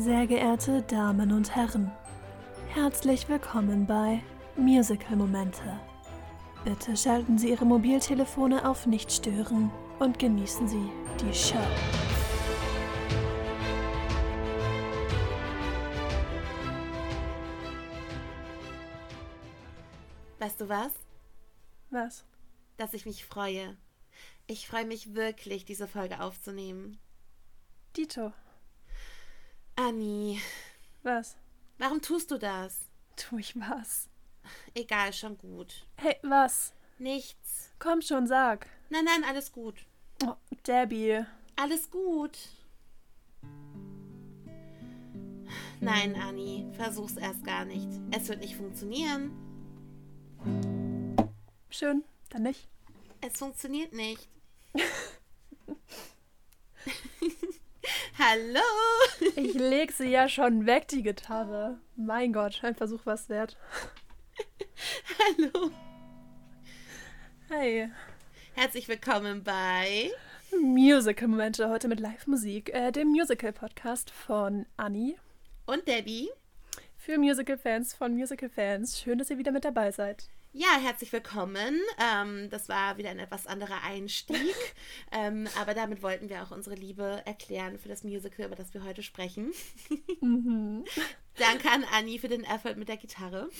Sehr 0.00 0.26
geehrte 0.26 0.82
Damen 0.82 1.32
und 1.32 1.56
Herren, 1.56 1.90
herzlich 2.68 3.30
willkommen 3.30 3.86
bei 3.86 4.22
Musical 4.54 5.16
Momente. 5.16 5.80
Bitte 6.64 6.94
schalten 6.96 7.38
Sie 7.38 7.48
Ihre 7.48 7.64
Mobiltelefone 7.64 8.68
auf 8.68 8.84
Nicht 8.86 9.10
stören 9.10 9.70
und 9.98 10.18
genießen 10.18 10.68
Sie 10.68 10.90
die 11.18 11.32
Show. 11.32 11.56
Weißt 20.38 20.60
du 20.60 20.68
was? 20.68 20.92
Was? 21.88 22.26
Dass 22.76 22.92
ich 22.92 23.06
mich 23.06 23.24
freue. 23.24 23.78
Ich 24.46 24.68
freue 24.68 24.84
mich 24.84 25.14
wirklich, 25.14 25.64
diese 25.64 25.88
Folge 25.88 26.20
aufzunehmen. 26.20 26.98
Dito. 27.96 28.32
Anni, 29.76 30.40
Was? 31.02 31.36
warum 31.78 32.00
tust 32.00 32.30
du 32.30 32.38
das? 32.38 32.88
Tu 33.16 33.38
ich 33.38 33.54
was? 33.56 34.08
Egal, 34.74 35.12
schon 35.12 35.36
gut. 35.38 35.86
Hey, 35.96 36.16
was? 36.22 36.72
Nichts. 36.98 37.72
Komm 37.78 38.00
schon, 38.00 38.26
sag. 38.26 38.66
Nein, 38.88 39.04
nein, 39.04 39.24
alles 39.24 39.52
gut. 39.52 39.86
Oh, 40.24 40.34
Debbie. 40.66 41.24
Alles 41.56 41.90
gut. 41.90 42.38
Nein, 45.80 46.14
Anni, 46.16 46.66
versuch's 46.72 47.16
erst 47.16 47.44
gar 47.44 47.64
nicht. 47.64 47.88
Es 48.12 48.28
wird 48.28 48.40
nicht 48.40 48.56
funktionieren. 48.56 49.30
Schön, 51.68 52.02
dann 52.30 52.42
nicht. 52.44 52.68
Es 53.20 53.38
funktioniert 53.38 53.92
nicht. 53.92 54.28
Hallo. 58.18 58.60
Ich 59.36 59.52
leg 59.54 59.92
sie 59.92 60.08
ja 60.08 60.26
schon 60.28 60.64
weg, 60.64 60.88
die 60.88 61.02
Gitarre. 61.02 61.78
Mein 61.96 62.32
Gott, 62.32 62.60
ein 62.62 62.74
Versuch 62.74 63.00
was 63.04 63.28
wert. 63.28 63.58
Hallo. 65.18 65.70
Hey. 67.50 67.90
Herzlich 68.54 68.88
willkommen 68.88 69.44
bei 69.44 70.10
Musical-Momente 70.62 71.68
heute 71.68 71.88
mit 71.88 72.00
Live-Musik, 72.00 72.72
äh, 72.72 72.90
dem 72.90 73.08
Musical-Podcast 73.08 74.10
von 74.10 74.64
Anni. 74.78 75.16
und 75.66 75.86
Debbie. 75.86 76.30
Für 76.96 77.18
Musical-Fans 77.18 77.94
von 77.94 78.14
Musical-Fans. 78.14 78.98
Schön, 78.98 79.18
dass 79.18 79.28
ihr 79.28 79.36
wieder 79.36 79.52
mit 79.52 79.66
dabei 79.66 79.90
seid. 79.92 80.30
Ja, 80.58 80.78
herzlich 80.80 81.12
willkommen. 81.12 81.82
Ähm, 82.00 82.48
das 82.48 82.70
war 82.70 82.96
wieder 82.96 83.10
ein 83.10 83.18
etwas 83.18 83.46
anderer 83.46 83.82
Einstieg. 83.84 84.54
ähm, 85.12 85.46
aber 85.60 85.74
damit 85.74 86.02
wollten 86.02 86.30
wir 86.30 86.42
auch 86.42 86.50
unsere 86.50 86.74
Liebe 86.74 87.20
erklären 87.26 87.78
für 87.78 87.90
das 87.90 88.04
Musical, 88.04 88.46
über 88.46 88.56
das 88.56 88.72
wir 88.72 88.82
heute 88.82 89.02
sprechen. 89.02 89.52
Danke 91.36 91.70
an 91.70 91.84
Anni 91.92 92.18
für 92.18 92.28
den 92.28 92.42
Effort 92.44 92.76
mit 92.76 92.88
der 92.88 92.96
Gitarre. 92.96 93.50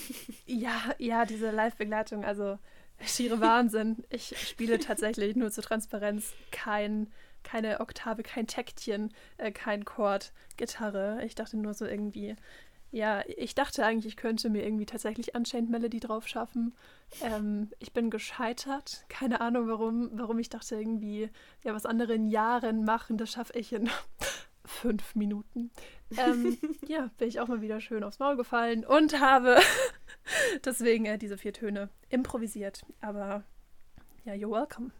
Ja, 0.47 0.95
ja, 0.97 1.27
diese 1.27 1.51
Live-Begleitung, 1.51 2.25
also 2.25 2.59
schiere 3.05 3.43
Wahnsinn. 3.43 4.03
Ich 4.09 4.35
spiele 4.49 4.79
tatsächlich 4.79 5.37
nur 5.37 5.51
zur 5.51 5.65
Transparenz 5.65 6.33
kein, 6.51 7.13
keine 7.43 7.81
Oktave, 7.81 8.23
kein 8.23 8.47
Taktchen, 8.47 9.13
äh, 9.37 9.53
kein 9.53 9.85
Chord, 9.85 10.33
Gitarre. 10.57 11.23
Ich 11.27 11.35
dachte 11.35 11.59
nur 11.59 11.75
so 11.75 11.85
irgendwie, 11.85 12.37
ja, 12.91 13.23
ich 13.27 13.55
dachte 13.55 13.85
eigentlich, 13.85 14.07
ich 14.07 14.17
könnte 14.17 14.49
mir 14.49 14.65
irgendwie 14.65 14.87
tatsächlich 14.87 15.35
Unchained 15.35 15.71
Melody 15.71 16.01
drauf 16.01 16.29
schaffen. 16.29 16.75
Ähm, 17.23 17.71
ich 17.79 17.93
bin 17.93 18.11
gescheitert. 18.11 19.05
Keine 19.09 19.41
Ahnung, 19.41 19.69
warum, 19.69 20.11
warum 20.13 20.39
ich 20.39 20.49
dachte 20.49 20.77
irgendwie, 20.77 21.31
ja, 21.65 21.75
was 21.75 21.87
andere 21.87 22.15
in 22.15 22.27
Jahren 22.27 22.85
machen, 22.85 23.19
das 23.19 23.33
schaffe 23.33 23.59
ich 23.59 23.73
in 23.73 23.91
fünf 24.65 25.15
Minuten. 25.15 25.71
Ähm, 26.17 26.59
ja, 26.87 27.11
bin 27.19 27.29
ich 27.29 27.41
auch 27.41 27.49
mal 27.49 27.61
wieder 27.61 27.81
schön 27.81 28.05
aufs 28.05 28.19
Maul 28.19 28.37
gefallen 28.37 28.85
und 28.85 29.21
habe 29.21 29.59
deswegen 30.65 31.05
äh, 31.07 31.19
diese 31.19 31.39
vier 31.39 31.53
Töne 31.53 31.91
improvisiert. 32.09 32.85
Aber 33.01 33.45
ja, 34.25 34.33
you're 34.33 34.51
welcome. 34.51 34.91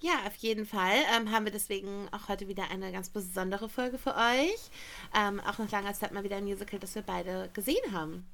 Ja, 0.00 0.12
auf 0.26 0.34
jeden 0.36 0.66
Fall 0.66 0.94
ähm, 1.16 1.30
haben 1.30 1.44
wir 1.44 1.52
deswegen 1.52 2.08
auch 2.12 2.28
heute 2.28 2.48
wieder 2.48 2.70
eine 2.70 2.92
ganz 2.92 3.08
besondere 3.10 3.68
Folge 3.68 3.98
für 3.98 4.14
euch. 4.14 4.70
Ähm, 5.18 5.40
auch 5.40 5.58
nach 5.58 5.70
langer 5.70 5.94
Zeit 5.94 6.12
mal 6.12 6.24
wieder 6.24 6.36
ein 6.36 6.44
Musical, 6.44 6.78
das 6.78 6.94
wir 6.94 7.02
beide 7.02 7.50
gesehen 7.54 7.92
haben. 7.92 8.26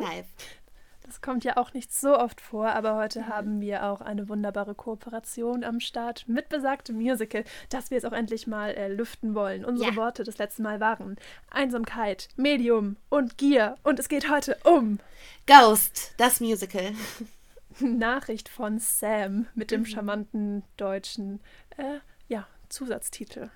Live. 0.00 0.26
Das 1.06 1.20
kommt 1.20 1.44
ja 1.44 1.58
auch 1.58 1.74
nicht 1.74 1.92
so 1.94 2.18
oft 2.18 2.40
vor, 2.40 2.68
aber 2.68 2.96
heute 2.96 3.28
haben 3.28 3.60
wir 3.60 3.84
auch 3.84 4.00
eine 4.00 4.26
wunderbare 4.30 4.74
Kooperation 4.74 5.62
am 5.62 5.78
Start 5.78 6.26
mit 6.28 6.48
besagtem 6.48 6.96
Musical, 6.96 7.44
das 7.68 7.90
wir 7.90 7.96
jetzt 7.98 8.06
auch 8.06 8.12
endlich 8.14 8.46
mal 8.46 8.70
äh, 8.70 8.88
lüften 8.88 9.34
wollen. 9.34 9.66
Unsere 9.66 9.90
Ja. 9.90 9.96
Worte 9.96 10.24
des 10.24 10.38
letzten 10.38 10.62
Mal 10.62 10.80
waren 10.80 11.16
Einsamkeit, 11.50 12.28
Medium 12.36 12.96
und 13.10 13.36
Gier. 13.36 13.76
Und 13.82 13.98
es 13.98 14.08
geht 14.08 14.30
heute 14.30 14.56
um 14.64 14.98
Ghost, 15.46 16.14
das 16.16 16.40
Musical. 16.40 16.92
Nachricht 17.80 18.48
von 18.48 18.78
Sam 18.78 19.46
mit 19.54 19.70
dem 19.70 19.86
charmanten 19.86 20.62
deutschen 20.76 21.40
äh, 21.76 21.98
ja, 22.28 22.46
Zusatztitel. 22.68 23.50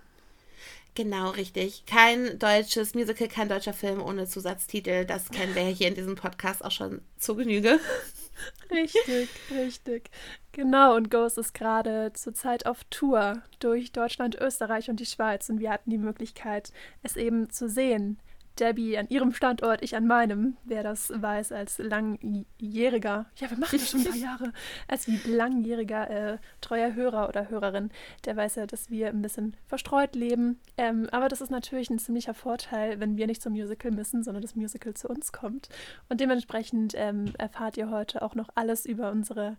Genau, 0.94 1.30
richtig. 1.30 1.86
Kein 1.86 2.40
deutsches 2.40 2.94
Musical, 2.94 3.28
kein 3.28 3.48
deutscher 3.48 3.72
Film 3.72 4.02
ohne 4.02 4.26
Zusatztitel. 4.26 5.04
Das 5.04 5.30
kennen 5.30 5.54
wir 5.54 5.62
hier 5.62 5.86
in 5.86 5.94
diesem 5.94 6.16
Podcast 6.16 6.64
auch 6.64 6.72
schon 6.72 7.02
zu 7.18 7.36
Genüge. 7.36 7.78
Richtig, 8.70 9.28
richtig. 9.50 10.10
Genau, 10.52 10.94
und 10.94 11.10
Ghost 11.10 11.38
ist 11.38 11.54
gerade 11.54 12.12
zurzeit 12.14 12.66
auf 12.66 12.84
Tour 12.84 13.42
durch 13.58 13.90
Deutschland, 13.90 14.36
Österreich 14.36 14.88
und 14.88 15.00
die 15.00 15.06
Schweiz 15.06 15.48
und 15.48 15.58
wir 15.58 15.72
hatten 15.72 15.90
die 15.90 15.98
Möglichkeit, 15.98 16.72
es 17.02 17.16
eben 17.16 17.50
zu 17.50 17.68
sehen. 17.68 18.20
Debbie 18.58 18.98
an 18.98 19.08
ihrem 19.08 19.32
Standort, 19.32 19.82
ich 19.82 19.96
an 19.96 20.06
meinem, 20.06 20.56
wer 20.64 20.82
das 20.82 21.12
weiß, 21.14 21.52
als 21.52 21.78
langjähriger, 21.78 23.26
ja, 23.36 23.50
wir 23.50 23.58
machen 23.58 23.78
das 23.78 23.90
schon 23.90 24.00
ein 24.00 24.06
paar 24.06 24.16
Jahre, 24.16 24.52
als 24.88 25.06
langjähriger 25.26 26.10
äh, 26.10 26.38
treuer 26.60 26.94
Hörer 26.94 27.28
oder 27.28 27.48
Hörerin, 27.48 27.90
der 28.24 28.36
weiß 28.36 28.56
ja, 28.56 28.66
dass 28.66 28.90
wir 28.90 29.08
ein 29.08 29.22
bisschen 29.22 29.56
verstreut 29.66 30.14
leben. 30.14 30.60
Ähm, 30.76 31.08
aber 31.12 31.28
das 31.28 31.40
ist 31.40 31.50
natürlich 31.50 31.90
ein 31.90 31.98
ziemlicher 31.98 32.34
Vorteil, 32.34 33.00
wenn 33.00 33.16
wir 33.16 33.26
nicht 33.26 33.42
zum 33.42 33.52
Musical 33.52 33.90
müssen, 33.90 34.22
sondern 34.22 34.42
das 34.42 34.56
Musical 34.56 34.94
zu 34.94 35.08
uns 35.08 35.32
kommt. 35.32 35.68
Und 36.08 36.20
dementsprechend 36.20 36.94
ähm, 36.96 37.32
erfahrt 37.38 37.76
ihr 37.76 37.90
heute 37.90 38.22
auch 38.22 38.34
noch 38.34 38.48
alles 38.54 38.86
über 38.86 39.10
unsere 39.10 39.56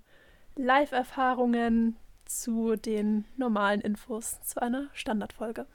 Live-Erfahrungen 0.56 1.96
zu 2.26 2.76
den 2.76 3.26
normalen 3.38 3.81
Infos 3.81 4.40
zu 4.42 4.62
einer 4.62 4.88
Standardfolge. 4.94 5.66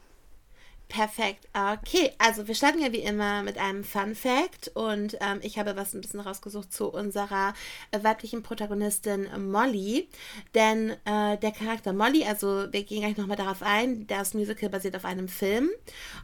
Perfekt. 0.94 1.48
Okay, 1.52 2.12
also 2.18 2.46
wir 2.46 2.54
starten 2.54 2.78
ja 2.78 2.92
wie 2.92 3.00
immer 3.00 3.42
mit 3.42 3.58
einem 3.58 3.82
Fun 3.82 4.14
Fact 4.14 4.70
und 4.74 5.16
ähm, 5.20 5.40
ich 5.42 5.58
habe 5.58 5.74
was 5.74 5.92
ein 5.92 6.00
bisschen 6.00 6.20
rausgesucht 6.20 6.72
zu 6.72 6.86
unserer 6.86 7.52
äh, 7.90 8.04
weiblichen 8.04 8.44
Protagonistin 8.44 9.26
Molly. 9.50 10.08
Denn 10.54 10.90
äh, 11.04 11.36
der 11.36 11.50
Charakter 11.50 11.92
Molly, 11.92 12.24
also 12.24 12.72
wir 12.72 12.84
gehen 12.84 13.00
gleich 13.00 13.16
nochmal 13.16 13.36
darauf 13.36 13.60
ein, 13.64 14.06
das 14.06 14.34
Musical 14.34 14.68
basiert 14.68 14.94
auf 14.94 15.04
einem 15.04 15.26
Film 15.26 15.68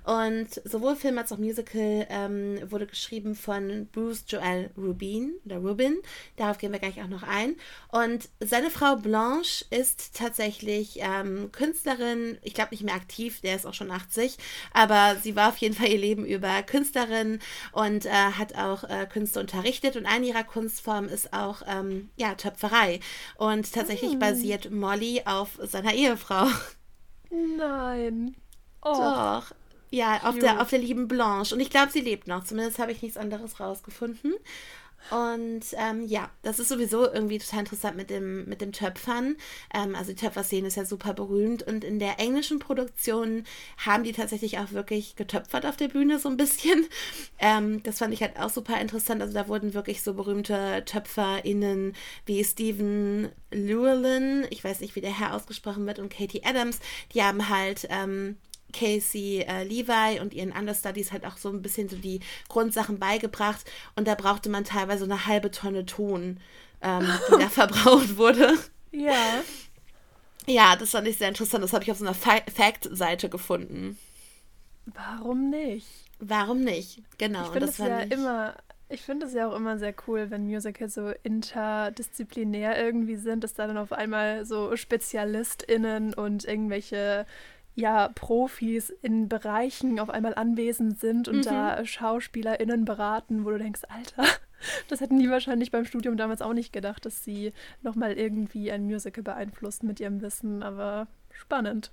und 0.04 0.62
sowohl 0.64 0.94
Film 0.94 1.18
als 1.18 1.32
auch 1.32 1.38
Musical 1.38 2.06
ähm, 2.08 2.60
wurde 2.70 2.86
geschrieben 2.86 3.34
von 3.34 3.88
Bruce 3.90 4.22
Joel 4.28 4.70
Rubin 4.78 5.32
oder 5.46 5.56
Rubin. 5.56 5.96
Darauf 6.36 6.58
gehen 6.58 6.70
wir 6.70 6.78
gleich 6.78 7.02
auch 7.02 7.08
noch 7.08 7.24
ein. 7.24 7.56
Und 7.88 8.28
seine 8.38 8.70
Frau 8.70 8.94
Blanche 8.94 9.64
ist 9.70 10.14
tatsächlich 10.16 11.00
ähm, 11.00 11.50
Künstlerin, 11.50 12.38
ich 12.42 12.54
glaube 12.54 12.70
nicht 12.70 12.84
mehr 12.84 12.94
aktiv, 12.94 13.40
der 13.40 13.56
ist 13.56 13.66
auch 13.66 13.74
schon 13.74 13.90
80, 13.90 14.38
aber 14.72 15.16
sie 15.22 15.36
war 15.36 15.48
auf 15.48 15.56
jeden 15.58 15.74
Fall 15.74 15.88
ihr 15.88 15.98
Leben 15.98 16.24
über 16.24 16.62
Künstlerin 16.62 17.38
und 17.72 18.06
äh, 18.06 18.10
hat 18.10 18.54
auch 18.56 18.84
äh, 18.84 19.06
Künste 19.06 19.40
unterrichtet 19.40 19.96
und 19.96 20.06
eine 20.06 20.26
ihrer 20.26 20.44
Kunstformen 20.44 21.10
ist 21.10 21.32
auch 21.32 21.62
ähm, 21.66 22.10
ja, 22.16 22.34
Töpferei. 22.34 23.00
Und 23.36 23.72
tatsächlich 23.72 24.18
basiert 24.18 24.70
Molly 24.70 25.22
auf 25.24 25.58
seiner 25.62 25.94
Ehefrau. 25.94 26.46
Nein. 27.30 28.34
Oh, 28.82 28.94
Doch. 28.94 29.52
Ja, 29.90 30.18
auf 30.22 30.34
Cute. 30.34 30.42
der, 30.42 30.60
auf 30.60 30.70
der 30.70 30.78
lieben 30.78 31.08
Blanche. 31.08 31.54
Und 31.54 31.60
ich 31.60 31.70
glaube, 31.70 31.90
sie 31.90 32.00
lebt 32.00 32.28
noch. 32.28 32.44
Zumindest 32.44 32.78
habe 32.78 32.92
ich 32.92 33.02
nichts 33.02 33.18
anderes 33.18 33.58
rausgefunden. 33.58 34.34
Und 35.10 35.62
ähm, 35.72 36.06
ja, 36.06 36.30
das 36.42 36.58
ist 36.58 36.68
sowieso 36.68 37.10
irgendwie 37.10 37.38
total 37.38 37.60
interessant 37.60 37.96
mit 37.96 38.10
dem, 38.10 38.44
mit 38.46 38.60
dem 38.60 38.72
Töpfern. 38.72 39.36
Ähm, 39.74 39.94
also 39.94 40.12
die 40.12 40.20
Töpferszene 40.20 40.68
ist 40.68 40.76
ja 40.76 40.84
super 40.84 41.14
berühmt. 41.14 41.62
Und 41.62 41.84
in 41.84 41.98
der 41.98 42.20
englischen 42.20 42.58
Produktion 42.58 43.44
haben 43.78 44.04
die 44.04 44.12
tatsächlich 44.12 44.58
auch 44.58 44.72
wirklich 44.72 45.16
getöpfert 45.16 45.66
auf 45.66 45.76
der 45.76 45.88
Bühne 45.88 46.18
so 46.18 46.28
ein 46.28 46.36
bisschen. 46.36 46.86
Ähm, 47.42 47.82
das 47.84 47.98
fand 47.98 48.12
ich 48.12 48.20
halt 48.20 48.38
auch 48.38 48.50
super 48.50 48.78
interessant. 48.78 49.22
Also 49.22 49.32
da 49.32 49.48
wurden 49.48 49.72
wirklich 49.72 50.02
so 50.02 50.12
berühmte 50.12 50.82
TöpferInnen 50.84 51.94
wie 52.26 52.44
Stephen 52.44 53.30
Llewellyn, 53.50 54.46
ich 54.50 54.62
weiß 54.62 54.80
nicht, 54.80 54.94
wie 54.94 55.00
der 55.00 55.18
Herr 55.18 55.34
ausgesprochen 55.34 55.86
wird, 55.86 55.98
und 55.98 56.12
Katie 56.12 56.42
Adams, 56.44 56.80
die 57.14 57.22
haben 57.22 57.48
halt 57.48 57.86
ähm, 57.88 58.36
Casey 58.72 59.44
äh, 59.46 59.64
Levi 59.64 60.20
und 60.20 60.34
ihren 60.34 60.52
Understudies 60.52 61.12
halt 61.12 61.26
auch 61.26 61.36
so 61.36 61.48
ein 61.50 61.62
bisschen 61.62 61.88
so 61.88 61.96
die 61.96 62.20
Grundsachen 62.48 62.98
beigebracht 62.98 63.64
und 63.96 64.06
da 64.08 64.14
brauchte 64.14 64.48
man 64.48 64.64
teilweise 64.64 65.04
eine 65.04 65.26
halbe 65.26 65.50
Tonne 65.50 65.86
Ton, 65.86 66.40
ähm, 66.82 67.06
die 67.28 67.38
da 67.38 67.48
verbraucht 67.50 68.16
wurde. 68.16 68.58
ja. 68.92 69.42
Ja, 70.46 70.74
das 70.74 70.90
fand 70.90 71.06
ich 71.06 71.18
sehr 71.18 71.28
interessant. 71.28 71.62
Das 71.62 71.72
habe 71.72 71.84
ich 71.84 71.92
auf 71.92 71.98
so 71.98 72.04
einer 72.04 72.14
Fa 72.14 72.40
Fact-Seite 72.52 73.28
gefunden. 73.28 73.98
Warum 74.86 75.50
nicht? 75.50 75.86
Warum 76.18 76.60
nicht? 76.60 77.02
Genau. 77.18 77.44
Ich 77.44 77.50
finde 77.50 77.68
es 77.68 77.78
ja 77.78 78.02
ich... 78.02 78.10
immer, 78.10 78.54
ich 78.88 79.02
finde 79.02 79.26
es 79.26 79.34
ja 79.34 79.48
auch 79.48 79.54
immer 79.54 79.78
sehr 79.78 79.94
cool, 80.06 80.30
wenn 80.30 80.46
Musicals 80.46 80.94
so 80.94 81.12
interdisziplinär 81.22 82.82
irgendwie 82.82 83.16
sind, 83.16 83.44
dass 83.44 83.54
da 83.54 83.66
dann 83.66 83.78
auf 83.78 83.92
einmal 83.92 84.44
so 84.44 84.74
SpezialistInnen 84.76 86.14
und 86.14 86.44
irgendwelche 86.44 87.26
ja, 87.80 88.08
Profis 88.14 88.90
in 88.90 89.28
Bereichen 89.28 89.98
auf 89.98 90.10
einmal 90.10 90.34
anwesend 90.34 91.00
sind 91.00 91.28
und 91.28 91.38
mhm. 91.38 91.42
da 91.42 91.84
SchauspielerInnen 91.84 92.84
beraten, 92.84 93.44
wo 93.44 93.50
du 93.50 93.58
denkst, 93.58 93.82
Alter, 93.88 94.24
das 94.88 95.00
hätten 95.00 95.18
die 95.18 95.30
wahrscheinlich 95.30 95.70
beim 95.70 95.84
Studium 95.84 96.16
damals 96.16 96.42
auch 96.42 96.52
nicht 96.52 96.72
gedacht, 96.72 97.06
dass 97.06 97.24
sie 97.24 97.52
nochmal 97.82 98.12
irgendwie 98.12 98.70
ein 98.70 98.84
Musical 98.84 99.24
beeinflussen 99.24 99.86
mit 99.86 100.00
ihrem 100.00 100.20
Wissen, 100.20 100.62
aber 100.62 101.08
spannend. 101.32 101.90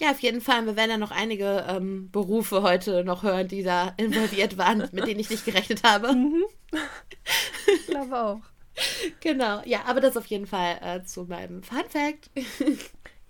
Ja, 0.00 0.10
auf 0.10 0.20
jeden 0.20 0.40
Fall. 0.40 0.66
Wir 0.66 0.76
werden 0.76 0.90
ja 0.90 0.98
noch 0.98 1.12
einige 1.12 1.64
ähm, 1.68 2.10
Berufe 2.10 2.62
heute 2.62 3.04
noch 3.04 3.22
hören, 3.22 3.48
die 3.48 3.62
da 3.62 3.94
involviert 3.96 4.58
waren, 4.58 4.88
mit 4.92 5.06
denen 5.06 5.20
ich 5.20 5.30
nicht 5.30 5.44
gerechnet 5.44 5.82
habe. 5.84 6.12
Mhm. 6.12 6.44
Ich 7.70 7.86
glaube 7.86 8.18
auch. 8.18 8.40
Genau, 9.20 9.60
ja, 9.66 9.80
aber 9.86 10.00
das 10.00 10.16
auf 10.16 10.24
jeden 10.26 10.46
Fall 10.46 10.78
äh, 10.82 11.02
zu 11.04 11.24
meinem 11.24 11.62
Fun 11.62 11.84
Fact. 11.88 12.30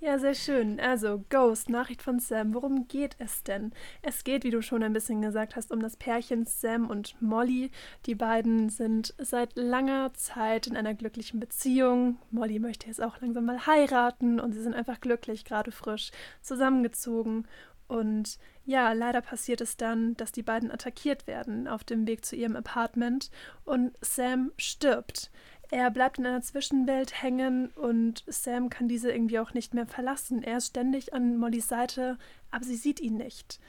Ja, 0.00 0.16
sehr 0.20 0.36
schön. 0.36 0.78
Also, 0.78 1.24
Ghost, 1.28 1.68
Nachricht 1.68 2.02
von 2.02 2.20
Sam. 2.20 2.54
Worum 2.54 2.86
geht 2.86 3.16
es 3.18 3.42
denn? 3.42 3.72
Es 4.00 4.22
geht, 4.22 4.44
wie 4.44 4.50
du 4.50 4.62
schon 4.62 4.84
ein 4.84 4.92
bisschen 4.92 5.20
gesagt 5.22 5.56
hast, 5.56 5.72
um 5.72 5.80
das 5.80 5.96
Pärchen 5.96 6.46
Sam 6.46 6.88
und 6.88 7.20
Molly. 7.20 7.72
Die 8.06 8.14
beiden 8.14 8.68
sind 8.70 9.12
seit 9.18 9.56
langer 9.56 10.14
Zeit 10.14 10.68
in 10.68 10.76
einer 10.76 10.94
glücklichen 10.94 11.40
Beziehung. 11.40 12.18
Molly 12.30 12.60
möchte 12.60 12.86
jetzt 12.86 13.02
auch 13.02 13.20
langsam 13.20 13.46
mal 13.46 13.66
heiraten 13.66 14.38
und 14.38 14.52
sie 14.52 14.62
sind 14.62 14.74
einfach 14.74 15.00
glücklich, 15.00 15.44
gerade 15.44 15.72
frisch 15.72 16.12
zusammengezogen. 16.42 17.48
Und 17.88 18.38
ja, 18.64 18.92
leider 18.92 19.20
passiert 19.20 19.60
es 19.60 19.76
dann, 19.76 20.16
dass 20.16 20.30
die 20.30 20.42
beiden 20.42 20.70
attackiert 20.70 21.26
werden 21.26 21.66
auf 21.66 21.82
dem 21.82 22.06
Weg 22.06 22.24
zu 22.24 22.36
ihrem 22.36 22.54
Apartment 22.54 23.32
und 23.64 23.96
Sam 24.00 24.52
stirbt. 24.58 25.32
Er 25.70 25.90
bleibt 25.90 26.18
in 26.18 26.26
einer 26.26 26.40
Zwischenwelt 26.40 27.22
hängen 27.22 27.68
und 27.68 28.24
Sam 28.26 28.70
kann 28.70 28.88
diese 28.88 29.12
irgendwie 29.12 29.38
auch 29.38 29.52
nicht 29.52 29.74
mehr 29.74 29.86
verlassen. 29.86 30.42
Er 30.42 30.58
ist 30.58 30.68
ständig 30.68 31.12
an 31.12 31.36
Mollys 31.36 31.68
Seite, 31.68 32.16
aber 32.50 32.64
sie 32.64 32.76
sieht 32.76 33.00
ihn 33.00 33.18
nicht. 33.18 33.60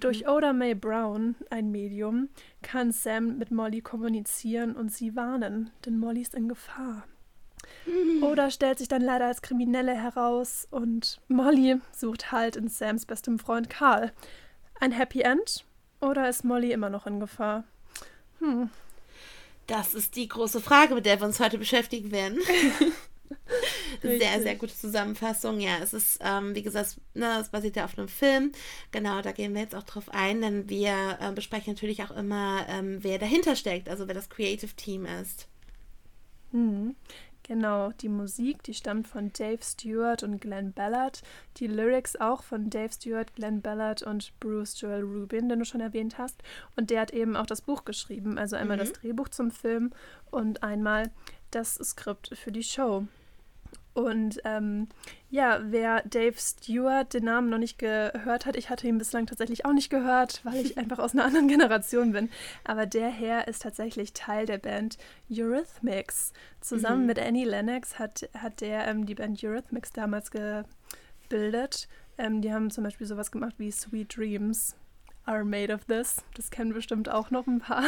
Durch 0.00 0.22
mhm. 0.22 0.30
Oda 0.30 0.52
May 0.52 0.74
Brown, 0.74 1.36
ein 1.50 1.70
Medium, 1.70 2.28
kann 2.62 2.92
Sam 2.92 3.38
mit 3.38 3.50
Molly 3.50 3.80
kommunizieren 3.80 4.74
und 4.74 4.92
sie 4.92 5.16
warnen, 5.16 5.70
denn 5.84 5.98
Molly 5.98 6.22
ist 6.22 6.34
in 6.34 6.48
Gefahr. 6.48 7.04
Mhm. 7.86 8.22
Oda 8.22 8.50
stellt 8.50 8.78
sich 8.78 8.88
dann 8.88 9.02
leider 9.02 9.26
als 9.26 9.42
Kriminelle 9.42 9.94
heraus 9.94 10.66
und 10.70 11.20
Molly 11.28 11.80
sucht 11.92 12.32
Halt 12.32 12.56
in 12.56 12.68
Sams 12.68 13.06
bestem 13.06 13.38
Freund 13.38 13.70
Karl. 13.70 14.12
Ein 14.80 14.92
Happy 14.92 15.22
End? 15.22 15.64
Oder 16.00 16.28
ist 16.28 16.44
Molly 16.44 16.72
immer 16.72 16.90
noch 16.90 17.06
in 17.06 17.18
Gefahr? 17.18 17.64
Hm, 18.38 18.70
das 19.68 19.94
ist 19.94 20.16
die 20.16 20.26
große 20.26 20.60
Frage, 20.60 20.94
mit 20.94 21.06
der 21.06 21.20
wir 21.20 21.26
uns 21.26 21.38
heute 21.38 21.58
beschäftigen 21.58 22.10
werden. 22.10 22.40
sehr, 24.02 24.42
sehr 24.42 24.56
gute 24.56 24.74
Zusammenfassung. 24.74 25.60
Ja, 25.60 25.78
es 25.82 25.92
ist, 25.92 26.18
ähm, 26.22 26.54
wie 26.54 26.62
gesagt, 26.62 26.96
ne, 27.14 27.38
es 27.40 27.50
basiert 27.50 27.76
ja 27.76 27.84
auf 27.84 27.96
einem 27.96 28.08
Film. 28.08 28.52
Genau, 28.90 29.20
da 29.20 29.32
gehen 29.32 29.54
wir 29.54 29.60
jetzt 29.60 29.74
auch 29.74 29.82
drauf 29.82 30.08
ein, 30.08 30.40
denn 30.40 30.68
wir 30.68 31.18
äh, 31.20 31.32
besprechen 31.32 31.74
natürlich 31.74 32.02
auch 32.02 32.10
immer, 32.10 32.66
ähm, 32.68 32.98
wer 33.02 33.18
dahinter 33.18 33.56
steckt, 33.56 33.88
also 33.88 34.08
wer 34.08 34.14
das 34.14 34.30
Creative 34.30 34.74
Team 34.74 35.04
ist. 35.04 35.48
Mhm. 36.50 36.96
Genau, 37.48 37.92
die 37.92 38.10
Musik, 38.10 38.62
die 38.62 38.74
stammt 38.74 39.08
von 39.08 39.32
Dave 39.32 39.62
Stewart 39.62 40.22
und 40.22 40.38
Glenn 40.38 40.74
Ballard. 40.74 41.22
Die 41.56 41.66
Lyrics 41.66 42.14
auch 42.14 42.42
von 42.42 42.68
Dave 42.68 42.92
Stewart, 42.92 43.34
Glenn 43.34 43.62
Ballard 43.62 44.02
und 44.02 44.38
Bruce 44.38 44.78
Joel 44.78 45.02
Rubin, 45.02 45.48
den 45.48 45.58
du 45.58 45.64
schon 45.64 45.80
erwähnt 45.80 46.18
hast. 46.18 46.42
Und 46.76 46.90
der 46.90 47.00
hat 47.00 47.10
eben 47.10 47.36
auch 47.36 47.46
das 47.46 47.62
Buch 47.62 47.86
geschrieben. 47.86 48.36
Also 48.36 48.56
einmal 48.56 48.76
mhm. 48.76 48.80
das 48.80 48.92
Drehbuch 48.92 49.30
zum 49.30 49.50
Film 49.50 49.92
und 50.30 50.62
einmal 50.62 51.10
das 51.50 51.76
Skript 51.76 52.36
für 52.36 52.52
die 52.52 52.62
Show. 52.62 53.06
Und 53.98 54.38
ähm, 54.44 54.86
ja, 55.28 55.58
wer 55.60 56.02
Dave 56.02 56.36
Stewart 56.38 57.12
den 57.12 57.24
Namen 57.24 57.50
noch 57.50 57.58
nicht 57.58 57.78
gehört 57.78 58.46
hat, 58.46 58.54
ich 58.54 58.70
hatte 58.70 58.86
ihn 58.86 58.96
bislang 58.96 59.26
tatsächlich 59.26 59.64
auch 59.64 59.72
nicht 59.72 59.90
gehört, 59.90 60.40
weil 60.44 60.64
ich 60.64 60.78
einfach 60.78 61.00
aus 61.00 61.14
einer 61.14 61.24
anderen 61.24 61.48
Generation 61.48 62.12
bin. 62.12 62.30
Aber 62.62 62.86
der 62.86 63.08
Herr 63.08 63.48
ist 63.48 63.62
tatsächlich 63.62 64.12
Teil 64.12 64.46
der 64.46 64.58
Band 64.58 64.98
Eurythmics. 65.28 66.32
Zusammen 66.60 67.00
mhm. 67.00 67.06
mit 67.06 67.18
Annie 67.18 67.44
Lennox 67.44 67.98
hat, 67.98 68.28
hat 68.34 68.60
der 68.60 68.86
ähm, 68.86 69.04
die 69.04 69.16
Band 69.16 69.42
Eurythmics 69.42 69.92
damals 69.92 70.30
gebildet. 70.30 71.88
Ähm, 72.18 72.40
die 72.40 72.52
haben 72.52 72.70
zum 72.70 72.84
Beispiel 72.84 73.06
sowas 73.08 73.32
gemacht 73.32 73.54
wie 73.58 73.72
Sweet 73.72 74.16
Dreams 74.16 74.76
are 75.28 75.44
made 75.44 75.72
of 75.72 75.84
this. 75.84 76.24
Das 76.34 76.50
kennen 76.50 76.72
bestimmt 76.72 77.08
auch 77.08 77.30
noch 77.30 77.46
ein 77.46 77.60
paar. 77.60 77.84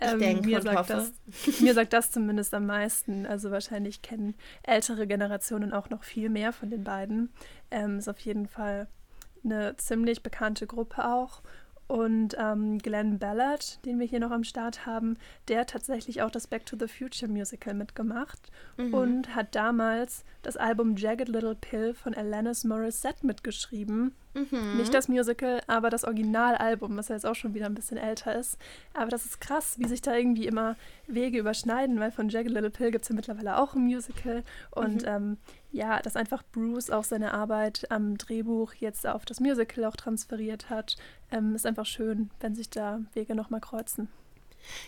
Ähm, 0.00 0.20
denke 0.20 0.46
mir, 0.46 0.62
sagt 0.62 0.90
das, 0.90 1.12
mir 1.60 1.74
sagt 1.74 1.92
das 1.92 2.12
zumindest 2.12 2.54
am 2.54 2.66
meisten. 2.66 3.26
Also 3.26 3.50
wahrscheinlich 3.50 4.00
kennen 4.00 4.36
ältere 4.62 5.08
Generationen 5.08 5.72
auch 5.72 5.90
noch 5.90 6.04
viel 6.04 6.28
mehr 6.28 6.52
von 6.52 6.70
den 6.70 6.84
beiden. 6.84 7.32
Ähm, 7.72 7.98
ist 7.98 8.08
auf 8.08 8.20
jeden 8.20 8.46
Fall 8.46 8.86
eine 9.44 9.76
ziemlich 9.76 10.22
bekannte 10.22 10.68
Gruppe 10.68 11.04
auch. 11.04 11.42
Und 11.88 12.36
ähm, 12.38 12.78
Glenn 12.78 13.18
Ballard, 13.18 13.84
den 13.86 13.98
wir 13.98 14.06
hier 14.06 14.20
noch 14.20 14.30
am 14.30 14.44
Start 14.44 14.84
haben, 14.84 15.16
der 15.48 15.60
hat 15.60 15.70
tatsächlich 15.70 16.20
auch 16.20 16.30
das 16.30 16.46
Back 16.46 16.66
to 16.66 16.76
the 16.78 16.86
Future 16.86 17.32
Musical 17.32 17.72
mitgemacht 17.72 18.52
mhm. 18.76 18.92
und 18.92 19.34
hat 19.34 19.54
damals 19.54 20.22
das 20.42 20.58
Album 20.58 20.96
Jagged 20.96 21.28
Little 21.28 21.54
Pill 21.54 21.94
von 21.94 22.14
Alanis 22.14 22.64
Morissette 22.64 23.26
mitgeschrieben. 23.26 24.14
Mhm. 24.38 24.76
Nicht 24.76 24.94
das 24.94 25.08
Musical, 25.08 25.60
aber 25.66 25.90
das 25.90 26.04
Originalalbum, 26.04 26.96
was 26.96 27.08
ja 27.08 27.14
jetzt 27.14 27.26
auch 27.26 27.34
schon 27.34 27.54
wieder 27.54 27.66
ein 27.66 27.74
bisschen 27.74 27.96
älter 27.96 28.34
ist. 28.34 28.58
Aber 28.94 29.10
das 29.10 29.24
ist 29.24 29.40
krass, 29.40 29.78
wie 29.78 29.86
sich 29.86 30.02
da 30.02 30.14
irgendwie 30.14 30.46
immer 30.46 30.76
Wege 31.06 31.38
überschneiden, 31.38 32.00
weil 32.00 32.10
von 32.10 32.28
Jagged 32.28 32.52
Little 32.52 32.70
Pill 32.70 32.90
gibt 32.90 33.04
es 33.04 33.08
ja 33.08 33.14
mittlerweile 33.14 33.58
auch 33.58 33.74
ein 33.74 33.82
Musical. 33.82 34.42
Und 34.70 35.02
mhm. 35.02 35.08
ähm, 35.08 35.36
ja, 35.72 36.00
dass 36.00 36.16
einfach 36.16 36.42
Bruce 36.52 36.90
auch 36.90 37.04
seine 37.04 37.34
Arbeit 37.34 37.86
am 37.90 38.16
Drehbuch 38.16 38.74
jetzt 38.74 39.06
auf 39.06 39.24
das 39.24 39.40
Musical 39.40 39.84
auch 39.84 39.96
transferiert 39.96 40.70
hat, 40.70 40.96
ähm, 41.30 41.54
ist 41.54 41.66
einfach 41.66 41.86
schön, 41.86 42.30
wenn 42.40 42.54
sich 42.54 42.70
da 42.70 43.00
Wege 43.14 43.34
nochmal 43.34 43.60
kreuzen. 43.60 44.08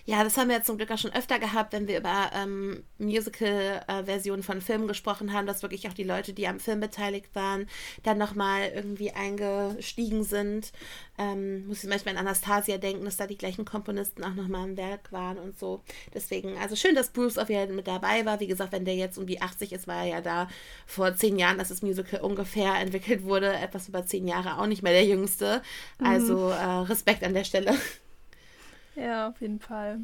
Ja, 0.04 0.24
das 0.24 0.36
haben 0.36 0.48
wir 0.48 0.56
jetzt 0.56 0.66
zum 0.66 0.76
Glück 0.76 0.90
auch 0.90 0.98
schon 0.98 1.12
öfter 1.12 1.38
gehabt, 1.38 1.72
wenn 1.72 1.88
wir 1.88 1.98
über 1.98 2.30
ähm, 2.34 2.82
Musical-Versionen 2.98 4.40
äh, 4.40 4.44
von 4.44 4.60
Filmen 4.60 4.88
gesprochen 4.88 5.32
haben, 5.32 5.46
dass 5.46 5.62
wirklich 5.62 5.88
auch 5.88 5.92
die 5.92 6.04
Leute, 6.04 6.32
die 6.32 6.46
am 6.46 6.60
Film 6.60 6.80
beteiligt 6.80 7.34
waren, 7.34 7.66
dann 8.02 8.18
nochmal 8.18 8.70
irgendwie 8.74 9.12
eingestiegen 9.12 10.24
sind. 10.24 10.72
Ähm, 11.18 11.66
muss 11.66 11.78
ich 11.78 11.82
zum 11.82 11.90
Beispiel 11.90 12.12
an 12.12 12.18
Anastasia 12.18 12.78
denken, 12.78 13.04
dass 13.04 13.16
da 13.16 13.26
die 13.26 13.36
gleichen 13.36 13.64
Komponisten 13.64 14.24
auch 14.24 14.34
nochmal 14.34 14.68
im 14.68 14.76
Werk 14.76 15.12
waren 15.12 15.38
und 15.38 15.58
so. 15.58 15.82
Deswegen, 16.14 16.56
also 16.58 16.76
schön, 16.76 16.94
dass 16.94 17.10
Bruce 17.10 17.38
auf 17.38 17.48
jeden 17.48 17.66
Fall 17.66 17.76
mit 17.76 17.86
dabei 17.86 18.24
war. 18.24 18.40
Wie 18.40 18.46
gesagt, 18.46 18.72
wenn 18.72 18.84
der 18.84 18.96
jetzt 18.96 19.18
um 19.18 19.26
die 19.26 19.42
80 19.42 19.72
ist, 19.72 19.86
war 19.86 20.04
er 20.04 20.08
ja 20.08 20.20
da 20.20 20.48
vor 20.86 21.14
zehn 21.14 21.38
Jahren, 21.38 21.58
dass 21.58 21.68
das 21.68 21.82
Musical 21.82 22.20
ungefähr 22.20 22.74
entwickelt 22.74 23.24
wurde. 23.24 23.52
Etwas 23.52 23.88
über 23.88 24.06
zehn 24.06 24.26
Jahre, 24.26 24.58
auch 24.58 24.66
nicht 24.66 24.82
mehr 24.82 24.92
der 24.92 25.04
Jüngste. 25.04 25.62
Also 25.98 26.46
mhm. 26.46 26.52
äh, 26.52 26.64
Respekt 26.88 27.22
an 27.22 27.34
der 27.34 27.44
Stelle. 27.44 27.74
Ja, 28.94 29.28
auf 29.28 29.40
jeden 29.40 29.60
Fall. 29.60 30.00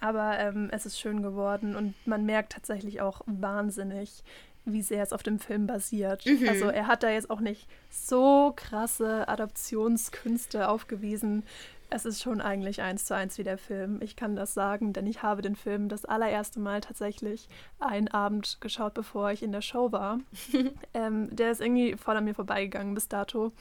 Aber 0.00 0.38
ähm, 0.38 0.68
es 0.70 0.86
ist 0.86 1.00
schön 1.00 1.22
geworden 1.22 1.76
und 1.76 1.94
man 2.06 2.26
merkt 2.26 2.52
tatsächlich 2.52 3.00
auch 3.00 3.22
wahnsinnig, 3.26 4.22
wie 4.64 4.82
sehr 4.82 5.02
es 5.02 5.12
auf 5.12 5.22
dem 5.22 5.38
Film 5.38 5.66
basiert. 5.66 6.24
Mhm. 6.26 6.48
Also 6.48 6.66
er 6.66 6.86
hat 6.86 7.02
da 7.02 7.10
jetzt 7.10 7.30
auch 7.30 7.40
nicht 7.40 7.66
so 7.90 8.52
krasse 8.56 9.28
Adaptionskünste 9.28 10.68
aufgewiesen. 10.68 11.44
Es 11.90 12.06
ist 12.06 12.22
schon 12.22 12.40
eigentlich 12.40 12.82
eins 12.82 13.04
zu 13.04 13.14
eins 13.14 13.38
wie 13.38 13.44
der 13.44 13.58
Film. 13.58 14.00
Ich 14.02 14.16
kann 14.16 14.36
das 14.36 14.54
sagen, 14.54 14.92
denn 14.92 15.06
ich 15.06 15.22
habe 15.22 15.42
den 15.42 15.54
Film 15.54 15.88
das 15.88 16.04
allererste 16.04 16.58
Mal 16.58 16.80
tatsächlich 16.80 17.48
einen 17.78 18.08
Abend 18.08 18.58
geschaut, 18.60 18.94
bevor 18.94 19.30
ich 19.30 19.42
in 19.42 19.52
der 19.52 19.60
Show 19.60 19.92
war. 19.92 20.18
ähm, 20.94 21.34
der 21.34 21.52
ist 21.52 21.60
irgendwie 21.60 21.96
voll 21.96 22.16
an 22.16 22.24
mir 22.24 22.34
vorbeigegangen 22.34 22.94
bis 22.94 23.08
dato. 23.08 23.52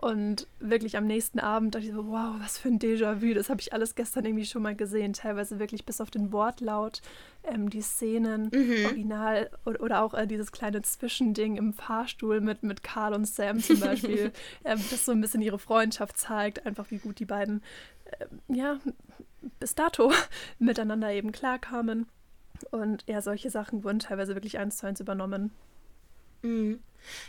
Und 0.00 0.46
wirklich 0.60 0.96
am 0.96 1.06
nächsten 1.06 1.40
Abend 1.40 1.74
dachte 1.74 1.84
ich 1.84 1.92
so, 1.92 2.06
wow, 2.06 2.34
was 2.38 2.56
für 2.56 2.68
ein 2.68 2.78
Déjà-vu. 2.78 3.34
Das 3.34 3.50
habe 3.50 3.60
ich 3.60 3.74
alles 3.74 3.94
gestern 3.94 4.24
irgendwie 4.24 4.46
schon 4.46 4.62
mal 4.62 4.74
gesehen. 4.74 5.12
Teilweise 5.12 5.58
wirklich 5.58 5.84
bis 5.84 6.00
auf 6.00 6.10
den 6.10 6.32
Wortlaut, 6.32 7.02
ähm, 7.44 7.68
die 7.68 7.82
Szenen, 7.82 8.50
mhm. 8.50 8.86
original 8.86 9.50
oder, 9.66 9.82
oder 9.82 10.02
auch 10.02 10.14
äh, 10.14 10.26
dieses 10.26 10.52
kleine 10.52 10.80
Zwischending 10.80 11.58
im 11.58 11.74
Fahrstuhl 11.74 12.40
mit, 12.40 12.62
mit 12.62 12.82
Carl 12.82 13.12
und 13.12 13.26
Sam 13.26 13.60
zum 13.60 13.78
Beispiel, 13.78 14.32
ähm, 14.64 14.80
das 14.90 15.04
so 15.04 15.12
ein 15.12 15.20
bisschen 15.20 15.42
ihre 15.42 15.58
Freundschaft 15.58 16.16
zeigt, 16.16 16.64
einfach 16.64 16.90
wie 16.90 16.98
gut 16.98 17.18
die 17.18 17.26
beiden, 17.26 17.62
äh, 18.06 18.24
ja, 18.48 18.80
bis 19.58 19.74
dato 19.74 20.14
miteinander 20.58 21.12
eben 21.12 21.30
klarkamen. 21.30 22.06
Und 22.70 23.04
ja, 23.06 23.20
solche 23.20 23.50
Sachen 23.50 23.84
wurden 23.84 23.98
teilweise 23.98 24.34
wirklich 24.34 24.58
eins 24.58 24.78
zu 24.78 24.86
eins 24.86 25.00
übernommen. 25.00 25.50
Mhm. 26.40 26.78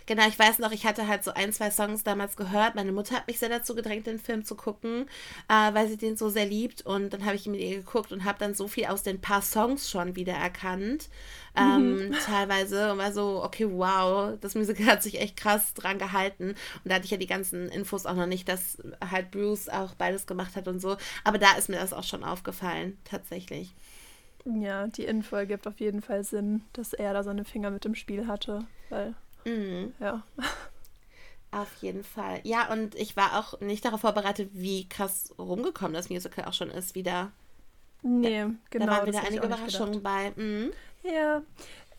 Genau, 0.06 0.28
ich 0.28 0.38
weiß 0.38 0.60
noch, 0.60 0.72
ich 0.72 0.86
hatte 0.86 1.08
halt 1.08 1.24
so 1.24 1.34
ein, 1.34 1.54
zwei 1.54 1.72
Songs 1.72 2.04
damals 2.04 2.36
gehört. 2.36 2.75
Meine 2.75 2.92
Mutter 2.92 3.16
hat 3.16 3.28
mich 3.28 3.40
sehr 3.40 3.50
dazu 3.50 3.75
gedrängt, 3.75 4.08
den 4.08 4.20
Film 4.20 4.44
zu 4.46 4.56
gucken, 4.56 5.08
äh, 5.48 5.74
weil 5.74 5.88
sie 5.88 5.98
den 5.98 6.18
so 6.18 6.30
sehr 6.30 6.46
liebt. 6.46 6.82
Und 6.84 7.12
dann 7.12 7.25
habe 7.25 7.36
ich 7.36 7.46
ihn 7.46 7.51
mit 7.51 7.62
ihr 7.62 7.78
geguckt 7.78 8.12
und 8.12 8.24
habe 8.24 8.40
dann 8.40 8.54
so 8.54 8.68
viel 8.68 8.86
aus 8.86 9.04
den 9.04 9.22
paar 9.22 9.42
Songs 9.42 9.90
schon 9.90 10.16
wieder 10.16 10.34
erkannt. 10.34 11.10
Ähm, 11.56 12.10
mhm. 12.10 12.12
Teilweise 12.25 12.92
und 12.92 12.98
war 12.98 13.12
so, 13.12 13.44
okay, 13.44 13.68
wow, 13.70 14.38
das 14.40 14.56
Musical 14.56 14.86
hat 14.88 15.04
sich 15.04 15.20
echt 15.20 15.38
krass 15.38 15.74
dran 15.74 16.00
gehalten. 16.00 16.50
Und 16.50 16.58
da 16.86 16.96
hatte 16.96 17.06
ich 17.06 17.12
ja 17.12 17.18
die 17.18 17.28
ganzen 17.28 17.70
Infos 17.70 18.06
auch 18.06 18.16
noch 18.16 18.28
nicht, 18.28 18.48
dass 18.48 18.78
halt 19.10 19.32
Bruce 19.32 19.70
auch 19.70 19.96
beides 19.96 20.28
gemacht 20.28 20.56
hat 20.56 20.68
und 20.68 20.80
so. 20.80 20.98
Aber 21.24 21.38
da 21.38 21.54
ist 21.58 21.70
mir 21.70 21.78
das 21.78 21.94
auch 21.94 22.04
schon 22.04 22.24
aufgefallen, 22.24 22.98
tatsächlich. 23.04 23.74
Ja, 24.46 24.88
die 24.88 25.06
Info 25.06 25.36
ergibt 25.36 25.68
auf 25.68 25.80
jeden 25.80 26.01
Fall 26.01 26.24
Sinn, 26.24 26.63
dass 26.74 26.94
er 26.94 27.13
da 27.13 27.24
seine 27.24 27.46
Finger 27.46 27.70
mit 27.70 27.86
im 27.86 27.96
Spiel 27.96 28.28
hatte, 28.28 28.66
weil 28.90 29.13
Mhm. 29.45 29.93
Ja. 30.00 30.24
Auf 31.51 31.74
jeden 31.81 32.03
Fall. 32.03 32.39
Ja, 32.43 32.71
und 32.71 32.95
ich 32.95 33.17
war 33.17 33.38
auch 33.38 33.60
nicht 33.60 33.83
darauf 33.83 34.01
vorbereitet, 34.01 34.51
wie 34.53 34.88
krass 34.88 35.33
rumgekommen 35.38 35.93
das 35.93 36.10
Musical 36.10 36.45
auch 36.45 36.53
schon 36.53 36.69
ist 36.69 36.95
wieder. 36.95 37.31
Nee, 38.03 38.39
ja, 38.39 38.51
genau. 38.69 38.86
Da 38.86 38.91
waren 38.91 39.07
wieder 39.07 39.24
einige 39.24 39.45
Überraschungen 39.45 40.01
bei. 40.01 40.31
Mhm. 40.36 40.71
Ja, 41.03 41.41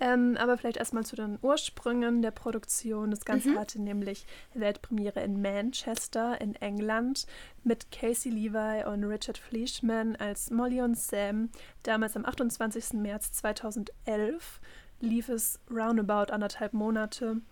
ähm, 0.02 0.37
aber 0.37 0.58
vielleicht 0.58 0.78
erstmal 0.78 1.04
zu 1.04 1.14
den 1.14 1.38
Ursprüngen 1.42 2.22
der 2.22 2.32
Produktion. 2.32 3.12
Das 3.12 3.25
Ganze 3.25 3.50
mhm. 3.50 3.58
hatte 3.58 3.80
nämlich 3.80 4.26
Weltpremiere 4.52 5.20
in 5.20 5.40
Manchester 5.40 6.40
in 6.40 6.56
England 6.56 7.26
mit 7.62 7.92
Casey 7.92 8.32
Levi 8.32 8.84
und 8.84 9.04
Richard 9.04 9.38
Fleischman 9.38 10.16
als 10.16 10.50
Molly 10.50 10.80
und 10.82 10.99
Sam, 10.99 11.50
damals 11.84 12.16
am 12.16 12.25
28. 12.25 12.94
März 12.94 13.30
2011 13.32 14.61
lief 15.02 15.28
es 15.28 15.61
roundabout 15.71 16.32
anderthalb 16.32 16.73
Monate 16.73 17.42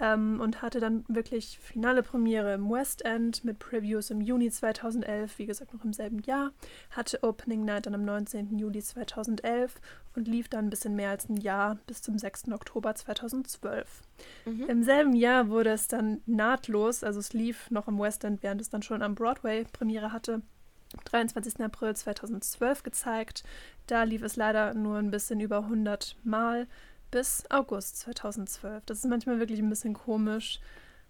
ähm, 0.00 0.40
und 0.40 0.62
hatte 0.62 0.80
dann 0.80 1.04
wirklich 1.08 1.58
finale 1.58 2.02
Premiere 2.02 2.54
im 2.54 2.70
West 2.70 3.04
End 3.04 3.44
mit 3.44 3.58
Previews 3.58 4.10
im 4.10 4.20
Juni 4.20 4.50
2011, 4.50 5.38
wie 5.38 5.46
gesagt 5.46 5.74
noch 5.74 5.84
im 5.84 5.92
selben 5.92 6.20
Jahr, 6.20 6.52
hatte 6.90 7.22
Opening 7.22 7.64
Night 7.64 7.86
dann 7.86 7.94
am 7.94 8.04
19. 8.04 8.58
Juli 8.58 8.82
2011 8.82 9.80
und 10.14 10.28
lief 10.28 10.48
dann 10.48 10.66
ein 10.66 10.70
bisschen 10.70 10.94
mehr 10.94 11.10
als 11.10 11.28
ein 11.28 11.36
Jahr 11.36 11.78
bis 11.86 12.02
zum 12.02 12.18
6. 12.18 12.52
Oktober 12.52 12.94
2012. 12.94 14.02
Mhm. 14.44 14.64
Im 14.68 14.82
selben 14.82 15.14
Jahr 15.14 15.48
wurde 15.48 15.70
es 15.70 15.88
dann 15.88 16.20
nahtlos, 16.26 17.04
also 17.04 17.20
es 17.20 17.32
lief 17.32 17.70
noch 17.70 17.88
im 17.88 17.98
West 17.98 18.24
End, 18.24 18.42
während 18.42 18.60
es 18.60 18.70
dann 18.70 18.82
schon 18.82 19.02
am 19.02 19.14
Broadway 19.14 19.64
Premiere 19.72 20.12
hatte, 20.12 20.42
23. 21.04 21.60
April 21.60 21.94
2012 21.94 22.82
gezeigt. 22.82 23.44
Da 23.86 24.02
lief 24.02 24.22
es 24.22 24.36
leider 24.36 24.74
nur 24.74 24.98
ein 24.98 25.10
bisschen 25.10 25.40
über 25.40 25.58
100 25.58 26.16
Mal 26.24 26.66
bis 27.10 27.44
August 27.50 27.98
2012. 28.00 28.84
Das 28.86 28.98
ist 28.98 29.08
manchmal 29.08 29.38
wirklich 29.38 29.60
ein 29.60 29.68
bisschen 29.68 29.94
komisch, 29.94 30.60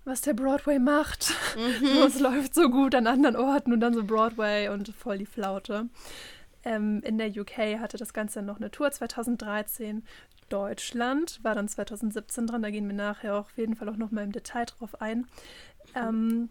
was 0.05 0.21
der 0.21 0.35
Broadway 0.35 0.79
macht. 0.79 1.33
Mhm. 1.57 2.03
es 2.07 2.21
läuft 2.21 2.55
so 2.55 2.69
gut 2.69 2.95
an 2.95 3.07
anderen 3.07 3.37
Orten 3.37 3.73
und 3.73 3.81
dann 3.81 3.95
so 3.95 4.05
Broadway 4.05 4.69
und 4.69 4.89
voll 4.95 5.19
die 5.19 5.27
Flaute. 5.27 5.89
Ähm, 6.65 7.01
in 7.05 7.19
der 7.19 7.29
UK 7.29 7.81
hatte 7.81 7.97
das 7.97 8.13
Ganze 8.13 8.43
noch 8.43 8.57
eine 8.57 8.71
Tour 8.71 8.91
2013. 8.91 10.05
Deutschland 10.49 11.41
war 11.43 11.55
dann 11.55 11.69
2017 11.69 12.47
dran. 12.47 12.63
Da 12.63 12.71
gehen 12.71 12.87
wir 12.87 12.95
nachher 12.95 13.35
auch 13.35 13.47
auf 13.47 13.57
jeden 13.57 13.75
Fall 13.75 13.89
auch 13.89 13.97
noch 13.97 14.11
mal 14.11 14.25
im 14.25 14.33
Detail 14.33 14.67
drauf 14.67 15.01
ein. 15.01 15.27
Ähm, 15.95 16.51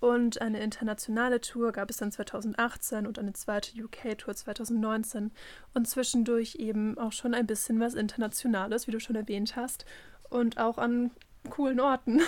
und 0.00 0.40
eine 0.40 0.60
internationale 0.60 1.40
Tour 1.40 1.72
gab 1.72 1.90
es 1.90 1.96
dann 1.96 2.12
2018 2.12 3.06
und 3.06 3.18
eine 3.18 3.32
zweite 3.32 3.72
UK-Tour 3.82 4.34
2019 4.34 5.30
und 5.74 5.88
zwischendurch 5.88 6.56
eben 6.56 6.98
auch 6.98 7.12
schon 7.12 7.34
ein 7.34 7.46
bisschen 7.46 7.80
was 7.80 7.94
Internationales, 7.94 8.86
wie 8.86 8.92
du 8.92 9.00
schon 9.00 9.16
erwähnt 9.16 9.56
hast, 9.56 9.84
und 10.28 10.58
auch 10.58 10.78
an 10.78 11.10
coolen 11.48 11.80
Orten. 11.80 12.20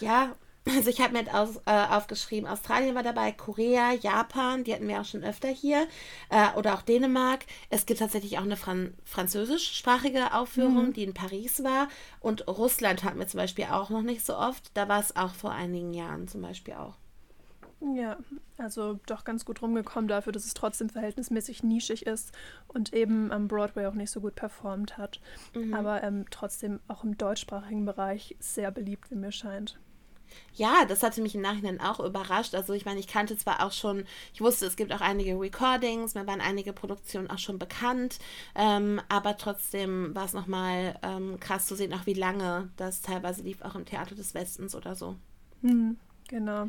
Ja, 0.00 0.34
also 0.68 0.90
ich 0.90 1.00
habe 1.00 1.12
mir 1.12 1.34
aus, 1.34 1.60
äh, 1.66 1.86
aufgeschrieben, 1.86 2.48
Australien 2.48 2.94
war 2.94 3.02
dabei, 3.02 3.32
Korea, 3.32 3.92
Japan, 3.92 4.64
die 4.64 4.74
hatten 4.74 4.88
wir 4.88 5.00
auch 5.00 5.04
schon 5.04 5.24
öfter 5.24 5.48
hier, 5.48 5.86
äh, 6.30 6.56
oder 6.56 6.74
auch 6.74 6.82
Dänemark. 6.82 7.44
Es 7.70 7.86
gibt 7.86 8.00
tatsächlich 8.00 8.38
auch 8.38 8.42
eine 8.42 8.56
Fran 8.56 8.94
französischsprachige 9.04 10.34
Aufführung, 10.34 10.86
mhm. 10.86 10.92
die 10.92 11.04
in 11.04 11.14
Paris 11.14 11.64
war. 11.64 11.88
Und 12.20 12.46
Russland 12.46 13.04
hatten 13.04 13.18
wir 13.18 13.26
zum 13.26 13.38
Beispiel 13.38 13.66
auch 13.66 13.90
noch 13.90 14.02
nicht 14.02 14.24
so 14.24 14.36
oft. 14.36 14.70
Da 14.74 14.88
war 14.88 15.00
es 15.00 15.16
auch 15.16 15.34
vor 15.34 15.52
einigen 15.52 15.92
Jahren 15.94 16.28
zum 16.28 16.42
Beispiel 16.42 16.74
auch. 16.74 16.94
Ja, 17.94 18.16
also 18.58 19.00
doch 19.06 19.24
ganz 19.24 19.44
gut 19.44 19.60
rumgekommen 19.60 20.06
dafür, 20.06 20.32
dass 20.32 20.44
es 20.44 20.54
trotzdem 20.54 20.88
verhältnismäßig 20.88 21.64
nischig 21.64 22.06
ist 22.06 22.32
und 22.68 22.92
eben 22.92 23.32
am 23.32 23.48
Broadway 23.48 23.86
auch 23.86 23.94
nicht 23.94 24.12
so 24.12 24.20
gut 24.20 24.36
performt 24.36 24.98
hat. 24.98 25.20
Mhm. 25.54 25.74
Aber 25.74 26.02
ähm, 26.04 26.26
trotzdem 26.30 26.78
auch 26.86 27.02
im 27.02 27.18
deutschsprachigen 27.18 27.84
Bereich 27.84 28.36
sehr 28.38 28.70
beliebt, 28.70 29.10
wie 29.10 29.16
mir 29.16 29.32
scheint. 29.32 29.80
Ja, 30.54 30.84
das 30.86 31.02
hatte 31.02 31.22
mich 31.22 31.34
im 31.34 31.40
Nachhinein 31.40 31.80
auch 31.80 32.00
überrascht. 32.00 32.54
Also 32.54 32.72
ich 32.72 32.84
meine, 32.84 33.00
ich 33.00 33.08
kannte 33.08 33.36
zwar 33.36 33.64
auch 33.64 33.72
schon, 33.72 34.04
ich 34.34 34.40
wusste, 34.40 34.66
es 34.66 34.76
gibt 34.76 34.92
auch 34.92 35.00
einige 35.00 35.38
Recordings, 35.38 36.14
mir 36.14 36.26
waren 36.26 36.40
einige 36.40 36.72
Produktionen 36.72 37.30
auch 37.30 37.38
schon 37.38 37.58
bekannt, 37.58 38.18
ähm, 38.54 39.00
aber 39.08 39.36
trotzdem 39.36 40.14
war 40.14 40.24
es 40.24 40.32
nochmal 40.32 40.98
ähm, 41.02 41.38
krass 41.40 41.66
zu 41.66 41.74
sehen, 41.74 41.94
auch 41.94 42.06
wie 42.06 42.14
lange 42.14 42.70
das 42.76 43.00
teilweise 43.00 43.42
lief, 43.42 43.62
auch 43.62 43.74
im 43.74 43.86
Theater 43.86 44.14
des 44.14 44.34
Westens 44.34 44.74
oder 44.74 44.94
so. 44.94 45.16
Mhm, 45.62 45.96
genau. 46.32 46.68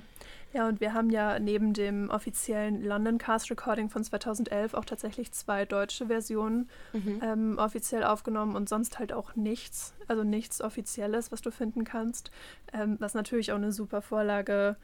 Ja, 0.53 0.67
und 0.67 0.81
wir 0.81 0.93
haben 0.93 1.09
ja 1.09 1.39
neben 1.39 1.73
dem 1.73 2.11
offiziellen 2.11 2.83
London 2.83 3.17
Cast 3.17 3.49
Recording 3.49 3.89
von 3.89 4.03
2011 4.03 4.75
auch 4.75 4.85
tatsächlich 4.85 5.31
zwei 5.31 5.65
deutsche 5.65 6.07
Versionen 6.07 6.69
mhm. 6.93 7.19
ähm, 7.23 7.57
offiziell 7.57 8.03
aufgenommen 8.03 8.55
und 8.55 8.69
sonst 8.69 8.99
halt 8.99 9.13
auch 9.13 9.35
nichts, 9.35 9.95
also 10.07 10.23
nichts 10.23 10.61
Offizielles, 10.61 11.31
was 11.31 11.41
du 11.41 11.49
finden 11.49 11.85
kannst, 11.85 12.29
ähm, 12.71 12.97
was 12.99 13.15
natürlich 13.15 13.51
auch 13.51 13.57
eine 13.57 13.71
super 13.71 14.03
Vorlage 14.03 14.75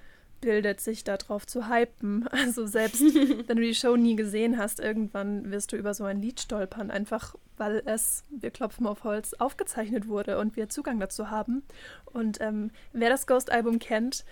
bildet, 0.42 0.80
sich 0.80 1.04
darauf 1.04 1.46
zu 1.46 1.70
hypen. 1.70 2.28
Also 2.32 2.66
selbst 2.66 3.02
wenn 3.48 3.58
du 3.58 3.62
die 3.62 3.76
Show 3.76 3.96
nie 3.96 4.16
gesehen 4.16 4.58
hast, 4.58 4.80
irgendwann 4.80 5.52
wirst 5.52 5.72
du 5.72 5.76
über 5.76 5.94
so 5.94 6.04
ein 6.06 6.22
Lied 6.22 6.40
stolpern, 6.40 6.90
einfach 6.90 7.36
weil 7.58 7.84
es, 7.86 8.24
wir 8.30 8.50
klopfen 8.52 8.88
auf 8.88 9.04
Holz, 9.04 9.34
aufgezeichnet 9.34 10.08
wurde 10.08 10.40
und 10.40 10.56
wir 10.56 10.70
Zugang 10.70 11.00
dazu 11.00 11.30
haben. 11.30 11.62
Und 12.06 12.40
ähm, 12.42 12.72
wer 12.94 13.10
das 13.10 13.28
Ghost-Album 13.28 13.80
kennt, 13.80 14.24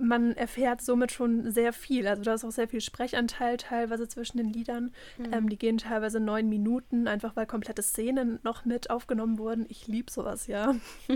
man 0.00 0.32
erfährt 0.32 0.80
somit 0.82 1.12
schon 1.12 1.50
sehr 1.50 1.72
viel. 1.72 2.06
Also 2.06 2.22
da 2.22 2.34
ist 2.34 2.44
auch 2.44 2.50
sehr 2.50 2.68
viel 2.68 2.80
Sprechanteil 2.80 3.56
teilweise 3.56 4.08
zwischen 4.08 4.38
den 4.38 4.48
Liedern. 4.48 4.92
Mhm. 5.18 5.32
Ähm, 5.32 5.48
die 5.48 5.58
gehen 5.58 5.78
teilweise 5.78 6.20
neun 6.20 6.48
Minuten, 6.48 7.06
einfach 7.06 7.36
weil 7.36 7.46
komplette 7.46 7.82
Szenen 7.82 8.38
noch 8.42 8.64
mit 8.64 8.90
aufgenommen 8.90 9.38
wurden. 9.38 9.66
Ich 9.68 9.86
liebe 9.86 10.10
sowas, 10.10 10.46
ja. 10.46 10.74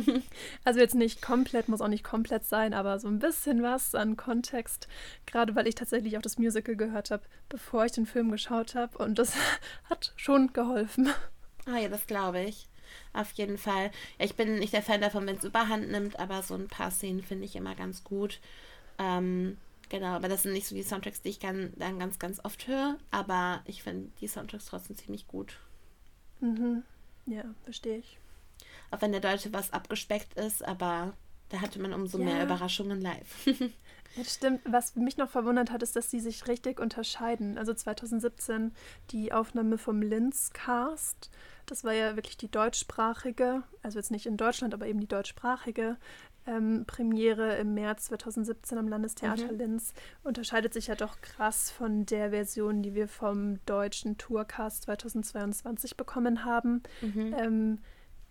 also 0.64 0.80
jetzt 0.80 0.94
nicht 0.94 1.22
komplett, 1.22 1.68
muss 1.68 1.80
auch 1.80 1.88
nicht 1.88 2.04
komplett 2.04 2.44
sein, 2.44 2.74
aber 2.74 2.98
so 2.98 3.08
ein 3.08 3.18
bisschen 3.18 3.62
was 3.62 3.94
an 3.94 4.16
Kontext. 4.16 4.88
Gerade 5.26 5.54
weil 5.54 5.66
ich 5.66 5.74
tatsächlich 5.74 6.16
auch 6.16 6.22
das 6.22 6.38
Musical 6.38 6.76
gehört 6.76 7.10
habe, 7.10 7.24
bevor 7.48 7.84
ich 7.86 7.92
den 7.92 8.06
Film 8.06 8.30
geschaut 8.30 8.74
habe. 8.74 8.98
Und 8.98 9.18
das 9.18 9.34
hat 9.90 10.12
schon 10.16 10.52
geholfen. 10.52 11.08
Ah 11.66 11.78
ja, 11.78 11.88
das 11.88 12.06
glaube 12.06 12.42
ich. 12.42 12.68
Auf 13.12 13.32
jeden 13.32 13.58
Fall. 13.58 13.90
Ja, 14.18 14.24
ich 14.24 14.34
bin 14.34 14.58
nicht 14.58 14.72
der 14.72 14.82
Fan 14.82 15.00
davon, 15.00 15.26
wenn 15.26 15.36
es 15.36 15.44
überhand 15.44 15.90
nimmt, 15.90 16.18
aber 16.18 16.42
so 16.42 16.54
ein 16.54 16.68
paar 16.68 16.90
Szenen 16.90 17.22
finde 17.22 17.44
ich 17.44 17.56
immer 17.56 17.74
ganz 17.74 18.04
gut. 18.04 18.40
Ähm, 18.98 19.56
genau, 19.88 20.14
aber 20.14 20.28
das 20.28 20.42
sind 20.42 20.52
nicht 20.52 20.66
so 20.66 20.74
die 20.74 20.82
Soundtracks, 20.82 21.22
die 21.22 21.30
ich 21.30 21.38
dann, 21.38 21.72
dann 21.76 21.98
ganz, 21.98 22.18
ganz 22.18 22.40
oft 22.44 22.66
höre, 22.66 22.96
aber 23.10 23.62
ich 23.66 23.82
finde 23.82 24.10
die 24.20 24.28
Soundtracks 24.28 24.66
trotzdem 24.66 24.96
ziemlich 24.96 25.26
gut. 25.26 25.58
Mhm. 26.40 26.82
Ja, 27.26 27.44
verstehe 27.64 27.98
ich. 27.98 28.18
Auch 28.90 29.00
wenn 29.00 29.12
der 29.12 29.20
Deutsche 29.20 29.52
was 29.52 29.72
abgespeckt 29.72 30.34
ist, 30.34 30.64
aber 30.64 31.14
da 31.48 31.60
hatte 31.60 31.80
man 31.80 31.92
umso 31.92 32.18
ja. 32.18 32.24
mehr 32.24 32.44
Überraschungen 32.44 33.00
live. 33.00 33.46
Das 34.16 34.34
stimmt. 34.34 34.60
Was 34.64 34.94
mich 34.94 35.16
noch 35.16 35.28
verwundert 35.28 35.70
hat, 35.72 35.82
ist, 35.82 35.96
dass 35.96 36.10
sie 36.10 36.20
sich 36.20 36.46
richtig 36.46 36.78
unterscheiden. 36.78 37.58
Also 37.58 37.74
2017 37.74 38.72
die 39.10 39.32
Aufnahme 39.32 39.76
vom 39.76 40.02
Linz 40.02 40.50
Cast. 40.52 41.30
Das 41.66 41.82
war 41.82 41.94
ja 41.94 42.14
wirklich 42.14 42.36
die 42.36 42.50
deutschsprachige, 42.50 43.64
also 43.82 43.98
jetzt 43.98 44.10
nicht 44.10 44.26
in 44.26 44.36
Deutschland, 44.36 44.74
aber 44.74 44.86
eben 44.86 45.00
die 45.00 45.08
deutschsprachige 45.08 45.96
ähm, 46.46 46.84
Premiere 46.86 47.56
im 47.56 47.74
März 47.74 48.06
2017 48.06 48.78
am 48.78 48.88
Landestheater 48.88 49.52
mhm. 49.52 49.58
Linz 49.58 49.94
unterscheidet 50.22 50.72
sich 50.72 50.88
ja 50.88 50.94
doch 50.94 51.20
krass 51.20 51.70
von 51.70 52.06
der 52.06 52.30
Version, 52.30 52.82
die 52.82 52.94
wir 52.94 53.08
vom 53.08 53.64
deutschen 53.66 54.18
Tourcast 54.18 54.84
2022 54.84 55.96
bekommen 55.96 56.44
haben. 56.44 56.82
Mhm. 57.00 57.34
Ähm, 57.38 57.78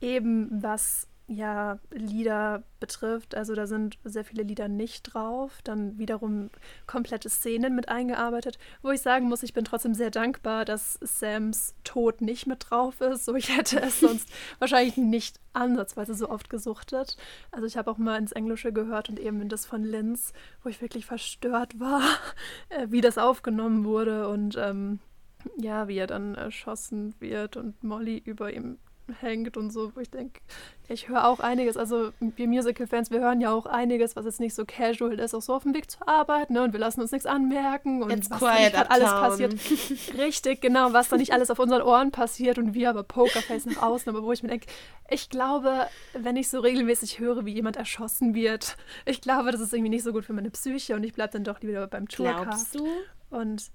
eben 0.02 0.50
was 0.62 1.08
ja, 1.28 1.80
Lieder 1.92 2.64
betrifft. 2.80 3.34
Also 3.36 3.56
da 3.56 3.66
sind 3.66 3.98
sehr 4.04 4.26
viele 4.26 4.44
Lieder 4.44 4.68
nicht 4.68 5.14
drauf. 5.14 5.60
Dann 5.64 5.98
wiederum 5.98 6.50
komplette 6.86 7.30
Szenen 7.30 7.76
mit 7.76 7.88
eingearbeitet, 7.88 8.58
wo 8.82 8.92
ich 8.92 9.02
sagen 9.02 9.30
muss, 9.30 9.44
ich 9.44 9.54
bin 9.54 9.64
trotzdem 9.64 9.94
sehr 9.94 10.12
dankbar, 10.12 10.66
dass 10.66 11.00
Sams 11.02 11.76
Tod 11.86 12.22
nicht 12.22 12.46
mit 12.46 12.70
drauf 12.70 13.00
ist. 13.00 13.26
So, 13.26 13.36
ich 13.36 13.56
hätte 13.56 13.82
es 13.82 14.00
sonst 14.02 14.30
wahrscheinlich 14.60 14.98
nicht 14.98 15.40
ansatzweise 15.54 16.14
so 16.14 16.30
oft 16.30 16.50
gesuchtet. 16.50 17.16
Also 17.52 17.68
ich 17.68 17.78
habe 17.78 17.90
auch 17.90 17.98
mal 17.98 18.18
ins 18.18 18.34
Englische 18.34 18.74
gehört 18.74 19.10
und 19.10 19.20
eben 19.20 19.42
in 19.42 19.50
das 19.50 19.66
von 19.66 19.84
Linz, 19.84 20.34
wo 20.62 20.70
ich 20.70 20.82
wirklich 20.82 21.06
verstört 21.06 21.80
war, 21.80 22.02
äh, 22.70 22.88
wie 22.90 23.02
das 23.02 23.18
aufgenommen 23.18 23.86
wurde 23.86 24.28
und 24.28 24.58
ähm, 24.58 25.00
ja, 25.58 25.88
wie 25.88 25.98
er 25.98 26.08
dann 26.08 26.36
erschossen 26.36 27.16
wird 27.20 27.58
und 27.58 27.82
Molly 27.84 28.22
über 28.24 28.54
ihm 28.54 28.78
hängt 29.20 29.58
und 29.58 29.72
so, 29.72 29.96
wo 29.96 30.00
ich 30.00 30.10
denke, 30.10 30.40
ich 30.88 31.10
höre 31.10 31.28
auch 31.28 31.40
einiges, 31.40 31.78
also 31.78 32.12
wir 32.20 32.48
Musical-Fans, 32.48 33.12
wir 33.12 33.20
hören 33.20 33.42
ja 33.42 33.54
auch 33.54 33.66
einiges, 33.66 34.16
was 34.16 34.26
jetzt 34.26 34.40
nicht 34.40 34.54
so 34.54 34.66
casual 34.66 35.20
ist, 35.20 35.34
auch 35.34 35.42
so 35.42 35.54
auf 35.54 35.64
dem 35.64 35.74
Weg 35.74 35.90
zur 35.90 36.08
Arbeit, 36.08 36.50
ne, 36.50 36.62
und 36.64 36.74
wir 36.74 36.80
lassen 36.80 37.02
uns 37.02 37.12
nichts 37.12 37.26
anmerken 37.26 38.04
und 38.04 38.12
It's 38.12 38.30
was 38.30 38.40
quiet 38.40 38.74
da 38.74 38.80
nicht 38.80 38.92
alles 38.92 39.10
passiert. 39.10 39.56
Richtig, 40.18 40.62
genau, 40.62 40.94
was 40.94 41.10
da 41.10 41.18
nicht 41.18 41.34
alles 41.34 41.50
auf 41.52 41.60
unseren 41.60 41.82
Ohren 41.82 42.12
passiert 42.12 42.58
und 42.58 42.74
wir 42.74 42.90
aber 42.90 43.04
Pokerface 43.04 43.66
nach 43.66 43.82
außen, 43.82 44.10
aber 44.10 44.24
wo 44.24 44.32
ich 44.32 44.44
mir 44.44 44.50
denke, 44.50 44.68
ich 45.10 45.30
glaube, 45.30 45.88
wenn 46.14 46.36
ich 46.36 46.50
so 46.50 46.60
regelmäßig 46.60 47.20
höre, 47.20 47.46
wie 47.46 47.54
jemand 47.54 47.78
erschossen 47.78 48.34
wird, 48.34 48.78
ich 49.06 49.22
glaube, 49.22 49.52
das 49.52 49.62
ist 49.62 49.74
irgendwie 49.74 49.90
nicht 49.90 50.04
so 50.04 50.12
gut 50.12 50.26
für 50.26 50.34
meine 50.34 50.50
Psyche 50.52 50.96
und 50.96 51.04
ich 51.04 51.14
bleibe 51.14 51.34
dann 51.34 51.44
doch 51.44 51.62
lieber 51.62 51.88
beim 51.88 52.08
Tourcast. 52.08 52.74
Glaubst 52.74 52.76
du? 52.76 52.88
Und 53.30 53.72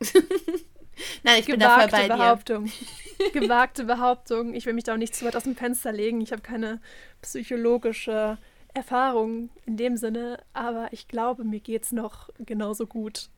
Nein, 1.22 1.40
ich 1.40 1.46
bin 1.46 1.60
da 1.60 1.80
voll 1.80 1.88
bei 1.88 2.08
Behauptung. 2.08 2.70
Gewagte 3.32 3.84
Behauptung. 3.84 4.54
Ich 4.54 4.66
will 4.66 4.72
mich 4.72 4.84
da 4.84 4.94
auch 4.94 4.98
nicht 4.98 5.14
zu 5.14 5.24
weit 5.24 5.36
aus 5.36 5.44
dem 5.44 5.56
Fenster 5.56 5.92
legen. 5.92 6.20
Ich 6.20 6.32
habe 6.32 6.42
keine 6.42 6.80
psychologische 7.22 8.38
Erfahrung 8.74 9.50
in 9.66 9.76
dem 9.76 9.96
Sinne, 9.96 10.38
aber 10.52 10.88
ich 10.90 11.08
glaube, 11.08 11.44
mir 11.44 11.60
geht 11.60 11.84
es 11.84 11.92
noch 11.92 12.30
genauso 12.38 12.86
gut 12.86 13.28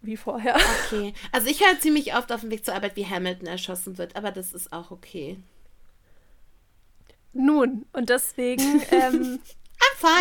wie 0.00 0.16
vorher. 0.16 0.56
Okay. 0.86 1.12
Also 1.32 1.48
ich 1.48 1.60
höre 1.60 1.78
ziemlich 1.80 2.14
oft 2.14 2.30
auf 2.32 2.42
dem 2.42 2.50
Weg 2.50 2.64
zur 2.64 2.74
Arbeit, 2.74 2.96
wie 2.96 3.06
Hamilton 3.06 3.48
erschossen 3.48 3.98
wird, 3.98 4.16
aber 4.16 4.30
das 4.30 4.52
ist 4.52 4.72
auch 4.72 4.90
okay. 4.90 5.38
Nun, 7.32 7.86
und 7.92 8.08
deswegen 8.08 8.82
ähm, 8.90 9.40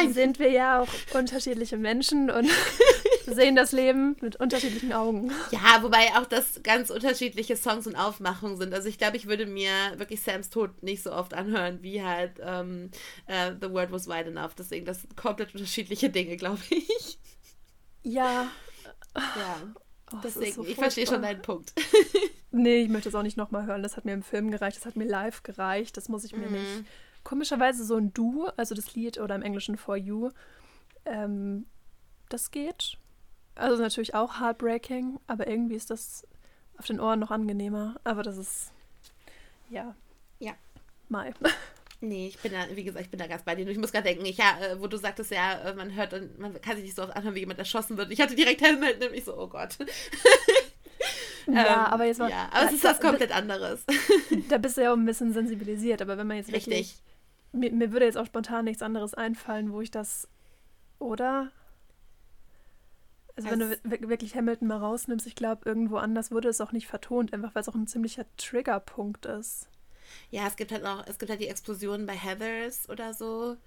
sind 0.14 0.40
wir 0.40 0.52
ja 0.52 0.82
auch 0.82 0.90
unterschiedliche 1.14 1.78
Menschen 1.78 2.30
und 2.30 2.50
sehen 3.34 3.56
das 3.56 3.72
Leben 3.72 4.16
mit 4.22 4.38
unterschiedlichen 4.38 4.94
Augen. 4.94 5.32
Ja, 5.52 5.82
wobei 5.82 6.16
auch 6.16 6.26
das 6.26 6.62
ganz 6.64 6.90
unterschiedliche 6.90 7.56
Songs 7.56 7.88
und 7.88 7.96
Aufmachungen 7.96 8.58
sind. 8.58 8.74
Also 8.74 8.88
ich 8.90 8.98
glaube, 8.98 9.18
ich 9.18 9.28
würde 9.28 9.46
mir 9.46 9.72
wirklich 9.98 10.22
Sams 10.22 10.50
Tod 10.50 10.84
nicht 10.84 11.04
so 11.04 11.12
oft 11.12 11.34
anhören, 11.34 11.82
wie 11.82 12.04
halt 12.04 12.40
ähm, 12.42 12.92
uh, 13.28 13.56
The 13.62 13.72
World 13.72 13.92
Was 13.92 14.08
Wide 14.08 14.30
Enough. 14.30 14.56
Deswegen, 14.56 14.86
das 14.86 15.02
sind 15.02 15.18
komplett 15.18 15.54
unterschiedliche 15.54 16.10
Dinge, 16.10 16.38
glaube 16.38 16.62
ich. 16.70 17.20
Ja. 18.04 18.48
Ja. 19.16 19.56
Oh, 20.14 20.18
Deswegen, 20.24 20.54
so 20.54 20.66
ich 20.66 20.76
verstehe 20.76 21.06
schon 21.06 21.22
deinen 21.22 21.42
Punkt. 21.42 21.74
nee, 22.52 22.84
ich 22.84 22.90
möchte 22.90 23.10
es 23.10 23.16
auch 23.16 23.24
nicht 23.24 23.36
nochmal 23.36 23.66
hören. 23.66 23.84
Das 23.84 23.98
hat 23.98 24.06
mir 24.06 24.14
im 24.14 24.24
Film 24.24 24.52
gereicht, 24.52 24.78
das 24.78 24.86
hat 24.86 24.96
mir 24.96 25.06
live 25.06 25.44
gereicht. 25.44 25.98
Das 25.98 26.08
muss 26.08 26.24
ich 26.24 26.34
mir 26.34 26.48
mhm. 26.48 26.54
nicht. 26.54 26.86
Komischerweise 27.24 27.84
so 27.84 27.98
ein 27.98 28.14
Du, 28.14 28.48
also 28.56 28.74
das 28.74 28.96
Lied 28.96 29.18
oder 29.18 29.36
im 29.36 29.42
Englischen 29.42 29.76
For 29.76 29.98
You, 29.98 30.30
ähm, 31.06 31.66
das 32.30 32.52
geht. 32.52 32.98
Also 33.58 33.82
natürlich 33.82 34.16
auch 34.16 34.40
heartbreaking, 34.40 35.20
aber 35.28 35.48
irgendwie 35.48 35.76
ist 35.76 35.90
das 35.90 36.26
auf 36.78 36.86
den 36.86 37.00
Ohren 37.00 37.20
noch 37.20 37.32
angenehmer. 37.32 37.96
Aber 38.04 38.24
das 38.24 38.38
ist, 38.38 38.72
ja. 39.70 39.96
Ja. 40.40 40.54
Mal. 41.10 41.34
Nee, 42.00 42.28
ich 42.28 42.38
bin 42.38 42.52
da, 42.52 42.60
wie 42.76 42.84
gesagt, 42.84 43.06
ich 43.06 43.10
bin 43.10 43.20
da 43.20 43.26
ganz 43.26 43.42
bei 43.42 43.56
dir. 43.56 43.68
Ich 43.68 43.78
muss 43.80 43.92
gerade 43.92 44.04
denken, 44.04 44.24
ich, 44.24 44.38
ja, 44.38 44.56
äh, 44.62 44.80
wo 44.80 44.86
du 44.86 44.98
sagtest, 44.98 45.32
ja, 45.32 45.54
äh, 45.54 45.74
man 45.74 45.96
hört 45.96 46.14
und 46.14 46.38
man 46.38 46.62
kann 46.62 46.76
sich 46.76 46.86
nicht 46.86 46.96
so 46.96 47.02
oft 47.02 47.16
anhören, 47.16 47.34
wie 47.34 47.40
jemand 47.40 47.58
erschossen 47.58 47.98
wird. 47.98 48.12
Ich 48.12 48.22
hatte 48.22 48.36
direkt 48.36 48.62
Helmut, 48.62 49.00
nämlich 49.00 49.24
so, 49.24 49.36
oh 49.36 49.48
Gott. 49.48 49.78
Ja, 51.48 51.86
ähm, 51.86 51.94
aber 51.94 52.06
jetzt 52.06 52.20
mal. 52.20 52.30
Ja, 52.30 52.50
aber 52.52 52.68
es 52.68 52.74
ist 52.74 52.84
was 52.84 53.00
komplett 53.00 53.32
anderes. 53.32 53.84
Da 54.50 54.58
bist 54.58 54.78
du 54.78 54.82
ja 54.82 54.92
auch 54.92 54.98
ein 54.98 55.06
bisschen 55.06 55.34
sensibilisiert, 55.34 56.02
aber 56.02 56.18
wenn 56.18 56.28
man 56.28 56.38
jetzt 56.38 56.52
Richtig. 56.52 56.66
wirklich. 56.66 56.96
Mir, 57.54 57.72
mir 57.72 57.92
würde 57.92 58.06
jetzt 58.06 58.18
auch 58.18 58.26
spontan 58.26 58.66
nichts 58.66 58.84
anderes 58.84 59.14
einfallen, 59.14 59.72
wo 59.72 59.82
ich 59.82 59.90
das. 59.90 60.28
Oder? 61.00 61.52
Also, 63.38 63.50
wenn 63.50 63.60
du 63.60 64.10
wirklich 64.10 64.36
Hamilton 64.36 64.68
mal 64.68 64.78
rausnimmst, 64.78 65.28
ich 65.28 65.36
glaube, 65.36 65.70
irgendwo 65.70 65.98
anders 65.98 66.32
wurde 66.32 66.50
es 66.50 66.60
auch 66.60 66.72
nicht 66.72 66.88
vertont, 66.88 67.34
einfach 67.34 67.54
weil 67.54 67.62
es 67.62 67.70
auch 67.70 67.76
ein 67.76 67.88
ziemlicher 67.88 68.26
Triggerpunkt 68.38 69.28
ist. 69.28 69.70
Ja, 70.32 70.48
es 70.48 70.56
gibt 70.56 70.72
halt 70.72 70.86
auch, 70.86 71.06
es 71.06 71.20
gibt 71.20 71.30
halt 71.30 71.40
die 71.40 71.48
Explosionen 71.48 72.08
bei 72.08 72.16
Heathers 72.16 72.90
oder 72.90 73.14
so. 73.14 73.58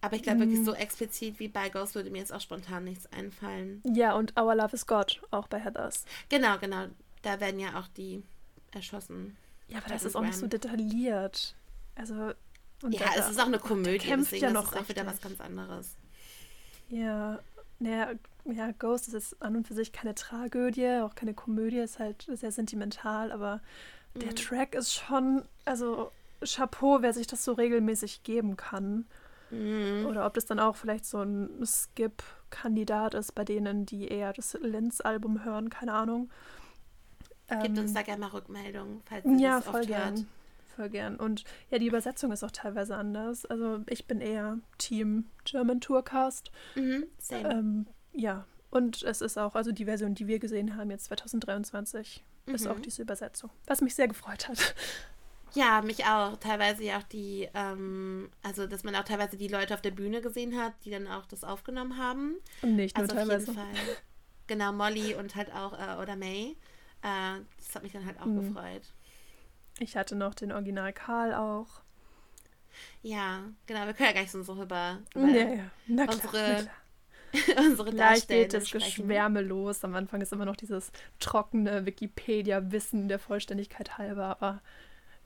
Aber 0.00 0.16
ich 0.16 0.22
glaube, 0.22 0.38
mm. 0.38 0.40
wirklich 0.42 0.64
so 0.64 0.74
explizit 0.74 1.38
wie 1.40 1.48
bei 1.48 1.68
Ghost 1.68 1.94
würde 1.94 2.10
mir 2.10 2.18
jetzt 2.18 2.32
auch 2.32 2.40
spontan 2.40 2.84
nichts 2.84 3.06
einfallen. 3.12 3.82
Ja, 3.84 4.14
und 4.14 4.38
Our 4.38 4.54
Love 4.54 4.74
is 4.74 4.86
God, 4.86 5.20
auch 5.30 5.48
bei 5.48 5.58
Heathers. 5.58 6.04
Genau, 6.28 6.56
genau. 6.58 6.86
Da 7.22 7.40
werden 7.40 7.58
ja 7.58 7.78
auch 7.78 7.88
die 7.88 8.22
erschossen. 8.70 9.36
Ja, 9.68 9.78
aber 9.78 9.88
das 9.88 10.04
ist 10.04 10.16
auch 10.16 10.22
nicht 10.22 10.38
so 10.38 10.46
detailliert. 10.46 11.54
Also. 11.96 12.14
ja, 12.14 12.34
da, 12.82 13.14
es 13.16 13.30
ist 13.30 13.40
auch 13.40 13.46
eine 13.46 13.58
Komödie, 13.58 13.98
kämpft 13.98 14.32
deswegen 14.32 14.44
ja 14.46 14.50
noch 14.52 14.72
ist 14.72 14.78
auch 14.78 14.88
wieder 14.88 15.04
was 15.04 15.20
ganz 15.20 15.40
anderes. 15.40 15.96
Ja, 16.88 17.40
naja, 17.80 18.12
ja, 18.52 18.72
Ghost 18.72 19.12
ist 19.12 19.40
an 19.42 19.56
und 19.56 19.66
für 19.66 19.74
sich 19.74 19.92
keine 19.92 20.14
Tragödie, 20.14 21.00
auch 21.02 21.14
keine 21.14 21.34
Komödie, 21.34 21.78
ist 21.78 21.98
halt 21.98 22.28
sehr 22.32 22.52
sentimental, 22.52 23.32
aber 23.32 23.60
mhm. 24.14 24.20
der 24.20 24.34
Track 24.34 24.74
ist 24.74 24.94
schon, 24.94 25.42
also 25.64 26.10
Chapeau, 26.44 27.02
wer 27.02 27.12
sich 27.12 27.26
das 27.26 27.44
so 27.44 27.52
regelmäßig 27.52 28.22
geben 28.22 28.56
kann. 28.56 29.06
Mhm. 29.50 30.06
Oder 30.06 30.26
ob 30.26 30.34
das 30.34 30.46
dann 30.46 30.60
auch 30.60 30.76
vielleicht 30.76 31.06
so 31.06 31.22
ein 31.22 31.64
Skip-Kandidat 31.64 33.14
ist 33.14 33.34
bei 33.34 33.44
denen, 33.44 33.86
die 33.86 34.08
eher 34.08 34.32
das 34.32 34.54
Lenz-Album 34.60 35.44
hören, 35.44 35.70
keine 35.70 35.94
Ahnung. 35.94 36.30
Gibt 37.48 37.78
ähm, 37.78 37.84
uns 37.84 37.94
da 37.94 38.02
gerne 38.02 38.20
mal 38.20 38.30
Rückmeldungen, 38.30 39.00
falls 39.06 39.24
ihr 39.24 39.38
ja, 39.38 39.56
das 39.56 39.64
voll 39.64 39.80
oft 39.80 39.88
gern. 39.88 40.14
hört. 40.16 40.26
Voll 40.76 40.90
gern. 40.90 41.16
Und 41.16 41.44
ja, 41.70 41.78
die 41.78 41.86
Übersetzung 41.86 42.30
ist 42.30 42.44
auch 42.44 42.50
teilweise 42.50 42.94
anders. 42.96 43.46
Also 43.46 43.80
ich 43.88 44.06
bin 44.06 44.20
eher 44.20 44.58
Team 44.76 45.26
German 45.44 45.80
Tourcast. 45.80 46.52
Mhm, 46.76 47.04
same. 47.18 47.50
Ähm, 47.50 47.86
ja, 48.18 48.44
und 48.70 49.02
es 49.02 49.20
ist 49.20 49.38
auch, 49.38 49.54
also 49.54 49.72
die 49.72 49.86
Version, 49.86 50.14
die 50.14 50.26
wir 50.26 50.38
gesehen 50.38 50.76
haben, 50.76 50.90
jetzt 50.90 51.06
2023, 51.06 52.22
mhm. 52.46 52.54
ist 52.54 52.66
auch 52.66 52.80
diese 52.80 53.02
Übersetzung. 53.02 53.50
Was 53.66 53.80
mich 53.80 53.94
sehr 53.94 54.08
gefreut 54.08 54.48
hat. 54.48 54.74
Ja, 55.54 55.80
mich 55.80 56.04
auch. 56.04 56.36
Teilweise 56.36 56.84
ja 56.84 56.98
auch 56.98 57.04
die, 57.04 57.48
ähm, 57.54 58.28
also 58.42 58.66
dass 58.66 58.84
man 58.84 58.94
auch 58.94 59.04
teilweise 59.04 59.38
die 59.38 59.48
Leute 59.48 59.72
auf 59.72 59.80
der 59.80 59.92
Bühne 59.92 60.20
gesehen 60.20 60.60
hat, 60.60 60.74
die 60.84 60.90
dann 60.90 61.08
auch 61.08 61.24
das 61.24 61.42
aufgenommen 61.42 61.96
haben. 61.96 62.36
Und 62.60 62.76
nicht 62.76 62.94
also 62.96 63.14
nur 63.14 63.24
teilweise. 63.24 63.50
Auf 63.52 63.56
jeden 63.56 63.74
Fall. 63.74 63.96
Genau, 64.46 64.72
Molly 64.72 65.14
und 65.14 65.34
halt 65.36 65.50
auch, 65.52 65.72
äh, 65.72 66.02
oder 66.02 66.16
May. 66.16 66.56
Äh, 67.02 67.40
das 67.56 67.74
hat 67.74 67.82
mich 67.82 67.92
dann 67.92 68.04
halt 68.04 68.20
auch 68.20 68.26
mhm. 68.26 68.52
gefreut. 68.52 68.82
Ich 69.78 69.96
hatte 69.96 70.16
noch 70.16 70.34
den 70.34 70.52
Original 70.52 70.92
Karl 70.92 71.32
auch. 71.32 71.80
Ja, 73.02 73.44
genau. 73.66 73.86
Wir 73.86 73.94
können 73.94 74.08
ja 74.08 74.12
gleich 74.12 74.30
so 74.30 74.40
über, 74.40 74.98
über 75.14 75.28
ja, 75.28 75.48
ja. 75.48 75.70
Na 75.86 76.06
klar, 76.06 76.16
unsere 76.16 76.68
unsere 77.58 77.90
Gleich 77.90 78.26
geht 78.26 78.54
das 78.54 78.70
Geschwärme 78.70 79.40
los. 79.40 79.84
Am 79.84 79.94
Anfang 79.94 80.20
ist 80.20 80.32
immer 80.32 80.44
noch 80.44 80.56
dieses 80.56 80.90
trockene 81.20 81.86
Wikipedia-Wissen 81.86 83.08
der 83.08 83.18
Vollständigkeit 83.18 83.98
halber, 83.98 84.36
aber 84.40 84.62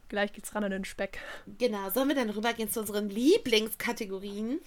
gleich 0.08 0.32
geht's 0.32 0.54
ran 0.54 0.64
an 0.64 0.70
den 0.70 0.84
Speck. 0.84 1.18
Genau, 1.58 1.90
sollen 1.90 2.08
wir 2.08 2.16
dann 2.16 2.30
rübergehen 2.30 2.70
zu 2.70 2.80
unseren 2.80 3.08
Lieblingskategorien? 3.08 4.60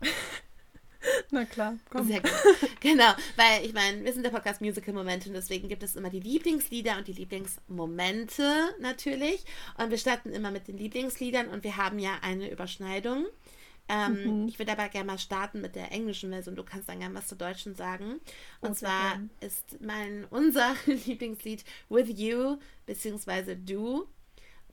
Na 1.30 1.44
klar, 1.44 1.76
komm. 1.90 2.06
Sehr 2.06 2.20
gut. 2.20 2.30
Genau, 2.80 3.12
weil 3.36 3.64
ich 3.64 3.72
meine, 3.72 4.04
wir 4.04 4.12
sind 4.12 4.22
der 4.22 4.30
Podcast 4.30 4.60
Musical 4.60 4.94
Momente 4.94 5.28
und 5.28 5.34
deswegen 5.34 5.68
gibt 5.68 5.82
es 5.82 5.96
immer 5.96 6.10
die 6.10 6.20
Lieblingslieder 6.20 6.96
und 6.98 7.08
die 7.08 7.12
Lieblingsmomente 7.12 8.74
natürlich. 8.80 9.44
Und 9.76 9.90
wir 9.90 9.98
starten 9.98 10.32
immer 10.32 10.50
mit 10.50 10.68
den 10.68 10.78
Lieblingsliedern 10.78 11.48
und 11.48 11.64
wir 11.64 11.76
haben 11.76 11.98
ja 11.98 12.12
eine 12.22 12.50
Überschneidung. 12.50 13.26
Ähm, 13.88 14.42
mhm. 14.42 14.48
Ich 14.48 14.58
würde 14.58 14.72
aber 14.72 14.88
gerne 14.88 15.06
mal 15.06 15.18
starten 15.18 15.60
mit 15.60 15.76
der 15.76 15.92
englischen 15.92 16.30
Version. 16.30 16.56
Du 16.56 16.64
kannst 16.64 16.88
dann 16.88 16.98
gerne 16.98 17.14
was 17.14 17.28
zur 17.28 17.38
deutschen 17.38 17.74
sagen. 17.74 18.20
Und 18.60 18.70
okay. 18.70 18.74
zwar 18.74 19.20
ist 19.40 19.80
mein 19.80 20.24
unser 20.30 20.74
Lieblingslied 20.86 21.64
With 21.88 22.08
You 22.18 22.58
beziehungsweise 22.86 23.56
Du. 23.56 24.08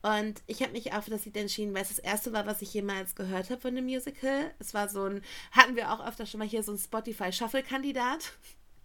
Und 0.02 0.42
ich 0.46 0.62
habe 0.62 0.72
mich 0.72 0.92
auch 0.92 1.02
für 1.02 1.10
das 1.10 1.24
Lied 1.24 1.36
entschieden, 1.36 1.74
weil 1.74 1.82
es 1.82 1.88
das 1.88 1.98
erste 1.98 2.32
war, 2.34 2.44
was 2.44 2.60
ich 2.60 2.74
jemals 2.74 3.14
gehört 3.14 3.48
habe 3.48 3.60
von 3.60 3.74
dem 3.74 3.86
Musical. 3.86 4.52
Es 4.58 4.74
war 4.74 4.88
so 4.90 5.04
ein, 5.04 5.22
hatten 5.50 5.76
wir 5.76 5.92
auch 5.92 6.06
öfter 6.06 6.26
schon 6.26 6.40
mal 6.40 6.48
hier 6.48 6.62
so 6.62 6.72
ein 6.72 6.78
Spotify 6.78 7.32
Shuffle-Kandidat. 7.32 8.32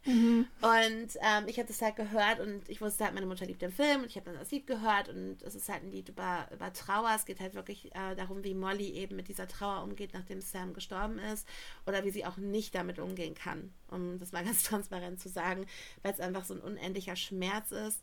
Mhm. 0.06 0.48
Und 0.62 1.10
ähm, 1.22 1.48
ich 1.48 1.58
habe 1.58 1.68
das 1.68 1.82
halt 1.82 1.96
gehört 1.96 2.40
und 2.40 2.68
ich 2.70 2.82
wusste 2.82 3.04
halt, 3.04 3.14
meine 3.14 3.26
Mutter 3.26 3.46
liebt 3.46 3.62
den 3.62 3.72
Film 3.72 4.02
und 4.02 4.08
ich 4.08 4.16
habe 4.16 4.26
dann 4.26 4.40
das 4.40 4.52
Lied 4.52 4.66
gehört 4.66 5.10
und 5.10 5.42
es 5.44 5.56
ist 5.56 5.70
halt 5.70 5.84
ein 5.84 5.92
Lied 5.92 6.10
über, 6.10 6.48
über 6.54 6.72
Trauer. 6.72 7.12
Es 7.16 7.26
geht 7.26 7.40
halt 7.40 7.54
wirklich 7.54 7.94
äh, 7.94 8.16
darum, 8.16 8.44
wie 8.44 8.54
Molly 8.54 8.92
eben 8.92 9.16
mit 9.16 9.28
dieser 9.28 9.48
Trauer 9.48 9.84
umgeht, 9.84 10.14
nachdem 10.14 10.42
Sam 10.42 10.74
gestorben 10.74 11.20
ist 11.20 11.48
oder 11.86 12.04
wie 12.06 12.12
sie 12.12 12.26
auch 12.26 12.38
nicht 12.38 12.76
damit 12.76 13.00
umgehen 13.00 13.36
kann, 13.36 13.74
um 13.90 14.18
das 14.18 14.32
mal 14.32 14.44
ganz 14.46 14.64
transparent 14.64 15.20
zu 15.20 15.30
sagen, 15.30 15.66
weil 16.02 16.14
es 16.14 16.20
einfach 16.20 16.46
so 16.46 16.54
ein 16.54 16.62
unendlicher 16.62 17.16
Schmerz 17.16 17.72
ist. 17.72 18.02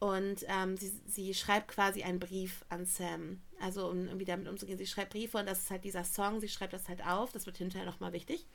Und 0.00 0.46
ähm, 0.48 0.78
sie, 0.78 0.90
sie 1.06 1.34
schreibt 1.34 1.68
quasi 1.68 2.02
einen 2.02 2.20
Brief 2.20 2.64
an 2.70 2.86
Sam. 2.86 3.42
Also 3.60 3.86
um 3.86 4.06
irgendwie 4.06 4.24
damit 4.24 4.48
umzugehen. 4.48 4.78
Sie 4.78 4.86
schreibt 4.86 5.12
Briefe 5.12 5.36
und 5.36 5.46
das 5.46 5.60
ist 5.60 5.70
halt 5.70 5.84
dieser 5.84 6.04
Song. 6.04 6.40
Sie 6.40 6.48
schreibt 6.48 6.72
das 6.72 6.88
halt 6.88 7.06
auf. 7.06 7.32
Das 7.32 7.44
wird 7.44 7.58
hinterher 7.58 7.84
nochmal 7.84 8.14
wichtig. 8.14 8.46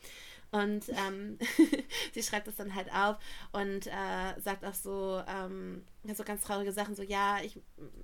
Und 0.52 0.90
ähm, 1.08 1.38
sie 2.14 2.24
schreibt 2.24 2.48
das 2.48 2.56
dann 2.56 2.76
halt 2.76 2.92
auf 2.94 3.18
und 3.52 3.88
äh, 3.88 4.40
sagt 4.40 4.66
auch 4.66 4.74
so, 4.74 5.22
ähm, 5.28 5.84
so 6.14 6.24
ganz 6.24 6.42
traurige 6.44 6.72
Sachen, 6.72 6.96
so 6.96 7.04
ja, 7.04 7.40
ich 7.44 7.60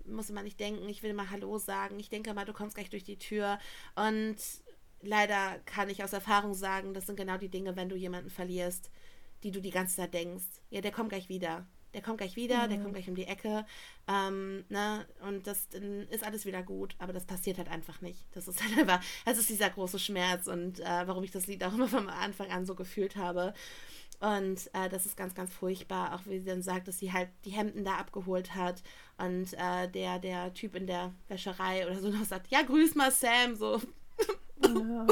muss 0.06 0.30
immer 0.30 0.44
nicht 0.44 0.60
denken, 0.60 0.88
ich 0.90 1.04
will 1.04 1.14
mal 1.14 1.30
Hallo 1.30 1.58
sagen, 1.58 2.00
ich 2.00 2.10
denke 2.10 2.34
mal, 2.34 2.46
du 2.46 2.54
kommst 2.54 2.76
gleich 2.76 2.90
durch 2.90 3.04
die 3.04 3.18
Tür. 3.18 3.60
Und 3.96 4.38
leider 5.02 5.60
kann 5.66 5.90
ich 5.90 6.04
aus 6.04 6.14
Erfahrung 6.14 6.54
sagen, 6.54 6.94
das 6.94 7.06
sind 7.06 7.16
genau 7.16 7.38
die 7.38 7.50
Dinge, 7.50 7.76
wenn 7.76 7.90
du 7.90 7.96
jemanden 7.96 8.30
verlierst, 8.30 8.90
die 9.44 9.52
du 9.52 9.62
die 9.62 9.72
ganze 9.72 9.98
Zeit 9.98 10.14
denkst. 10.14 10.46
Ja, 10.70 10.82
der 10.82 10.92
kommt 10.92 11.10
gleich 11.10 11.30
wieder. 11.30 11.66
Der 11.94 12.02
kommt 12.02 12.18
gleich 12.18 12.36
wieder, 12.36 12.66
mhm. 12.66 12.70
der 12.70 12.80
kommt 12.80 12.94
gleich 12.94 13.10
um 13.10 13.16
die 13.16 13.28
Ecke, 13.28 13.66
ähm, 14.08 14.66
ne, 14.70 15.06
und 15.28 15.48
das 15.48 15.68
ist 16.10 16.24
alles 16.24 16.46
wieder 16.46 16.64
gut, 16.64 16.96
aber 17.00 17.14
das 17.14 17.26
passiert 17.26 17.58
halt 17.58 17.70
einfach 17.70 18.02
nicht. 18.02 18.26
Das 18.34 18.48
ist 18.48 18.64
halt 18.64 18.78
einfach, 18.78 19.04
das 19.26 19.38
ist 19.38 19.50
dieser 19.50 19.70
große 19.70 20.00
Schmerz 20.00 20.48
und 20.48 20.80
äh, 20.80 21.04
warum 21.06 21.24
ich 21.24 21.32
das 21.32 21.48
Lied 21.48 21.64
auch 21.64 21.74
immer 21.74 21.88
vom 21.88 22.10
Anfang 22.10 22.50
an 22.52 22.66
so 22.66 22.76
gefühlt 22.76 23.16
habe. 23.16 23.54
Und 24.20 24.70
äh, 24.74 24.88
das 24.88 25.08
ist 25.08 25.18
ganz, 25.18 25.34
ganz 25.34 25.52
furchtbar, 25.52 26.14
auch 26.14 26.22
wie 26.26 26.38
sie 26.38 26.46
dann 26.46 26.62
sagt, 26.62 26.88
dass 26.88 27.00
sie 27.00 27.12
halt 27.12 27.30
die 27.44 27.50
Hemden 27.50 27.84
da 27.84 27.96
abgeholt 27.96 28.54
hat 28.54 28.84
und 29.18 29.54
äh, 29.54 29.88
der, 29.90 30.20
der 30.20 30.54
Typ 30.54 30.76
in 30.76 30.86
der 30.86 31.12
Wäscherei 31.28 31.88
oder 31.88 32.00
so 32.00 32.10
noch 32.10 32.26
sagt, 32.26 32.52
ja, 32.52 32.62
grüß 32.62 32.94
mal 32.94 33.12
Sam, 33.12 33.56
so. 33.56 33.82
Ja. 34.64 35.08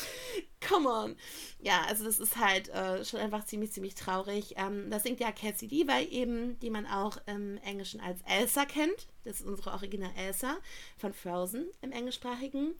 Come 0.60 0.88
on. 0.88 1.16
Ja, 1.60 1.82
also 1.82 2.04
das 2.04 2.18
ist 2.18 2.36
halt 2.36 2.68
äh, 2.70 3.04
schon 3.04 3.20
einfach 3.20 3.44
ziemlich, 3.44 3.72
ziemlich 3.72 3.94
traurig. 3.94 4.54
Ähm, 4.56 4.90
das 4.90 5.02
singt 5.02 5.20
ja 5.20 5.32
Cassie 5.32 5.66
Levi 5.66 6.04
eben, 6.10 6.58
die 6.60 6.70
man 6.70 6.86
auch 6.86 7.18
im 7.26 7.58
Englischen 7.58 8.00
als 8.00 8.20
Elsa 8.22 8.64
kennt. 8.64 9.08
Das 9.24 9.40
ist 9.40 9.46
unsere 9.46 9.72
Original 9.72 10.10
Elsa 10.16 10.56
von 10.98 11.12
Frozen 11.12 11.66
im 11.82 11.92
Englischsprachigen. 11.92 12.74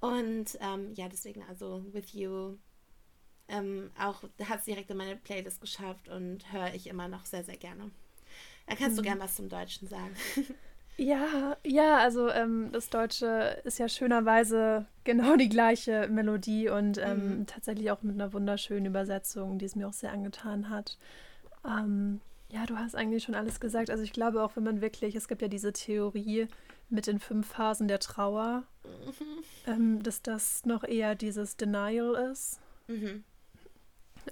Und 0.00 0.58
ähm, 0.60 0.92
ja, 0.94 1.08
deswegen 1.08 1.42
also 1.48 1.84
With 1.92 2.12
You 2.12 2.56
ähm, 3.48 3.90
auch 3.98 4.22
hat 4.44 4.60
es 4.60 4.64
direkt 4.64 4.90
in 4.90 4.96
meine 4.96 5.16
Playlist 5.16 5.60
geschafft 5.60 6.08
und 6.08 6.52
höre 6.52 6.74
ich 6.74 6.86
immer 6.86 7.08
noch 7.08 7.26
sehr, 7.26 7.44
sehr 7.44 7.56
gerne. 7.56 7.90
Da 8.66 8.76
kannst 8.76 8.92
mhm. 8.92 8.96
du 8.96 9.02
gern 9.02 9.20
was 9.20 9.36
zum 9.36 9.48
Deutschen 9.48 9.88
sagen. 9.88 10.16
Ja, 10.96 11.56
ja, 11.64 11.98
also 11.98 12.28
ähm, 12.28 12.70
das 12.72 12.90
Deutsche 12.90 13.60
ist 13.64 13.78
ja 13.78 13.88
schönerweise 13.88 14.86
genau 15.04 15.36
die 15.36 15.48
gleiche 15.48 16.08
Melodie 16.08 16.68
und 16.68 16.98
ähm, 16.98 17.38
mhm. 17.38 17.46
tatsächlich 17.46 17.90
auch 17.90 18.02
mit 18.02 18.14
einer 18.14 18.32
wunderschönen 18.32 18.86
Übersetzung, 18.86 19.58
die 19.58 19.64
es 19.64 19.76
mir 19.76 19.88
auch 19.88 19.92
sehr 19.92 20.12
angetan 20.12 20.68
hat. 20.68 20.98
Ähm, 21.64 22.20
ja, 22.50 22.66
du 22.66 22.76
hast 22.76 22.94
eigentlich 22.94 23.24
schon 23.24 23.34
alles 23.34 23.60
gesagt. 23.60 23.90
Also 23.90 24.02
ich 24.02 24.12
glaube 24.12 24.42
auch, 24.42 24.56
wenn 24.56 24.64
man 24.64 24.80
wirklich, 24.82 25.14
es 25.14 25.26
gibt 25.26 25.40
ja 25.40 25.48
diese 25.48 25.72
Theorie 25.72 26.48
mit 26.90 27.06
den 27.06 27.18
fünf 27.18 27.48
Phasen 27.48 27.88
der 27.88 27.98
Trauer, 27.98 28.64
mhm. 29.66 30.02
dass 30.02 30.20
das 30.20 30.66
noch 30.66 30.84
eher 30.84 31.14
dieses 31.14 31.56
Denial 31.56 32.30
ist. 32.30 32.60
Mhm. 32.88 33.24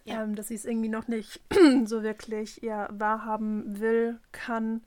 Ja. 0.04 0.22
Ähm, 0.22 0.36
dass 0.36 0.48
sie 0.48 0.54
es 0.54 0.66
irgendwie 0.66 0.88
noch 0.88 1.08
nicht 1.08 1.40
so 1.84 2.02
wirklich 2.02 2.58
ja, 2.58 2.88
wahrhaben 2.92 3.80
will, 3.80 4.20
kann. 4.30 4.82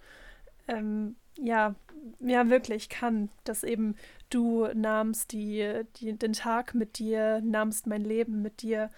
Ähm, 0.68 1.16
ja, 1.38 1.76
ja, 2.20 2.50
wirklich 2.50 2.90
kann, 2.90 3.30
dass 3.44 3.64
eben 3.64 3.96
du 4.30 4.68
nahmst 4.74 5.32
die, 5.32 5.84
die, 5.98 6.14
den 6.14 6.34
Tag 6.34 6.74
mit 6.74 7.00
dir, 7.00 7.42
nahmst 7.42 7.88
mein 7.88 8.04
Leben 8.04 8.42
mit 8.42 8.62
dir, 8.62 8.90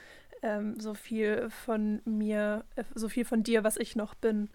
ähm, 0.41 0.79
so 0.79 0.93
viel 0.93 1.49
von 1.49 2.01
mir, 2.05 2.65
äh, 2.75 2.83
so 2.93 3.09
viel 3.09 3.25
von 3.25 3.43
dir, 3.43 3.63
was 3.63 3.77
ich 3.77 3.95
noch 3.95 4.15
bin. 4.15 4.49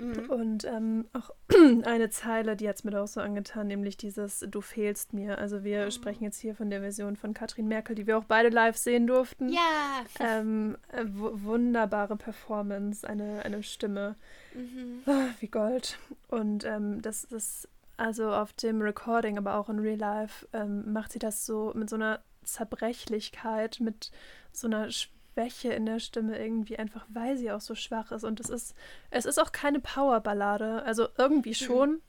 Mhm. 0.00 0.30
Und 0.30 0.64
ähm, 0.64 1.06
auch 1.12 1.30
eine 1.84 2.10
Zeile, 2.10 2.56
die 2.56 2.68
hat 2.68 2.76
es 2.76 2.84
mir 2.84 2.98
auch 3.00 3.06
so 3.06 3.20
angetan, 3.20 3.66
nämlich 3.66 3.96
dieses 3.96 4.40
Du 4.48 4.60
fehlst 4.60 5.12
mir. 5.12 5.38
Also 5.38 5.62
wir 5.62 5.86
mhm. 5.86 5.90
sprechen 5.90 6.24
jetzt 6.24 6.38
hier 6.38 6.54
von 6.54 6.70
der 6.70 6.80
Version 6.80 7.16
von 7.16 7.34
Katrin 7.34 7.68
Merkel, 7.68 7.94
die 7.94 8.06
wir 8.06 8.18
auch 8.18 8.24
beide 8.24 8.48
live 8.48 8.76
sehen 8.76 9.06
durften. 9.06 9.50
Ja. 9.50 10.04
Ähm, 10.18 10.76
äh, 10.92 11.04
wunderbare 11.06 12.16
Performance, 12.16 13.06
eine, 13.06 13.44
eine 13.44 13.62
Stimme 13.62 14.16
mhm. 14.54 15.02
oh, 15.06 15.26
wie 15.40 15.48
Gold. 15.48 15.98
Und 16.28 16.64
ähm, 16.64 17.02
das, 17.02 17.26
das, 17.30 17.68
also 17.96 18.32
auf 18.32 18.52
dem 18.54 18.80
Recording, 18.80 19.36
aber 19.36 19.56
auch 19.56 19.68
in 19.68 19.78
Real 19.78 19.98
Life, 19.98 20.48
ähm, 20.52 20.92
macht 20.92 21.12
sie 21.12 21.18
das 21.18 21.44
so 21.44 21.72
mit 21.74 21.90
so 21.90 21.96
einer 21.96 22.20
Zerbrechlichkeit, 22.44 23.80
mit 23.80 24.10
so 24.52 24.66
einer 24.66 24.86
Sp 24.88 25.12
Schwäche 25.32 25.72
in 25.72 25.86
der 25.86 26.00
Stimme 26.00 26.38
irgendwie, 26.38 26.78
einfach 26.78 27.06
weil 27.08 27.36
sie 27.36 27.50
auch 27.50 27.60
so 27.60 27.74
schwach 27.74 28.12
ist. 28.12 28.24
Und 28.24 28.40
es 28.40 28.48
ist, 28.48 28.74
es 29.10 29.26
ist 29.26 29.38
auch 29.38 29.52
keine 29.52 29.80
Powerballade. 29.80 30.82
Also 30.82 31.08
irgendwie 31.18 31.50
mhm. 31.50 31.54
schon, 31.54 31.90
mhm. 31.90 32.00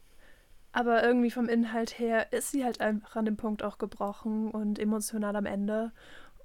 aber 0.72 1.04
irgendwie 1.04 1.32
vom 1.32 1.48
Inhalt 1.48 2.00
her 2.00 2.32
ist 2.34 2.52
sie 2.52 2.64
halt 2.64 2.82
einfach 2.82 3.16
an 3.16 3.26
dem 3.26 3.38
Punkt 3.38 3.64
auch 3.64 3.78
gebrochen 3.78 4.52
und 4.52 4.80
emotional 4.80 5.36
am 5.36 5.46
Ende. 5.46 5.92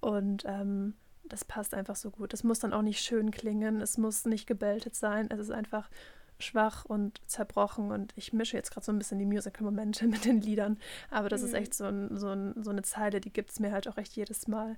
Und 0.01 0.45
ähm, 0.47 0.95
das 1.25 1.45
passt 1.45 1.75
einfach 1.75 1.97
so 1.97 2.11
gut. 2.11 2.33
Es 2.33 2.45
muss 2.45 2.61
dann 2.61 2.73
auch 2.73 2.83
nicht 2.83 3.01
schön 3.01 3.31
klingen, 3.31 3.81
es 3.81 3.99
muss 3.99 4.27
nicht 4.27 4.47
gebeltet 4.47 4.95
sein. 4.95 5.29
Es 5.31 5.41
ist 5.41 5.51
einfach 5.51 5.91
schwach 6.39 6.85
und 6.85 7.21
zerbrochen 7.27 7.91
und 7.91 8.13
ich 8.15 8.35
mische 8.35 8.59
jetzt 8.59 8.71
gerade 8.71 8.85
so 8.85 8.93
ein 8.93 8.99
bisschen 8.99 9.19
die 9.19 9.25
Musical-Momente 9.25 10.07
mit 10.09 10.27
den 10.27 10.41
Liedern, 10.43 10.79
aber 11.11 11.31
das 11.31 11.41
mhm. 11.41 11.47
ist 11.47 11.55
echt 11.55 11.75
so, 11.75 11.85
ein, 11.85 12.17
so, 12.19 12.29
ein, 12.29 12.63
so 12.63 12.71
eine 12.71 12.83
Zeile, 12.83 13.23
die 13.23 13.33
gibt 13.33 13.51
es 13.51 13.59
mir 13.59 13.73
halt 13.73 13.89
auch 13.89 13.97
echt 13.97 14.15
jedes 14.17 14.47
Mal. 14.47 14.77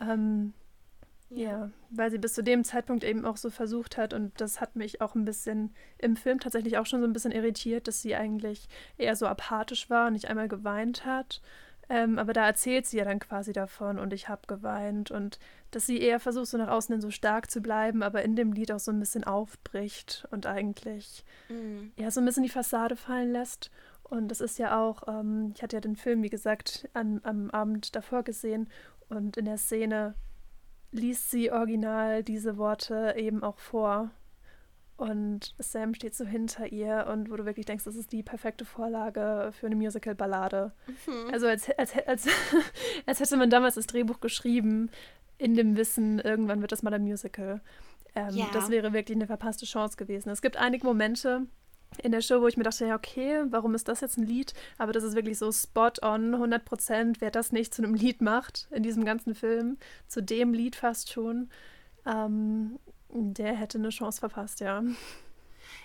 Ähm, 0.00 0.54
ja. 1.30 1.70
weil 1.90 2.10
sie 2.10 2.18
bis 2.18 2.34
zu 2.34 2.42
dem 2.42 2.64
Zeitpunkt 2.64 3.04
eben 3.04 3.24
auch 3.24 3.36
so 3.36 3.50
versucht 3.50 3.96
hat 3.96 4.14
und 4.14 4.40
das 4.40 4.60
hat 4.60 4.76
mich 4.76 5.00
auch 5.00 5.14
ein 5.14 5.24
bisschen 5.24 5.74
im 5.98 6.16
Film 6.16 6.40
tatsächlich 6.40 6.78
auch 6.78 6.86
schon 6.86 7.00
so 7.00 7.06
ein 7.06 7.12
bisschen 7.12 7.32
irritiert, 7.32 7.88
dass 7.88 8.02
sie 8.02 8.14
eigentlich 8.14 8.68
eher 8.96 9.16
so 9.16 9.26
apathisch 9.26 9.90
war 9.90 10.06
und 10.06 10.14
nicht 10.14 10.28
einmal 10.28 10.48
geweint 10.48 11.04
hat. 11.04 11.40
Ähm, 11.90 12.18
aber 12.18 12.34
da 12.34 12.46
erzählt 12.46 12.86
sie 12.86 12.98
ja 12.98 13.04
dann 13.04 13.18
quasi 13.18 13.52
davon 13.52 13.98
und 13.98 14.12
ich 14.12 14.28
habe 14.28 14.42
geweint 14.46 15.10
und 15.10 15.38
dass 15.70 15.86
sie 15.86 15.98
eher 16.00 16.20
versucht, 16.20 16.46
so 16.46 16.58
nach 16.58 16.68
außen 16.68 16.92
hin 16.92 17.00
so 17.00 17.10
stark 17.10 17.50
zu 17.50 17.62
bleiben, 17.62 18.02
aber 18.02 18.22
in 18.22 18.36
dem 18.36 18.52
Lied 18.52 18.72
auch 18.72 18.78
so 18.78 18.90
ein 18.90 19.00
bisschen 19.00 19.24
aufbricht 19.24 20.26
und 20.30 20.44
eigentlich 20.44 21.24
mhm. 21.48 21.92
ja 21.96 22.10
so 22.10 22.20
ein 22.20 22.26
bisschen 22.26 22.42
die 22.42 22.50
Fassade 22.50 22.96
fallen 22.96 23.32
lässt. 23.32 23.70
Und 24.02 24.28
das 24.28 24.40
ist 24.40 24.58
ja 24.58 24.80
auch, 24.80 25.02
ähm, 25.08 25.52
ich 25.54 25.62
hatte 25.62 25.76
ja 25.76 25.80
den 25.80 25.96
Film, 25.96 26.22
wie 26.22 26.30
gesagt, 26.30 26.88
an, 26.94 27.20
am 27.24 27.50
Abend 27.50 27.94
davor 27.94 28.22
gesehen 28.22 28.68
und 29.08 29.36
in 29.36 29.46
der 29.46 29.58
Szene 29.58 30.14
liest 30.90 31.30
sie 31.30 31.50
original 31.52 32.22
diese 32.22 32.56
Worte 32.56 33.14
eben 33.16 33.42
auch 33.42 33.58
vor. 33.58 34.10
Und 34.96 35.54
Sam 35.58 35.94
steht 35.94 36.16
so 36.16 36.24
hinter 36.24 36.72
ihr 36.72 37.06
und 37.08 37.30
wo 37.30 37.36
du 37.36 37.44
wirklich 37.44 37.66
denkst, 37.66 37.84
das 37.84 37.94
ist 37.94 38.10
die 38.10 38.24
perfekte 38.24 38.64
Vorlage 38.64 39.50
für 39.52 39.66
eine 39.66 39.76
Musical-Ballade. 39.76 40.72
Mhm. 41.06 41.32
Also 41.32 41.46
als, 41.46 41.70
als, 41.78 41.92
als, 42.04 42.26
als 43.06 43.20
hätte 43.20 43.36
man 43.36 43.48
damals 43.48 43.76
das 43.76 43.86
Drehbuch 43.86 44.18
geschrieben, 44.18 44.90
in 45.38 45.54
dem 45.54 45.76
Wissen, 45.76 46.18
irgendwann 46.18 46.60
wird 46.62 46.72
das 46.72 46.82
mal 46.82 46.92
ein 46.92 47.04
Musical. 47.04 47.60
Ähm, 48.16 48.34
ja. 48.34 48.46
Das 48.52 48.70
wäre 48.70 48.92
wirklich 48.92 49.16
eine 49.16 49.28
verpasste 49.28 49.66
Chance 49.66 49.96
gewesen. 49.96 50.30
Es 50.30 50.42
gibt 50.42 50.56
einige 50.56 50.84
Momente, 50.84 51.46
in 52.02 52.12
der 52.12 52.20
Show, 52.20 52.40
wo 52.40 52.46
ich 52.46 52.56
mir 52.56 52.62
dachte, 52.62 52.86
ja, 52.86 52.94
okay, 52.94 53.44
warum 53.50 53.74
ist 53.74 53.88
das 53.88 54.00
jetzt 54.00 54.18
ein 54.18 54.26
Lied? 54.26 54.54
Aber 54.76 54.92
das 54.92 55.04
ist 55.04 55.14
wirklich 55.14 55.38
so 55.38 55.50
spot 55.50 55.92
on, 56.02 56.34
100 56.34 56.64
Prozent. 56.64 57.20
Wer 57.20 57.30
das 57.30 57.52
nicht 57.52 57.74
zu 57.74 57.82
einem 57.82 57.94
Lied 57.94 58.20
macht 58.20 58.68
in 58.70 58.82
diesem 58.82 59.04
ganzen 59.04 59.34
Film, 59.34 59.78
zu 60.06 60.22
dem 60.22 60.52
Lied 60.52 60.76
fast 60.76 61.10
schon, 61.10 61.48
ähm, 62.06 62.78
der 63.10 63.54
hätte 63.54 63.78
eine 63.78 63.88
Chance 63.88 64.20
verpasst, 64.20 64.60
ja. 64.60 64.82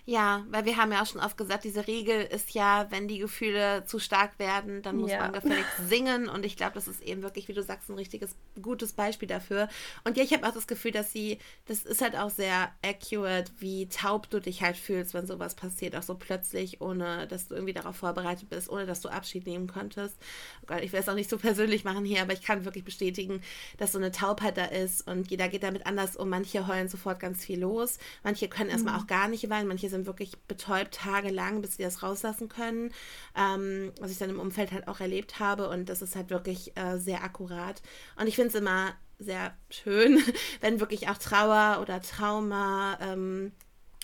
Ja, 0.06 0.46
weil 0.50 0.66
wir 0.66 0.76
haben 0.76 0.92
ja 0.92 1.02
auch 1.02 1.06
schon 1.06 1.22
oft 1.22 1.38
gesagt, 1.38 1.64
diese 1.64 1.88
Regel 1.88 2.24
ist 2.24 2.54
ja, 2.54 2.88
wenn 2.90 3.08
die 3.08 3.20
Gefühle 3.20 3.86
zu 3.86 4.00
stark 4.00 4.38
werden, 4.38 4.82
dann 4.82 4.98
muss 4.98 5.12
ja. 5.12 5.20
man 5.20 5.32
gefälligst 5.32 5.78
singen. 5.88 6.28
Und 6.28 6.46
ich 6.46 6.58
glaube, 6.58 6.74
das 6.74 6.90
ist 6.90 7.02
eben 7.02 7.22
wirklich, 7.24 7.48
wie 7.48 7.54
du 7.54 7.64
sagst, 7.64 7.90
ein 7.90 7.96
richtiges, 7.96 8.36
gutes 8.62 8.92
Beispiel 8.92 9.30
dafür. 9.30 9.70
Und 10.04 10.18
ja, 10.18 10.24
ich 10.24 10.34
habe 10.34 10.46
auch 10.46 10.54
das 10.54 10.68
Gefühl, 10.68 10.92
dass 10.92 11.14
sie, 11.14 11.38
das 11.68 11.84
ist 11.84 12.02
halt 12.02 12.18
auch 12.18 12.30
sehr 12.30 12.74
accurate, 12.84 13.54
wie 13.60 13.88
taub 13.88 14.30
du 14.30 14.42
dich 14.42 14.62
halt 14.62 14.76
fühlst, 14.76 15.14
wenn 15.14 15.26
sowas 15.26 15.56
passiert, 15.56 15.96
auch 15.96 16.04
so 16.04 16.16
plötzlich, 16.16 16.82
ohne 16.82 17.26
dass 17.28 17.48
du 17.48 17.56
irgendwie 17.56 17.74
darauf 17.74 17.96
vorbereitet 17.96 18.50
bist, 18.50 18.70
ohne 18.70 18.86
dass 18.86 19.00
du 19.00 19.08
Abschied 19.08 19.48
nehmen 19.48 19.68
konntest. 19.68 20.18
Oh 20.64 20.66
Gott, 20.68 20.82
ich 20.82 20.92
will 20.92 21.00
es 21.00 21.08
auch 21.08 21.16
nicht 21.16 21.30
so 21.30 21.38
persönlich 21.44 21.86
machen 21.86 22.04
hier, 22.04 22.24
aber 22.24 22.34
ich 22.34 22.42
kann 22.42 22.66
wirklich 22.66 22.84
bestätigen, 22.84 23.42
dass 23.78 23.94
so 23.94 24.00
eine 24.00 24.12
Taubheit 24.12 24.58
da 24.58 24.66
ist 24.66 25.08
und 25.08 25.32
jeder 25.32 25.48
geht 25.48 25.64
damit 25.64 25.86
anders 25.86 26.18
um. 26.18 26.28
Manche 26.28 26.68
heulen 26.68 26.90
sofort 26.90 27.22
ganz 27.22 27.46
viel 27.46 27.62
los, 27.62 28.00
manche 28.22 28.50
können 28.50 28.70
erstmal 28.70 28.96
mhm. 28.96 29.00
auch 29.00 29.08
gar 29.08 29.30
nicht 29.30 29.50
weinen, 29.50 29.70
manche 29.70 29.93
sind 29.94 30.06
wirklich 30.06 30.38
betäubt 30.48 30.94
tagelang, 30.94 31.62
bis 31.62 31.78
sie 31.78 31.84
das 31.84 32.04
rauslassen 32.04 32.50
können. 32.50 32.92
Ähm, 33.38 33.92
was 34.00 34.12
ich 34.12 34.18
dann 34.18 34.30
im 34.30 34.40
Umfeld 34.40 34.72
halt 34.72 34.88
auch 34.88 35.00
erlebt 35.00 35.40
habe. 35.40 35.70
Und 35.70 35.90
das 35.90 36.02
ist 36.02 36.16
halt 36.16 36.30
wirklich 36.30 36.76
äh, 36.78 36.98
sehr 36.98 37.24
akkurat. 37.24 37.82
Und 38.20 38.28
ich 38.28 38.36
finde 38.36 38.50
es 38.50 38.56
immer 38.56 38.94
sehr 39.20 39.56
schön, 39.70 40.22
wenn 40.62 40.80
wirklich 40.80 41.10
auch 41.10 41.18
Trauer 41.18 41.80
oder 41.82 42.02
Trauma 42.02 42.98
ähm, 43.02 43.52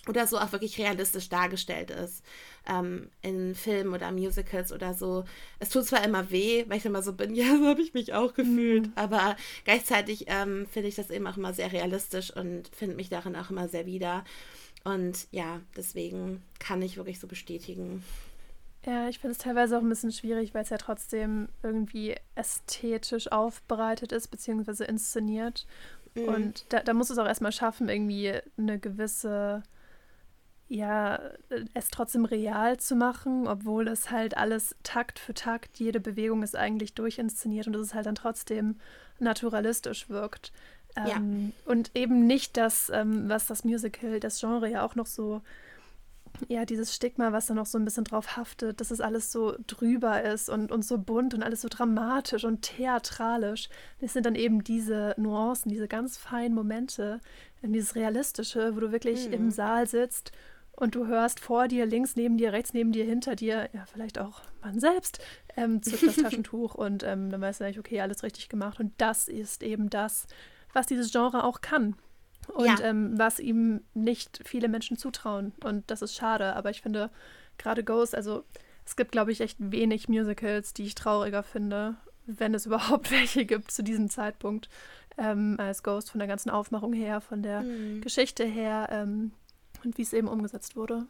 oder 0.07 0.25
so 0.27 0.37
auch 0.37 0.51
wirklich 0.51 0.77
realistisch 0.79 1.29
dargestellt 1.29 1.91
ist 1.91 2.23
ähm, 2.67 3.09
in 3.21 3.55
Filmen 3.55 3.93
oder 3.93 4.11
Musicals 4.11 4.71
oder 4.71 4.93
so. 4.93 5.25
Es 5.59 5.69
tut 5.69 5.85
zwar 5.85 6.03
immer 6.03 6.31
weh, 6.31 6.65
weil 6.67 6.77
ich 6.77 6.85
immer 6.85 7.01
so 7.01 7.13
bin, 7.13 7.35
ja, 7.35 7.57
so 7.57 7.67
habe 7.67 7.81
ich 7.81 7.93
mich 7.93 8.13
auch 8.13 8.33
gefühlt, 8.33 8.87
mhm. 8.87 8.93
aber 8.95 9.35
gleichzeitig 9.65 10.25
ähm, 10.27 10.67
finde 10.71 10.89
ich 10.89 10.95
das 10.95 11.09
eben 11.09 11.27
auch 11.27 11.37
immer 11.37 11.53
sehr 11.53 11.71
realistisch 11.71 12.35
und 12.35 12.69
finde 12.69 12.95
mich 12.95 13.09
darin 13.09 13.35
auch 13.35 13.49
immer 13.49 13.67
sehr 13.67 13.85
wieder. 13.85 14.23
Und 14.89 15.27
ja, 15.31 15.61
deswegen 15.77 16.41
kann 16.57 16.81
ich 16.81 16.97
wirklich 16.97 17.19
so 17.19 17.27
bestätigen. 17.27 18.03
Ja, 18.85 19.09
ich 19.09 19.19
finde 19.19 19.33
es 19.33 19.37
teilweise 19.37 19.77
auch 19.77 19.81
ein 19.81 19.89
bisschen 19.89 20.11
schwierig, 20.11 20.53
weil 20.53 20.63
es 20.63 20.69
ja 20.69 20.77
trotzdem 20.77 21.49
irgendwie 21.61 22.15
ästhetisch 22.35 23.31
aufbereitet 23.31 24.11
ist, 24.11 24.29
beziehungsweise 24.29 24.85
inszeniert. 24.85 25.67
Mhm. 26.15 26.23
Und 26.23 26.65
da, 26.69 26.79
da 26.79 26.93
muss 26.93 27.09
es 27.09 27.17
auch 27.17 27.27
erstmal 27.27 27.51
schaffen, 27.51 27.89
irgendwie 27.89 28.33
eine 28.57 28.79
gewisse, 28.79 29.63
ja, 30.69 31.19
es 31.73 31.89
trotzdem 31.89 32.25
real 32.25 32.77
zu 32.77 32.95
machen, 32.95 33.47
obwohl 33.47 33.87
es 33.87 34.11
halt 34.11 34.37
alles 34.37 34.75
Takt 34.81 35.19
für 35.19 35.33
Takt, 35.33 35.77
jede 35.77 35.99
Bewegung 35.99 36.41
ist 36.41 36.55
eigentlich 36.55 36.93
durchinszeniert 36.93 37.67
und 37.67 37.75
es 37.75 37.93
halt 37.93 38.05
dann 38.05 38.15
trotzdem 38.15 38.77
naturalistisch 39.19 40.09
wirkt. 40.09 40.53
Ähm, 40.95 41.53
ja. 41.55 41.71
Und 41.71 41.91
eben 41.95 42.25
nicht 42.27 42.57
das, 42.57 42.91
ähm, 42.93 43.29
was 43.29 43.47
das 43.47 43.63
Musical, 43.63 44.19
das 44.19 44.39
Genre 44.39 44.69
ja 44.69 44.85
auch 44.85 44.95
noch 44.95 45.05
so, 45.05 45.41
ja, 46.47 46.65
dieses 46.65 46.95
Stigma, 46.95 47.31
was 47.31 47.47
da 47.47 47.53
noch 47.53 47.65
so 47.65 47.77
ein 47.77 47.85
bisschen 47.85 48.03
drauf 48.03 48.37
haftet, 48.37 48.79
dass 48.79 48.91
es 48.91 49.01
alles 49.01 49.31
so 49.31 49.55
drüber 49.67 50.23
ist 50.23 50.49
und, 50.49 50.71
und 50.71 50.83
so 50.83 50.97
bunt 50.97 51.33
und 51.33 51.43
alles 51.43 51.61
so 51.61 51.67
dramatisch 51.69 52.43
und 52.43 52.61
theatralisch. 52.61 53.69
Das 53.99 54.13
sind 54.13 54.25
dann 54.25 54.35
eben 54.35 54.63
diese 54.63 55.15
Nuancen, 55.17 55.71
diese 55.71 55.87
ganz 55.87 56.17
feinen 56.17 56.55
Momente, 56.55 57.19
dieses 57.61 57.95
Realistische, 57.95 58.75
wo 58.75 58.79
du 58.79 58.91
wirklich 58.91 59.27
mhm. 59.27 59.33
im 59.33 59.51
Saal 59.51 59.87
sitzt 59.87 60.31
und 60.79 60.95
du 60.95 61.07
hörst 61.07 61.41
vor 61.41 61.67
dir, 61.67 61.85
links 61.85 62.15
neben 62.15 62.37
dir, 62.37 62.53
rechts 62.53 62.73
neben 62.73 62.93
dir, 62.93 63.03
hinter 63.03 63.35
dir, 63.35 63.69
ja, 63.73 63.85
vielleicht 63.85 64.17
auch 64.17 64.41
man 64.61 64.79
selbst, 64.79 65.19
ähm, 65.57 65.83
zückt 65.83 66.07
das 66.07 66.15
Taschentuch 66.23 66.73
und 66.73 67.03
ähm, 67.03 67.29
dann 67.29 67.41
weißt 67.41 67.59
du 67.59 67.65
eigentlich, 67.65 67.79
okay, 67.79 67.99
alles 67.99 68.23
richtig 68.23 68.47
gemacht. 68.47 68.79
Und 68.79 68.93
das 68.97 69.27
ist 69.27 69.61
eben 69.61 69.89
das, 69.89 70.27
was 70.73 70.87
dieses 70.87 71.11
Genre 71.11 71.43
auch 71.43 71.61
kann. 71.61 71.95
Und 72.53 72.65
ja. 72.65 72.79
ähm, 72.81 73.17
was 73.17 73.39
ihm 73.39 73.81
nicht 73.93 74.41
viele 74.43 74.69
Menschen 74.69 74.97
zutrauen. 74.97 75.53
Und 75.63 75.89
das 75.91 76.01
ist 76.01 76.15
schade. 76.15 76.55
Aber 76.55 76.71
ich 76.71 76.81
finde, 76.81 77.11
gerade 77.57 77.83
Ghost, 77.83 78.15
also 78.15 78.43
es 78.85 78.95
gibt, 78.95 79.11
glaube 79.11 79.31
ich, 79.31 79.41
echt 79.41 79.57
wenig 79.59 80.09
Musicals, 80.09 80.73
die 80.73 80.83
ich 80.83 80.95
trauriger 80.95 81.43
finde, 81.43 81.95
wenn 82.25 82.53
es 82.53 82.65
überhaupt 82.65 83.11
welche 83.11 83.45
gibt 83.45 83.71
zu 83.71 83.83
diesem 83.83 84.09
Zeitpunkt, 84.09 84.69
ähm, 85.17 85.55
als 85.59 85.83
Ghost 85.83 86.09
von 86.09 86.19
der 86.19 86.27
ganzen 86.27 86.49
Aufmachung 86.49 86.93
her, 86.93 87.21
von 87.21 87.43
der 87.43 87.61
mhm. 87.61 88.01
Geschichte 88.01 88.45
her. 88.45 88.87
Ähm, 88.91 89.31
und 89.83 89.97
wie 89.97 90.01
es 90.01 90.13
eben 90.13 90.27
umgesetzt 90.27 90.75
wurde. 90.75 91.05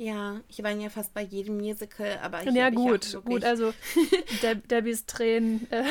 Ja, 0.00 0.40
ich 0.48 0.62
war 0.62 0.70
ja 0.70 0.88
fast 0.88 1.12
bei 1.12 1.20
jedem 1.20 1.58
Musical, 1.58 2.18
aber 2.22 2.42
ich 2.42 2.50
Ja, 2.54 2.70
gut, 2.70 3.18
gut, 3.22 3.44
also 3.44 3.74
Deb 4.42 4.66
Debbys 4.66 5.04
Tränen 5.04 5.70
äh, 5.70 5.84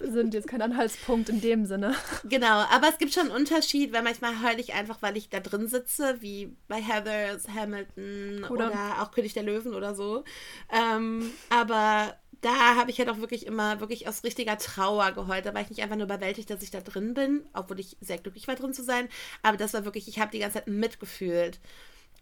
sind 0.00 0.32
jetzt 0.32 0.48
kein 0.48 0.62
Anhaltspunkt 0.62 1.28
in 1.28 1.42
dem 1.42 1.66
Sinne. 1.66 1.94
Genau, 2.24 2.46
aber 2.46 2.88
es 2.88 2.96
gibt 2.96 3.12
schon 3.12 3.24
einen 3.24 3.32
Unterschied, 3.32 3.92
weil 3.92 4.02
manchmal 4.02 4.40
höre 4.40 4.58
ich 4.58 4.72
einfach, 4.72 5.02
weil 5.02 5.18
ich 5.18 5.28
da 5.28 5.40
drin 5.40 5.68
sitze, 5.68 6.16
wie 6.22 6.56
bei 6.68 6.80
Heathers, 6.80 7.46
Hamilton 7.50 8.46
oder, 8.48 8.68
oder 8.68 9.02
auch 9.02 9.10
König 9.10 9.34
der 9.34 9.42
Löwen 9.42 9.74
oder 9.74 9.94
so. 9.94 10.24
Ähm, 10.72 11.30
aber 11.50 12.16
da 12.40 12.76
habe 12.76 12.90
ich 12.90 12.98
halt 12.98 13.10
auch 13.10 13.18
wirklich 13.18 13.44
immer 13.44 13.78
wirklich 13.80 14.08
aus 14.08 14.24
richtiger 14.24 14.56
Trauer 14.56 15.12
geheult. 15.12 15.44
Da 15.44 15.52
war 15.52 15.60
ich 15.60 15.68
nicht 15.68 15.82
einfach 15.82 15.96
nur 15.96 16.06
überwältigt, 16.06 16.48
dass 16.48 16.62
ich 16.62 16.70
da 16.70 16.80
drin 16.80 17.12
bin, 17.12 17.44
obwohl 17.52 17.78
ich 17.78 17.98
sehr 18.00 18.16
glücklich 18.16 18.48
war, 18.48 18.54
drin 18.54 18.72
zu 18.72 18.82
sein. 18.82 19.06
Aber 19.42 19.58
das 19.58 19.74
war 19.74 19.84
wirklich, 19.84 20.08
ich 20.08 20.18
habe 20.18 20.30
die 20.30 20.38
ganze 20.38 20.54
Zeit 20.54 20.66
mitgefühlt. 20.66 21.60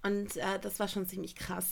Und 0.02 0.37
äh, 0.37 0.59
das 0.61 0.78
war 0.78 0.88
schon 0.88 1.06
ziemlich 1.06 1.35
krass. 1.35 1.70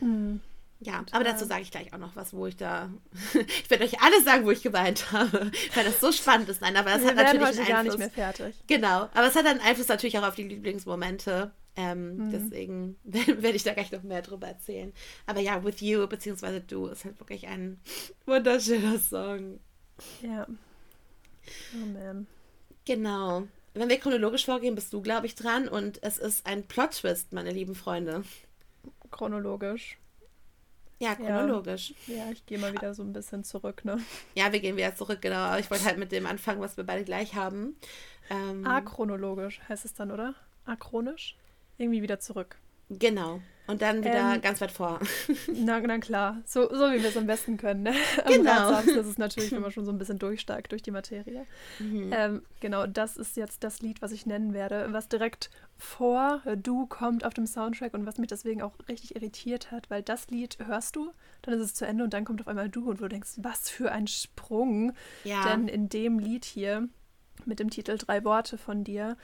Mhm. 0.00 0.40
Ja, 0.80 1.04
aber 1.10 1.24
dazu 1.24 1.44
sage 1.44 1.62
ich 1.62 1.72
gleich 1.72 1.92
auch 1.92 1.98
noch 1.98 2.14
was, 2.14 2.32
wo 2.32 2.46
ich 2.46 2.56
da. 2.56 2.90
ich 3.34 3.68
werde 3.68 3.84
euch 3.84 4.00
alles 4.00 4.24
sagen, 4.24 4.44
wo 4.44 4.50
ich 4.52 4.62
geweint 4.62 5.10
habe, 5.10 5.50
weil 5.74 5.84
das 5.84 6.00
so 6.00 6.12
spannend 6.12 6.48
ist. 6.48 6.60
Nein, 6.60 6.76
aber 6.76 6.90
das 6.90 7.02
Wir 7.02 7.08
hat 7.08 7.16
natürlich 7.16 7.46
heute 7.48 7.60
einen 7.60 7.66
Einfluss. 7.66 7.68
gar 7.68 7.82
nicht 7.82 7.98
mehr 7.98 8.10
fertig. 8.10 8.54
Genau, 8.68 9.08
aber 9.12 9.26
es 9.26 9.34
hat 9.34 9.46
einen 9.46 9.60
Einfluss 9.60 9.88
natürlich 9.88 10.16
auch 10.18 10.26
auf 10.26 10.36
die 10.36 10.44
Lieblingsmomente. 10.44 11.50
Ähm, 11.74 12.16
mhm. 12.16 12.30
Deswegen 12.30 12.96
werde 13.04 13.56
ich 13.56 13.64
da 13.64 13.72
gleich 13.72 13.90
noch 13.90 14.02
mehr 14.04 14.22
drüber 14.22 14.46
erzählen. 14.48 14.92
Aber 15.26 15.40
ja, 15.40 15.64
With 15.64 15.80
You 15.80 16.06
beziehungsweise 16.06 16.60
Du 16.60 16.86
ist 16.86 17.04
halt 17.04 17.18
wirklich 17.18 17.48
ein 17.48 17.80
wunderschöner 18.26 18.98
Song. 18.98 19.58
Ja. 20.22 20.46
Oh 21.74 21.86
man. 21.86 22.26
Genau. 22.84 23.48
Wenn 23.74 23.88
wir 23.88 23.98
chronologisch 23.98 24.44
vorgehen, 24.44 24.74
bist 24.74 24.92
du, 24.92 25.00
glaube 25.02 25.26
ich, 25.26 25.34
dran 25.34 25.68
und 25.68 26.02
es 26.02 26.18
ist 26.18 26.46
ein 26.46 26.64
Plot-Twist, 26.64 27.32
meine 27.32 27.50
lieben 27.50 27.74
Freunde. 27.74 28.24
Chronologisch. 29.10 29.98
Ja, 30.98 31.14
chronologisch. 31.14 31.94
Ja, 32.06 32.16
ja 32.16 32.30
ich 32.32 32.44
gehe 32.46 32.58
mal 32.58 32.72
wieder 32.72 32.92
so 32.94 33.02
ein 33.02 33.12
bisschen 33.12 33.44
zurück, 33.44 33.84
ne? 33.84 34.00
Ja, 34.34 34.52
wir 34.52 34.60
gehen 34.60 34.76
wieder 34.76 34.96
zurück, 34.96 35.20
genau. 35.20 35.36
Aber 35.36 35.60
ich 35.60 35.70
wollte 35.70 35.84
halt 35.84 35.98
mit 35.98 36.10
dem 36.10 36.26
anfangen, 36.26 36.60
was 36.60 36.76
wir 36.76 36.84
beide 36.84 37.04
gleich 37.04 37.34
haben. 37.34 37.76
Ähm, 38.30 38.66
Achronologisch 38.66 39.60
heißt 39.68 39.84
es 39.84 39.94
dann, 39.94 40.10
oder? 40.10 40.34
Achronisch? 40.64 41.36
irgendwie 41.78 42.02
wieder 42.02 42.18
zurück. 42.18 42.56
Genau. 42.90 43.40
Und 43.68 43.82
dann 43.82 43.98
wieder 44.02 44.34
ähm, 44.34 44.40
ganz 44.40 44.62
weit 44.62 44.72
vor. 44.72 44.98
Na, 45.54 45.78
na 45.80 45.98
klar, 45.98 46.40
so, 46.46 46.62
so 46.68 46.90
wie 46.90 47.02
wir 47.02 47.10
es 47.10 47.16
am 47.18 47.26
besten 47.26 47.58
können. 47.58 47.82
Ne? 47.82 47.92
Am 48.24 48.32
genau. 48.32 48.70
Ratsam, 48.70 48.96
das 48.96 49.06
ist 49.06 49.18
natürlich, 49.18 49.52
wenn 49.52 49.60
man 49.62 49.70
schon 49.70 49.84
so 49.84 49.92
ein 49.92 49.98
bisschen 49.98 50.18
durchsteigt 50.18 50.72
durch 50.72 50.82
die 50.82 50.90
Materie. 50.90 51.44
Mhm. 51.78 52.10
Ähm, 52.12 52.42
genau, 52.60 52.86
das 52.86 53.18
ist 53.18 53.36
jetzt 53.36 53.62
das 53.62 53.80
Lied, 53.80 54.00
was 54.00 54.12
ich 54.12 54.24
nennen 54.24 54.54
werde, 54.54 54.88
was 54.92 55.08
direkt 55.08 55.50
vor 55.76 56.42
Du 56.62 56.86
kommt 56.86 57.24
auf 57.24 57.34
dem 57.34 57.46
Soundtrack 57.46 57.92
und 57.92 58.06
was 58.06 58.16
mich 58.16 58.28
deswegen 58.28 58.62
auch 58.62 58.72
richtig 58.88 59.14
irritiert 59.14 59.70
hat, 59.70 59.90
weil 59.90 60.02
das 60.02 60.28
Lied 60.28 60.56
hörst 60.64 60.96
du, 60.96 61.12
dann 61.42 61.54
ist 61.54 61.60
es 61.60 61.74
zu 61.74 61.86
Ende 61.86 62.04
und 62.04 62.14
dann 62.14 62.24
kommt 62.24 62.40
auf 62.40 62.48
einmal 62.48 62.70
Du 62.70 62.88
und 62.88 63.00
du 63.00 63.08
denkst, 63.08 63.32
was 63.36 63.68
für 63.68 63.92
ein 63.92 64.06
Sprung. 64.06 64.94
Ja. 65.24 65.44
Denn 65.44 65.68
in 65.68 65.90
dem 65.90 66.18
Lied 66.18 66.46
hier 66.46 66.88
mit 67.44 67.60
dem 67.60 67.68
Titel 67.68 67.98
Drei 67.98 68.24
Worte 68.24 68.56
von 68.56 68.82
dir 68.82 69.16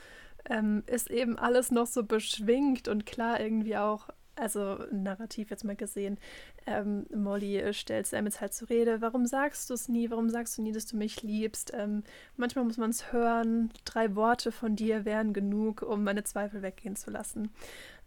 ähm, 0.49 0.83
ist 0.87 1.09
eben 1.09 1.37
alles 1.37 1.71
noch 1.71 1.87
so 1.87 2.03
beschwingt 2.03 2.87
und 2.87 3.05
klar 3.05 3.39
irgendwie 3.39 3.77
auch, 3.77 4.09
also 4.35 4.79
narrativ 4.91 5.49
jetzt 5.49 5.63
mal 5.63 5.75
gesehen, 5.75 6.17
ähm, 6.65 7.05
Molly 7.13 7.73
stellt 7.73 8.07
Sam 8.07 8.25
jetzt 8.25 8.41
halt 8.41 8.53
zur 8.53 8.69
Rede, 8.69 9.01
warum 9.01 9.25
sagst 9.25 9.69
du 9.69 9.73
es 9.73 9.89
nie, 9.89 10.09
warum 10.09 10.29
sagst 10.29 10.57
du 10.57 10.61
nie, 10.61 10.71
dass 10.71 10.85
du 10.85 10.97
mich 10.97 11.21
liebst? 11.23 11.71
Ähm, 11.73 12.03
manchmal 12.37 12.65
muss 12.65 12.77
man 12.77 12.89
es 12.89 13.11
hören, 13.11 13.71
drei 13.85 14.15
Worte 14.15 14.51
von 14.51 14.75
dir 14.75 15.05
wären 15.05 15.33
genug, 15.33 15.81
um 15.81 16.03
meine 16.03 16.23
Zweifel 16.23 16.61
weggehen 16.61 16.95
zu 16.95 17.11
lassen. 17.11 17.51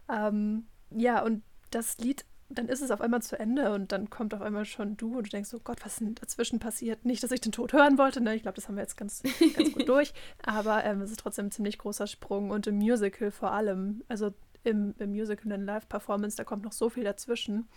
Ähm, 0.08 0.66
ja, 0.90 1.22
und 1.22 1.42
das 1.70 1.98
Lied 1.98 2.24
dann 2.50 2.68
ist 2.68 2.80
es 2.80 2.90
auf 2.90 3.00
einmal 3.00 3.20
zu 3.20 3.38
Ende 3.38 3.74
und 3.74 3.92
dann 3.92 4.08
kommt 4.08 4.32
auf 4.32 4.40
einmal 4.40 4.64
schon 4.64 4.96
du 4.96 5.18
und 5.18 5.26
du 5.26 5.30
denkst, 5.30 5.52
oh 5.52 5.60
Gott, 5.62 5.84
was 5.84 5.94
ist 5.94 6.00
denn 6.00 6.14
dazwischen 6.14 6.58
passiert? 6.58 7.04
Nicht, 7.04 7.22
dass 7.22 7.30
ich 7.30 7.40
den 7.40 7.52
Tod 7.52 7.72
hören 7.74 7.98
wollte, 7.98 8.22
ne? 8.22 8.34
Ich 8.34 8.42
glaube, 8.42 8.56
das 8.56 8.68
haben 8.68 8.76
wir 8.76 8.82
jetzt 8.82 8.96
ganz, 8.96 9.22
ganz 9.54 9.74
gut 9.74 9.88
durch. 9.88 10.14
Aber 10.42 10.82
ähm, 10.84 11.02
es 11.02 11.10
ist 11.10 11.20
trotzdem 11.20 11.46
ein 11.46 11.50
ziemlich 11.50 11.76
großer 11.76 12.06
Sprung 12.06 12.50
und 12.50 12.66
im 12.66 12.78
Musical 12.78 13.30
vor 13.30 13.52
allem, 13.52 14.02
also 14.08 14.32
im, 14.68 14.94
im 14.98 15.10
Musical 15.10 15.52
und 15.52 15.64
Live-Performance, 15.64 16.36
da 16.36 16.44
kommt 16.44 16.64
noch 16.64 16.72
so 16.72 16.88
viel 16.88 17.04
dazwischen. 17.04 17.68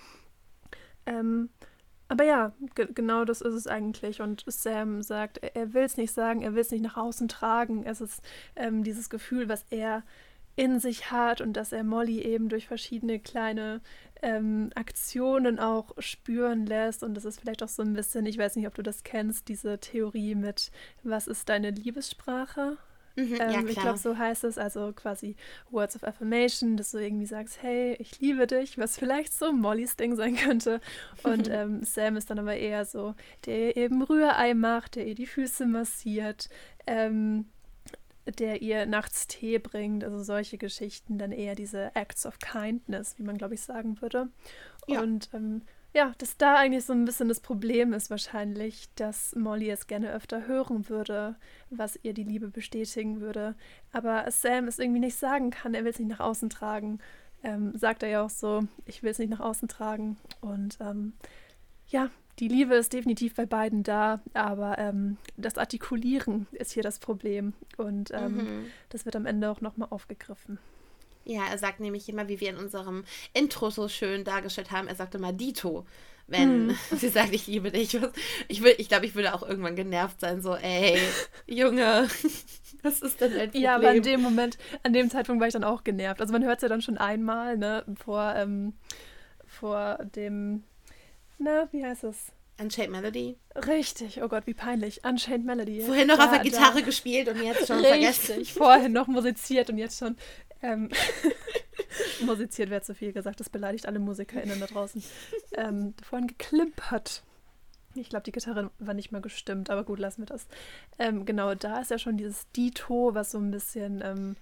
Ähm, 1.05 1.49
aber 2.07 2.25
ja, 2.25 2.51
genau 2.75 3.23
das 3.23 3.39
ist 3.39 3.53
es 3.53 3.67
eigentlich. 3.67 4.21
Und 4.21 4.43
Sam 4.45 5.01
sagt, 5.01 5.37
er, 5.37 5.55
er 5.55 5.73
will 5.73 5.83
es 5.83 5.95
nicht 5.95 6.11
sagen, 6.11 6.41
er 6.41 6.53
will 6.53 6.61
es 6.61 6.71
nicht 6.71 6.83
nach 6.83 6.97
außen 6.97 7.29
tragen. 7.29 7.85
Es 7.85 8.01
ist 8.01 8.21
ähm, 8.57 8.83
dieses 8.83 9.09
Gefühl, 9.09 9.47
was 9.47 9.65
er 9.69 10.03
in 10.57 10.79
sich 10.79 11.11
hat 11.11 11.39
und 11.39 11.53
dass 11.53 11.71
er 11.71 11.83
Molly 11.83 12.21
eben 12.21 12.49
durch 12.49 12.67
verschiedene 12.67 13.19
kleine 13.19 13.81
ähm, 14.21 14.71
Aktionen 14.75 15.59
auch 15.59 15.91
spüren 15.99 16.65
lässt. 16.65 17.03
Und 17.03 17.13
das 17.15 17.25
ist 17.25 17.39
vielleicht 17.39 17.63
auch 17.63 17.69
so 17.69 17.81
ein 17.81 17.93
bisschen, 17.93 18.25
ich 18.25 18.37
weiß 18.37 18.57
nicht, 18.57 18.67
ob 18.67 18.75
du 18.75 18.83
das 18.83 19.03
kennst, 19.03 19.47
diese 19.47 19.79
Theorie 19.79 20.35
mit, 20.35 20.71
was 21.03 21.27
ist 21.27 21.47
deine 21.47 21.71
Liebessprache? 21.71 22.77
Mhm, 23.15 23.37
ähm, 23.39 23.51
ja, 23.51 23.63
ich 23.65 23.75
glaube, 23.75 23.97
so 23.97 24.17
heißt 24.17 24.43
es, 24.43 24.57
also 24.57 24.93
quasi 24.93 25.35
Words 25.69 25.95
of 25.95 26.03
Affirmation, 26.03 26.77
dass 26.77 26.91
du 26.91 26.97
irgendwie 26.97 27.25
sagst, 27.25 27.61
hey, 27.61 27.95
ich 27.99 28.19
liebe 28.19 28.47
dich, 28.47 28.77
was 28.77 28.97
vielleicht 28.97 29.33
so 29.33 29.51
Mollys 29.51 29.95
Ding 29.95 30.15
sein 30.15 30.35
könnte. 30.35 30.79
Und 31.23 31.47
ähm, 31.51 31.83
Sam 31.83 32.15
ist 32.17 32.29
dann 32.29 32.39
aber 32.39 32.55
eher 32.55 32.85
so, 32.85 33.15
der 33.45 33.75
eben 33.77 34.01
Rührei 34.01 34.53
macht, 34.53 34.95
der 34.95 35.07
ihr 35.07 35.15
die 35.15 35.27
Füße 35.27 35.65
massiert, 35.65 36.49
ähm, 36.87 37.45
der 38.25 38.61
ihr 38.61 38.85
nachts 38.85 39.27
Tee 39.27 39.59
bringt, 39.59 40.03
also 40.03 40.21
solche 40.23 40.57
Geschichten, 40.57 41.17
dann 41.17 41.31
eher 41.31 41.55
diese 41.55 41.95
Acts 41.95 42.25
of 42.25 42.39
Kindness, 42.39 43.17
wie 43.17 43.23
man, 43.23 43.37
glaube 43.37 43.55
ich, 43.55 43.61
sagen 43.61 43.99
würde. 44.01 44.29
Ja. 44.87 45.01
Und 45.01 45.29
ähm, 45.33 45.63
ja, 45.93 46.13
dass 46.17 46.37
da 46.37 46.55
eigentlich 46.55 46.85
so 46.85 46.93
ein 46.93 47.05
bisschen 47.05 47.27
das 47.27 47.41
Problem 47.41 47.91
ist 47.93 48.09
wahrscheinlich, 48.09 48.87
dass 48.95 49.35
Molly 49.35 49.69
es 49.69 49.87
gerne 49.87 50.11
öfter 50.13 50.47
hören 50.47 50.87
würde, 50.87 51.35
was 51.69 51.99
ihr 52.01 52.13
die 52.13 52.23
Liebe 52.23 52.47
bestätigen 52.47 53.19
würde. 53.19 53.55
Aber 53.91 54.29
Sam 54.31 54.67
es 54.67 54.79
irgendwie 54.79 55.01
nicht 55.01 55.17
sagen 55.17 55.49
kann, 55.49 55.73
er 55.73 55.83
will 55.83 55.91
es 55.91 55.99
nicht 55.99 56.09
nach 56.09 56.21
außen 56.21 56.49
tragen. 56.49 56.99
Ähm, 57.43 57.77
sagt 57.77 58.03
er 58.03 58.09
ja 58.09 58.21
auch 58.23 58.29
so, 58.29 58.63
ich 58.85 59.03
will 59.03 59.11
es 59.11 59.19
nicht 59.19 59.31
nach 59.31 59.39
außen 59.41 59.67
tragen. 59.67 60.17
Und 60.39 60.77
ähm, 60.79 61.13
ja, 61.87 62.09
die 62.39 62.47
Liebe 62.47 62.75
ist 62.75 62.93
definitiv 62.93 63.35
bei 63.35 63.45
beiden 63.45 63.83
da, 63.83 64.21
aber 64.33 64.77
ähm, 64.77 65.17
das 65.35 65.57
Artikulieren 65.57 66.47
ist 66.51 66.71
hier 66.71 66.83
das 66.83 66.99
Problem. 66.99 67.53
Und 67.77 68.11
ähm, 68.11 68.35
mhm. 68.35 68.65
das 68.89 69.05
wird 69.05 69.17
am 69.17 69.25
Ende 69.25 69.51
auch 69.51 69.59
nochmal 69.59 69.89
aufgegriffen. 69.91 70.57
Ja, 71.33 71.47
er 71.49 71.57
sagt 71.57 71.79
nämlich 71.79 72.07
immer, 72.09 72.27
wie 72.27 72.39
wir 72.39 72.49
in 72.49 72.57
unserem 72.57 73.03
Intro 73.33 73.69
so 73.69 73.87
schön 73.87 74.23
dargestellt 74.23 74.71
haben, 74.71 74.87
er 74.87 74.95
sagt 74.95 75.15
immer 75.15 75.33
Dito, 75.33 75.85
wenn 76.27 76.69
hm. 76.69 76.77
sie 76.97 77.09
sagt, 77.09 77.33
ich 77.33 77.47
liebe 77.47 77.71
dich. 77.71 77.97
Ich, 78.47 78.63
will, 78.63 78.75
ich 78.77 78.89
glaube, 78.89 79.05
ich 79.05 79.15
würde 79.15 79.33
auch 79.33 79.43
irgendwann 79.43 79.75
genervt 79.75 80.19
sein, 80.19 80.41
so, 80.41 80.55
ey, 80.55 80.99
Junge, 81.47 82.07
was 82.83 83.01
ist 83.01 83.21
denn 83.21 83.33
dein 83.33 83.45
Problem? 83.45 83.63
Ja, 83.63 83.75
aber 83.75 83.93
in 83.93 84.03
dem 84.03 84.21
Moment, 84.21 84.57
an 84.83 84.93
dem 84.93 85.09
Zeitpunkt 85.09 85.39
war 85.39 85.47
ich 85.47 85.53
dann 85.53 85.63
auch 85.63 85.83
genervt. 85.83 86.21
Also 86.21 86.33
man 86.33 86.43
hört 86.43 86.57
es 86.57 86.61
ja 86.61 86.69
dann 86.69 86.81
schon 86.81 86.97
einmal, 86.97 87.57
ne, 87.57 87.85
vor, 87.95 88.33
ähm, 88.35 88.73
vor 89.45 89.99
dem 90.15 90.63
na, 91.41 91.67
wie 91.71 91.83
heißt 91.83 92.03
es? 92.03 92.27
Unchained 92.59 92.91
Melody. 92.91 93.35
Richtig, 93.55 94.21
oh 94.21 94.27
Gott, 94.27 94.45
wie 94.45 94.53
peinlich. 94.53 95.03
Unchained 95.03 95.43
Melody. 95.43 95.81
Vorhin 95.81 96.07
noch 96.07 96.17
da, 96.17 96.25
auf 96.25 96.31
der 96.31 96.41
Gitarre 96.41 96.79
da. 96.79 96.85
gespielt 96.85 97.27
und 97.27 97.41
jetzt 97.41 97.65
schon 97.65 97.79
Richtig, 97.79 98.23
vergessen. 98.23 98.45
vorhin 98.45 98.91
noch 98.91 99.07
musiziert 99.07 99.71
und 99.71 99.79
jetzt 99.79 99.97
schon. 99.97 100.15
Ähm, 100.61 100.89
musiziert 102.25 102.69
wäre 102.69 102.81
zu 102.81 102.93
viel 102.93 103.13
gesagt, 103.13 103.39
das 103.39 103.49
beleidigt 103.49 103.85
alle 103.87 103.99
MusikerInnen 103.99 104.59
da 104.59 104.67
draußen. 104.67 105.03
Ähm, 105.53 105.93
vorhin 106.01 106.27
geklimpert. 106.27 107.23
Ich 107.93 108.07
glaube, 108.07 108.23
die 108.23 108.31
Gitarre 108.31 108.71
war 108.79 108.93
nicht 108.93 109.11
mal 109.11 109.21
gestimmt, 109.21 109.69
aber 109.69 109.83
gut, 109.83 109.99
lassen 109.99 110.21
wir 110.21 110.25
das. 110.25 110.47
Ähm, 110.97 111.25
genau, 111.25 111.53
da 111.55 111.81
ist 111.81 111.91
ja 111.91 111.99
schon 111.99 112.15
dieses 112.15 112.49
Dito, 112.51 113.13
was 113.13 113.31
so 113.31 113.37
ein 113.37 113.51
bisschen, 113.51 114.01
ähm, 114.01 114.37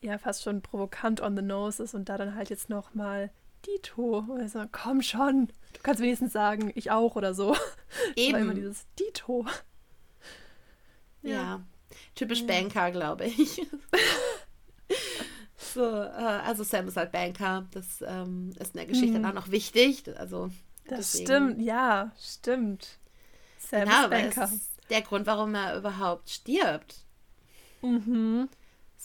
ja, 0.00 0.18
fast 0.18 0.44
schon 0.44 0.62
provokant 0.62 1.20
on 1.20 1.36
the 1.36 1.42
nose 1.42 1.82
ist 1.82 1.94
und 1.94 2.08
da 2.08 2.16
dann 2.16 2.36
halt 2.36 2.48
jetzt 2.48 2.70
nochmal 2.70 3.30
Dito. 3.66 4.24
Also, 4.38 4.64
komm 4.70 5.02
schon, 5.02 5.48
du 5.72 5.80
kannst 5.82 6.00
wenigstens 6.00 6.32
sagen, 6.32 6.70
ich 6.76 6.92
auch 6.92 7.16
oder 7.16 7.34
so. 7.34 7.56
Eben. 8.14 8.34
war 8.34 8.40
immer 8.40 8.54
dieses 8.54 8.86
Dito. 8.98 9.46
Ja, 11.22 11.32
ja. 11.32 11.60
typisch 12.14 12.42
ja. 12.42 12.46
Banker, 12.46 12.92
glaube 12.92 13.24
ich. 13.24 13.66
So, 15.76 15.84
äh, 15.84 16.40
also 16.44 16.64
Sam 16.64 16.88
ist 16.88 16.96
halt 16.96 17.12
Banker. 17.12 17.66
Das 17.70 18.02
ähm, 18.06 18.50
ist 18.58 18.74
in 18.74 18.78
der 18.78 18.86
Geschichte 18.86 19.18
mhm. 19.18 19.22
dann 19.22 19.30
auch 19.32 19.44
noch 19.44 19.50
wichtig. 19.50 20.02
Also 20.18 20.50
das 20.88 21.12
Deswegen. 21.12 21.26
stimmt, 21.26 21.62
ja, 21.62 22.12
stimmt. 22.18 22.98
Sam 23.58 23.84
genau, 23.84 24.08
Banker. 24.08 24.40
Das 24.40 24.52
ist 24.52 24.70
der 24.90 25.02
Grund, 25.02 25.26
warum 25.26 25.54
er 25.54 25.76
überhaupt 25.76 26.30
stirbt. 26.30 26.96
Mhm. 27.82 28.48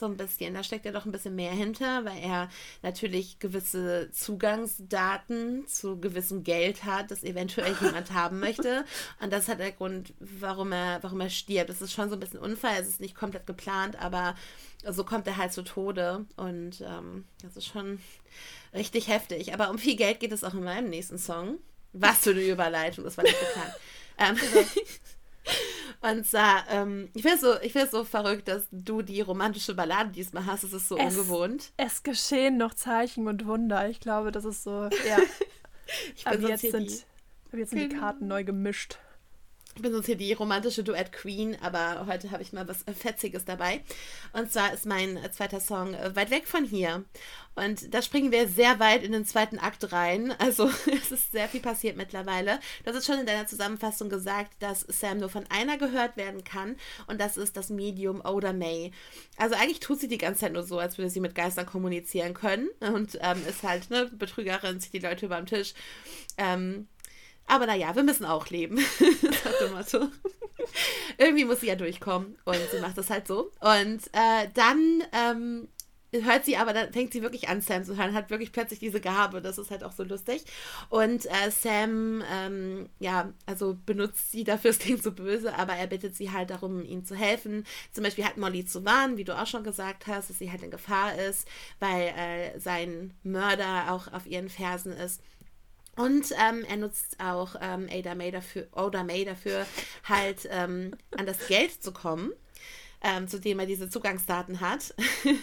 So 0.01 0.07
ein 0.07 0.17
bisschen. 0.17 0.55
Da 0.55 0.63
steckt 0.63 0.85
ja 0.85 0.91
doch 0.91 1.05
ein 1.05 1.11
bisschen 1.11 1.35
mehr 1.35 1.51
hinter, 1.51 2.03
weil 2.05 2.17
er 2.23 2.49
natürlich 2.81 3.37
gewisse 3.37 4.09
Zugangsdaten 4.11 5.67
zu 5.67 5.99
gewissem 5.99 6.43
Geld 6.43 6.85
hat, 6.85 7.11
das 7.11 7.23
eventuell 7.23 7.75
jemand 7.79 8.11
haben 8.15 8.39
möchte. 8.39 8.83
Und 9.21 9.31
das 9.31 9.47
hat 9.47 9.59
der 9.59 9.71
Grund, 9.71 10.15
warum 10.19 10.71
er, 10.71 11.03
warum 11.03 11.21
er 11.21 11.29
stirbt. 11.29 11.69
Das 11.69 11.83
ist 11.83 11.93
schon 11.93 12.09
so 12.09 12.15
ein 12.15 12.19
bisschen 12.19 12.39
Unfall. 12.39 12.81
Es 12.81 12.87
ist 12.87 12.99
nicht 12.99 13.13
komplett 13.13 13.45
geplant, 13.45 13.95
aber 14.01 14.33
so 14.89 15.03
kommt 15.03 15.27
er 15.27 15.37
halt 15.37 15.53
zu 15.53 15.61
Tode. 15.61 16.25
Und 16.35 16.81
ähm, 16.81 17.25
das 17.43 17.55
ist 17.55 17.67
schon 17.67 17.99
richtig 18.73 19.07
heftig. 19.07 19.53
Aber 19.53 19.69
um 19.69 19.77
viel 19.77 19.95
Geld 19.95 20.19
geht 20.19 20.31
es 20.31 20.43
auch 20.43 20.55
in 20.55 20.63
meinem 20.63 20.89
nächsten 20.89 21.19
Song. 21.19 21.59
Was 21.93 22.23
für 22.23 22.31
eine 22.31 22.41
Überleitung, 22.41 23.03
das 23.03 23.17
war 23.17 23.23
nicht 23.23 23.39
bekannt. 23.39 23.75
ähm, 24.17 24.65
und 26.01 26.25
zwar, 26.25 26.65
ähm, 26.69 27.09
ich 27.13 27.23
finde 27.23 27.35
es 27.35 27.91
so, 27.91 27.97
so 27.99 28.03
verrückt, 28.03 28.47
dass 28.47 28.63
du 28.71 29.01
die 29.01 29.21
romantische 29.21 29.73
Ballade 29.73 30.11
diesmal 30.11 30.45
hast. 30.45 30.63
Es 30.63 30.73
ist 30.73 30.87
so 30.87 30.97
es, 30.97 31.15
ungewohnt. 31.15 31.71
Es 31.77 32.03
geschehen 32.03 32.57
noch 32.57 32.73
Zeichen 32.73 33.27
und 33.27 33.45
Wunder. 33.45 33.89
Ich 33.89 33.99
glaube, 33.99 34.31
das 34.31 34.45
ist 34.45 34.63
so, 34.63 34.89
ja. 35.07 35.17
ich 36.15 36.23
bin 36.23 36.33
Aber 36.33 36.49
jetzt 36.49 36.61
sind, 36.61 36.89
die, 36.89 37.57
jetzt 37.57 37.71
sind 37.71 37.91
die. 37.91 37.97
Karten 37.97 38.27
neu 38.27 38.43
gemischt. 38.43 38.97
Ich 39.75 39.81
bin 39.81 39.93
sonst 39.93 40.05
hier 40.05 40.17
die 40.17 40.33
romantische 40.33 40.83
Duett 40.83 41.13
Queen, 41.13 41.55
aber 41.61 42.05
heute 42.05 42.31
habe 42.31 42.43
ich 42.43 42.51
mal 42.51 42.67
was 42.67 42.83
Fetziges 42.93 43.45
dabei. 43.45 43.81
Und 44.33 44.51
zwar 44.51 44.73
ist 44.73 44.85
mein 44.85 45.17
zweiter 45.31 45.61
Song 45.61 45.93
äh, 45.93 46.13
Weit 46.15 46.29
weg 46.29 46.45
von 46.45 46.65
hier. 46.65 47.05
Und 47.55 47.93
da 47.93 48.01
springen 48.01 48.31
wir 48.31 48.49
sehr 48.49 48.79
weit 48.79 49.03
in 49.03 49.13
den 49.13 49.25
zweiten 49.25 49.59
Akt 49.59 49.91
rein. 49.91 50.33
Also 50.41 50.69
es 50.87 51.11
ist 51.11 51.31
sehr 51.31 51.47
viel 51.47 51.61
passiert 51.61 51.95
mittlerweile. 51.95 52.59
Du 52.83 52.89
hast 52.89 52.97
es 52.97 53.05
schon 53.05 53.19
in 53.19 53.25
deiner 53.25 53.47
Zusammenfassung 53.47 54.09
gesagt, 54.09 54.51
dass 54.59 54.81
Sam 54.81 55.19
nur 55.19 55.29
von 55.29 55.45
einer 55.49 55.77
gehört 55.77 56.17
werden 56.17 56.43
kann. 56.43 56.75
Und 57.07 57.21
das 57.21 57.37
ist 57.37 57.55
das 57.55 57.69
Medium 57.69 58.21
Oda 58.25 58.51
May. 58.51 58.91
Also 59.37 59.55
eigentlich 59.55 59.79
tut 59.79 60.01
sie 60.01 60.07
die 60.09 60.17
ganze 60.17 60.41
Zeit 60.41 60.53
nur 60.53 60.63
so, 60.63 60.79
als 60.79 60.97
würde 60.97 61.09
sie 61.09 61.21
mit 61.21 61.35
Geistern 61.35 61.65
kommunizieren 61.65 62.33
können. 62.33 62.69
Und 62.81 63.17
ähm, 63.21 63.41
ist 63.47 63.63
halt 63.63 63.87
eine 63.89 64.07
Betrügerin, 64.07 64.81
zieht 64.81 64.93
die 64.93 64.99
Leute 64.99 65.27
über 65.27 65.37
den 65.37 65.45
Tisch. 65.45 65.73
Ähm, 66.37 66.87
aber 67.47 67.65
naja, 67.65 67.95
wir 67.95 68.03
müssen 68.03 68.25
auch 68.25 68.49
leben. 68.49 68.79
Motto. 69.73 70.07
Irgendwie 71.17 71.45
muss 71.45 71.61
sie 71.61 71.67
ja 71.67 71.75
durchkommen 71.75 72.37
und 72.45 72.57
sie 72.71 72.79
macht 72.79 72.97
das 72.97 73.09
halt 73.09 73.27
so. 73.27 73.51
Und 73.59 74.01
äh, 74.13 74.47
dann 74.53 75.03
ähm, 75.11 75.67
hört 76.13 76.45
sie 76.45 76.57
aber, 76.57 76.73
dann 76.73 76.91
fängt 76.91 77.13
sie 77.13 77.21
wirklich 77.21 77.47
an, 77.49 77.61
Sam 77.61 77.83
zu 77.83 77.97
hören, 77.97 78.13
hat 78.13 78.29
wirklich 78.29 78.51
plötzlich 78.51 78.79
diese 78.79 78.99
Gabe, 78.99 79.41
das 79.41 79.57
ist 79.57 79.71
halt 79.71 79.83
auch 79.83 79.93
so 79.93 80.03
lustig. 80.03 80.43
Und 80.89 81.25
äh, 81.25 81.51
Sam, 81.51 82.23
ähm, 82.31 82.89
ja, 82.99 83.33
also 83.45 83.77
benutzt 83.85 84.31
sie 84.31 84.43
dafür, 84.43 84.71
es 84.71 84.79
klingt 84.79 85.03
so 85.03 85.11
böse, 85.11 85.55
aber 85.57 85.73
er 85.73 85.87
bittet 85.87 86.15
sie 86.15 86.31
halt 86.31 86.49
darum, 86.49 86.83
ihm 86.83 87.05
zu 87.05 87.15
helfen. 87.15 87.65
Zum 87.91 88.03
Beispiel 88.03 88.25
hat 88.25 88.37
Molly 88.37 88.65
zu 88.65 88.83
warnen, 88.85 89.17
wie 89.17 89.23
du 89.23 89.37
auch 89.37 89.47
schon 89.47 89.63
gesagt 89.63 90.07
hast, 90.07 90.29
dass 90.29 90.39
sie 90.39 90.51
halt 90.51 90.63
in 90.63 90.71
Gefahr 90.71 91.15
ist, 91.15 91.47
weil 91.79 92.13
äh, 92.17 92.59
sein 92.59 93.13
Mörder 93.23 93.91
auch 93.91 94.11
auf 94.11 94.25
ihren 94.25 94.49
Fersen 94.49 94.91
ist. 94.91 95.21
Und 96.01 96.31
ähm, 96.31 96.65
er 96.67 96.77
nutzt 96.77 97.17
auch 97.19 97.55
ähm, 97.61 97.87
Ada 97.91 98.15
May 98.15 98.31
dafür, 98.31 98.67
Oda 98.71 99.03
May 99.03 99.23
dafür, 99.23 99.67
halt 100.03 100.47
ähm, 100.49 100.95
an 101.15 101.27
das 101.27 101.47
Geld 101.47 101.83
zu 101.83 101.91
kommen, 101.91 102.31
ähm, 103.03 103.27
zu 103.27 103.39
dem 103.39 103.59
er 103.59 103.67
diese 103.67 103.89
Zugangsdaten 103.89 104.59
hat. 104.59 104.93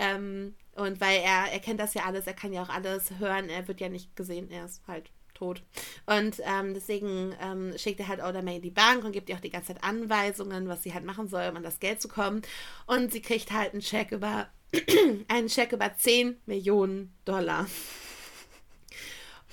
Ähm, 0.00 0.54
und 0.76 1.00
weil 1.00 1.22
er, 1.22 1.50
er 1.50 1.58
kennt 1.58 1.80
das 1.80 1.92
ja 1.92 2.04
alles, 2.04 2.28
er 2.28 2.34
kann 2.34 2.52
ja 2.52 2.62
auch 2.62 2.68
alles 2.68 3.10
hören, 3.18 3.48
er 3.48 3.66
wird 3.66 3.80
ja 3.80 3.88
nicht 3.88 4.14
gesehen, 4.14 4.48
er 4.48 4.64
ist 4.64 4.80
halt 4.86 5.10
tot. 5.34 5.64
Und 6.06 6.40
ähm, 6.44 6.72
deswegen 6.72 7.34
schickt 7.76 7.98
er 7.98 8.06
halt 8.06 8.22
Oda 8.22 8.42
May 8.42 8.56
in 8.56 8.62
die 8.62 8.70
Bank 8.70 9.02
und 9.02 9.10
gibt 9.10 9.28
ihr 9.28 9.34
auch 9.34 9.40
die 9.40 9.50
ganze 9.50 9.74
Zeit 9.74 9.82
Anweisungen, 9.82 10.68
was 10.68 10.84
sie 10.84 10.94
halt 10.94 11.04
machen 11.04 11.26
soll, 11.26 11.48
um 11.48 11.56
an 11.56 11.64
das 11.64 11.80
Geld 11.80 12.00
zu 12.00 12.06
kommen. 12.06 12.42
Und 12.86 13.10
sie 13.10 13.20
kriegt 13.20 13.50
halt 13.50 13.72
einen 13.72 13.82
Scheck 13.82 14.12
über 14.12 14.48
einen 15.28 15.48
Scheck 15.48 15.72
über 15.72 15.92
10 15.96 16.36
Millionen 16.46 17.12
Dollar. 17.24 17.66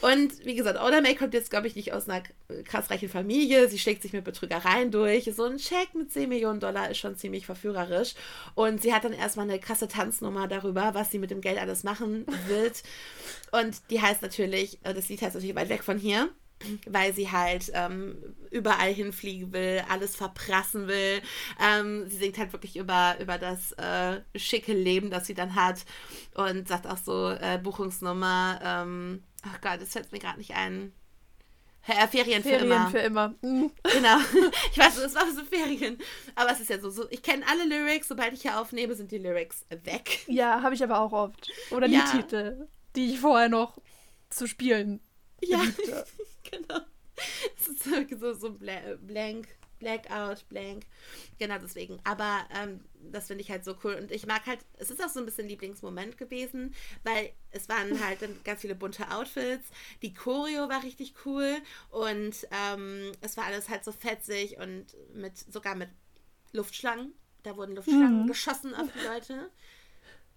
Und 0.05 0.45
wie 0.45 0.53
gesagt, 0.53 0.79
Oda 0.79 1.01
May 1.01 1.15
kommt 1.15 1.33
jetzt, 1.33 1.49
glaube 1.49 1.65
ich, 1.65 1.75
nicht 1.75 1.91
aus 1.91 2.07
einer 2.07 2.21
krass 2.65 2.91
reichen 2.91 3.09
Familie. 3.09 3.67
Sie 3.69 3.79
schlägt 3.79 4.03
sich 4.03 4.13
mit 4.13 4.23
Betrügereien 4.23 4.91
durch. 4.91 5.27
So 5.35 5.45
ein 5.45 5.57
Scheck 5.57 5.95
mit 5.95 6.11
10 6.11 6.29
Millionen 6.29 6.59
Dollar 6.59 6.91
ist 6.91 6.99
schon 6.99 7.17
ziemlich 7.17 7.47
verführerisch. 7.47 8.13
Und 8.53 8.83
sie 8.83 8.93
hat 8.93 9.03
dann 9.03 9.13
erstmal 9.13 9.49
eine 9.49 9.57
krasse 9.57 9.87
Tanznummer 9.87 10.47
darüber, 10.47 10.93
was 10.93 11.09
sie 11.09 11.17
mit 11.17 11.31
dem 11.31 11.41
Geld 11.41 11.57
alles 11.57 11.83
machen 11.83 12.27
wird. 12.45 12.83
Und 13.51 13.89
die 13.89 13.99
heißt 13.99 14.21
natürlich, 14.21 14.77
äh, 14.83 14.93
das 14.93 15.09
Lied 15.09 15.23
heißt 15.23 15.33
natürlich 15.33 15.55
weit 15.55 15.69
weg 15.69 15.83
von 15.83 15.97
hier 15.97 16.29
weil 16.87 17.13
sie 17.13 17.31
halt 17.31 17.71
ähm, 17.73 18.17
überall 18.49 18.93
hinfliegen 18.93 19.53
will, 19.53 19.83
alles 19.89 20.15
verprassen 20.15 20.87
will. 20.87 21.21
Ähm, 21.61 22.07
sie 22.07 22.17
singt 22.17 22.37
halt 22.37 22.53
wirklich 22.53 22.77
über, 22.77 23.15
über 23.19 23.37
das 23.37 23.73
äh, 23.73 24.21
schicke 24.35 24.73
Leben, 24.73 25.11
das 25.11 25.27
sie 25.27 25.33
dann 25.33 25.55
hat 25.55 25.85
und 26.33 26.67
sagt 26.67 26.87
auch 26.87 26.97
so 26.97 27.29
äh, 27.29 27.59
Buchungsnummer. 27.61 28.59
Ähm, 28.63 29.23
Ach 29.43 29.61
Gott, 29.61 29.81
das 29.81 29.91
fällt 29.91 30.11
mir 30.11 30.19
gerade 30.19 30.39
nicht 30.39 30.55
ein. 30.55 30.91
Ja, 31.87 32.07
Ferien, 32.07 32.41
Ferien 32.41 32.43
für 32.43 32.65
immer. 32.65 32.89
für 32.89 32.97
immer. 32.97 33.35
Mhm. 33.41 33.71
Genau. 33.83 34.17
Ich 34.71 34.77
weiß, 34.77 34.97
es 34.97 35.13
war 35.13 35.31
so 35.31 35.43
Ferien. 35.43 35.99
Aber 36.33 36.51
es 36.51 36.59
ist 36.59 36.69
ja 36.69 36.79
so, 36.79 36.89
so 36.89 37.05
ich 37.11 37.21
kenne 37.21 37.45
alle 37.47 37.65
Lyrics, 37.65 38.07
sobald 38.07 38.33
ich 38.33 38.41
hier 38.41 38.59
aufnehme, 38.59 38.95
sind 38.95 39.11
die 39.11 39.19
Lyrics 39.19 39.65
weg. 39.69 40.21
Ja, 40.27 40.61
habe 40.63 40.73
ich 40.73 40.83
aber 40.83 40.99
auch 40.99 41.11
oft. 41.11 41.51
Oder 41.69 41.87
ja. 41.87 42.05
die 42.05 42.17
Titel, 42.17 42.67
die 42.95 43.13
ich 43.13 43.19
vorher 43.19 43.49
noch 43.49 43.77
zu 44.29 44.47
spielen 44.47 44.99
Ja, 45.49 45.63
genau. 46.51 46.79
Es 47.57 47.67
ist 47.67 47.83
so, 47.83 48.33
so 48.33 48.51
blank 48.51 49.47
Blackout, 49.79 50.47
Blank. 50.49 50.85
Genau 51.37 51.57
deswegen. 51.59 51.99
Aber 52.03 52.45
ähm, 52.55 52.81
das 53.11 53.27
finde 53.27 53.43
ich 53.43 53.51
halt 53.51 53.65
so 53.65 53.75
cool. 53.83 53.95
Und 53.95 54.11
ich 54.11 54.25
mag 54.25 54.45
halt, 54.45 54.59
es 54.77 54.89
ist 54.89 55.03
auch 55.03 55.09
so 55.09 55.19
ein 55.19 55.25
bisschen 55.25 55.47
Lieblingsmoment 55.47 56.17
gewesen, 56.17 56.73
weil 57.03 57.31
es 57.51 57.69
waren 57.69 58.03
halt 58.03 58.19
ganz 58.43 58.61
viele 58.61 58.75
bunte 58.75 59.11
Outfits. 59.11 59.69
Die 60.01 60.13
Choreo 60.13 60.69
war 60.69 60.83
richtig 60.83 61.13
cool 61.25 61.57
und 61.89 62.47
ähm, 62.51 63.11
es 63.21 63.37
war 63.37 63.45
alles 63.45 63.69
halt 63.69 63.83
so 63.83 63.91
fetzig 63.91 64.57
und 64.57 64.85
mit 65.13 65.37
sogar 65.37 65.75
mit 65.75 65.89
Luftschlangen. 66.51 67.13
Da 67.43 67.55
wurden 67.57 67.75
Luftschlangen 67.75 68.23
mhm. 68.23 68.27
geschossen 68.27 68.73
auf 68.73 68.87
die 68.91 69.05
Leute. 69.05 69.51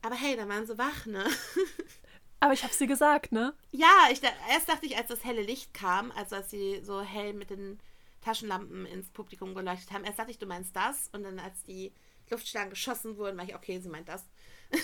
Aber 0.03 0.15
hey, 0.15 0.37
da 0.37 0.49
waren 0.49 0.67
sie 0.67 0.79
wach, 0.79 1.07
ne? 1.07 1.25
Aber 2.41 2.53
ich 2.53 2.63
habe 2.63 2.73
sie 2.73 2.87
gesagt, 2.87 3.33
ne? 3.33 3.53
Ja, 3.73 4.09
ich, 4.13 4.21
erst 4.51 4.69
dachte 4.69 4.87
ich, 4.87 4.97
als 4.97 5.09
das 5.09 5.25
helle 5.25 5.43
Licht 5.43 5.75
kam, 5.75 6.13
also 6.13 6.37
als 6.37 6.51
sie 6.51 6.81
so 6.85 7.01
hell 7.01 7.33
mit 7.33 7.51
den 7.51 7.81
Taschenlampen 8.21 8.87
ins 8.87 9.11
Publikum 9.11 9.55
geleuchtet 9.55 9.93
haben. 9.93 10.05
Erst 10.05 10.19
dachte 10.19 10.31
ich, 10.31 10.39
du 10.39 10.47
meinst 10.47 10.75
das. 10.75 11.09
Und 11.13 11.25
dann, 11.25 11.39
als 11.39 11.63
die 11.65 11.93
Luftschlangen 12.31 12.71
geschossen 12.71 13.17
wurden, 13.17 13.37
war 13.37 13.45
ich, 13.45 13.55
okay, 13.55 13.81
sie 13.81 13.89
meint 13.89 14.09
das. 14.09 14.25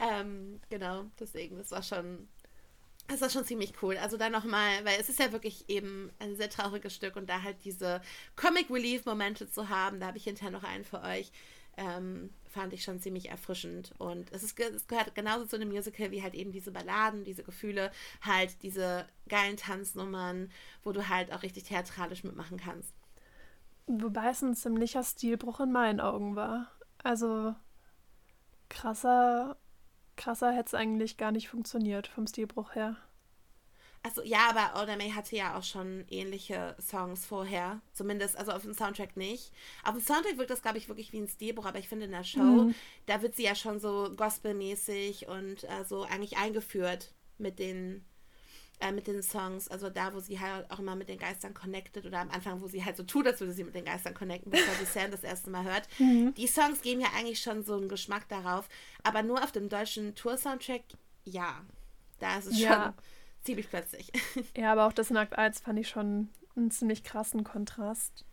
ähm, 0.00 0.60
genau, 0.68 1.04
deswegen, 1.18 1.58
das 1.58 1.70
war 1.70 1.82
schon. 1.82 2.28
Das 3.08 3.20
war 3.22 3.30
schon 3.30 3.44
ziemlich 3.44 3.72
cool. 3.82 3.96
Also 3.96 4.16
da 4.16 4.30
nochmal, 4.30 4.84
weil 4.84 5.00
es 5.00 5.08
ist 5.08 5.18
ja 5.18 5.32
wirklich 5.32 5.68
eben 5.68 6.12
ein 6.20 6.36
sehr 6.36 6.48
trauriges 6.48 6.94
Stück 6.94 7.16
und 7.16 7.28
da 7.28 7.42
halt 7.42 7.56
diese 7.64 8.00
Comic 8.36 8.70
Relief 8.70 9.04
Momente 9.04 9.50
zu 9.50 9.68
haben, 9.68 9.98
da 9.98 10.06
habe 10.06 10.18
ich 10.18 10.22
hinterher 10.24 10.52
noch 10.52 10.62
einen 10.62 10.84
für 10.84 11.02
euch. 11.02 11.32
Ähm, 11.76 12.30
fand 12.50 12.72
ich 12.72 12.82
schon 12.82 13.00
ziemlich 13.00 13.30
erfrischend. 13.30 13.92
Und 13.98 14.30
es, 14.32 14.42
ist, 14.42 14.58
es 14.58 14.86
gehört 14.86 15.14
genauso 15.14 15.46
zu 15.46 15.56
einem 15.56 15.68
Musical 15.70 16.10
wie 16.10 16.22
halt 16.22 16.34
eben 16.34 16.52
diese 16.52 16.72
Balladen, 16.72 17.24
diese 17.24 17.44
Gefühle, 17.44 17.90
halt 18.20 18.62
diese 18.62 19.06
geilen 19.28 19.56
Tanznummern, 19.56 20.50
wo 20.82 20.92
du 20.92 21.08
halt 21.08 21.32
auch 21.32 21.42
richtig 21.42 21.64
theatralisch 21.64 22.24
mitmachen 22.24 22.58
kannst. 22.58 22.92
Wobei 23.86 24.30
es 24.30 24.42
ein 24.42 24.54
ziemlicher 24.54 25.02
Stilbruch 25.02 25.60
in 25.60 25.72
meinen 25.72 26.00
Augen 26.00 26.36
war. 26.36 26.70
Also 27.02 27.54
krasser, 28.68 29.56
krasser 30.16 30.52
hätte 30.52 30.66
es 30.66 30.74
eigentlich 30.74 31.16
gar 31.16 31.32
nicht 31.32 31.48
funktioniert 31.48 32.06
vom 32.06 32.26
Stilbruch 32.26 32.74
her. 32.74 32.96
Also 34.02 34.22
ja, 34.22 34.48
aber 34.48 34.82
Oda 34.82 34.96
May 34.96 35.10
hatte 35.10 35.36
ja 35.36 35.58
auch 35.58 35.62
schon 35.62 36.04
ähnliche 36.08 36.74
Songs 36.80 37.26
vorher. 37.26 37.82
Zumindest, 37.92 38.36
also 38.36 38.52
auf 38.52 38.62
dem 38.62 38.72
Soundtrack 38.72 39.16
nicht. 39.16 39.52
Auf 39.84 39.92
dem 39.92 40.00
Soundtrack 40.00 40.38
wirkt 40.38 40.50
das, 40.50 40.62
glaube 40.62 40.78
ich, 40.78 40.88
wirklich 40.88 41.12
wie 41.12 41.20
ein 41.20 41.28
Stilbruch, 41.28 41.66
aber 41.66 41.78
ich 41.78 41.88
finde 41.88 42.06
in 42.06 42.12
der 42.12 42.24
Show, 42.24 42.40
mhm. 42.40 42.74
da 43.06 43.20
wird 43.20 43.36
sie 43.36 43.44
ja 43.44 43.54
schon 43.54 43.78
so 43.78 44.10
gospelmäßig 44.16 45.28
und 45.28 45.64
äh, 45.64 45.84
so 45.86 46.04
eigentlich 46.04 46.38
eingeführt 46.38 47.12
mit 47.36 47.58
den 47.58 48.04
äh, 48.80 48.92
mit 48.92 49.06
den 49.06 49.22
Songs, 49.22 49.68
also 49.68 49.90
da, 49.90 50.14
wo 50.14 50.20
sie 50.20 50.40
halt 50.40 50.70
auch 50.70 50.78
immer 50.78 50.96
mit 50.96 51.10
den 51.10 51.18
Geistern 51.18 51.52
connected 51.52 52.06
oder 52.06 52.20
am 52.20 52.30
Anfang, 52.30 52.62
wo 52.62 52.66
sie 52.66 52.82
halt 52.82 52.96
so 52.96 53.02
tut, 53.02 53.26
als 53.26 53.40
würde 53.40 53.52
sie 53.52 53.64
mit 53.64 53.74
den 53.74 53.84
Geistern 53.84 54.14
connecten, 54.14 54.50
bevor 54.50 54.74
sie 54.74 54.86
Sam 54.90 55.10
das 55.10 55.22
erste 55.22 55.50
Mal 55.50 55.64
hört. 55.64 55.86
Mhm. 55.98 56.32
Die 56.34 56.46
Songs 56.46 56.80
geben 56.80 57.02
ja 57.02 57.08
eigentlich 57.14 57.42
schon 57.42 57.62
so 57.62 57.74
einen 57.76 57.90
Geschmack 57.90 58.28
darauf, 58.28 58.70
aber 59.02 59.22
nur 59.22 59.44
auf 59.44 59.52
dem 59.52 59.68
deutschen 59.68 60.14
Tour-Soundtrack, 60.14 60.84
ja, 61.24 61.62
da 62.20 62.38
ist 62.38 62.46
es 62.46 62.58
ja. 62.58 62.84
schon 62.84 62.94
ziemlich 63.42 63.68
plötzlich. 63.68 64.12
Ja, 64.56 64.72
aber 64.72 64.86
auch 64.86 64.92
das 64.92 65.10
Nackt 65.10 65.36
1 65.36 65.60
fand 65.60 65.78
ich 65.78 65.88
schon 65.88 66.28
einen 66.56 66.70
ziemlich 66.70 67.04
krassen 67.04 67.44
Kontrast. 67.44 68.24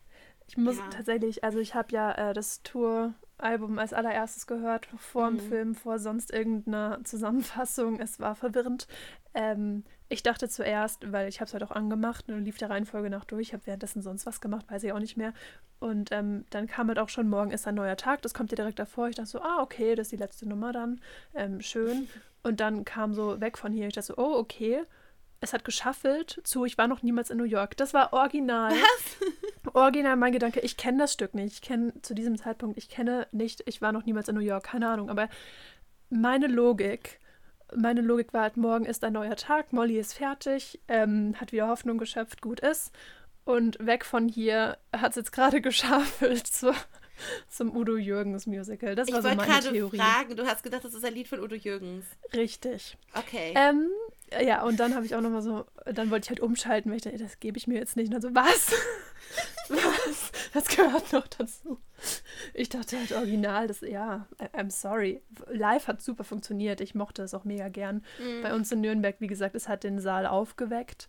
Ich 0.47 0.57
muss 0.57 0.77
ja. 0.77 0.87
tatsächlich, 0.89 1.43
also 1.43 1.59
ich 1.59 1.75
habe 1.75 1.91
ja 1.91 2.11
äh, 2.11 2.33
das 2.33 2.63
Tour-Album 2.63 3.79
als 3.79 3.93
allererstes 3.93 4.47
gehört, 4.47 4.87
vor 4.97 5.29
mhm. 5.29 5.37
dem 5.37 5.47
Film, 5.47 5.75
vor 5.75 5.99
sonst 5.99 6.31
irgendeiner 6.31 7.03
Zusammenfassung. 7.03 7.99
Es 7.99 8.19
war 8.19 8.35
verwirrend. 8.35 8.87
Ähm, 9.33 9.83
ich 10.09 10.23
dachte 10.23 10.47
zuerst, 10.49 11.11
weil 11.11 11.27
ich 11.27 11.39
habe 11.39 11.47
es 11.47 11.53
halt 11.53 11.63
auch 11.63 11.71
angemacht 11.71 12.29
und 12.29 12.45
lief 12.45 12.57
der 12.57 12.69
Reihenfolge 12.69 13.09
nach 13.09 13.25
durch, 13.25 13.49
ich 13.49 13.53
habe 13.53 13.65
währenddessen 13.65 14.01
sonst 14.01 14.25
was 14.25 14.41
gemacht, 14.41 14.65
weiß 14.69 14.83
ich 14.83 14.91
auch 14.91 14.99
nicht 14.99 15.17
mehr. 15.17 15.33
Und 15.79 16.11
ähm, 16.11 16.45
dann 16.49 16.67
kam 16.67 16.87
halt 16.87 16.99
auch 16.99 17.09
schon, 17.09 17.29
morgen 17.29 17.51
ist 17.51 17.67
ein 17.67 17.75
neuer 17.75 17.97
Tag, 17.97 18.21
das 18.21 18.33
kommt 18.33 18.51
dir 18.51 18.55
direkt 18.55 18.79
davor. 18.79 19.09
Ich 19.09 19.15
dachte 19.15 19.29
so, 19.29 19.41
ah, 19.41 19.61
okay, 19.61 19.95
das 19.95 20.07
ist 20.07 20.11
die 20.11 20.17
letzte 20.17 20.47
Nummer 20.47 20.71
dann. 20.71 21.01
Ähm, 21.35 21.61
schön. 21.61 22.07
Und 22.43 22.59
dann 22.59 22.85
kam 22.85 23.13
so 23.13 23.41
weg 23.41 23.57
von 23.57 23.73
hier, 23.73 23.87
ich 23.87 23.93
dachte 23.93 24.07
so, 24.07 24.17
oh, 24.17 24.37
okay 24.37 24.83
es 25.39 25.53
hat 25.53 25.63
geschaffelt 25.63 26.41
zu 26.43 26.65
Ich 26.65 26.77
war 26.77 26.87
noch 26.87 27.03
niemals 27.03 27.29
in 27.29 27.37
New 27.37 27.43
York. 27.43 27.77
Das 27.77 27.93
war 27.93 28.13
original. 28.13 28.71
Was? 28.71 29.73
Original 29.73 30.15
mein 30.15 30.33
Gedanke. 30.33 30.61
Ich 30.61 30.77
kenne 30.77 30.99
das 30.99 31.13
Stück 31.13 31.33
nicht. 31.33 31.53
Ich 31.53 31.61
kenne 31.61 31.93
zu 32.01 32.15
diesem 32.15 32.37
Zeitpunkt, 32.37 32.77
ich 32.77 32.89
kenne 32.89 33.27
nicht, 33.31 33.63
ich 33.65 33.81
war 33.81 33.91
noch 33.91 34.05
niemals 34.05 34.29
in 34.29 34.35
New 34.35 34.41
York. 34.41 34.63
Keine 34.63 34.89
Ahnung. 34.89 35.09
Aber 35.09 35.29
meine 36.09 36.47
Logik, 36.47 37.19
meine 37.75 38.01
Logik 38.01 38.33
war 38.33 38.43
halt, 38.43 38.57
morgen 38.57 38.85
ist 38.85 39.03
ein 39.03 39.13
neuer 39.13 39.35
Tag. 39.35 39.73
Molly 39.73 39.99
ist 39.99 40.13
fertig, 40.13 40.79
ähm, 40.87 41.35
hat 41.39 41.51
wieder 41.51 41.67
Hoffnung 41.67 41.97
geschöpft, 41.97 42.41
gut 42.41 42.59
ist. 42.59 42.91
Und 43.43 43.77
weg 43.79 44.05
von 44.05 44.27
hier 44.27 44.77
hat 44.95 45.11
es 45.11 45.15
jetzt 45.15 45.31
gerade 45.31 45.61
geschaffelt 45.61 46.47
zu, 46.47 46.73
zum 47.49 47.75
Udo 47.75 47.97
Jürgens 47.97 48.45
Musical. 48.45 48.95
Das 48.95 49.11
war 49.11 49.19
ich 49.19 49.23
so 49.23 49.35
meine 49.35 49.61
Theorie. 49.61 49.77
Ich 49.77 49.81
wollte 49.83 49.97
gerade 49.97 50.03
fragen, 50.03 50.35
du 50.35 50.45
hast 50.45 50.63
gedacht, 50.63 50.83
das 50.83 50.93
ist 50.93 51.05
ein 51.05 51.13
Lied 51.13 51.27
von 51.27 51.39
Udo 51.39 51.55
Jürgens. 51.55 52.05
Richtig. 52.33 52.97
Okay. 53.13 53.53
Ähm, 53.55 53.89
ja, 54.41 54.63
und 54.63 54.79
dann 54.79 54.95
habe 54.95 55.05
ich 55.05 55.15
auch 55.15 55.21
nochmal 55.21 55.41
so, 55.41 55.65
dann 55.85 56.11
wollte 56.11 56.25
ich 56.25 56.29
halt 56.29 56.39
umschalten, 56.41 56.91
weil 56.91 56.97
ich 56.97 57.03
dachte, 57.03 57.17
das 57.17 57.39
gebe 57.39 57.57
ich 57.57 57.67
mir 57.67 57.75
jetzt 57.75 57.95
nicht. 57.95 58.13
Und 58.13 58.13
dann 58.13 58.21
so, 58.21 58.35
was? 58.35 58.73
was? 59.69 60.31
Das 60.53 60.67
gehört 60.67 61.13
noch 61.13 61.27
dazu. 61.27 61.79
Ich 62.53 62.69
dachte 62.69 62.97
halt 62.97 63.11
original, 63.13 63.67
das, 63.67 63.81
ja, 63.81 64.27
I'm 64.53 64.71
sorry. 64.71 65.21
Live 65.49 65.87
hat 65.87 66.01
super 66.01 66.23
funktioniert. 66.23 66.81
Ich 66.81 66.93
mochte 66.95 67.23
es 67.23 67.33
auch 67.33 67.45
mega 67.45 67.69
gern. 67.69 68.03
Mm. 68.19 68.43
Bei 68.43 68.53
uns 68.53 68.71
in 68.71 68.81
Nürnberg, 68.81 69.15
wie 69.19 69.27
gesagt, 69.27 69.55
es 69.55 69.67
hat 69.67 69.83
den 69.83 69.99
Saal 69.99 70.25
aufgeweckt. 70.25 71.07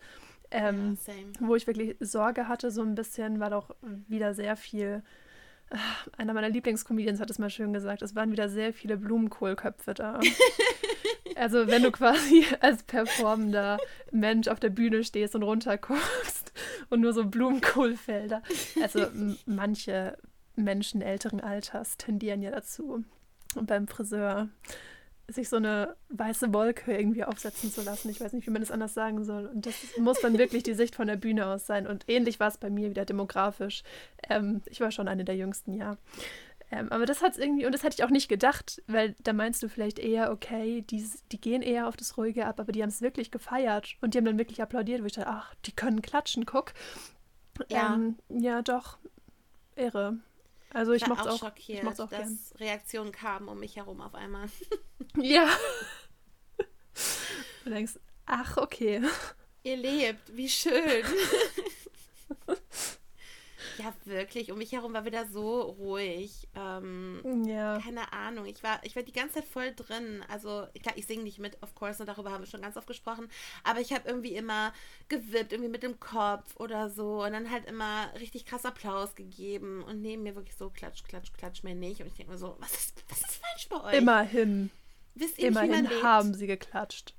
Ähm, 0.51 0.97
ja, 1.07 1.13
wo 1.41 1.57
ich 1.57 1.67
wirklich 1.67 1.97
Sorge 2.01 2.49
hatte, 2.49 2.71
so 2.71 2.83
ein 2.83 2.95
bisschen, 2.95 3.39
weil 3.39 3.53
auch 3.53 3.71
wieder 3.83 4.33
sehr 4.33 4.57
viel 4.57 5.03
einer 6.17 6.33
meiner 6.33 6.49
Lieblingscomedians 6.49 7.21
hat 7.21 7.31
es 7.31 7.39
mal 7.39 7.51
schön 7.51 7.73
gesagt, 7.73 8.03
es 8.03 8.15
waren 8.15 8.33
wieder 8.33 8.49
sehr 8.49 8.73
viele 8.73 8.97
Blumenkohlköpfe 8.97 9.95
da. 9.95 10.21
also 11.37 11.67
wenn 11.67 11.83
du 11.83 11.91
quasi 11.91 12.47
als 12.61 12.83
performender 12.83 13.79
Mensch 14.11 14.49
auf 14.49 14.61
der 14.61 14.71
Bühne 14.71 15.05
stehst 15.05 15.35
und 15.35 15.43
runterguckst 15.43 16.53
und 16.91 17.01
nur 17.01 17.13
so 17.13 17.25
Blumenkohlfelder. 17.25 18.43
Also 18.81 19.07
manche 19.47 20.17
Menschen 20.57 21.03
älteren 21.03 21.41
Alters 21.41 21.97
tendieren 21.97 22.43
ja 22.43 22.51
dazu. 22.51 23.05
Und 23.55 23.67
beim 23.67 23.89
Friseur 23.89 24.49
sich 25.29 25.49
so 25.49 25.57
eine 25.57 25.95
weiße 26.09 26.53
Wolke 26.55 26.97
irgendwie 26.97 27.25
aufsetzen 27.25 27.71
zu 27.71 27.83
lassen. 27.83 28.09
Ich 28.09 28.21
weiß 28.21 28.33
nicht, 28.33 28.47
wie 28.47 28.51
man 28.51 28.63
das 28.63 28.71
anders 28.71 28.95
sagen 28.95 29.25
soll. 29.25 29.47
Und 29.47 29.67
das 29.67 29.75
muss 29.99 30.21
dann 30.21 30.39
wirklich 30.39 30.63
die 30.63 30.75
Sicht 30.75 30.95
von 30.95 31.07
der 31.07 31.17
Bühne 31.17 31.47
aus 31.47 31.67
sein. 31.67 31.87
Und 31.87 32.09
ähnlich 32.09 32.41
war 32.41 32.49
es 32.49 32.57
bei 32.57 32.71
mir 32.71 32.89
wieder 32.91 33.05
demografisch. 33.05 33.83
Ähm, 34.29 34.63
ich 34.67 34.81
war 34.81 34.91
schon 34.91 35.07
eine 35.07 35.25
der 35.25 35.37
jüngsten, 35.37 35.75
ja. 35.75 35.99
Ähm, 36.71 36.91
aber 36.91 37.07
das 37.07 37.23
hat 37.23 37.33
es 37.33 37.39
irgendwie, 37.39 37.67
und 37.67 37.73
das 37.73 37.83
hätte 37.83 37.97
ich 37.99 38.05
auch 38.05 38.11
nicht 38.11 38.29
gedacht, 38.29 38.83
weil 38.87 39.15
da 39.23 39.33
meinst 39.33 39.63
du 39.63 39.69
vielleicht 39.69 39.99
eher, 39.99 40.31
okay, 40.31 40.83
die, 40.83 41.07
die 41.33 41.41
gehen 41.41 41.63
eher 41.63 41.89
auf 41.89 41.97
das 41.97 42.17
Ruhige 42.17 42.47
ab, 42.47 42.61
aber 42.61 42.73
die 42.73 42.83
haben 42.83 42.91
es 42.91 43.01
wirklich 43.01 43.31
gefeiert 43.31 43.97
und 44.01 44.13
die 44.13 44.19
haben 44.19 44.27
dann 44.27 44.39
wirklich 44.39 44.61
applaudiert, 44.61 45.03
wo 45.03 45.07
ich 45.07 45.13
dachte, 45.13 45.31
ach, 45.31 45.55
die 45.65 45.73
können 45.73 46.03
klatschen, 46.03 46.45
guck. 46.45 46.73
Ja, 47.69 47.95
ähm, 47.95 48.17
ja 48.29 48.63
doch, 48.63 48.99
irre. 49.77 50.19
Also 50.71 50.93
ich, 50.93 51.03
ich 51.03 51.09
mochte 51.09 51.31
auch, 51.31 51.39
schockiert, 51.39 51.83
ich 51.83 52.01
auch 52.01 52.09
dass 52.09 52.09
gern. 52.09 52.39
Reaktionen 52.57 53.13
kamen 53.13 53.49
um 53.49 53.59
mich 53.61 53.77
herum 53.77 54.01
auf 54.01 54.15
einmal. 54.15 54.49
ja. 55.17 55.49
Du 57.65 57.71
denkst, 57.71 57.99
ach, 58.27 58.57
okay. 58.57 59.03
Ihr 59.63 59.77
lebt, 59.77 60.37
wie 60.37 60.49
schön. 60.49 61.05
ja, 63.79 63.95
wirklich. 64.05 64.51
Um 64.51 64.59
mich 64.59 64.73
herum 64.73 64.93
war 64.93 65.05
wieder 65.05 65.27
so 65.27 65.61
ruhig. 65.61 66.49
Ähm, 66.55 67.45
ja. 67.47 67.79
Keine 67.79 68.13
Ahnung. 68.13 68.47
Ich 68.47 68.63
war, 68.63 68.81
ich 68.83 68.97
war 68.97 69.03
die 69.03 69.13
ganze 69.13 69.37
Zeit 69.37 69.45
voll 69.45 69.73
drin. 69.75 70.25
Also, 70.29 70.67
klar, 70.83 70.97
ich 70.97 71.07
singe 71.07 71.23
nicht 71.23 71.39
mit, 71.39 71.63
of 71.63 71.75
course, 71.75 72.03
und 72.03 72.07
darüber 72.07 72.31
haben 72.31 72.43
wir 72.43 72.47
schon 72.47 72.63
ganz 72.63 72.77
oft 72.77 72.87
gesprochen. 72.87 73.29
Aber 73.65 73.81
ich 73.81 73.93
habe 73.93 74.09
irgendwie 74.09 74.35
immer 74.35 74.73
gewippt, 75.09 75.53
irgendwie 75.53 75.71
mit 75.71 75.83
dem 75.83 76.01
Kopf 76.01 76.57
oder 76.57 76.91
so. 76.91 77.23
Und 77.25 77.33
dann 77.33 77.51
halt 77.51 77.67
immer 77.67 78.13
richtig 78.19 78.45
krass 78.47 78.65
Applaus 78.65 79.15
gegeben. 79.15 79.83
Und 79.83 80.03
neben 80.03 80.23
mir 80.23 80.35
wirklich 80.35 80.57
so 80.57 80.71
klatsch, 80.71 81.05
klatsch, 81.05 81.33
klatsch 81.33 81.63
mir 81.63 81.75
nicht. 81.75 82.01
Und 82.01 82.09
ich 82.09 82.15
denke 82.15 82.33
mir 82.33 82.39
so, 82.39 82.57
was 82.59 82.73
ist, 82.73 83.05
was 83.09 83.21
ist 83.21 83.37
falsch 83.37 83.69
bei 83.69 83.85
euch? 83.85 83.95
Immerhin. 83.95 84.71
Wisst 85.15 85.39
ihr 85.39 85.49
Immerhin 85.49 85.83
nicht, 85.83 86.03
haben 86.03 86.35
sie 86.35 86.47
geklatscht. 86.47 87.15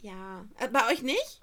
Ja. 0.00 0.46
Äh, 0.58 0.68
bei 0.68 0.88
euch 0.90 1.02
nicht? 1.02 1.40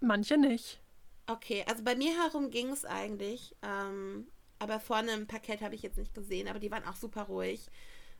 Manche 0.00 0.36
nicht. 0.36 0.80
Okay, 1.26 1.64
also 1.66 1.82
bei 1.82 1.96
mir 1.96 2.12
herum 2.22 2.50
ging 2.50 2.70
es 2.70 2.84
eigentlich. 2.84 3.54
Ähm, 3.62 4.26
aber 4.58 4.80
vorne 4.80 5.12
im 5.12 5.26
Parkett 5.26 5.60
habe 5.62 5.74
ich 5.74 5.82
jetzt 5.82 5.98
nicht 5.98 6.14
gesehen, 6.14 6.48
aber 6.48 6.58
die 6.58 6.70
waren 6.70 6.84
auch 6.84 6.96
super 6.96 7.22
ruhig. 7.22 7.66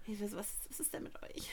Ich 0.07 0.21
weiß, 0.21 0.37
was, 0.37 0.55
was 0.69 0.81
ist 0.81 0.93
denn 0.93 1.05
mit 1.05 1.23
euch? 1.23 1.51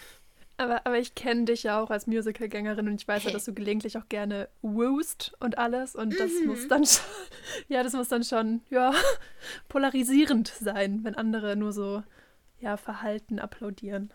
Aber, 0.58 0.86
aber 0.86 1.00
ich 1.00 1.16
kenne 1.16 1.46
dich 1.46 1.64
ja 1.64 1.82
auch 1.82 1.90
als 1.90 2.08
Musicalgängerin 2.08 2.88
und 2.88 3.02
ich 3.02 3.08
weiß 3.08 3.24
hey. 3.24 3.32
ja, 3.32 3.34
dass 3.34 3.46
du 3.46 3.54
gelegentlich 3.54 3.98
auch 3.98 4.08
gerne 4.10 4.50
woost 4.62 5.34
und 5.40 5.58
alles. 5.58 5.96
Und 5.96 6.20
das 6.20 6.32
mhm. 6.32 6.48
muss 6.48 6.68
dann 6.68 6.86
schon, 6.86 7.04
ja, 7.68 7.84
das 7.84 7.94
muss 7.94 8.10
dann 8.10 8.24
schon, 8.24 8.62
ja, 8.70 8.94
polarisierend 9.70 10.50
sein, 10.50 11.04
wenn 11.04 11.16
andere 11.16 11.56
nur 11.56 11.72
so, 11.72 12.04
ja, 12.60 12.78
verhalten 12.78 13.40
applaudieren. 13.40 14.12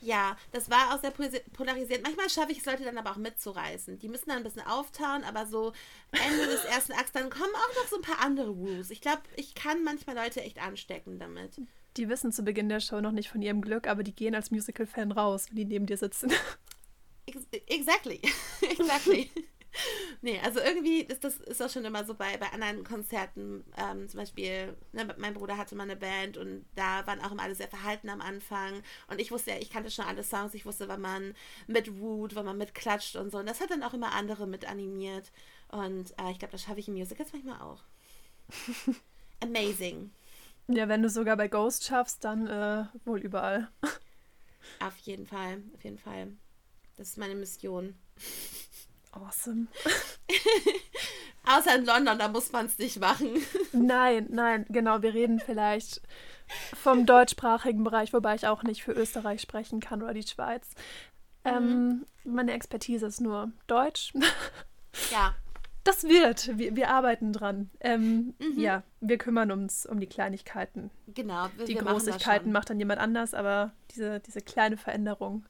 Ja, 0.00 0.36
das 0.52 0.70
war 0.70 0.94
auch 0.94 1.00
sehr 1.00 1.10
polarisiert. 1.10 2.02
Manchmal 2.02 2.30
schaffe 2.30 2.52
ich 2.52 2.58
es, 2.58 2.64
Leute 2.64 2.84
dann 2.84 2.98
aber 2.98 3.10
auch 3.10 3.16
mitzureißen. 3.16 3.98
Die 3.98 4.08
müssen 4.08 4.28
dann 4.28 4.38
ein 4.38 4.44
bisschen 4.44 4.66
auftauen, 4.66 5.24
aber 5.24 5.46
so 5.46 5.72
Ende 6.12 6.46
des 6.46 6.64
ersten 6.64 6.92
Akts, 6.92 7.12
dann 7.12 7.28
kommen 7.28 7.54
auch 7.54 7.82
noch 7.82 7.88
so 7.88 7.96
ein 7.96 8.02
paar 8.02 8.20
andere 8.20 8.56
Woos. 8.56 8.90
Ich 8.90 9.00
glaube, 9.00 9.22
ich 9.36 9.54
kann 9.54 9.84
manchmal 9.84 10.16
Leute 10.16 10.42
echt 10.42 10.60
anstecken 10.62 11.18
damit. 11.18 11.60
Die 11.96 12.08
wissen 12.08 12.32
zu 12.32 12.44
Beginn 12.44 12.68
der 12.68 12.80
Show 12.80 13.00
noch 13.00 13.12
nicht 13.12 13.28
von 13.28 13.42
ihrem 13.42 13.60
Glück, 13.60 13.86
aber 13.86 14.02
die 14.02 14.14
gehen 14.14 14.34
als 14.34 14.50
Musical-Fan 14.50 15.12
raus, 15.12 15.46
wenn 15.48 15.56
die 15.56 15.64
neben 15.64 15.86
dir 15.86 15.96
sitzen. 15.96 16.32
Exactly. 17.66 18.20
exactly. 18.62 19.30
nee, 20.22 20.38
also 20.40 20.60
irgendwie 20.60 21.00
ist 21.00 21.24
das 21.24 21.36
ist 21.36 21.62
auch 21.62 21.70
schon 21.70 21.84
immer 21.84 22.04
so 22.04 22.14
bei, 22.14 22.36
bei 22.36 22.50
anderen 22.52 22.84
Konzerten. 22.84 23.64
Ähm, 23.76 24.08
zum 24.08 24.18
Beispiel, 24.18 24.76
ne, 24.92 25.14
mein 25.18 25.34
Bruder 25.34 25.56
hatte 25.56 25.74
mal 25.74 25.84
eine 25.84 25.96
Band 25.96 26.36
und 26.36 26.64
da 26.74 27.06
waren 27.06 27.20
auch 27.20 27.32
immer 27.32 27.42
alle 27.42 27.54
sehr 27.54 27.68
verhalten 27.68 28.08
am 28.08 28.20
Anfang. 28.20 28.82
Und 29.08 29.20
ich 29.20 29.30
wusste 29.30 29.52
ja, 29.52 29.58
ich 29.58 29.70
kannte 29.70 29.90
schon 29.90 30.04
alle 30.04 30.24
Songs, 30.24 30.54
ich 30.54 30.66
wusste, 30.66 30.88
wann 30.88 31.00
man 31.00 31.34
mit 31.66 31.98
Wut, 31.98 32.34
wann 32.34 32.46
man 32.46 32.58
mit 32.58 32.74
klatscht 32.74 33.16
und 33.16 33.30
so. 33.30 33.38
Und 33.38 33.46
das 33.46 33.60
hat 33.60 33.70
dann 33.70 33.82
auch 33.82 33.94
immer 33.94 34.12
andere 34.12 34.46
mit 34.46 34.68
animiert. 34.68 35.30
Und 35.68 36.10
äh, 36.18 36.30
ich 36.32 36.38
glaube, 36.38 36.52
das 36.52 36.62
schaffe 36.62 36.80
ich 36.80 36.88
im 36.88 36.94
Musicals 36.94 37.32
manchmal 37.32 37.60
auch. 37.60 37.82
Amazing. 39.40 40.10
Ja, 40.68 40.88
wenn 40.88 41.02
du 41.02 41.08
sogar 41.08 41.36
bei 41.36 41.48
Ghost 41.48 41.84
schaffst, 41.84 42.24
dann 42.24 42.46
äh, 42.46 42.84
wohl 43.04 43.20
überall. 43.20 43.70
Auf 44.80 44.96
jeden 44.98 45.26
Fall, 45.26 45.62
auf 45.74 45.84
jeden 45.84 45.98
Fall. 45.98 46.28
Das 46.96 47.08
ist 47.08 47.18
meine 47.18 47.34
Mission. 47.34 47.94
Awesome. 49.12 49.66
Außer 51.46 51.74
in 51.76 51.84
London, 51.84 52.18
da 52.18 52.28
muss 52.28 52.52
man 52.52 52.66
es 52.66 52.78
nicht 52.78 53.00
machen. 53.00 53.28
Nein, 53.72 54.26
nein, 54.30 54.66
genau. 54.68 55.02
Wir 55.02 55.14
reden 55.14 55.40
vielleicht 55.40 56.00
vom 56.74 57.06
deutschsprachigen 57.06 57.82
Bereich, 57.82 58.12
wobei 58.12 58.34
ich 58.34 58.46
auch 58.46 58.62
nicht 58.62 58.82
für 58.82 58.92
Österreich 58.92 59.40
sprechen 59.40 59.80
kann 59.80 60.02
oder 60.02 60.14
die 60.14 60.22
Schweiz. 60.22 60.68
Ähm, 61.44 61.64
mhm. 61.64 62.06
meine 62.24 62.52
Expertise 62.52 63.06
ist 63.06 63.20
nur 63.20 63.50
Deutsch. 63.66 64.12
Ja. 65.12 65.36
Das 65.84 66.02
wird. 66.02 66.58
Wir, 66.58 66.74
wir 66.74 66.90
arbeiten 66.90 67.32
dran. 67.32 67.70
Ähm, 67.78 68.34
mhm. 68.40 68.58
Ja, 68.58 68.82
wir 69.00 69.18
kümmern 69.18 69.52
uns 69.52 69.86
um 69.86 70.00
die 70.00 70.08
Kleinigkeiten. 70.08 70.90
Genau. 71.06 71.48
Wir, 71.56 71.64
die 71.64 71.76
wir 71.76 71.82
Großigkeiten 71.82 72.50
macht 72.50 72.70
dann 72.70 72.80
jemand 72.80 73.00
anders, 73.00 73.32
aber 73.32 73.70
diese, 73.92 74.18
diese 74.18 74.40
kleine 74.40 74.76
Veränderung. 74.76 75.46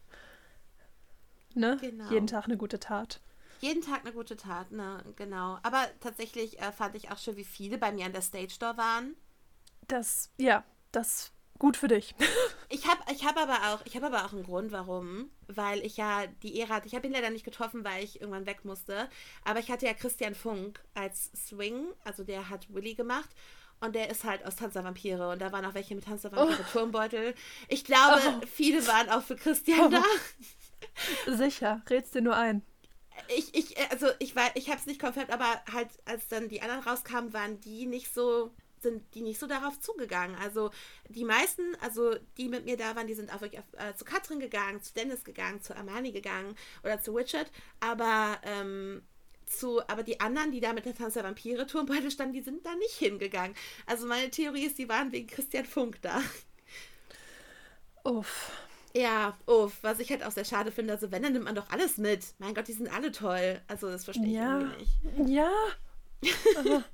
Ne? 1.54 1.78
Genau. 1.80 2.10
Jeden 2.10 2.26
Tag 2.26 2.44
eine 2.44 2.58
gute 2.58 2.78
Tat. 2.78 3.22
Jeden 3.60 3.82
Tag 3.82 4.00
eine 4.00 4.12
gute 4.12 4.36
Tat, 4.36 4.72
ne, 4.72 5.04
genau. 5.16 5.58
Aber 5.62 5.86
tatsächlich 6.00 6.58
äh, 6.60 6.72
fand 6.72 6.94
ich 6.94 7.10
auch 7.10 7.18
schon, 7.18 7.36
wie 7.36 7.44
viele 7.44 7.78
bei 7.78 7.92
mir 7.92 8.06
an 8.06 8.12
der 8.12 8.22
Stage 8.22 8.54
Door 8.58 8.76
waren. 8.76 9.14
Das, 9.86 10.30
ja, 10.38 10.64
das 10.92 11.32
gut 11.60 11.76
für 11.76 11.88
dich. 11.88 12.16
Ich 12.72 12.86
habe 12.86 13.00
ich 13.12 13.26
hab 13.26 13.36
aber, 13.36 13.54
auch, 13.54 13.84
hab 13.84 14.02
aber 14.04 14.24
auch 14.24 14.32
einen 14.32 14.44
Grund, 14.44 14.70
warum. 14.70 15.28
Weil 15.48 15.84
ich 15.84 15.96
ja 15.96 16.28
die 16.44 16.56
Ehre 16.56 16.74
hatte. 16.74 16.86
Ich 16.86 16.94
habe 16.94 17.08
ihn 17.08 17.12
leider 17.12 17.30
nicht 17.30 17.44
getroffen, 17.44 17.82
weil 17.82 18.04
ich 18.04 18.20
irgendwann 18.20 18.46
weg 18.46 18.64
musste. 18.64 19.08
Aber 19.44 19.58
ich 19.58 19.72
hatte 19.72 19.86
ja 19.86 19.92
Christian 19.92 20.36
Funk 20.36 20.80
als 20.94 21.32
Swing. 21.34 21.88
Also 22.04 22.22
der 22.22 22.48
hat 22.48 22.72
Willy 22.72 22.94
gemacht. 22.94 23.28
Und 23.80 23.96
der 23.96 24.08
ist 24.08 24.22
halt 24.22 24.46
aus 24.46 24.54
Tanz 24.54 24.74
der 24.74 24.84
Vampire. 24.84 25.30
Und 25.30 25.42
da 25.42 25.50
waren 25.50 25.64
auch 25.64 25.74
welche 25.74 25.96
mit 25.96 26.04
Tanz 26.04 26.22
der 26.22 26.30
Vampire 26.30 26.60
oh. 26.60 26.70
Turmbeutel. 26.72 27.34
Ich 27.66 27.84
glaube, 27.84 28.20
oh. 28.24 28.46
viele 28.46 28.86
waren 28.86 29.08
auch 29.08 29.22
für 29.22 29.34
Christian 29.34 29.92
oh. 29.92 30.00
da. 31.26 31.36
Sicher, 31.36 31.82
redst 31.90 32.14
dir 32.14 32.22
nur 32.22 32.36
ein. 32.36 32.62
Ich, 33.28 33.54
ich, 33.54 33.90
also 33.90 34.08
ich 34.18 34.36
war, 34.36 34.50
ich 34.54 34.68
habe 34.68 34.78
es 34.78 34.86
nicht 34.86 35.00
konfirmiert, 35.00 35.32
aber 35.32 35.62
halt, 35.72 35.88
als 36.04 36.28
dann 36.28 36.48
die 36.48 36.62
anderen 36.62 36.82
rauskamen, 36.82 37.32
waren 37.32 37.60
die 37.60 37.86
nicht 37.86 38.12
so 38.12 38.50
sind 38.82 39.14
die 39.14 39.20
nicht 39.20 39.38
so 39.38 39.46
darauf 39.46 39.78
zugegangen. 39.78 40.36
Also 40.36 40.70
die 41.08 41.24
meisten, 41.24 41.76
also 41.82 42.16
die 42.36 42.48
mit 42.48 42.64
mir 42.64 42.76
da 42.76 42.96
waren, 42.96 43.06
die 43.06 43.14
sind 43.14 43.32
auch 43.32 43.40
wirklich 43.40 43.60
auf, 43.60 43.80
äh, 43.80 43.94
zu 43.94 44.04
Katrin 44.04 44.40
gegangen, 44.40 44.82
zu 44.82 44.94
Dennis 44.94 45.24
gegangen, 45.24 45.60
zu 45.62 45.76
Armani 45.76 46.12
gegangen 46.12 46.56
oder 46.82 47.00
zu 47.00 47.12
Richard. 47.12 47.50
Aber 47.80 48.38
ähm, 48.42 49.02
zu, 49.46 49.86
aber 49.88 50.02
die 50.02 50.20
anderen, 50.20 50.52
die 50.52 50.60
da 50.60 50.72
mit 50.72 50.86
der 50.86 50.94
Tanz 50.94 51.14
der 51.14 51.24
Vampire 51.24 51.66
Turmbeutel 51.66 52.10
standen, 52.10 52.34
die 52.34 52.42
sind 52.42 52.64
da 52.64 52.74
nicht 52.76 52.94
hingegangen. 52.94 53.56
Also 53.86 54.06
meine 54.06 54.30
Theorie 54.30 54.64
ist, 54.64 54.78
die 54.78 54.88
waren 54.88 55.12
wegen 55.12 55.26
Christian 55.26 55.64
Funk 55.64 56.00
da. 56.02 56.22
Uff. 58.04 58.52
Ja, 58.94 59.36
uff, 59.46 59.78
was 59.82 60.00
ich 60.00 60.10
halt 60.10 60.24
auch 60.24 60.32
sehr 60.32 60.44
schade 60.44 60.72
finde. 60.72 60.92
Also 60.94 61.12
wenn, 61.12 61.22
dann 61.22 61.32
nimmt 61.32 61.44
man 61.44 61.54
doch 61.54 61.70
alles 61.70 61.96
mit. 61.96 62.34
Mein 62.38 62.54
Gott, 62.54 62.68
die 62.68 62.72
sind 62.72 62.92
alle 62.92 63.12
toll. 63.12 63.60
Also 63.68 63.88
das 63.88 64.04
verstehe 64.04 64.26
ich 64.26 64.32
ja. 64.32 64.60
irgendwie 64.60 65.22
nicht. 65.22 65.30
Ja. 65.30 65.50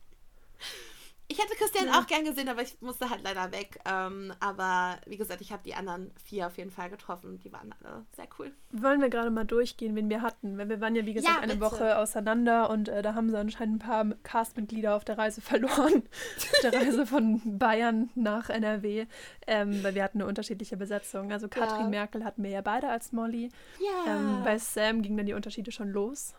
Ich 1.37 1.43
hätte 1.43 1.55
Christian 1.55 1.89
ja. 1.89 2.01
auch 2.01 2.07
gern 2.07 2.25
gesehen, 2.25 2.49
aber 2.49 2.63
ich 2.63 2.81
musste 2.81 3.11
halt 3.11 3.23
leider 3.23 3.53
weg. 3.53 3.79
Ähm, 3.85 4.33
aber 4.41 4.97
wie 5.05 5.19
gesagt, 5.19 5.43
ich 5.43 5.53
habe 5.53 5.63
die 5.63 5.75
anderen 5.75 6.11
vier 6.25 6.47
auf 6.47 6.57
jeden 6.57 6.71
Fall 6.71 6.89
getroffen. 6.89 7.39
Die 7.41 7.53
waren 7.53 7.75
alle 7.79 8.07
sehr 8.17 8.27
cool. 8.39 8.53
Wollen 8.73 9.03
wir 9.03 9.11
gerade 9.11 9.31
mal 9.31 9.45
durchgehen, 9.45 9.95
wen 9.97 10.09
wir 10.09 10.23
hatten? 10.23 10.57
Weil 10.57 10.71
wir 10.71 10.81
waren 10.81 10.97
ja, 10.97 11.05
wie 11.05 11.13
gesagt, 11.13 11.37
ja, 11.37 11.43
eine 11.43 11.61
Woche 11.61 11.99
auseinander 11.99 12.71
und 12.71 12.89
äh, 12.89 13.03
da 13.03 13.13
haben 13.13 13.29
sie 13.29 13.39
anscheinend 13.39 13.77
ein 13.85 13.87
paar 13.87 14.17
Castmitglieder 14.23 14.97
auf 14.97 15.05
der 15.05 15.19
Reise 15.19 15.41
verloren. 15.43 16.05
auf 16.39 16.61
der 16.63 16.73
Reise 16.73 17.05
von 17.05 17.59
Bayern 17.59 18.09
nach 18.15 18.49
NRW. 18.49 19.07
Ähm, 19.47 19.85
weil 19.85 19.95
wir 19.95 20.05
hatten 20.05 20.23
eine 20.23 20.29
unterschiedliche 20.29 20.79
Besetzung. 20.79 21.33
Also 21.33 21.49
Katrin 21.49 21.83
ja. 21.83 21.89
Merkel 21.89 22.25
hatten 22.25 22.43
wir 22.43 22.51
ja 22.51 22.63
beide 22.63 22.89
als 22.89 23.13
Molly. 23.13 23.51
Ja. 23.79 24.15
Ähm, 24.15 24.43
bei 24.43 24.57
Sam 24.57 25.03
gingen 25.03 25.19
dann 25.19 25.27
die 25.27 25.35
Unterschiede 25.35 25.71
schon 25.71 25.91
los. 25.91 26.33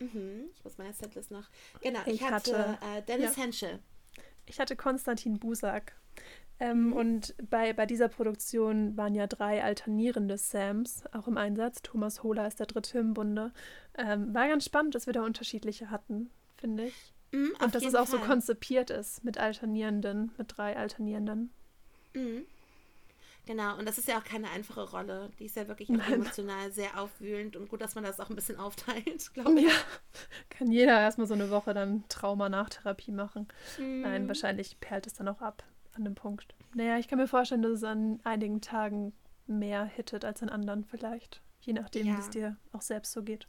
Mhm. 0.00 0.50
Ich 0.52 0.64
muss 0.64 0.76
meine 0.76 0.92
Setlist 0.92 1.30
noch. 1.30 1.48
Genau, 1.80 2.00
ich, 2.06 2.14
ich 2.14 2.22
hatte, 2.24 2.58
hatte 2.58 2.78
äh, 2.96 3.02
Dennis 3.02 3.36
ja. 3.36 3.44
Henschel. 3.44 3.80
Ich 4.46 4.60
hatte 4.60 4.76
Konstantin 4.76 5.38
Busak. 5.38 5.94
Ähm, 6.60 6.92
und 6.92 7.34
bei, 7.50 7.72
bei 7.72 7.84
dieser 7.84 8.08
Produktion 8.08 8.96
waren 8.96 9.14
ja 9.14 9.26
drei 9.26 9.64
alternierende 9.64 10.38
Sams 10.38 11.02
auch 11.12 11.26
im 11.26 11.36
Einsatz. 11.36 11.82
Thomas 11.82 12.22
Hohler 12.22 12.46
ist 12.46 12.60
der 12.60 12.66
dritte 12.66 12.98
im 12.98 13.14
Bunde. 13.14 13.52
Ähm, 13.98 14.32
war 14.32 14.48
ganz 14.48 14.64
spannend, 14.64 14.94
dass 14.94 15.06
wir 15.06 15.12
da 15.12 15.22
unterschiedliche 15.24 15.90
hatten, 15.90 16.30
finde 16.56 16.86
ich. 16.86 17.12
Mm, 17.32 17.48
und 17.60 17.74
dass 17.74 17.84
es 17.84 17.96
auch 17.96 18.06
Fall. 18.06 18.20
so 18.20 18.24
konzipiert 18.24 18.90
ist 18.90 19.24
mit 19.24 19.38
Alternierenden, 19.38 20.32
mit 20.38 20.56
drei 20.56 20.76
Alternierenden. 20.76 21.50
Mhm. 22.14 22.46
Genau, 23.46 23.76
und 23.76 23.86
das 23.86 23.98
ist 23.98 24.08
ja 24.08 24.18
auch 24.18 24.24
keine 24.24 24.48
einfache 24.50 24.90
Rolle. 24.90 25.30
Die 25.38 25.44
ist 25.44 25.56
ja 25.56 25.68
wirklich 25.68 25.90
emotional 25.90 26.72
sehr 26.72 26.98
aufwühlend 26.98 27.56
und 27.56 27.68
gut, 27.68 27.80
dass 27.80 27.94
man 27.94 28.04
das 28.04 28.18
auch 28.18 28.30
ein 28.30 28.36
bisschen 28.36 28.58
aufteilt, 28.58 29.30
glaube 29.34 29.60
ich. 29.60 29.66
Ja, 29.66 29.74
kann 30.48 30.70
jeder 30.70 30.98
erstmal 30.98 31.26
so 31.26 31.34
eine 31.34 31.50
Woche 31.50 31.74
dann 31.74 32.04
Trauma-Nachtherapie 32.08 33.12
machen. 33.12 33.48
Mhm. 33.78 34.00
Nein, 34.00 34.28
wahrscheinlich 34.28 34.80
perlt 34.80 35.06
es 35.06 35.14
dann 35.14 35.28
auch 35.28 35.42
ab 35.42 35.62
an 35.94 36.04
dem 36.04 36.14
Punkt. 36.14 36.54
Naja, 36.74 36.98
ich 36.98 37.06
kann 37.06 37.18
mir 37.18 37.28
vorstellen, 37.28 37.62
dass 37.62 37.72
es 37.72 37.84
an 37.84 38.20
einigen 38.24 38.60
Tagen 38.60 39.12
mehr 39.46 39.84
hittet 39.84 40.24
als 40.24 40.42
an 40.42 40.48
anderen 40.48 40.84
vielleicht. 40.84 41.42
Je 41.60 41.72
nachdem, 41.72 42.06
ja. 42.06 42.16
wie 42.16 42.20
es 42.20 42.30
dir 42.30 42.56
auch 42.72 42.82
selbst 42.82 43.12
so 43.12 43.22
geht. 43.22 43.46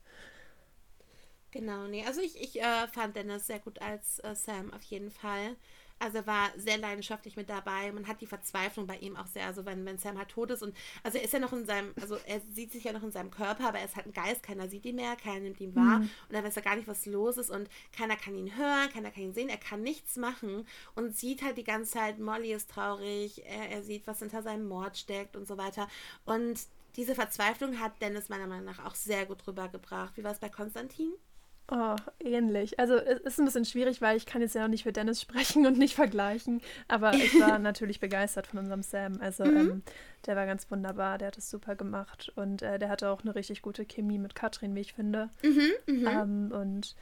Genau, 1.52 1.88
nee, 1.88 2.04
also 2.06 2.20
ich, 2.20 2.39
ich 2.41 2.62
äh, 2.62 2.88
fand 2.88 3.16
Dennis 3.16 3.48
sehr 3.48 3.60
gut 3.60 3.82
als 3.82 4.20
äh, 4.20 4.36
Sam 4.36 4.74
auf 4.74 4.84
jeden 4.84 5.10
Fall. 5.10 5.56
Also 6.00 6.18
er 6.18 6.28
war 6.28 6.52
sehr 6.58 6.78
leidenschaftlich 6.78 7.38
mit 7.38 7.50
dabei. 7.50 7.91
Man 7.91 8.08
hat 8.08 8.22
die 8.22 8.26
Verzweiflung 8.26 8.86
bei 8.86 8.98
ihm 8.98 9.16
auch 9.16 9.28
sehr, 9.28 9.46
also 9.46 9.66
wenn, 9.66 9.86
wenn 9.86 9.98
Sam 9.98 10.18
halt 10.18 10.30
tot 10.30 10.52
ist 10.52 10.62
und 10.62 10.76
also 11.04 11.18
er 11.18 11.24
ist 11.24 11.34
ja 11.34 11.39
noch 11.39 11.54
in 11.54 11.66
seinem, 11.66 11.93
also 12.00 12.18
er 12.26 12.41
sieht 12.54 12.72
sich 12.72 12.84
ja 12.84 12.91
noch 12.91 13.04
in 13.04 13.12
seinem 13.12 13.32
Körper, 13.32 13.70
aber 13.70 13.80
er 13.80 13.86
ist 13.86 13.96
halt 13.96 14.08
ein 14.08 14.14
Geist, 14.14 14.43
keiner 14.43 14.68
sieht 14.68 14.86
ihn 14.86 14.96
mehr, 14.96 15.16
keiner 15.16 15.39
nimmt 15.39 15.62
ihn 15.62 15.76
wahr 15.76 16.00
mhm. 16.00 16.10
und 16.30 16.36
er 16.36 16.43
weiß 16.43 16.56
ja 16.56 16.62
gar 16.62 16.76
nicht, 16.76 16.88
was 16.88 17.06
los 17.06 17.38
ist 17.38 17.50
und 17.50 17.70
keiner 17.96 18.18
kann 18.18 18.36
ihn 18.36 18.58
hören, 18.58 18.89
keiner 18.91 19.12
kann 19.12 19.24
ihn 19.24 19.34
sehen, 19.34 19.50
er 19.50 19.58
kann 19.58 19.82
nichts 19.82 20.18
machen 20.18 20.68
und 20.96 21.16
sieht 21.16 21.41
halt 21.43 21.58
die 21.58 21.64
ganze 21.64 21.91
Zeit, 21.91 22.20
Molly 22.20 22.54
ist 22.54 22.70
traurig, 22.70 23.46
er, 23.46 23.70
er 23.70 23.84
sieht, 23.84 24.06
was 24.06 24.20
hinter 24.20 24.43
seinem 24.43 24.68
Mord 24.68 24.98
steckt 24.98 25.36
und 25.36 25.48
so 25.48 25.58
weiter. 25.58 25.88
Und 26.26 26.60
diese 26.96 27.16
Verzweiflung 27.16 27.80
hat 27.80 28.02
Dennis 28.02 28.30
meiner 28.30 28.48
Meinung 28.48 28.66
nach 28.66 28.86
auch 28.86 28.96
sehr 28.96 29.26
gut 29.26 29.46
rübergebracht. 29.48 30.16
Wie 30.18 30.24
war 30.24 30.32
es 30.32 30.39
bei 30.39 30.50
Konstantin? 30.50 31.12
Oh, 31.72 31.95
ähnlich. 32.20 32.80
Also 32.80 32.95
es 32.95 33.22
ist 33.22 33.39
ein 33.39 33.45
bisschen 33.45 33.66
schwierig, 33.66 33.99
weil 33.99 34.18
ich 34.18 34.28
kann 34.28 34.41
jetzt 34.41 34.53
ja 34.53 34.61
noch 34.61 34.68
nicht 34.68 34.84
für 34.84 34.93
Dennis 34.93 35.20
sprechen 35.20 35.66
und 35.66 35.80
nicht 35.80 35.95
vergleichen. 35.95 36.61
Aber 36.88 37.13
ich 37.13 37.39
war 37.39 37.57
natürlich 37.59 37.99
begeistert 37.99 38.45
von 38.45 38.59
unserem 38.59 38.84
Sam. 38.84 39.20
Also 39.20 39.45
mhm. 39.45 39.57
ähm, 39.57 39.84
der 40.28 40.36
war 40.36 40.45
ganz 40.45 40.70
wunderbar, 40.70 41.18
der 41.18 41.28
hat 41.28 41.38
es 41.38 41.49
super 41.49 41.76
gemacht. 41.76 42.32
Und 42.36 42.61
äh, 42.61 42.78
der 42.78 42.89
hatte 42.89 43.09
auch 43.09 43.24
eine 43.24 43.34
richtig 43.34 43.63
gute 43.63 43.86
Chemie 43.86 44.20
mit 44.20 44.36
Katrin, 44.36 44.76
wie 44.76 44.82
ich 44.82 44.93
finde. 44.93 45.30
Mhm, 45.43 45.72
mh. 45.88 46.11
ähm, 46.11 46.51
und 46.51 46.95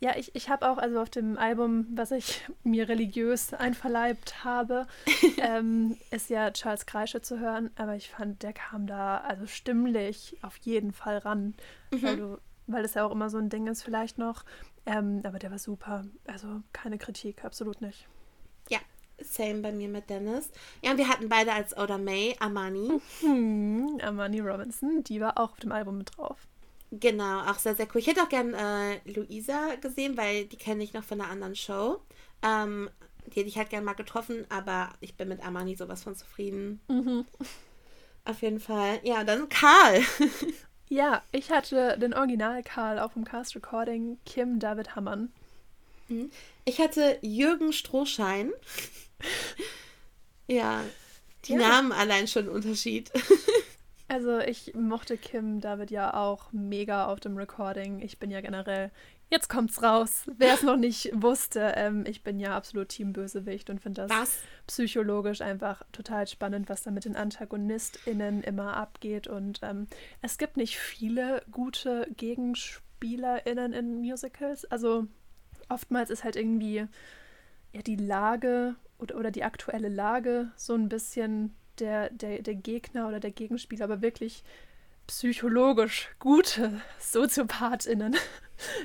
ja, 0.00 0.16
ich, 0.16 0.34
ich 0.34 0.48
habe 0.48 0.68
auch, 0.68 0.78
also 0.78 1.00
auf 1.00 1.10
dem 1.10 1.36
Album, 1.38 1.86
was 1.94 2.10
ich 2.10 2.44
mir 2.64 2.88
religiös 2.88 3.54
einverleibt 3.54 4.44
habe, 4.44 4.86
ähm, 5.38 5.96
ist 6.10 6.28
ja 6.28 6.50
Charles 6.50 6.86
Kreische 6.86 7.20
zu 7.20 7.38
hören. 7.38 7.70
Aber 7.76 7.94
ich 7.94 8.10
fand, 8.10 8.42
der 8.42 8.52
kam 8.52 8.88
da 8.88 9.18
also 9.18 9.46
stimmlich 9.46 10.36
auf 10.42 10.56
jeden 10.58 10.92
Fall 10.92 11.18
ran. 11.18 11.54
Mhm. 11.92 12.02
Weil 12.02 12.16
du 12.16 12.38
weil 12.68 12.82
das 12.82 12.94
ja 12.94 13.04
auch 13.04 13.10
immer 13.10 13.30
so 13.30 13.38
ein 13.38 13.48
Ding 13.48 13.66
ist, 13.66 13.82
vielleicht 13.82 14.18
noch. 14.18 14.44
Ähm, 14.86 15.22
aber 15.24 15.38
der 15.38 15.50
war 15.50 15.58
super. 15.58 16.04
Also 16.26 16.62
keine 16.72 16.98
Kritik, 16.98 17.44
absolut 17.44 17.80
nicht. 17.80 18.06
Ja, 18.68 18.78
same 19.20 19.60
bei 19.60 19.72
mir 19.72 19.88
mit 19.88 20.08
Dennis. 20.08 20.50
Ja, 20.82 20.92
und 20.92 20.98
wir 20.98 21.08
hatten 21.08 21.28
beide 21.28 21.52
als 21.52 21.76
Oda 21.76 21.98
May 21.98 22.36
Armani. 22.38 23.00
Mhm, 23.22 24.00
Armani 24.02 24.40
Robinson, 24.40 25.02
die 25.04 25.20
war 25.20 25.38
auch 25.38 25.52
auf 25.52 25.60
dem 25.60 25.72
Album 25.72 25.98
mit 25.98 26.16
drauf. 26.16 26.46
Genau, 26.90 27.42
auch 27.42 27.58
sehr, 27.58 27.74
sehr 27.74 27.86
cool. 27.92 28.00
Ich 28.00 28.06
hätte 28.06 28.22
auch 28.22 28.28
gern 28.28 28.54
äh, 28.54 29.00
Luisa 29.04 29.74
gesehen, 29.80 30.16
weil 30.16 30.46
die 30.46 30.56
kenne 30.56 30.82
ich 30.82 30.94
noch 30.94 31.04
von 31.04 31.20
einer 31.20 31.30
anderen 31.30 31.56
Show. 31.56 32.00
Ähm, 32.42 32.88
die 33.26 33.40
hätte 33.40 33.48
ich 33.48 33.58
halt 33.58 33.68
gern 33.68 33.84
mal 33.84 33.92
getroffen, 33.94 34.46
aber 34.48 34.90
ich 35.00 35.16
bin 35.16 35.28
mit 35.28 35.44
Armani 35.44 35.74
sowas 35.74 36.02
von 36.02 36.14
zufrieden. 36.14 36.80
Mhm. 36.88 37.26
Auf 38.24 38.42
jeden 38.42 38.60
Fall. 38.60 39.00
Ja, 39.02 39.24
dann 39.24 39.48
Karl. 39.48 40.02
Ja, 40.88 41.22
ich 41.32 41.50
hatte 41.50 41.98
den 41.98 42.14
Original 42.14 42.62
Karl 42.62 42.98
auch 42.98 43.12
vom 43.12 43.24
Cast 43.24 43.54
Recording, 43.54 44.18
Kim 44.24 44.58
David 44.58 44.96
Hammann. 44.96 45.30
Mhm. 46.08 46.30
Ich 46.64 46.80
hatte 46.80 47.18
Jürgen 47.20 47.72
Strohschein. 47.72 48.50
ja, 50.46 50.82
die 51.44 51.52
ja. 51.52 51.58
Namen 51.58 51.92
allein 51.92 52.26
schon 52.26 52.48
Unterschied. 52.48 53.10
also 54.08 54.38
ich 54.38 54.74
mochte 54.74 55.18
Kim 55.18 55.60
David 55.60 55.90
ja 55.90 56.14
auch 56.14 56.52
mega 56.52 57.06
auf 57.06 57.20
dem 57.20 57.36
Recording. 57.36 58.00
Ich 58.00 58.18
bin 58.18 58.30
ja 58.30 58.40
generell 58.40 58.90
Jetzt 59.30 59.48
kommt's 59.48 59.82
raus. 59.82 60.24
Wer 60.38 60.54
es 60.54 60.62
noch 60.62 60.76
nicht 60.76 61.10
wusste, 61.12 61.74
ähm, 61.76 62.04
ich 62.06 62.22
bin 62.22 62.40
ja 62.40 62.56
absolut 62.56 62.88
Team 62.88 63.12
Bösewicht 63.12 63.68
und 63.68 63.80
finde 63.80 64.06
das 64.06 64.10
was? 64.10 64.38
psychologisch 64.66 65.42
einfach 65.42 65.82
total 65.92 66.26
spannend, 66.26 66.70
was 66.70 66.82
da 66.82 66.90
mit 66.90 67.04
den 67.04 67.14
AntagonistInnen 67.14 68.42
immer 68.42 68.76
abgeht. 68.76 69.26
Und 69.26 69.60
ähm, 69.62 69.86
es 70.22 70.38
gibt 70.38 70.56
nicht 70.56 70.78
viele 70.78 71.42
gute 71.50 72.08
GegenspielerInnen 72.16 73.74
in 73.74 74.00
Musicals. 74.00 74.64
Also 74.64 75.06
oftmals 75.68 76.08
ist 76.08 76.24
halt 76.24 76.36
irgendwie 76.36 76.86
ja, 77.72 77.82
die 77.82 77.96
Lage 77.96 78.76
oder, 78.98 79.16
oder 79.16 79.30
die 79.30 79.44
aktuelle 79.44 79.90
Lage 79.90 80.50
so 80.56 80.74
ein 80.74 80.88
bisschen 80.88 81.54
der, 81.80 82.08
der, 82.10 82.42
der 82.42 82.54
Gegner 82.54 83.08
oder 83.08 83.20
der 83.20 83.30
Gegenspieler, 83.30 83.84
aber 83.84 84.00
wirklich 84.00 84.42
psychologisch 85.06 86.08
gute 86.18 86.80
SoziopathInnen. 86.98 88.16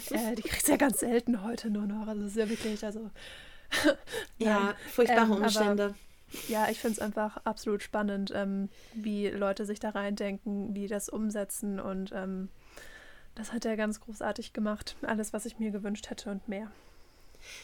Äh, 0.10 0.36
die 0.36 0.44
kriegt 0.44 0.68
ja 0.68 0.78
ganz 0.78 1.00
selten 1.00 1.44
heute 1.44 1.70
nur 1.70 1.86
noch. 1.86 2.08
Also, 2.08 2.24
das 2.24 2.32
ist 2.32 2.38
ja 2.38 2.50
wirklich, 2.50 2.84
also. 2.86 3.10
ja, 4.38 4.76
furchtbare 4.92 5.34
ähm, 5.34 5.44
Umstände. 5.44 5.84
Aber, 5.86 5.96
ja, 6.48 6.70
ich 6.70 6.80
finde 6.80 6.94
es 6.94 7.00
einfach 7.00 7.38
absolut 7.46 7.84
spannend, 7.84 8.32
ähm, 8.36 8.70
wie 8.94 9.28
Leute 9.28 9.66
sich 9.66 9.80
da 9.80 9.92
reindenken, 9.92 10.74
wie 10.74 10.88
das 10.88 11.10
umsetzen 11.10 11.80
und 11.80 12.12
ähm, 12.14 12.50
das 13.36 13.52
hat 13.52 13.66
er 13.66 13.78
ganz 13.78 14.00
großartig 14.00 14.54
gemacht. 14.54 14.96
Alles, 15.02 15.34
was 15.34 15.46
ich 15.46 15.60
mir 15.60 15.72
gewünscht 15.72 16.10
hätte 16.10 16.30
und 16.30 16.48
mehr. 16.48 16.72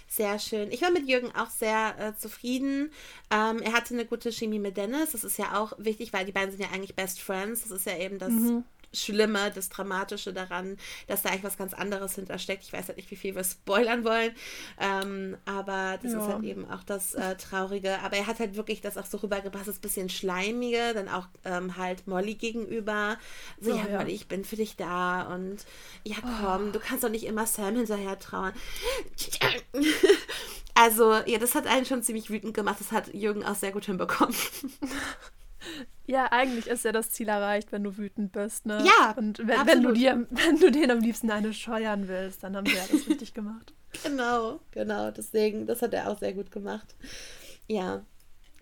Sehr 0.07 0.39
schön. 0.39 0.71
Ich 0.71 0.81
war 0.81 0.91
mit 0.91 1.07
Jürgen 1.07 1.33
auch 1.35 1.49
sehr 1.49 1.95
äh, 1.99 2.15
zufrieden. 2.15 2.91
Ähm, 3.31 3.61
er 3.61 3.73
hatte 3.73 3.93
eine 3.93 4.05
gute 4.05 4.31
Chemie 4.31 4.59
mit 4.59 4.77
Dennis. 4.77 5.11
Das 5.11 5.23
ist 5.23 5.37
ja 5.37 5.59
auch 5.59 5.73
wichtig, 5.77 6.11
weil 6.11 6.25
die 6.25 6.31
beiden 6.31 6.51
sind 6.51 6.61
ja 6.61 6.69
eigentlich 6.71 6.95
Best 6.95 7.21
Friends. 7.21 7.61
Das 7.61 7.71
ist 7.71 7.85
ja 7.85 7.97
eben 7.97 8.19
das, 8.19 8.31
mhm. 8.31 8.65
Schlimme, 8.93 9.51
das 9.53 9.69
Dramatische 9.69 10.33
daran, 10.33 10.77
dass 11.07 11.21
da 11.21 11.29
eigentlich 11.29 11.43
was 11.43 11.57
ganz 11.57 11.73
anderes 11.73 12.15
hintersteckt. 12.15 12.63
Ich 12.63 12.73
weiß 12.73 12.87
halt 12.87 12.97
nicht, 12.97 13.11
wie 13.11 13.15
viel 13.15 13.35
wir 13.35 13.43
spoilern 13.43 14.03
wollen, 14.03 14.31
ähm, 14.79 15.37
aber 15.45 15.99
das 16.01 16.13
ja. 16.13 16.19
ist 16.19 16.27
halt 16.33 16.43
eben 16.43 16.69
auch 16.69 16.83
das 16.83 17.13
äh, 17.13 17.35
Traurige. 17.35 17.99
Aber 17.99 18.17
er 18.17 18.27
hat 18.27 18.39
halt 18.39 18.55
wirklich 18.55 18.81
das 18.81 18.97
auch 18.97 19.05
so 19.05 19.17
rübergebracht, 19.17 19.67
das 19.67 19.79
bisschen 19.79 20.09
Schleimige, 20.09 20.93
dann 20.93 21.09
auch 21.09 21.27
ähm, 21.45 21.77
halt 21.77 22.07
Molly 22.07 22.35
gegenüber. 22.35 23.17
So, 23.59 23.71
oh, 23.71 23.75
ja, 23.75 23.87
ja, 23.87 23.97
Molly, 23.99 24.13
ich 24.13 24.27
bin 24.27 24.43
für 24.43 24.55
dich 24.55 24.75
da 24.75 25.23
und 25.33 25.65
ja, 26.03 26.17
komm, 26.21 26.69
oh. 26.69 26.71
du 26.71 26.79
kannst 26.79 27.03
doch 27.03 27.09
nicht 27.09 27.25
immer 27.25 27.45
Sam 27.45 27.75
hinterher 27.75 28.17
trauern. 28.19 28.53
also, 30.73 31.13
ja, 31.25 31.37
das 31.37 31.55
hat 31.55 31.67
einen 31.67 31.85
schon 31.85 32.03
ziemlich 32.03 32.29
wütend 32.29 32.53
gemacht. 32.53 32.77
Das 32.79 32.91
hat 32.91 33.13
Jürgen 33.13 33.43
auch 33.43 33.55
sehr 33.55 33.71
gut 33.71 33.85
hinbekommen. 33.85 34.35
Ja, 36.09 36.31
eigentlich 36.31 36.65
ist 36.65 36.85
ja 36.85 36.91
das 36.91 37.11
Ziel 37.11 37.27
erreicht, 37.27 37.71
wenn 37.71 37.83
du 37.83 37.95
wütend 37.95 38.31
bist, 38.31 38.65
ne? 38.65 38.83
Ja. 38.83 39.13
Und 39.15 39.37
wenn, 39.37 39.67
wenn, 39.67 39.83
du 39.83 39.91
dir, 39.91 40.25
wenn 40.31 40.59
du 40.59 40.71
den 40.71 40.89
am 40.89 41.01
liebsten 41.01 41.29
eine 41.29 41.53
scheuern 41.53 42.07
willst, 42.07 42.41
dann 42.43 42.55
haben 42.55 42.65
sie 42.65 42.75
ja 42.75 42.83
das 42.91 43.07
richtig 43.07 43.33
gemacht. 43.33 43.73
Genau, 44.03 44.59
genau. 44.69 45.09
Deswegen, 45.09 45.65
das 45.65 45.81
hat 45.81 45.95
er 45.95 46.11
auch 46.11 46.19
sehr 46.19 46.33
gut 46.33 46.51
gemacht. 46.51 46.95
Ja. 47.67 48.05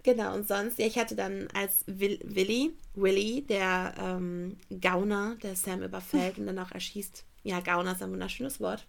Genau, 0.03 0.33
und 0.33 0.47
sonst, 0.47 0.79
ja, 0.79 0.85
ich 0.85 0.97
hatte 0.97 1.15
dann 1.15 1.49
als 1.53 1.83
Will, 1.85 2.17
Willy, 2.23 2.71
Willy, 2.95 3.41
der 3.41 3.93
ähm, 3.99 4.57
Gauner, 4.79 5.35
der 5.43 5.57
Sam 5.57 5.83
überfällt 5.83 6.37
und 6.39 6.47
dann 6.47 6.59
auch 6.59 6.71
erschießt, 6.71 7.25
ja, 7.47 7.61
Gauner 7.61 7.93
ist 7.93 8.03
ein 8.03 8.11
wunderschönes 8.11 8.59
Wort. 8.59 8.85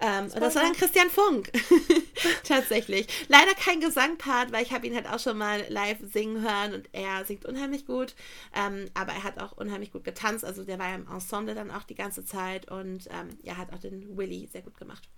Ähm, 0.00 0.24
das, 0.24 0.34
das 0.34 0.54
war 0.54 0.62
dann 0.62 0.74
Christian 0.74 1.08
Funk. 1.08 1.50
Tatsächlich. 2.44 3.06
Leider 3.28 3.54
kein 3.54 3.80
Gesangpart, 3.80 4.52
weil 4.52 4.62
ich 4.62 4.72
habe 4.72 4.86
ihn 4.86 4.94
halt 4.94 5.08
auch 5.08 5.18
schon 5.18 5.38
mal 5.38 5.64
live 5.68 5.98
singen 6.12 6.42
hören 6.42 6.74
und 6.74 6.88
er 6.92 7.24
singt 7.24 7.46
unheimlich 7.46 7.86
gut. 7.86 8.14
Ähm, 8.54 8.90
aber 8.94 9.12
er 9.12 9.24
hat 9.24 9.40
auch 9.40 9.52
unheimlich 9.52 9.92
gut 9.92 10.04
getanzt. 10.04 10.44
Also 10.44 10.64
der 10.64 10.78
war 10.78 10.90
ja 10.90 10.96
im 10.96 11.08
Ensemble 11.08 11.54
dann 11.54 11.70
auch 11.70 11.84
die 11.84 11.94
ganze 11.94 12.24
Zeit 12.24 12.70
und 12.70 13.06
ähm, 13.06 13.30
ja, 13.42 13.56
hat 13.56 13.72
auch 13.72 13.78
den 13.78 14.16
Willy 14.16 14.48
sehr 14.52 14.62
gut 14.62 14.76
gemacht. 14.76 15.08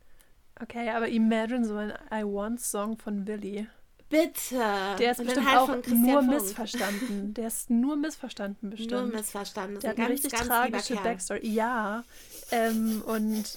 Okay, 0.60 0.90
aber 0.90 1.08
imagine 1.08 1.64
so 1.64 1.74
ein 1.74 1.92
I 2.12 2.22
Want 2.22 2.60
Song 2.60 2.96
von 2.96 3.26
Willy. 3.26 3.66
Bitte. 4.08 4.62
Der 4.98 5.12
ist 5.12 5.24
bestimmt 5.24 5.48
halt 5.48 5.58
auch 5.58 5.86
nur 5.88 6.20
Funk. 6.20 6.30
missverstanden. 6.30 7.34
Der 7.34 7.48
ist 7.48 7.70
nur 7.70 7.96
missverstanden 7.96 8.70
bestimmt. 8.70 8.92
Nur 8.92 9.06
missverstanden. 9.06 9.80
Der 9.80 9.90
hat 9.90 9.98
eine 9.98 10.08
richtig 10.10 10.32
tragische 10.32 10.94
Backstory. 10.96 11.46
Ja. 11.48 12.04
Ähm, 12.50 13.02
und 13.06 13.56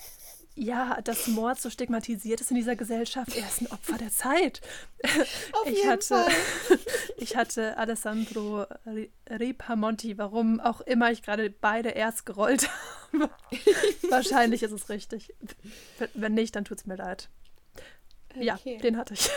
ja, 0.58 1.00
dass 1.02 1.28
Mord 1.28 1.62
so 1.62 1.70
stigmatisiert 1.70 2.42
ist 2.42 2.50
in 2.50 2.58
dieser 2.58 2.76
Gesellschaft. 2.76 3.38
Er 3.38 3.46
ist 3.46 3.62
ein 3.62 3.68
Opfer 3.68 3.98
der 4.00 4.10
Zeit. 4.10 4.62
Auf 5.54 5.68
ich 5.68 5.78
jeden 5.78 5.90
hatte, 5.90 6.08
Fall. 6.08 6.32
ich 7.18 7.36
hatte 7.36 7.78
Alessandro 7.78 8.66
Ripamonti, 9.30 10.18
warum 10.18 10.60
auch 10.60 10.82
immer 10.82 11.12
ich 11.12 11.22
gerade 11.22 11.52
beide 11.52 11.90
erst 11.90 12.26
gerollt 12.26 12.70
habe. 13.14 13.30
Wahrscheinlich 14.10 14.64
ist 14.64 14.72
es 14.72 14.90
richtig. 14.90 15.36
Wenn 16.16 16.34
nicht, 16.34 16.56
dann 16.56 16.66
tut 16.66 16.80
es 16.80 16.86
mir 16.88 16.96
leid. 16.96 17.30
Okay. 18.32 18.44
Ja, 18.44 18.58
den 18.82 18.98
hatte 18.98 19.14
ich. 19.14 19.30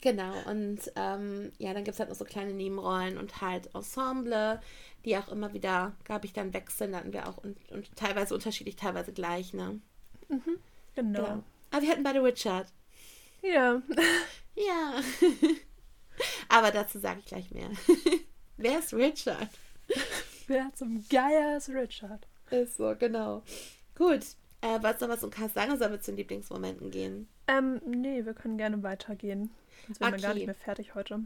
Genau, 0.00 0.32
und 0.48 0.80
ähm, 0.96 1.52
ja, 1.58 1.74
dann 1.74 1.84
gibt 1.84 1.94
es 1.94 2.00
halt 2.00 2.08
noch 2.08 2.16
so 2.16 2.24
kleine 2.24 2.52
Nebenrollen 2.52 3.18
und 3.18 3.40
halt 3.40 3.74
Ensemble, 3.74 4.60
die 5.04 5.16
auch 5.16 5.28
immer 5.28 5.52
wieder, 5.52 5.94
glaube 6.04 6.26
ich, 6.26 6.32
dann 6.32 6.54
wechseln. 6.54 6.96
Hatten 6.96 7.12
wir 7.12 7.28
auch 7.28 7.38
und, 7.38 7.56
und 7.70 7.94
teilweise 7.96 8.34
unterschiedlich, 8.34 8.76
teilweise 8.76 9.12
gleich, 9.12 9.52
ne? 9.52 9.80
Mhm, 10.28 10.58
genau. 10.94 11.22
genau. 11.22 11.42
Aber 11.70 11.82
wir 11.82 11.90
hatten 11.90 12.02
beide 12.02 12.22
Richard. 12.22 12.68
Ja. 13.42 13.82
ja. 14.54 14.94
Aber 16.48 16.70
dazu 16.70 16.98
sage 16.98 17.20
ich 17.20 17.26
gleich 17.26 17.50
mehr. 17.50 17.70
Wer 18.56 18.78
ist 18.78 18.94
Richard? 18.94 19.48
Wer 20.46 20.70
zum 20.74 21.04
Geier 21.08 21.56
ist 21.56 21.68
Richard? 21.68 22.26
Ist 22.50 22.76
so, 22.76 22.94
genau. 22.98 23.42
Gut. 23.96 24.24
Äh, 24.64 24.82
wolltest 24.82 25.02
du 25.02 25.06
noch 25.06 25.22
was 25.22 25.30
Cast 25.30 25.54
sagen 25.54 25.72
oder 25.72 25.78
sollen 25.78 25.92
wir 25.92 26.00
zu 26.00 26.12
den 26.12 26.16
Lieblingsmomenten 26.16 26.90
gehen? 26.90 27.28
Ähm, 27.48 27.82
nee, 27.84 28.24
wir 28.24 28.32
können 28.32 28.56
gerne 28.56 28.82
weitergehen. 28.82 29.50
Sonst 29.86 30.00
okay. 30.00 30.12
wir 30.12 30.18
gar 30.20 30.34
nicht 30.34 30.46
mehr 30.46 30.54
fertig 30.54 30.94
heute. 30.94 31.20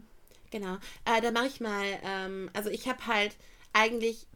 Genau. 0.51 0.75
Äh, 1.05 1.21
dann 1.21 1.33
mache 1.33 1.47
ich 1.47 1.61
mal, 1.61 1.85
ähm, 2.03 2.49
also 2.53 2.69
ich 2.69 2.89
habe 2.89 3.07
halt 3.07 3.37
eigentlich 3.71 4.27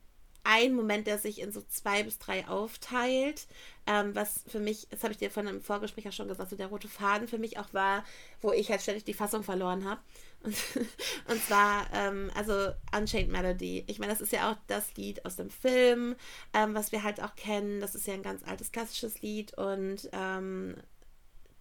einen 0.46 0.74
Moment, 0.74 1.06
der 1.06 1.18
sich 1.18 1.42
in 1.42 1.52
so 1.52 1.62
zwei 1.62 2.04
bis 2.04 2.18
drei 2.18 2.48
aufteilt, 2.48 3.48
ähm, 3.88 4.16
was 4.16 4.46
für 4.48 4.62
mich, 4.62 4.88
das 4.90 5.04
habe 5.04 5.12
ich 5.12 5.20
dir 5.20 5.32
von 5.32 5.50
einem 5.50 5.62
Vorgespräch 5.62 6.06
ja 6.06 6.12
schon 6.14 6.30
gesagt, 6.30 6.50
so 6.50 6.56
der 6.56 6.68
rote 6.68 6.88
Faden 6.88 7.28
für 7.28 7.38
mich 7.38 7.60
auch 7.60 7.74
war, 7.74 8.06
wo 8.40 8.54
ich 8.54 8.72
halt 8.72 8.82
ständig 8.82 9.04
die 9.04 9.14
Fassung 9.14 9.44
verloren 9.44 9.84
habe. 9.84 10.00
Und, 11.30 11.44
zwar, 11.48 11.88
ähm, 11.94 12.30
also 12.36 12.74
Unchained 12.96 13.32
Melody. 13.32 13.86
Ich 13.88 14.00
meine, 14.00 14.12
das 14.12 14.22
ist 14.22 14.34
ja 14.34 14.52
auch 14.52 14.58
das 14.68 14.94
Lied 14.96 15.26
aus 15.26 15.38
dem 15.38 15.50
Film, 15.50 16.16
ähm, 16.54 16.74
was 16.74 16.92
wir 16.92 17.04
halt 17.04 17.22
auch 17.22 17.36
kennen. 17.36 17.80
Das 17.80 17.96
ist 17.96 18.08
ja 18.08 18.14
ein 18.14 18.24
ganz 18.24 18.44
altes 18.44 18.72
klassisches 18.72 19.22
Lied 19.22 19.58
und 19.58 20.10
ähm, 20.12 20.76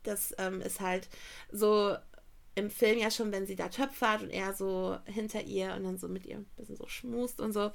das 0.03 0.35
ähm, 0.39 0.61
ist 0.61 0.81
halt 0.81 1.09
so 1.53 1.97
im 2.55 2.71
Film 2.71 2.99
ja 2.99 3.11
schon, 3.11 3.33
wenn 3.33 3.47
sie 3.47 3.57
da 3.57 3.69
töpfert 3.69 4.23
und 4.23 4.31
er 4.31 4.53
so 4.53 4.99
hinter 5.07 5.43
ihr 5.43 5.75
und 5.75 5.85
dann 5.85 5.97
so 5.97 6.09
mit 6.09 6.27
ihr 6.27 6.37
ein 6.37 6.47
bisschen 6.57 6.77
so 6.77 6.87
schmust 6.87 7.41
und 7.41 7.53
so. 7.53 7.71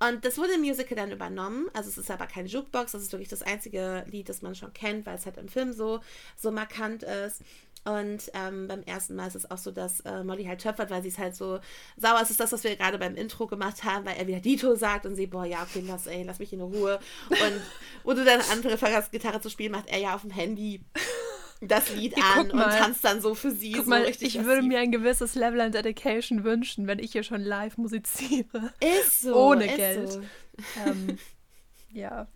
Und 0.00 0.24
das 0.24 0.38
wurde 0.38 0.54
im 0.54 0.62
Musical 0.62 0.96
dann 0.96 1.12
übernommen. 1.12 1.68
Also 1.74 1.90
es 1.90 1.98
ist 1.98 2.10
aber 2.10 2.26
kein 2.26 2.46
Jukebox, 2.46 2.92
das 2.92 3.02
ist 3.02 3.12
wirklich 3.12 3.28
das 3.28 3.42
einzige 3.42 4.04
Lied, 4.08 4.28
das 4.28 4.40
man 4.40 4.54
schon 4.54 4.72
kennt, 4.72 5.04
weil 5.04 5.16
es 5.16 5.26
halt 5.26 5.36
im 5.36 5.48
Film 5.48 5.72
so, 5.72 6.00
so 6.36 6.50
markant 6.50 7.02
ist. 7.02 7.42
Und 7.84 8.30
ähm, 8.34 8.68
beim 8.68 8.82
ersten 8.82 9.16
Mal 9.16 9.26
ist 9.26 9.34
es 9.34 9.50
auch 9.50 9.58
so, 9.58 9.72
dass 9.72 10.00
äh, 10.00 10.22
Molly 10.22 10.44
halt 10.44 10.60
töpfert, 10.60 10.90
weil 10.90 11.02
sie 11.02 11.08
ist 11.08 11.18
halt 11.18 11.34
so 11.34 11.58
sauer. 11.96 12.20
Es 12.22 12.30
ist 12.30 12.38
das, 12.38 12.52
was 12.52 12.62
wir 12.62 12.76
gerade 12.76 12.98
beim 12.98 13.16
Intro 13.16 13.48
gemacht 13.48 13.82
haben, 13.82 14.06
weil 14.06 14.16
er 14.16 14.26
wieder 14.28 14.38
Dito 14.38 14.76
sagt 14.76 15.04
und 15.04 15.16
sie, 15.16 15.26
boah, 15.26 15.44
ja, 15.44 15.62
okay, 15.62 15.82
lass, 15.86 16.06
ey, 16.06 16.22
lass 16.22 16.38
mich 16.38 16.52
in 16.52 16.60
Ruhe. 16.60 17.00
Und 17.28 17.60
wo 18.04 18.12
du 18.12 18.24
dann 18.24 18.40
anfängst, 18.40 19.10
Gitarre 19.10 19.40
zu 19.40 19.50
spielen, 19.50 19.72
macht 19.72 19.88
er 19.88 19.98
ja 19.98 20.14
auf 20.14 20.20
dem 20.20 20.30
Handy 20.30 20.84
das 21.60 21.90
Lied 21.96 22.16
ja, 22.16 22.34
an 22.34 22.50
und 22.50 22.60
tanzt 22.60 23.04
dann 23.04 23.20
so 23.20 23.34
für 23.34 23.50
sie. 23.50 23.72
Guck 23.72 23.84
so 23.84 23.90
mal, 23.90 24.02
richtig 24.02 24.36
ich 24.36 24.44
würde 24.44 24.62
mir 24.62 24.78
ein 24.78 24.92
gewisses 24.92 25.34
Level 25.34 25.60
an 25.60 25.72
Dedication 25.72 26.44
wünschen, 26.44 26.86
wenn 26.86 26.98
ich 26.98 27.12
hier 27.12 27.22
schon 27.24 27.40
live 27.40 27.78
musiziere. 27.78 28.72
Ist 28.80 29.22
so. 29.22 29.34
Ohne 29.34 29.66
ist 29.66 29.76
Geld. 29.76 30.12
So. 30.12 30.22
Ähm, 30.86 31.18
ja. 31.92 32.28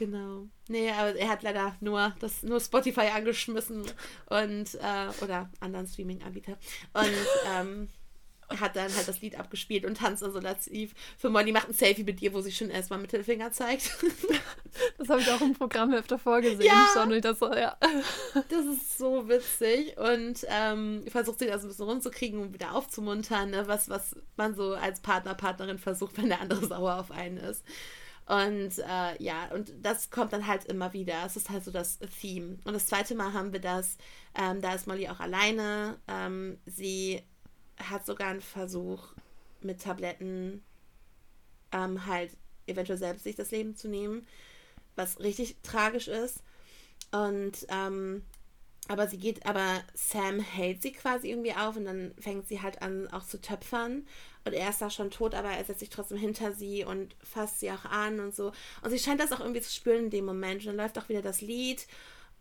Genau. 0.00 0.48
Nee, 0.68 0.90
aber 0.90 1.14
er 1.14 1.28
hat 1.28 1.42
leider 1.42 1.76
nur 1.80 2.14
das 2.20 2.42
nur 2.42 2.58
Spotify 2.58 3.08
angeschmissen 3.14 3.82
und 4.30 4.74
äh, 4.76 5.22
oder 5.22 5.50
anderen 5.60 5.86
Streaming-Anbieter. 5.86 6.56
Und 6.94 7.26
ähm, 7.54 7.88
hat 8.58 8.76
dann 8.76 8.94
halt 8.96 9.06
das 9.06 9.20
Lied 9.20 9.38
abgespielt 9.38 9.84
und 9.84 9.98
tanzt 9.98 10.22
dann 10.22 10.32
so 10.32 10.40
lativ. 10.40 10.94
Für 11.18 11.28
Molly 11.28 11.52
macht 11.52 11.68
ein 11.68 11.74
Selfie 11.74 12.02
mit 12.02 12.18
dir, 12.22 12.32
wo 12.32 12.40
sie 12.40 12.50
schon 12.50 12.70
erstmal 12.70 12.98
Mittelfinger 12.98 13.52
zeigt. 13.52 13.90
Das 14.98 15.08
habe 15.08 15.20
ich 15.20 15.30
auch 15.30 15.40
im 15.40 15.54
Programm 15.54 15.92
öfter 15.92 16.18
vorgesehen. 16.18 16.62
Ja, 16.62 16.86
schon, 16.94 17.10
ich 17.12 17.22
das, 17.22 17.40
so, 17.40 17.52
ja. 17.52 17.76
das 18.32 18.66
ist 18.66 18.98
so 18.98 19.28
witzig 19.28 19.96
und 19.98 20.46
ähm, 20.48 21.02
versucht 21.08 21.40
sie 21.40 21.46
das 21.46 21.62
ein 21.62 21.68
bisschen 21.68 21.86
rumzukriegen 21.86 22.40
und 22.40 22.54
wieder 22.54 22.74
aufzumuntern, 22.74 23.50
ne? 23.50 23.66
was, 23.66 23.88
was 23.88 24.14
man 24.36 24.54
so 24.54 24.74
als 24.74 25.00
Partner, 25.00 25.34
Partnerin 25.34 25.78
versucht, 25.78 26.16
wenn 26.18 26.28
der 26.28 26.40
andere 26.40 26.64
sauer 26.68 27.00
auf 27.00 27.10
einen 27.10 27.38
ist. 27.38 27.64
Und 28.30 28.78
äh, 28.78 29.20
ja, 29.20 29.48
und 29.52 29.72
das 29.82 30.08
kommt 30.08 30.32
dann 30.32 30.46
halt 30.46 30.64
immer 30.66 30.92
wieder. 30.92 31.26
Es 31.26 31.34
ist 31.34 31.50
halt 31.50 31.64
so 31.64 31.72
das 31.72 31.98
Theme. 32.20 32.58
Und 32.62 32.74
das 32.74 32.86
zweite 32.86 33.16
Mal 33.16 33.32
haben 33.32 33.52
wir 33.52 33.60
das, 33.60 33.96
ähm, 34.36 34.60
da 34.60 34.72
ist 34.72 34.86
Molly 34.86 35.08
auch 35.08 35.18
alleine. 35.18 35.98
Ähm, 36.06 36.58
sie 36.64 37.24
hat 37.76 38.06
sogar 38.06 38.28
einen 38.28 38.40
Versuch 38.40 39.14
mit 39.62 39.82
Tabletten 39.82 40.62
ähm, 41.72 42.06
halt 42.06 42.30
eventuell 42.68 42.98
selbst 43.00 43.24
sich 43.24 43.34
das 43.34 43.50
Leben 43.50 43.74
zu 43.74 43.88
nehmen, 43.88 44.24
was 44.94 45.18
richtig 45.18 45.56
tragisch 45.64 46.06
ist. 46.06 46.44
Und 47.10 47.66
ähm, 47.68 48.22
aber 48.86 49.08
sie 49.08 49.18
geht, 49.18 49.44
aber 49.44 49.82
Sam 49.94 50.38
hält 50.38 50.82
sie 50.82 50.92
quasi 50.92 51.30
irgendwie 51.30 51.54
auf 51.54 51.76
und 51.76 51.84
dann 51.84 52.14
fängt 52.20 52.46
sie 52.46 52.62
halt 52.62 52.80
an, 52.80 53.08
auch 53.08 53.24
zu 53.24 53.40
töpfern. 53.40 54.06
Und 54.44 54.52
er 54.54 54.70
ist 54.70 54.80
da 54.80 54.90
schon 54.90 55.10
tot, 55.10 55.34
aber 55.34 55.50
er 55.50 55.64
setzt 55.64 55.80
sich 55.80 55.90
trotzdem 55.90 56.18
hinter 56.18 56.52
sie 56.52 56.84
und 56.84 57.14
fasst 57.22 57.60
sie 57.60 57.70
auch 57.70 57.84
an 57.84 58.20
und 58.20 58.34
so. 58.34 58.52
Und 58.82 58.90
sie 58.90 58.98
scheint 58.98 59.20
das 59.20 59.32
auch 59.32 59.40
irgendwie 59.40 59.60
zu 59.60 59.70
spüren 59.70 60.04
in 60.04 60.10
dem 60.10 60.24
Moment. 60.24 60.62
Und 60.62 60.68
dann 60.68 60.76
läuft 60.76 60.98
auch 60.98 61.08
wieder 61.08 61.22
das 61.22 61.40
Lied. 61.40 61.86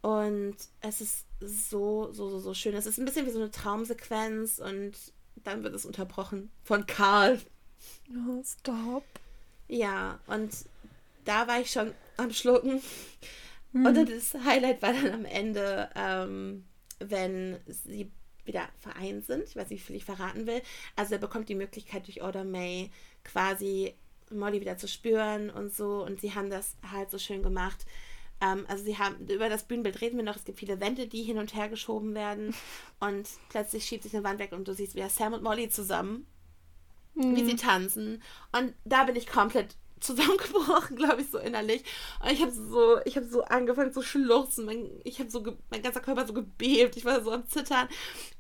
Und 0.01 0.55
es 0.81 1.01
ist 1.01 1.25
so, 1.41 2.11
so, 2.11 2.29
so, 2.29 2.39
so 2.39 2.53
schön. 2.53 2.73
Es 2.73 2.85
ist 2.85 2.97
ein 2.99 3.05
bisschen 3.05 3.25
wie 3.25 3.31
so 3.31 3.39
eine 3.39 3.51
Traumsequenz 3.51 4.59
und 4.59 4.93
dann 5.43 5.63
wird 5.63 5.73
es 5.73 5.85
unterbrochen 5.85 6.51
von 6.63 6.85
Karl. 6.85 7.39
Oh, 8.11 8.41
stop. 8.43 9.03
Ja, 9.67 10.19
und 10.27 10.51
da 11.25 11.47
war 11.47 11.59
ich 11.59 11.71
schon 11.71 11.93
am 12.17 12.31
Schlucken. 12.31 12.81
Hm. 13.73 13.85
Und 13.85 14.09
das 14.09 14.33
Highlight 14.45 14.81
war 14.81 14.93
dann 14.93 15.13
am 15.13 15.25
Ende, 15.25 15.89
ähm, 15.95 16.65
wenn 16.99 17.59
sie 17.67 18.11
wieder 18.49 18.67
vereint 18.79 19.25
sind. 19.25 19.43
Ich 19.47 19.55
weiß 19.55 19.69
nicht, 19.69 19.81
wie 19.81 19.85
viel 19.85 19.95
ich 19.95 20.05
verraten 20.05 20.45
will. 20.45 20.61
Also 20.97 21.13
er 21.13 21.19
bekommt 21.19 21.47
die 21.47 21.55
Möglichkeit 21.55 22.07
durch 22.07 22.21
Order 22.21 22.43
May 22.43 22.91
quasi 23.23 23.95
Molly 24.29 24.59
wieder 24.59 24.77
zu 24.77 24.87
spüren 24.87 25.49
und 25.49 25.73
so. 25.73 26.03
Und 26.03 26.19
sie 26.19 26.35
haben 26.35 26.49
das 26.49 26.75
halt 26.91 27.09
so 27.09 27.17
schön 27.17 27.41
gemacht. 27.41 27.85
Ähm, 28.41 28.65
also 28.67 28.83
sie 28.83 28.97
haben, 28.97 29.27
über 29.27 29.49
das 29.49 29.63
Bühnenbild 29.63 30.01
reden 30.01 30.17
wir 30.17 30.23
noch, 30.23 30.35
es 30.35 30.45
gibt 30.45 30.59
viele 30.59 30.79
Wände, 30.79 31.07
die 31.07 31.23
hin 31.23 31.37
und 31.37 31.55
her 31.55 31.69
geschoben 31.69 32.15
werden 32.15 32.53
und 32.99 33.27
plötzlich 33.49 33.85
schiebt 33.85 34.03
sich 34.03 34.15
eine 34.15 34.23
Wand 34.23 34.39
weg 34.39 34.51
und 34.51 34.67
du 34.67 34.73
siehst 34.73 34.95
wieder 34.95 35.09
Sam 35.09 35.33
und 35.33 35.43
Molly 35.43 35.69
zusammen, 35.69 36.25
mhm. 37.15 37.35
wie 37.35 37.45
sie 37.45 37.55
tanzen. 37.55 38.21
Und 38.51 38.73
da 38.85 39.03
bin 39.03 39.15
ich 39.15 39.27
komplett 39.27 39.75
zusammengebrochen, 39.99 40.95
glaube 40.95 41.21
ich, 41.21 41.29
so 41.29 41.37
innerlich. 41.37 41.83
Und 42.21 42.31
ich 42.31 42.41
habe 42.41 42.51
so, 42.51 42.99
ich 43.05 43.15
habe 43.15 43.27
so 43.27 43.43
angefangen 43.43 43.93
zu 43.93 44.01
schluchzen. 44.01 44.65
Mein, 44.65 44.89
ich 45.03 45.19
habe 45.19 45.29
so, 45.29 45.43
mein 45.69 45.81
ganzer 45.81 46.01
Körper 46.01 46.25
so 46.25 46.33
gebebt. 46.33 46.97
Ich 46.97 47.05
war 47.05 47.21
so 47.23 47.31
am 47.31 47.47
Zittern. 47.47 47.87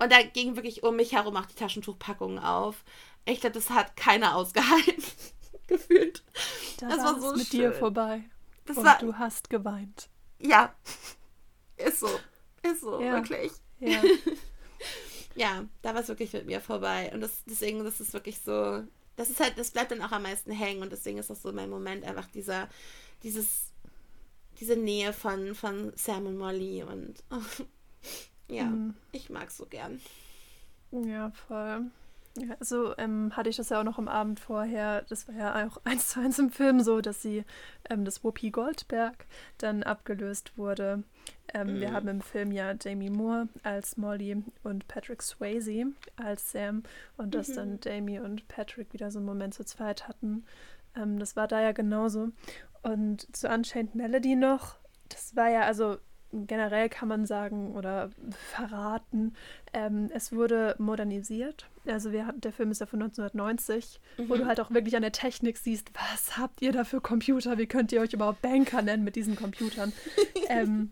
Und 0.01 0.11
da 0.11 0.21
ging 0.21 0.55
wirklich 0.55 0.83
um 0.83 0.95
mich 0.95 1.13
herum 1.13 1.35
auch 1.35 1.45
die 1.45 1.55
Taschentuchpackungen 1.55 2.39
auf. 2.39 2.83
Ich 3.25 3.41
glaube, 3.41 3.53
das 3.53 3.69
hat 3.69 3.95
keiner 3.95 4.35
ausgehalten. 4.35 5.03
Gefühlt. 5.67 6.23
Da 6.79 6.89
das 6.89 6.99
war 6.99 7.21
so 7.21 7.35
mit 7.35 7.47
schön. 7.47 7.59
dir 7.59 7.73
vorbei. 7.73 8.23
Das 8.65 8.77
Und 8.77 8.85
war, 8.85 8.97
du 8.99 9.15
hast 9.15 9.49
geweint. 9.49 10.09
Ja. 10.39 10.73
Ist 11.77 11.99
so. 11.99 12.09
Ist 12.63 12.81
so, 12.81 13.01
ja. 13.01 13.13
wirklich. 13.13 13.51
Ja. 13.79 14.01
ja, 15.35 15.65
da 15.81 15.93
war 15.93 16.01
es 16.01 16.07
wirklich 16.07 16.33
mit 16.33 16.45
mir 16.45 16.59
vorbei. 16.59 17.11
Und 17.13 17.21
das, 17.21 17.43
deswegen, 17.45 17.83
das 17.83 18.01
ist 18.01 18.13
wirklich 18.13 18.39
so, 18.41 18.83
das 19.19 19.29
ist 19.29 19.41
halt, 19.41 19.57
das 19.57 19.71
bleibt 19.71 19.91
dann 19.91 20.01
auch 20.01 20.13
am 20.13 20.23
meisten 20.23 20.49
hängen 20.49 20.81
und 20.81 20.93
deswegen 20.93 21.17
ist 21.17 21.29
das 21.29 21.41
so 21.41 21.51
mein 21.51 21.69
Moment, 21.69 22.05
einfach 22.05 22.27
dieser, 22.27 22.69
dieses, 23.21 23.73
diese 24.61 24.77
Nähe 24.77 25.11
von, 25.11 25.55
von 25.55 25.91
Sam 25.97 26.25
und 26.25 26.37
Molly 26.37 26.83
und 26.83 27.21
ja, 28.47 28.63
mhm. 28.63 28.95
ich 29.11 29.29
mag 29.29 29.49
es 29.49 29.57
so 29.57 29.65
gern. 29.65 29.99
Ja, 30.91 31.31
voll. 31.31 31.91
Ja, 32.37 32.55
so 32.59 32.95
ähm, 32.97 33.35
hatte 33.35 33.49
ich 33.49 33.57
das 33.57 33.69
ja 33.69 33.79
auch 33.79 33.83
noch 33.83 33.97
am 33.97 34.07
Abend 34.07 34.39
vorher. 34.39 35.03
Das 35.09 35.27
war 35.27 35.35
ja 35.35 35.67
auch 35.67 35.77
eins 35.83 36.09
zu 36.09 36.19
eins 36.19 36.39
im 36.39 36.51
Film 36.51 36.79
so, 36.81 37.01
dass 37.01 37.21
sie, 37.21 37.43
ähm, 37.89 38.05
das 38.05 38.23
Whoopi 38.23 38.51
Goldberg 38.51 39.25
dann 39.57 39.83
abgelöst 39.83 40.57
wurde. 40.57 41.03
Ähm, 41.53 41.75
mhm. 41.75 41.79
Wir 41.79 41.91
haben 41.91 42.07
im 42.07 42.21
Film 42.21 42.51
ja 42.51 42.73
Jamie 42.79 43.09
Moore 43.09 43.49
als 43.63 43.97
Molly 43.97 44.43
und 44.63 44.87
Patrick 44.87 45.21
Swayze 45.21 45.87
als 46.15 46.51
Sam 46.51 46.83
und 47.17 47.33
dass 47.33 47.49
mhm. 47.49 47.55
dann 47.55 47.79
Jamie 47.83 48.19
und 48.19 48.47
Patrick 48.47 48.93
wieder 48.93 49.11
so 49.11 49.19
einen 49.19 49.25
Moment 49.25 49.53
zu 49.53 49.65
zweit 49.65 50.07
hatten. 50.07 50.45
Ähm, 50.95 51.19
das 51.19 51.35
war 51.35 51.47
da 51.47 51.61
ja 51.61 51.71
genauso. 51.71 52.29
Und 52.83 53.35
zu 53.35 53.49
Unchained 53.49 53.95
Melody 53.95 54.35
noch, 54.35 54.77
das 55.09 55.35
war 55.35 55.49
ja, 55.49 55.61
also 55.61 55.97
generell 56.31 56.89
kann 56.89 57.07
man 57.07 57.25
sagen 57.25 57.73
oder 57.75 58.09
verraten, 58.53 59.33
ähm, 59.73 60.09
es 60.13 60.31
wurde 60.31 60.75
modernisiert. 60.77 61.67
Also 61.87 62.11
wir 62.11 62.31
der 62.33 62.51
Film 62.51 62.71
ist 62.71 62.81
ja 62.81 62.85
von 62.85 63.01
1990, 63.01 63.99
mhm. 64.17 64.29
wo 64.29 64.35
du 64.35 64.45
halt 64.45 64.59
auch 64.59 64.71
wirklich 64.71 64.95
an 64.95 65.01
der 65.01 65.11
Technik 65.11 65.57
siehst, 65.57 65.91
was 65.93 66.37
habt 66.37 66.61
ihr 66.61 66.71
da 66.71 66.83
für 66.83 67.01
Computer? 67.01 67.57
Wie 67.57 67.67
könnt 67.67 67.91
ihr 67.91 68.01
euch 68.01 68.13
überhaupt 68.13 68.41
Banker 68.41 68.81
nennen 68.81 69.03
mit 69.03 69.15
diesen 69.15 69.35
Computern? 69.35 69.91
ähm, 70.49 70.91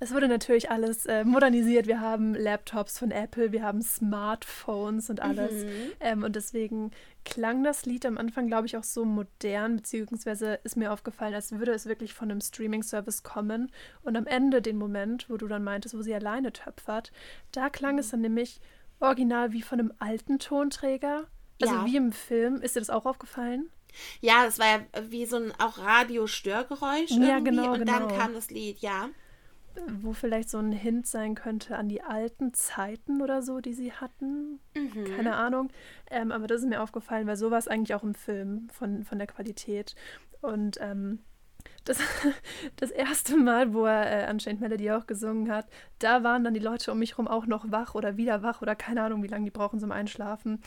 es 0.00 0.12
wurde 0.12 0.28
natürlich 0.28 0.70
alles 0.70 1.06
äh, 1.06 1.24
modernisiert. 1.24 1.86
Wir 1.86 2.00
haben 2.00 2.34
Laptops 2.34 2.98
von 2.98 3.10
Apple, 3.10 3.52
wir 3.52 3.62
haben 3.62 3.80
Smartphones 3.82 5.08
und 5.10 5.20
alles. 5.20 5.64
Mhm. 5.64 5.92
Ähm, 6.00 6.22
und 6.24 6.36
deswegen 6.36 6.90
klang 7.24 7.62
das 7.64 7.86
Lied 7.86 8.04
am 8.04 8.18
Anfang, 8.18 8.46
glaube 8.46 8.66
ich, 8.66 8.76
auch 8.76 8.84
so 8.84 9.04
modern, 9.04 9.76
beziehungsweise 9.76 10.58
ist 10.64 10.76
mir 10.76 10.92
aufgefallen, 10.92 11.34
als 11.34 11.52
würde 11.52 11.72
es 11.72 11.86
wirklich 11.86 12.12
von 12.12 12.30
einem 12.30 12.40
Streaming-Service 12.40 13.22
kommen. 13.22 13.70
Und 14.02 14.16
am 14.16 14.26
Ende, 14.26 14.60
den 14.60 14.76
Moment, 14.76 15.30
wo 15.30 15.36
du 15.36 15.46
dann 15.46 15.64
meintest, 15.64 15.96
wo 15.96 16.02
sie 16.02 16.14
alleine 16.14 16.52
töpfert, 16.52 17.12
da 17.52 17.70
klang 17.70 17.98
es 17.98 18.10
dann 18.10 18.20
nämlich 18.20 18.60
original 19.00 19.52
wie 19.52 19.62
von 19.62 19.80
einem 19.80 19.92
alten 19.98 20.38
Tonträger. 20.38 21.28
Also 21.62 21.74
ja. 21.74 21.86
wie 21.86 21.96
im 21.96 22.12
Film. 22.12 22.56
Ist 22.56 22.74
dir 22.74 22.80
das 22.80 22.90
auch 22.90 23.06
aufgefallen? 23.06 23.70
Ja, 24.20 24.44
es 24.44 24.58
war 24.58 24.66
ja 24.66 24.80
wie 25.08 25.24
so 25.24 25.36
ein 25.36 25.52
auch 25.60 25.78
Radiostörgeräusch 25.78 27.12
ja, 27.12 27.36
irgendwie. 27.36 27.50
Genau, 27.50 27.72
und 27.74 27.78
genau. 27.78 28.00
dann 28.00 28.08
kam 28.08 28.34
das 28.34 28.50
Lied, 28.50 28.80
ja 28.80 29.08
wo 30.00 30.12
vielleicht 30.12 30.50
so 30.50 30.58
ein 30.58 30.72
Hint 30.72 31.06
sein 31.06 31.34
könnte 31.34 31.76
an 31.76 31.88
die 31.88 32.02
alten 32.02 32.54
Zeiten 32.54 33.22
oder 33.22 33.42
so, 33.42 33.60
die 33.60 33.74
sie 33.74 33.92
hatten. 33.92 34.60
Mhm. 34.76 35.04
Keine 35.16 35.36
Ahnung. 35.36 35.70
Ähm, 36.10 36.32
aber 36.32 36.46
das 36.46 36.62
ist 36.62 36.68
mir 36.68 36.82
aufgefallen, 36.82 37.26
weil 37.26 37.36
so 37.36 37.50
war 37.50 37.58
es 37.58 37.68
eigentlich 37.68 37.94
auch 37.94 38.02
im 38.04 38.14
Film 38.14 38.68
von, 38.70 39.04
von 39.04 39.18
der 39.18 39.26
Qualität. 39.26 39.94
Und 40.40 40.78
ähm, 40.80 41.20
das, 41.84 41.98
das 42.76 42.90
erste 42.90 43.36
Mal, 43.36 43.72
wo 43.74 43.84
er 43.84 44.28
äh, 44.28 44.30
Unchained 44.30 44.60
Melody 44.60 44.90
auch 44.90 45.06
gesungen 45.06 45.50
hat, 45.50 45.66
da 45.98 46.22
waren 46.22 46.44
dann 46.44 46.54
die 46.54 46.60
Leute 46.60 46.92
um 46.92 46.98
mich 46.98 47.12
herum 47.12 47.28
auch 47.28 47.46
noch 47.46 47.70
wach 47.70 47.94
oder 47.94 48.16
wieder 48.16 48.42
wach 48.42 48.62
oder 48.62 48.74
keine 48.74 49.02
Ahnung, 49.02 49.22
wie 49.22 49.28
lange 49.28 49.44
die 49.44 49.50
brauchen 49.50 49.80
zum 49.80 49.92
Einschlafen. 49.92 50.62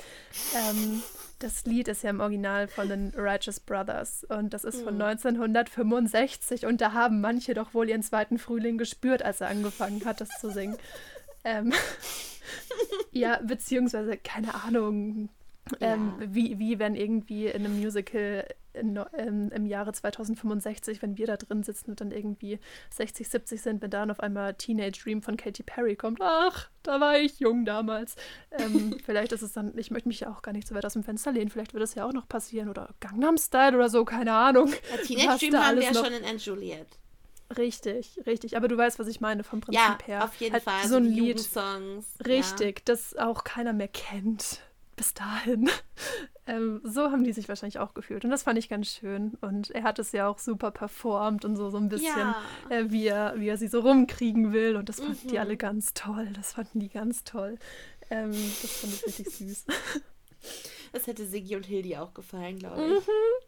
Ähm, 0.56 1.02
das 1.40 1.66
Lied 1.66 1.88
ist 1.88 2.04
ja 2.04 2.10
im 2.10 2.20
Original 2.20 2.68
von 2.68 2.90
den 2.90 3.14
Righteous 3.16 3.60
Brothers 3.60 4.24
und 4.24 4.54
das 4.54 4.64
ist 4.64 4.82
von 4.82 4.96
mhm. 4.96 5.02
1965 5.02 6.66
und 6.66 6.82
da 6.82 6.94
haben 6.94 7.22
manche 7.22 7.54
doch 7.54 7.74
wohl 7.74 7.90
ihren 7.90 8.04
zweiten 8.04 8.38
Frühling 8.40 8.78
gespürt, 8.78 9.24
als 9.24 9.42
er 9.42 9.50
angefangen 9.50 10.06
hat, 10.06 10.22
das 10.22 10.30
zu 10.40 10.52
singen. 10.52 10.78
Ähm, 11.44 11.74
ja, 13.12 13.40
beziehungsweise, 13.44 14.18
keine 14.18 14.54
Ahnung, 14.54 15.30
ähm, 15.80 16.14
ja. 16.20 16.28
wie, 16.34 16.60
wie 16.60 16.80
wenn 16.80 16.96
irgendwie 16.96 17.48
in 17.48 17.66
einem 17.66 17.78
Musical 17.78 18.46
in, 18.78 18.96
in, 19.18 19.50
im 19.50 19.66
Jahre 19.66 19.92
2065, 19.92 21.02
wenn 21.02 21.18
wir 21.18 21.28
da 21.28 21.38
drin 21.38 21.64
sitzen 21.64 21.92
und 21.92 22.02
dann 22.02 22.12
irgendwie 22.12 22.60
60, 22.92 23.28
70 23.28 23.62
sind, 23.62 23.82
wenn 23.82 23.90
dann 23.90 24.12
auf 24.12 24.20
einmal 24.20 24.54
Teenage 24.54 25.00
Dream 25.04 25.22
von 25.22 25.36
Katy 25.36 25.64
Perry 25.64 25.96
kommt. 25.96 26.20
Ach, 26.22 26.70
da 26.84 27.00
war 27.00 27.20
ich 27.20 27.40
jung 27.40 27.66
damals. 27.66 28.16
Ähm, 28.52 28.98
vielleicht 29.06 29.32
ist 29.32 29.42
es 29.42 29.54
dann, 29.54 29.78
ich 29.78 29.92
möchte 29.92 30.08
mich 30.08 30.22
ja 30.22 30.32
auch 30.32 30.42
gar 30.42 30.52
nicht 30.52 30.68
so 30.68 30.76
weit 30.76 30.86
aus 30.86 30.94
dem 30.94 31.04
Fenster 31.04 31.32
lehnen, 31.32 31.50
vielleicht 31.50 31.74
wird 31.74 31.84
es 31.84 31.96
ja 31.96 32.06
auch 32.06 32.14
noch 32.14 32.28
passieren 32.28 32.70
oder 32.70 32.90
Gangnam 33.00 33.38
Style 33.38 33.76
oder 33.76 33.90
so, 33.90 34.06
keine 34.06 34.34
Ahnung. 34.34 34.72
Ja, 34.92 34.98
Teenage 35.04 35.40
Dream 35.40 35.58
haben 35.58 35.78
wir 35.78 35.84
ja 35.84 35.94
schon 35.94 36.14
in 36.14 36.24
Anne 36.24 36.38
Juliet. 36.38 36.88
Richtig, 37.58 38.20
richtig. 38.26 38.58
Aber 38.58 38.68
du 38.68 38.78
weißt, 38.78 39.00
was 39.00 39.08
ich 39.08 39.22
meine 39.22 39.44
vom 39.46 39.62
Prinzip 39.62 39.82
ja, 39.82 39.98
her. 40.06 40.24
Auf 40.26 40.36
jeden 40.36 40.54
halt 40.54 40.64
Fall. 40.64 40.86
So 40.86 40.98
ein 40.98 41.06
Lied. 41.06 41.50
Richtig, 42.28 42.80
ja. 42.80 42.84
das 42.86 43.16
auch 43.16 43.46
keiner 43.46 43.72
mehr 43.72 43.88
kennt 43.88 44.60
bis 44.98 45.14
dahin. 45.14 45.70
Ähm, 46.50 46.80
so 46.86 47.12
haben 47.12 47.26
die 47.26 47.34
sich 47.34 47.50
wahrscheinlich 47.50 47.78
auch 47.78 47.94
gefühlt. 47.94 48.24
Und 48.24 48.32
das 48.32 48.44
fand 48.44 48.58
ich 48.58 48.70
ganz 48.70 48.88
schön. 48.88 49.38
Und 49.42 49.70
er 49.72 49.84
hat 49.84 50.00
es 50.00 50.14
ja 50.14 50.30
auch 50.30 50.40
super 50.40 50.72
performt 50.72 51.44
und 51.44 51.58
so, 51.58 51.70
so 51.70 51.76
ein 51.76 51.90
bisschen, 51.90 52.16
ja. 52.18 52.42
äh, 52.70 52.90
wie, 52.90 53.06
er, 53.06 53.34
wie 53.38 53.50
er 53.50 53.58
sie 53.58 53.68
so 53.68 53.82
rumkriegen 53.82 54.54
will. 54.54 54.78
Und 54.78 54.88
das 54.88 55.02
fanden 55.02 55.20
mhm. 55.26 55.28
die 55.28 55.40
alle 55.40 55.58
ganz 55.58 55.94
toll. 55.94 56.30
Das 56.34 56.54
fanden 56.54 56.80
die 56.80 56.88
ganz 56.88 57.26
toll. 57.26 57.58
Ähm, 58.10 58.32
das 58.32 58.72
fand 58.72 58.94
ich 58.94 59.06
richtig 59.06 59.30
süß. 59.30 59.66
Das 60.94 61.06
hätte 61.06 61.26
Siggi 61.26 61.58
und 61.58 61.66
Hildi 61.66 61.98
auch 61.98 62.14
gefallen, 62.14 62.60
glaube 62.60 62.82
ich. 62.82 62.92
Mhm. 63.08 63.48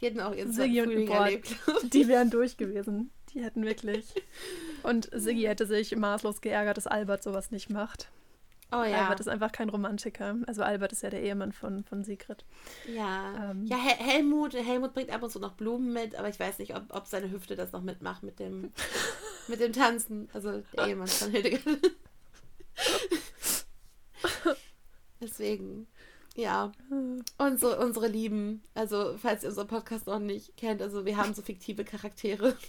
Die 0.00 0.06
hätten 0.06 0.20
auch 0.20 0.34
ihren 0.34 0.52
Siggi 0.52 0.80
und 0.80 0.88
Frühling 0.88 1.08
boah, 1.08 1.26
erlebt. 1.26 1.54
Die 1.92 2.08
wären 2.08 2.30
durch 2.30 2.56
gewesen. 2.56 3.10
Die 3.34 3.42
hätten 3.42 3.62
wirklich. 3.64 4.06
Und 4.82 5.10
Siggi 5.12 5.42
hätte 5.42 5.66
sich 5.66 5.94
maßlos 5.94 6.40
geärgert, 6.40 6.78
dass 6.78 6.86
Albert 6.86 7.22
sowas 7.22 7.50
nicht 7.50 7.68
macht. 7.68 8.08
Oh 8.72 8.82
ja. 8.82 9.02
Albert 9.02 9.20
ist 9.20 9.28
einfach 9.28 9.52
kein 9.52 9.68
Romantiker. 9.68 10.36
Also 10.46 10.62
Albert 10.62 10.92
ist 10.92 11.02
ja 11.02 11.10
der 11.10 11.22
Ehemann 11.22 11.52
von, 11.52 11.84
von 11.84 12.02
Sigrid. 12.02 12.44
Ja. 12.92 13.50
Ähm. 13.50 13.64
Ja, 13.66 13.76
Hel 13.76 13.94
Helmut, 13.96 14.54
Helmut 14.54 14.92
bringt 14.92 15.10
ab 15.10 15.22
und 15.22 15.30
zu 15.30 15.38
noch 15.38 15.52
Blumen 15.52 15.92
mit, 15.92 16.16
aber 16.16 16.28
ich 16.28 16.40
weiß 16.40 16.58
nicht, 16.58 16.74
ob, 16.74 16.84
ob 16.90 17.06
seine 17.06 17.30
Hüfte 17.30 17.54
das 17.54 17.72
noch 17.72 17.82
mitmacht 17.82 18.24
mit 18.24 18.40
dem, 18.40 18.72
mit 19.48 19.60
dem 19.60 19.72
Tanzen. 19.72 20.28
Also 20.32 20.62
der 20.76 20.88
Ehemann 20.88 21.06
von 21.06 21.30
Hildegard. 21.30 21.78
Deswegen. 25.20 25.86
Ja, 26.34 26.72
unsere, 27.38 27.78
unsere 27.78 28.08
Lieben, 28.08 28.62
also 28.74 29.16
falls 29.16 29.42
ihr 29.42 29.48
unseren 29.48 29.68
Podcast 29.68 30.06
noch 30.06 30.18
nicht 30.18 30.54
kennt, 30.58 30.82
also 30.82 31.06
wir 31.06 31.16
haben 31.16 31.32
so 31.32 31.40
fiktive 31.40 31.82
Charaktere. 31.82 32.54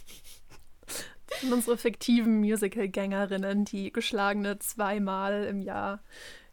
Und 1.42 1.52
unsere 1.52 1.76
fiktiven 1.76 2.38
Musical-Gängerinnen, 2.40 3.64
die 3.64 3.92
geschlagene 3.92 4.58
zweimal 4.58 5.44
im 5.44 5.60
Jahr 5.60 6.00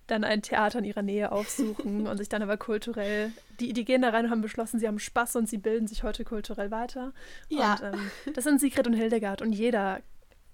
dann 0.07 0.23
ein 0.23 0.41
Theater 0.41 0.79
in 0.79 0.85
ihrer 0.85 1.01
Nähe 1.01 1.31
aufsuchen 1.31 2.07
und 2.07 2.17
sich 2.17 2.29
dann 2.29 2.43
aber 2.43 2.57
kulturell, 2.57 3.31
die, 3.59 3.73
die 3.73 3.85
gehen 3.85 4.01
da 4.01 4.09
rein 4.09 4.25
und 4.25 4.31
haben 4.31 4.41
beschlossen, 4.41 4.79
sie 4.79 4.87
haben 4.87 4.99
Spaß 4.99 5.35
und 5.37 5.49
sie 5.49 5.57
bilden 5.57 5.87
sich 5.87 6.03
heute 6.03 6.23
kulturell 6.23 6.71
weiter. 6.71 7.13
Ja. 7.49 7.73
Und 7.73 7.93
ähm, 7.93 8.11
das 8.33 8.43
sind 8.43 8.59
Sigrid 8.59 8.87
und 8.87 8.93
Hildegard 8.93 9.41
und 9.41 9.51
jeder, 9.51 10.01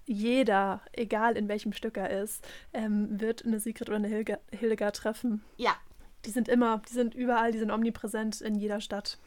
jeder, 0.06 0.80
egal 0.92 1.36
in 1.36 1.48
welchem 1.48 1.72
Stück 1.72 1.96
er 1.96 2.10
ist, 2.10 2.46
ähm, 2.72 3.20
wird 3.20 3.44
eine 3.44 3.60
Sigrid 3.60 3.88
oder 3.88 3.96
eine 3.96 4.08
Hilge, 4.08 4.38
Hildegard 4.50 4.96
treffen. 4.96 5.42
Ja. 5.56 5.76
Die 6.24 6.30
sind 6.30 6.48
immer, 6.48 6.80
die 6.88 6.94
sind 6.94 7.14
überall, 7.14 7.52
die 7.52 7.58
sind 7.58 7.70
omnipräsent 7.70 8.40
in 8.40 8.54
jeder 8.54 8.80
Stadt. 8.80 9.18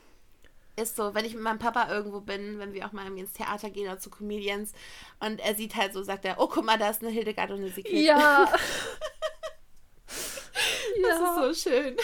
Ist 0.78 0.98
so, 0.98 1.16
wenn 1.16 1.24
ich 1.24 1.34
mit 1.34 1.44
meinem 1.44 1.60
Papa 1.60 1.90
irgendwo 1.90 2.20
bin, 2.20 2.60
wenn 2.60 2.74
wir 2.74 2.86
auch 2.86 2.92
mal 2.92 3.08
ins 3.18 3.32
Theater 3.34 3.70
gehen 3.70 3.88
oder 3.88 4.00
zu 4.00 4.10
Comedians 4.10 4.74
und 5.20 5.40
er 5.40 5.56
sieht 5.56 5.76
halt 5.76 5.94
so, 5.94 6.04
sagt 6.04 6.26
er, 6.26 6.40
oh, 6.40 6.48
guck 6.48 6.66
mal, 6.66 6.78
da 6.78 6.90
ist 6.90 7.02
eine 7.02 7.12
Hildegard 7.12 7.52
und 7.52 7.60
eine 7.60 7.70
Sigrid. 7.70 8.06
Ja. 8.06 8.52
das 10.06 10.18
ja. 11.02 11.48
ist 11.48 11.64
so 11.64 11.70
schön. 11.70 11.96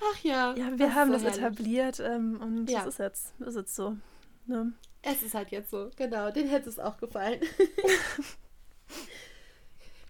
Ach 0.00 0.22
ja. 0.22 0.54
Ja, 0.54 0.78
wir 0.78 0.94
haben 0.94 1.08
so 1.08 1.14
das 1.14 1.22
herrlich. 1.24 1.38
etabliert 1.38 2.00
ähm, 2.00 2.40
und 2.40 2.70
ja. 2.70 2.84
das 2.84 2.94
ist 2.94 2.98
jetzt, 2.98 3.34
das 3.38 3.48
ist 3.48 3.56
jetzt 3.56 3.74
so. 3.74 3.96
Ne? 4.46 4.72
Es 5.02 5.22
ist 5.22 5.34
halt 5.34 5.50
jetzt 5.50 5.70
so, 5.70 5.90
genau. 5.96 6.30
Den 6.30 6.48
hätte 6.48 6.68
es 6.68 6.78
auch 6.78 6.98
gefallen. 6.98 7.40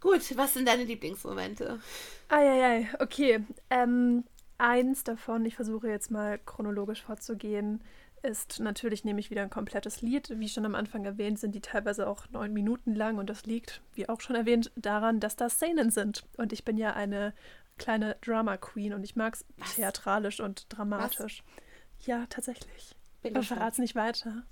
Gut, 0.01 0.36
was 0.36 0.55
sind 0.55 0.68
deine 0.68 0.84
Lieblingsmomente? 0.84 1.80
Eieiei, 2.28 2.88
okay. 3.01 3.44
Ähm, 3.70 4.24
Eins 4.59 5.04
davon, 5.04 5.44
ich 5.44 5.57
versuche 5.57 5.88
jetzt 5.88 6.11
mal 6.11 6.38
chronologisch 6.38 7.02
vorzugehen, 7.02 7.82
ist 8.22 8.61
natürlich 8.61 9.04
nehme 9.04 9.20
ich 9.20 9.30
wieder 9.30 9.42
ein 9.42 9.50
komplettes 9.50 10.02
Lied. 10.02 10.30
Wie 10.38 10.48
schon 10.48 10.64
am 10.64 10.74
Anfang 10.74 11.04
erwähnt, 11.04 11.38
sind 11.38 11.54
die 11.54 11.61
teilweise 11.61 12.09
auch 12.09 12.28
neun 12.30 12.52
Minuten 12.52 12.94
lang 12.94 13.18
und 13.18 13.30
das 13.30 13.46
liegt, 13.46 13.82
wie 13.94 14.09
auch 14.09 14.20
schon 14.20 14.36
erwähnt, 14.36 14.72
daran, 14.74 15.20
dass 15.20 15.36
das 15.36 15.54
Szenen 15.54 15.90
sind. 15.90 16.24
Und 16.36 16.52
ich 16.52 16.64
bin 16.64 16.76
ja 16.76 16.94
eine 16.94 17.34
kleine 17.78 18.16
Drama 18.22 18.57
Queen 18.57 18.94
und 18.94 19.04
ich 19.04 19.16
mag 19.16 19.34
es 19.34 19.44
theatralisch 19.74 20.40
und 20.40 20.66
dramatisch. 20.70 21.42
Was? 21.44 22.07
Ja, 22.07 22.26
tatsächlich. 22.28 22.96
Bin 23.22 23.36
Aber 23.36 23.44
verrat's 23.44 23.78
nicht 23.78 23.94
weiter. 23.94 24.44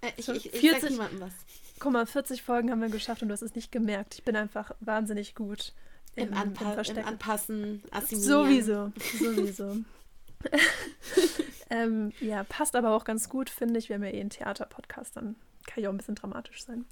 Äh, 0.00 0.10
ich, 0.16 0.28
ich, 0.28 0.52
ich 0.52 0.60
40, 0.60 0.80
sag 0.80 0.90
niemandem 0.90 1.20
was. 1.20 1.32
Guck 1.78 1.92
mal, 1.92 2.06
40 2.06 2.42
Folgen 2.42 2.70
haben 2.70 2.80
wir 2.80 2.88
geschafft 2.88 3.22
und 3.22 3.28
du 3.28 3.32
hast 3.32 3.42
es 3.42 3.54
nicht 3.54 3.72
gemerkt. 3.72 4.14
Ich 4.14 4.24
bin 4.24 4.36
einfach 4.36 4.72
wahnsinnig 4.80 5.34
gut 5.34 5.72
im, 6.14 6.28
im, 6.28 6.34
Anpa 6.34 6.74
im, 6.74 7.04
Anpassen, 7.06 7.82
assimilieren. 7.90 8.22
Sowieso, 8.22 8.92
sowieso. 9.18 9.76
ähm, 11.70 12.12
ja, 12.20 12.44
passt 12.44 12.76
aber 12.76 12.90
auch 12.90 13.04
ganz 13.04 13.28
gut, 13.28 13.48
finde 13.50 13.78
ich. 13.78 13.88
Wir 13.88 13.96
haben 13.96 14.04
ja 14.04 14.10
eh 14.10 14.20
einen 14.20 14.30
Theater-Podcast, 14.30 15.16
dann 15.16 15.36
kann 15.66 15.82
ja 15.82 15.88
auch 15.88 15.94
ein 15.94 15.98
bisschen 15.98 16.16
dramatisch 16.16 16.64
sein. 16.64 16.84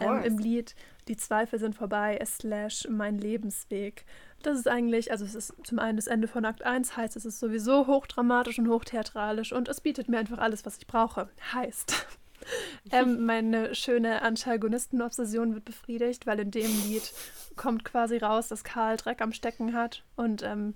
Ähm, 0.00 0.22
Im 0.22 0.38
Lied 0.38 0.74
Die 1.08 1.16
Zweifel 1.16 1.58
sind 1.58 1.74
vorbei, 1.74 2.18
slash 2.24 2.86
mein 2.88 3.18
Lebensweg. 3.18 4.04
Das 4.42 4.58
ist 4.58 4.68
eigentlich, 4.68 5.10
also 5.10 5.24
es 5.24 5.34
ist 5.34 5.54
zum 5.64 5.78
einen 5.78 5.96
das 5.96 6.08
Ende 6.08 6.28
von 6.28 6.44
Akt 6.44 6.62
1, 6.62 6.96
heißt 6.96 7.16
es 7.16 7.24
ist 7.24 7.40
sowieso 7.40 7.86
hochdramatisch 7.86 8.58
und 8.58 8.68
hochtheatralisch 8.68 9.52
und 9.52 9.68
es 9.68 9.80
bietet 9.80 10.08
mir 10.08 10.18
einfach 10.18 10.38
alles, 10.38 10.66
was 10.66 10.78
ich 10.78 10.86
brauche. 10.86 11.28
Heißt, 11.52 12.06
ähm, 12.90 13.24
meine 13.24 13.74
schöne 13.74 14.22
Antagonisten-Obsession 14.22 15.54
wird 15.54 15.64
befriedigt, 15.64 16.26
weil 16.26 16.40
in 16.40 16.50
dem 16.50 16.70
Lied 16.88 17.12
kommt 17.56 17.84
quasi 17.84 18.18
raus, 18.18 18.48
dass 18.48 18.64
Karl 18.64 18.96
Dreck 18.96 19.20
am 19.20 19.32
Stecken 19.32 19.74
hat. 19.74 20.04
Und 20.16 20.42
ähm, 20.42 20.74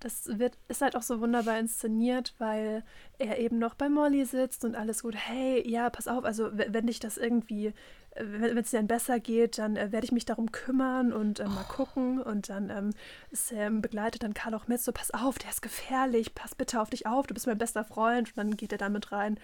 das 0.00 0.38
wird, 0.38 0.56
ist 0.68 0.80
halt 0.80 0.96
auch 0.96 1.02
so 1.02 1.20
wunderbar 1.20 1.58
inszeniert, 1.58 2.34
weil 2.38 2.82
er 3.18 3.38
eben 3.38 3.58
noch 3.58 3.74
bei 3.74 3.88
Molly 3.88 4.24
sitzt 4.24 4.64
und 4.64 4.74
alles 4.74 5.02
gut, 5.02 5.14
hey, 5.14 5.68
ja, 5.68 5.90
pass 5.90 6.08
auf, 6.08 6.24
also 6.24 6.50
wenn 6.52 6.86
dich 6.86 7.00
das 7.00 7.18
irgendwie, 7.18 7.74
wenn 8.16 8.58
es 8.58 8.70
dir 8.70 8.78
dann 8.78 8.86
besser 8.86 9.20
geht, 9.20 9.58
dann 9.58 9.76
äh, 9.76 9.92
werde 9.92 10.04
ich 10.04 10.12
mich 10.12 10.24
darum 10.24 10.50
kümmern 10.52 11.12
und 11.12 11.40
äh, 11.40 11.44
mal 11.44 11.64
gucken. 11.64 12.20
Und 12.20 12.48
dann 12.48 12.70
ähm, 12.70 12.90
Sam 13.30 13.80
begleitet 13.82 14.22
dann 14.22 14.34
Karl 14.34 14.54
auch 14.54 14.68
mit, 14.68 14.80
so 14.80 14.92
pass 14.92 15.10
auf, 15.12 15.38
der 15.38 15.50
ist 15.50 15.62
gefährlich, 15.62 16.34
pass 16.34 16.54
bitte 16.54 16.80
auf 16.80 16.90
dich 16.90 17.06
auf, 17.06 17.26
du 17.26 17.34
bist 17.34 17.46
mein 17.46 17.58
bester 17.58 17.84
Freund. 17.84 18.28
Und 18.28 18.36
dann 18.36 18.56
geht 18.56 18.72
er 18.72 18.78
damit 18.78 19.12
rein 19.12 19.38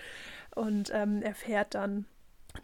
und 0.54 0.90
ähm, 0.92 1.22
erfährt 1.22 1.74
dann, 1.74 2.06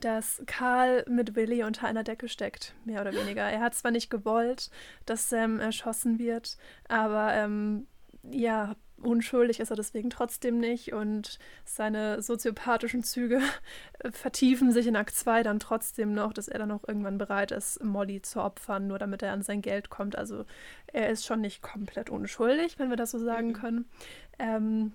dass 0.01 0.43
Karl 0.47 1.05
mit 1.09 1.37
Willy 1.37 1.65
unter 1.65 1.87
einer 1.87 2.03
Decke 2.03 2.29
steckt, 2.29 2.75
mehr 2.85 3.01
oder 3.01 3.13
weniger. 3.13 3.43
Er 3.43 3.61
hat 3.61 3.75
zwar 3.75 3.91
nicht 3.91 4.11
gewollt, 4.11 4.71
dass 5.07 5.29
Sam 5.29 5.61
erschossen 5.61 6.19
wird, 6.19 6.57
aber 6.89 7.35
ähm, 7.35 7.87
ja, 8.31 8.75
unschuldig 9.03 9.61
ist 9.61 9.71
er 9.71 9.77
deswegen 9.77 10.11
trotzdem 10.11 10.59
nicht 10.59 10.93
und 10.93 11.39
seine 11.65 12.23
soziopathischen 12.23 13.03
Züge 13.03 13.41
vertiefen 14.11 14.73
sich 14.73 14.87
in 14.87 14.97
Akt 14.97 15.15
2 15.15 15.43
dann 15.43 15.59
trotzdem 15.59 16.15
noch, 16.15 16.33
dass 16.33 16.49
er 16.49 16.59
dann 16.59 16.71
auch 16.71 16.87
irgendwann 16.87 17.19
bereit 17.19 17.51
ist, 17.51 17.83
Molly 17.83 18.23
zu 18.23 18.41
opfern, 18.41 18.87
nur 18.87 18.99
damit 18.99 19.23
er 19.23 19.33
an 19.33 19.43
sein 19.43 19.63
Geld 19.63 19.91
kommt. 19.91 20.17
Also 20.17 20.45
er 20.87 21.11
ist 21.11 21.27
schon 21.27 21.41
nicht 21.41 21.63
komplett 21.63 22.11
unschuldig, 22.11 22.79
wenn 22.79 22.91
wir 22.91 22.97
das 22.97 23.11
so 23.11 23.19
sagen 23.19 23.49
mhm. 23.49 23.53
können. 23.55 23.91
Ähm, 24.39 24.93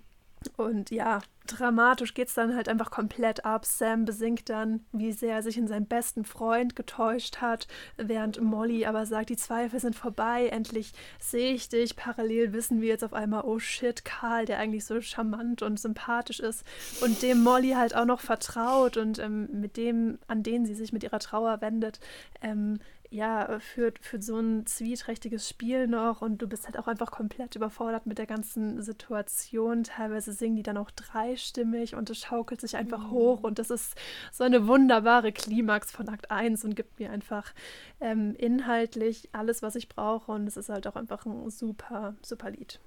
und 0.56 0.90
ja, 0.90 1.20
dramatisch 1.46 2.14
geht 2.14 2.28
es 2.28 2.34
dann 2.34 2.54
halt 2.54 2.68
einfach 2.68 2.90
komplett 2.90 3.44
ab. 3.44 3.64
Sam 3.64 4.04
besingt 4.04 4.48
dann, 4.48 4.84
wie 4.92 5.12
sehr 5.12 5.36
er 5.36 5.42
sich 5.42 5.56
in 5.56 5.66
seinen 5.66 5.86
besten 5.86 6.24
Freund 6.24 6.76
getäuscht 6.76 7.38
hat, 7.38 7.66
während 7.96 8.40
Molly 8.40 8.86
aber 8.86 9.06
sagt, 9.06 9.30
die 9.30 9.36
Zweifel 9.36 9.80
sind 9.80 9.96
vorbei, 9.96 10.48
endlich 10.48 10.92
sehe 11.18 11.54
ich 11.54 11.68
dich. 11.68 11.96
Parallel 11.96 12.52
wissen 12.52 12.80
wir 12.80 12.88
jetzt 12.88 13.04
auf 13.04 13.14
einmal, 13.14 13.44
oh 13.44 13.58
shit, 13.58 14.04
Karl, 14.04 14.44
der 14.44 14.58
eigentlich 14.58 14.84
so 14.84 15.00
charmant 15.00 15.62
und 15.62 15.80
sympathisch 15.80 16.40
ist 16.40 16.64
und 17.02 17.22
dem 17.22 17.42
Molly 17.42 17.72
halt 17.72 17.94
auch 17.94 18.04
noch 18.04 18.20
vertraut 18.20 18.96
und 18.96 19.18
ähm, 19.18 19.48
mit 19.52 19.76
dem, 19.76 20.18
an 20.28 20.42
den 20.42 20.66
sie 20.66 20.74
sich 20.74 20.92
mit 20.92 21.02
ihrer 21.02 21.18
Trauer 21.18 21.60
wendet, 21.60 22.00
ähm, 22.42 22.78
ja, 23.10 23.58
führt, 23.60 23.98
führt 24.00 24.22
so 24.22 24.38
ein 24.38 24.66
zwieträchtiges 24.66 25.48
Spiel 25.48 25.86
noch 25.86 26.20
und 26.20 26.42
du 26.42 26.46
bist 26.46 26.66
halt 26.66 26.78
auch 26.78 26.86
einfach 26.86 27.10
komplett 27.10 27.56
überfordert 27.56 28.06
mit 28.06 28.18
der 28.18 28.26
ganzen 28.26 28.82
Situation. 28.82 29.84
Teilweise 29.84 30.32
singen 30.32 30.56
die 30.56 30.62
dann 30.62 30.76
auch 30.76 30.90
dreistimmig 30.90 31.94
und 31.94 32.10
es 32.10 32.18
schaukelt 32.18 32.60
sich 32.60 32.76
einfach 32.76 33.06
mhm. 33.06 33.10
hoch 33.10 33.42
und 33.44 33.58
das 33.58 33.70
ist 33.70 33.94
so 34.30 34.44
eine 34.44 34.66
wunderbare 34.66 35.32
Klimax 35.32 35.90
von 35.90 36.08
Akt 36.08 36.30
1 36.30 36.64
und 36.64 36.76
gibt 36.76 37.00
mir 37.00 37.10
einfach 37.10 37.54
ähm, 38.00 38.34
inhaltlich 38.36 39.30
alles, 39.32 39.62
was 39.62 39.74
ich 39.74 39.88
brauche 39.88 40.30
und 40.30 40.46
es 40.46 40.58
ist 40.58 40.68
halt 40.68 40.86
auch 40.86 40.96
einfach 40.96 41.24
ein 41.24 41.48
super, 41.50 42.14
super 42.22 42.50
Lied. 42.50 42.78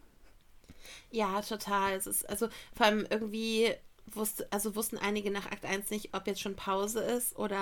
Ja, 1.10 1.42
total. 1.42 1.94
Es 1.94 2.08
ist 2.08 2.30
also 2.30 2.48
vor 2.74 2.86
allem 2.86 3.06
irgendwie 3.10 3.74
wusste, 4.16 4.48
also 4.52 4.76
wussten 4.76 4.98
einige 4.98 5.32
nach 5.32 5.46
Akt 5.48 5.66
1 5.66 5.90
nicht, 5.90 6.14
ob 6.14 6.28
jetzt 6.28 6.42
schon 6.42 6.56
Pause 6.56 7.00
ist 7.02 7.36
oder 7.38 7.58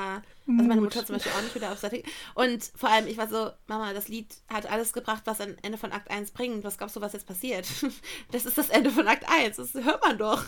also 0.47 0.68
meine 0.68 0.82
Mutter 0.82 1.06
zum 1.06 1.16
Beispiel 1.16 1.32
auch 1.34 1.41
nicht 1.41 1.56
wieder 1.56 1.72
auf 1.72 1.80
Seite. 1.80 2.04
Und 2.36 2.64
vor 2.76 2.89
allem, 2.89 3.08
ich 3.08 3.18
war 3.18 3.28
so, 3.28 3.52
Mama, 3.68 3.93
das 3.93 4.08
Lied 4.08 4.28
hat 4.47 4.70
alles 4.70 4.93
gebracht, 4.93 5.24
was 5.26 5.41
am 5.41 5.56
Ende 5.62 5.78
von 5.78 5.91
Akt 5.91 6.10
1 6.10 6.32
bringt. 6.32 6.64
Was 6.64 6.78
glaubst 6.78 6.95
du, 6.95 7.02
was 7.02 7.14
jetzt 7.14 7.28
passiert? 7.28 7.68
Das 8.32 8.45
ist 8.45 8.58
das 8.58 8.70
Ende 8.70 8.91
von 8.91 9.08
Akt 9.08 9.26
1. 9.28 9.58
Das 9.58 9.74
hört 9.74 10.04
man 10.04 10.18
doch. 10.18 10.43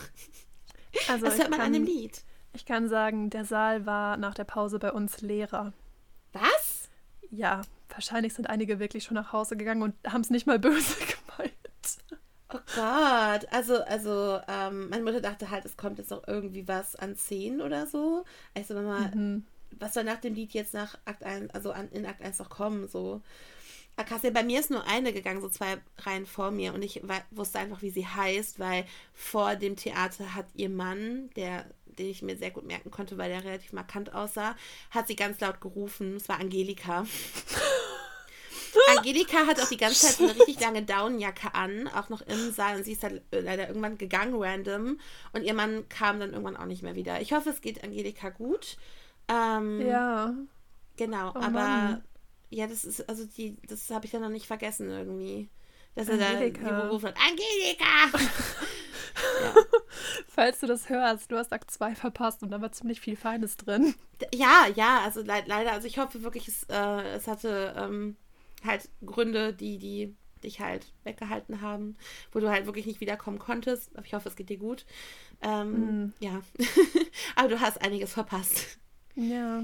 Also 1.07 1.25
das 1.25 1.37
hört 1.37 1.49
man 1.49 1.59
kann, 1.59 1.67
an 1.67 1.73
dem 1.73 1.85
Lied. 1.85 2.23
Ich 2.53 2.65
kann 2.65 2.89
sagen, 2.89 3.29
der 3.29 3.45
Saal 3.45 3.85
war 3.85 4.17
nach 4.17 4.33
der 4.33 4.43
Pause 4.43 4.77
bei 4.79 4.91
uns 4.91 5.21
leerer. 5.21 5.73
Was? 6.33 6.89
Ja, 7.29 7.61
wahrscheinlich 7.89 8.33
sind 8.33 8.49
einige 8.49 8.79
wirklich 8.79 9.03
schon 9.03 9.15
nach 9.15 9.31
Hause 9.33 9.55
gegangen 9.57 9.81
und 9.81 9.95
haben 10.05 10.21
es 10.21 10.29
nicht 10.29 10.47
mal 10.47 10.59
böse 10.59 10.95
gemeint. 11.37 11.53
Oh 12.53 12.59
Gott, 12.75 13.47
also, 13.51 13.81
also, 13.83 14.39
ähm, 14.47 14.89
meine 14.89 15.03
Mutter 15.03 15.21
dachte 15.21 15.49
halt, 15.49 15.65
es 15.65 15.77
kommt 15.77 15.99
jetzt 15.99 16.11
noch 16.11 16.27
irgendwie 16.27 16.67
was 16.67 16.95
an 16.95 17.15
Szenen 17.15 17.61
oder 17.61 17.87
so. 17.87 18.25
Also, 18.53 18.75
wenn 18.75 18.85
man, 18.85 19.11
mhm. 19.13 19.45
was 19.79 19.93
soll 19.93 20.03
nach 20.03 20.19
dem 20.19 20.33
Lied 20.33 20.53
jetzt 20.53 20.73
nach 20.73 20.97
Akt 21.05 21.23
1, 21.23 21.53
also 21.53 21.71
an, 21.71 21.89
in 21.91 22.05
Akt 22.05 22.21
1 22.21 22.39
noch 22.39 22.49
kommen, 22.49 22.87
so. 22.87 23.21
Akassia, 23.97 24.31
bei 24.31 24.43
mir 24.43 24.59
ist 24.59 24.71
nur 24.71 24.85
eine 24.87 25.13
gegangen, 25.13 25.41
so 25.41 25.49
zwei 25.49 25.77
Reihen 25.99 26.25
vor 26.25 26.49
mir 26.49 26.73
und 26.73 26.81
ich 26.81 27.01
wusste 27.29 27.59
einfach, 27.59 27.81
wie 27.81 27.89
sie 27.89 28.07
heißt, 28.07 28.57
weil 28.57 28.85
vor 29.13 29.55
dem 29.55 29.75
Theater 29.75 30.33
hat 30.33 30.45
ihr 30.55 30.69
Mann, 30.69 31.29
der, 31.35 31.65
den 31.85 32.07
ich 32.07 32.21
mir 32.21 32.37
sehr 32.37 32.51
gut 32.51 32.65
merken 32.65 32.89
konnte, 32.89 33.17
weil 33.17 33.29
der 33.29 33.43
relativ 33.43 33.73
markant 33.73 34.13
aussah, 34.13 34.55
hat 34.91 35.07
sie 35.07 35.15
ganz 35.15 35.39
laut 35.41 35.59
gerufen. 35.61 36.15
Es 36.15 36.29
war 36.29 36.39
Angelika. 36.39 37.05
Angelika 38.97 39.45
hat 39.47 39.59
auch 39.59 39.69
die 39.69 39.77
ganze 39.77 40.07
Zeit 40.07 40.19
eine 40.19 40.35
richtig 40.39 40.59
lange 40.59 40.83
Downjacke 40.83 41.53
an, 41.53 41.87
auch 41.87 42.09
noch 42.09 42.21
im 42.21 42.51
Saal. 42.51 42.77
Und 42.77 42.83
sie 42.83 42.93
ist 42.93 43.03
halt 43.03 43.21
leider 43.31 43.67
irgendwann 43.67 43.97
gegangen, 43.97 44.35
random. 44.35 44.99
Und 45.33 45.43
ihr 45.43 45.53
Mann 45.53 45.87
kam 45.89 46.19
dann 46.19 46.31
irgendwann 46.31 46.57
auch 46.57 46.65
nicht 46.65 46.83
mehr 46.83 46.95
wieder. 46.95 47.21
Ich 47.21 47.33
hoffe, 47.33 47.49
es 47.49 47.61
geht 47.61 47.83
Angelika 47.83 48.29
gut. 48.29 48.77
Ähm, 49.27 49.81
ja. 49.81 50.33
Genau, 50.97 51.29
oh, 51.29 51.39
aber 51.39 51.49
Mann. 51.49 52.03
ja, 52.49 52.67
das 52.67 52.83
ist, 52.83 53.07
also 53.09 53.25
die, 53.25 53.57
das 53.67 53.89
habe 53.89 54.05
ich 54.05 54.11
dann 54.11 54.21
noch 54.21 54.29
nicht 54.29 54.47
vergessen 54.47 54.89
irgendwie. 54.89 55.49
Dass 55.95 56.09
Angelika. 56.09 56.61
er 56.67 56.71
da 56.71 56.81
gerufen 56.85 57.07
hat, 57.07 57.17
Angelika! 57.17 58.17
ja. 59.43 59.61
Falls 60.27 60.59
du 60.59 60.67
das 60.67 60.87
hörst, 60.89 61.31
du 61.31 61.37
hast 61.37 61.51
Akt 61.51 61.69
2 61.69 61.95
verpasst 61.95 62.43
und 62.43 62.51
da 62.51 62.61
war 62.61 62.71
ziemlich 62.71 63.01
viel 63.01 63.17
Feines 63.17 63.57
drin. 63.57 63.93
Ja, 64.33 64.67
ja, 64.75 65.01
also 65.03 65.21
le 65.21 65.43
leider, 65.47 65.73
also 65.73 65.87
ich 65.87 65.97
hoffe 65.97 66.23
wirklich, 66.23 66.47
es, 66.47 66.63
äh, 66.69 67.15
es 67.15 67.27
hatte 67.27 67.73
ähm, 67.77 68.15
halt 68.63 68.89
Gründe, 69.05 69.53
die, 69.53 69.77
die 69.77 70.15
dich 70.43 70.59
halt 70.59 70.91
weggehalten 71.03 71.61
haben, 71.61 71.97
wo 72.31 72.39
du 72.39 72.49
halt 72.49 72.65
wirklich 72.65 72.85
nicht 72.85 73.01
wiederkommen 73.01 73.39
konntest. 73.39 73.91
Ich 74.03 74.13
hoffe, 74.13 74.29
es 74.29 74.35
geht 74.35 74.49
dir 74.49 74.57
gut. 74.57 74.85
Ähm, 75.41 76.05
mm. 76.05 76.13
Ja. 76.19 76.41
Aber 77.35 77.49
du 77.49 77.59
hast 77.59 77.81
einiges 77.81 78.13
verpasst. 78.13 78.79
Ja. 79.15 79.63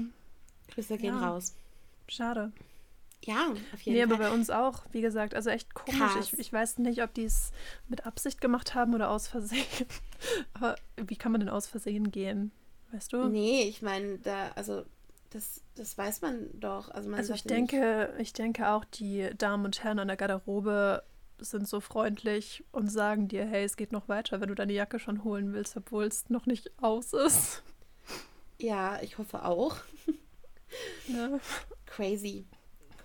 Grüße 0.68 0.98
gehen 0.98 1.14
ja. 1.14 1.30
raus. 1.30 1.54
Schade. 2.08 2.52
Ja, 3.24 3.48
auf 3.74 3.80
jeden 3.80 3.98
nee, 3.98 4.06
Fall. 4.06 4.14
aber 4.14 4.28
bei 4.28 4.30
uns 4.30 4.48
auch, 4.48 4.84
wie 4.92 5.00
gesagt, 5.00 5.34
also 5.34 5.50
echt 5.50 5.74
komisch. 5.74 6.12
Ich, 6.20 6.38
ich, 6.38 6.52
weiß 6.52 6.78
nicht, 6.78 7.02
ob 7.02 7.12
die 7.14 7.24
es 7.24 7.50
mit 7.88 8.06
Absicht 8.06 8.40
gemacht 8.40 8.74
haben 8.76 8.94
oder 8.94 9.10
aus 9.10 9.26
Versehen. 9.26 9.66
aber 10.54 10.76
wie 10.96 11.16
kann 11.16 11.32
man 11.32 11.40
denn 11.40 11.50
aus 11.50 11.66
Versehen 11.66 12.12
gehen? 12.12 12.52
Weißt 12.92 13.12
du? 13.12 13.24
Nee, 13.24 13.64
ich 13.64 13.82
meine, 13.82 14.18
da, 14.18 14.52
also 14.54 14.84
das, 15.30 15.62
das 15.74 15.96
weiß 15.96 16.22
man 16.22 16.48
doch. 16.54 16.90
Also, 16.90 17.08
man 17.10 17.18
also 17.18 17.34
ich 17.34 17.44
denke, 17.44 18.10
nicht. 18.16 18.22
ich 18.22 18.32
denke 18.32 18.68
auch, 18.70 18.84
die 18.84 19.30
Damen 19.36 19.64
und 19.64 19.82
Herren 19.82 19.98
an 19.98 20.08
der 20.08 20.16
Garderobe 20.16 21.02
sind 21.38 21.68
so 21.68 21.80
freundlich 21.80 22.64
und 22.72 22.88
sagen 22.90 23.28
dir, 23.28 23.44
hey, 23.46 23.64
es 23.64 23.76
geht 23.76 23.92
noch 23.92 24.08
weiter, 24.08 24.40
wenn 24.40 24.48
du 24.48 24.54
deine 24.54 24.72
Jacke 24.72 24.98
schon 24.98 25.24
holen 25.24 25.52
willst, 25.52 25.76
obwohl 25.76 26.04
es 26.04 26.28
noch 26.30 26.46
nicht 26.46 26.70
aus 26.82 27.12
ist. 27.12 27.62
Ja, 28.60 29.00
ich 29.02 29.18
hoffe 29.18 29.44
auch. 29.44 29.76
Ja. 31.06 31.38
Crazy. 31.86 32.44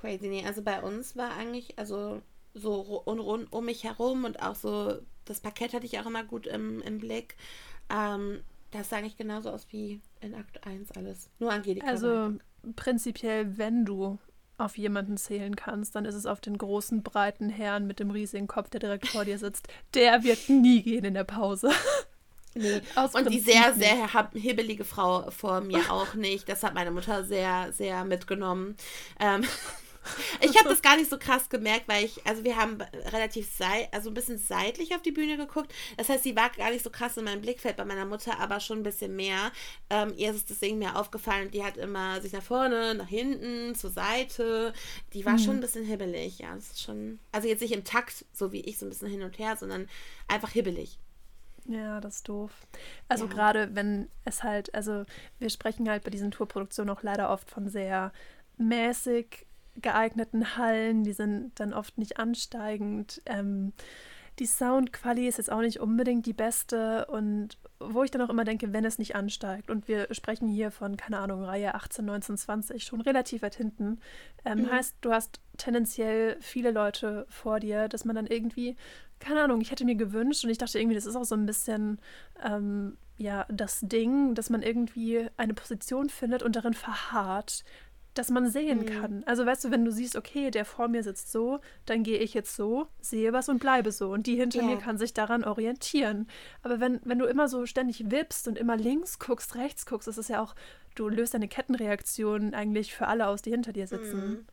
Crazy. 0.01 0.27
Nee, 0.27 0.45
also 0.45 0.61
bei 0.61 0.81
uns 0.81 1.15
war 1.15 1.35
eigentlich, 1.35 1.77
also 1.77 2.21
so 2.53 2.81
rund, 2.81 3.21
rund 3.21 3.53
um 3.53 3.65
mich 3.65 3.83
herum 3.83 4.25
und 4.25 4.41
auch 4.41 4.55
so, 4.55 4.99
das 5.25 5.39
Parkett 5.39 5.73
hatte 5.73 5.85
ich 5.85 5.99
auch 5.99 6.05
immer 6.05 6.23
gut 6.23 6.47
im, 6.47 6.81
im 6.81 6.97
Blick. 6.97 7.35
Ähm, 7.89 8.43
das 8.71 8.89
sah 8.89 8.97
eigentlich 8.97 9.17
genauso 9.17 9.51
aus 9.51 9.67
wie 9.69 10.01
in 10.23 10.35
Akt 10.35 10.65
1 10.65 10.91
alles. 10.93 11.29
Nur 11.39 11.51
Angelika. 11.51 11.85
Also 11.85 12.33
prinzipiell, 12.75 13.57
wenn 13.57 13.85
du 13.85 14.19
auf 14.57 14.77
jemanden 14.77 15.17
zählen 15.17 15.55
kannst, 15.55 15.95
dann 15.95 16.05
ist 16.05 16.15
es 16.15 16.25
auf 16.25 16.39
den 16.39 16.57
großen, 16.57 17.03
breiten 17.03 17.49
Herrn 17.49 17.87
mit 17.87 17.99
dem 17.99 18.11
riesigen 18.11 18.47
Kopf, 18.47 18.69
der 18.69 18.79
direkt 18.79 19.07
vor 19.07 19.25
dir 19.25 19.37
sitzt. 19.37 19.67
Der 19.93 20.23
wird 20.23 20.49
nie 20.49 20.81
gehen 20.83 21.05
in 21.05 21.13
der 21.13 21.23
Pause. 21.23 21.71
Nee. 22.55 22.81
Aus 22.95 23.15
und 23.15 23.29
die 23.31 23.39
sehr, 23.39 23.73
sehr 23.73 24.07
hibbelige 24.33 24.83
Frau 24.83 25.29
vor 25.31 25.61
mir 25.61 25.91
auch 25.91 26.13
nicht. 26.13 26.47
Das 26.47 26.63
hat 26.63 26.73
meine 26.73 26.91
Mutter 26.91 27.23
sehr, 27.23 27.71
sehr 27.73 28.05
mitgenommen. 28.05 28.75
Ähm, 29.19 29.43
Ich 30.41 30.57
habe 30.57 30.69
das 30.69 30.81
gar 30.81 30.97
nicht 30.97 31.09
so 31.09 31.17
krass 31.17 31.49
gemerkt, 31.49 31.87
weil 31.87 32.05
ich, 32.05 32.25
also 32.25 32.43
wir 32.43 32.57
haben 32.57 32.81
relativ 33.11 33.49
sei, 33.55 33.87
also 33.91 34.09
ein 34.09 34.13
bisschen 34.13 34.37
seitlich 34.37 34.93
auf 34.95 35.01
die 35.01 35.11
Bühne 35.11 35.37
geguckt. 35.37 35.73
Das 35.97 36.09
heißt, 36.09 36.23
sie 36.23 36.35
war 36.35 36.49
gar 36.49 36.71
nicht 36.71 36.83
so 36.83 36.89
krass 36.89 37.17
in 37.17 37.25
meinem 37.25 37.41
Blickfeld 37.41 37.77
bei 37.77 37.85
meiner 37.85 38.05
Mutter, 38.05 38.39
aber 38.39 38.59
schon 38.59 38.79
ein 38.79 38.83
bisschen 38.83 39.15
mehr. 39.15 39.51
Ähm, 39.89 40.13
ihr 40.17 40.31
ist 40.31 40.49
das 40.49 40.59
Ding 40.59 40.79
mir 40.79 40.95
aufgefallen. 40.95 41.51
Die 41.51 41.63
hat 41.63 41.77
immer 41.77 42.21
sich 42.21 42.33
nach 42.33 42.43
vorne, 42.43 42.95
nach 42.95 43.07
hinten, 43.07 43.75
zur 43.75 43.89
Seite. 43.89 44.73
Die 45.13 45.25
war 45.25 45.33
mhm. 45.33 45.39
schon 45.39 45.55
ein 45.55 45.61
bisschen 45.61 45.85
hibbelig. 45.85 46.39
Ja, 46.39 46.53
das 46.55 46.71
ist 46.71 46.81
schon, 46.81 47.19
also 47.31 47.47
jetzt 47.47 47.61
nicht 47.61 47.73
im 47.73 47.83
Takt, 47.83 48.25
so 48.33 48.51
wie 48.51 48.61
ich, 48.61 48.77
so 48.77 48.85
ein 48.85 48.89
bisschen 48.89 49.09
hin 49.09 49.23
und 49.23 49.39
her, 49.39 49.55
sondern 49.55 49.87
einfach 50.27 50.51
hibbelig. 50.51 50.97
Ja, 51.65 52.01
das 52.01 52.15
ist 52.17 52.29
doof. 52.29 52.51
Also 53.07 53.25
ja. 53.25 53.31
gerade 53.31 53.75
wenn 53.75 54.09
es 54.25 54.43
halt, 54.43 54.73
also 54.75 55.05
wir 55.39 55.49
sprechen 55.49 55.89
halt 55.89 56.03
bei 56.03 56.09
diesen 56.09 56.31
Tourproduktionen 56.31 56.95
auch 56.95 57.03
leider 57.03 57.29
oft 57.29 57.49
von 57.49 57.69
sehr 57.69 58.11
mäßig 58.57 59.45
geeigneten 59.81 60.57
Hallen, 60.57 61.03
die 61.03 61.13
sind 61.13 61.51
dann 61.59 61.73
oft 61.73 61.97
nicht 61.97 62.17
ansteigend. 62.17 63.21
Ähm, 63.25 63.73
die 64.39 64.45
Soundqualität 64.45 65.29
ist 65.29 65.37
jetzt 65.37 65.51
auch 65.51 65.61
nicht 65.61 65.79
unbedingt 65.79 66.25
die 66.25 66.33
beste 66.33 67.05
und 67.05 67.57
wo 67.79 68.03
ich 68.03 68.11
dann 68.11 68.21
auch 68.21 68.29
immer 68.29 68.45
denke, 68.45 68.73
wenn 68.73 68.85
es 68.85 68.97
nicht 68.97 69.15
ansteigt 69.15 69.69
und 69.69 69.87
wir 69.87 70.07
sprechen 70.11 70.47
hier 70.47 70.71
von, 70.71 70.97
keine 70.97 71.19
Ahnung, 71.19 71.43
Reihe 71.43 71.75
18, 71.75 72.05
19, 72.05 72.37
20, 72.37 72.83
schon 72.83 73.01
relativ 73.01 73.41
weit 73.41 73.55
hinten, 73.55 73.99
ähm, 74.45 74.59
mhm. 74.59 74.71
heißt, 74.71 74.97
du 75.01 75.11
hast 75.11 75.39
tendenziell 75.57 76.37
viele 76.39 76.71
Leute 76.71 77.25
vor 77.29 77.59
dir, 77.59 77.87
dass 77.87 78.05
man 78.05 78.15
dann 78.15 78.25
irgendwie, 78.25 78.75
keine 79.19 79.43
Ahnung, 79.43 79.61
ich 79.61 79.69
hätte 79.69 79.85
mir 79.85 79.95
gewünscht 79.95 80.43
und 80.43 80.49
ich 80.49 80.57
dachte 80.57 80.79
irgendwie, 80.79 80.95
das 80.95 81.05
ist 81.05 81.15
auch 81.15 81.25
so 81.25 81.35
ein 81.35 81.45
bisschen, 81.45 81.99
ähm, 82.43 82.97
ja, 83.17 83.45
das 83.49 83.81
Ding, 83.81 84.33
dass 84.33 84.49
man 84.49 84.63
irgendwie 84.63 85.27
eine 85.37 85.53
Position 85.53 86.09
findet 86.09 86.41
und 86.41 86.55
darin 86.55 86.73
verharrt, 86.73 87.63
dass 88.13 88.29
man 88.29 88.49
sehen 88.49 88.79
mhm. 88.79 88.85
kann. 88.85 89.23
Also 89.25 89.45
weißt 89.45 89.65
du, 89.65 89.71
wenn 89.71 89.85
du 89.85 89.91
siehst, 89.91 90.15
okay, 90.15 90.51
der 90.51 90.65
vor 90.65 90.87
mir 90.87 91.03
sitzt 91.03 91.31
so, 91.31 91.59
dann 91.85 92.03
gehe 92.03 92.19
ich 92.19 92.33
jetzt 92.33 92.55
so, 92.55 92.87
sehe 93.01 93.33
was 93.33 93.49
und 93.49 93.59
bleibe 93.59 93.91
so. 93.91 94.11
Und 94.11 94.27
die 94.27 94.35
hinter 94.35 94.59
yeah. 94.59 94.67
mir 94.67 94.77
kann 94.77 94.97
sich 94.97 95.13
daran 95.13 95.43
orientieren. 95.43 96.27
Aber 96.61 96.79
wenn, 96.79 96.99
wenn 97.03 97.19
du 97.19 97.25
immer 97.25 97.47
so 97.47 97.65
ständig 97.65 98.11
wippst 98.11 98.47
und 98.47 98.57
immer 98.57 98.77
links 98.77 99.19
guckst, 99.19 99.55
rechts 99.55 99.85
guckst, 99.85 100.07
ist 100.07 100.17
es 100.17 100.27
ja 100.27 100.41
auch, 100.41 100.55
du 100.95 101.09
löst 101.09 101.35
eine 101.35 101.47
Kettenreaktion 101.47 102.53
eigentlich 102.53 102.93
für 102.93 103.07
alle 103.07 103.27
aus, 103.27 103.41
die 103.41 103.51
hinter 103.51 103.73
dir 103.73 103.87
sitzen. 103.87 104.29
Mhm. 104.29 104.45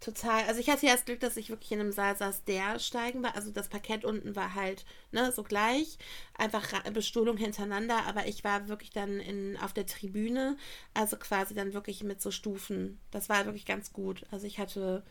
Total. 0.00 0.44
Also 0.44 0.60
ich 0.60 0.70
hatte 0.70 0.86
ja 0.86 0.92
das 0.92 1.04
Glück, 1.04 1.20
dass 1.20 1.36
ich 1.36 1.50
wirklich 1.50 1.72
in 1.72 1.80
einem 1.80 1.92
Saal 1.92 2.16
saß, 2.16 2.44
der 2.44 2.78
steigen 2.78 3.22
war. 3.22 3.36
Also 3.36 3.50
das 3.50 3.68
Parkett 3.68 4.06
unten 4.06 4.34
war 4.34 4.54
halt 4.54 4.86
ne, 5.12 5.30
so 5.30 5.42
gleich. 5.42 5.98
Einfach 6.38 6.66
Bestuhlung 6.92 7.36
hintereinander. 7.36 8.06
Aber 8.06 8.26
ich 8.26 8.42
war 8.42 8.68
wirklich 8.68 8.90
dann 8.90 9.20
in, 9.20 9.58
auf 9.58 9.74
der 9.74 9.84
Tribüne. 9.84 10.56
Also 10.94 11.18
quasi 11.18 11.54
dann 11.54 11.74
wirklich 11.74 12.02
mit 12.02 12.22
so 12.22 12.30
Stufen. 12.30 12.98
Das 13.10 13.28
war 13.28 13.44
wirklich 13.44 13.66
ganz 13.66 13.92
gut. 13.92 14.24
Also 14.30 14.46
ich 14.46 14.58
hatte 14.58 15.02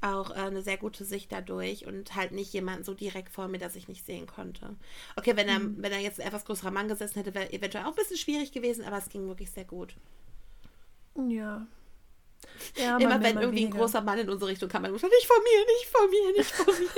auch 0.00 0.30
äh, 0.30 0.34
eine 0.34 0.62
sehr 0.62 0.76
gute 0.76 1.04
Sicht 1.04 1.32
dadurch 1.32 1.86
und 1.86 2.14
halt 2.14 2.30
nicht 2.30 2.52
jemanden 2.52 2.84
so 2.84 2.94
direkt 2.94 3.30
vor 3.30 3.48
mir, 3.48 3.58
dass 3.58 3.74
ich 3.74 3.88
nicht 3.88 4.06
sehen 4.06 4.28
konnte. 4.28 4.76
Okay, 5.16 5.34
wenn 5.36 5.48
er, 5.48 5.58
mhm. 5.58 5.82
wenn 5.82 5.90
er 5.90 5.98
jetzt 5.98 6.20
ein 6.20 6.28
etwas 6.28 6.44
größerer 6.44 6.70
Mann 6.70 6.86
gesessen 6.86 7.18
hätte, 7.18 7.34
wäre 7.34 7.52
eventuell 7.52 7.82
auch 7.84 7.88
ein 7.88 7.96
bisschen 7.96 8.16
schwierig 8.16 8.52
gewesen, 8.52 8.84
aber 8.84 8.98
es 8.98 9.08
ging 9.08 9.26
wirklich 9.26 9.50
sehr 9.50 9.64
gut. 9.64 9.96
Ja, 11.28 11.66
ja, 12.76 12.96
Immer 12.98 13.20
wenn 13.22 13.36
irgendwie 13.36 13.62
weniger. 13.62 13.76
ein 13.76 13.80
großer 13.80 14.00
Mann 14.00 14.18
in 14.18 14.28
unsere 14.28 14.50
Richtung 14.50 14.68
kam, 14.68 14.82
man 14.82 14.92
muss 14.92 15.02
nicht 15.02 15.26
von 15.26 15.42
mir, 15.42 15.66
nicht 15.66 15.86
von 15.86 16.10
mir, 16.10 16.32
nicht 16.36 16.50
von 16.50 16.74
mir. 16.74 16.90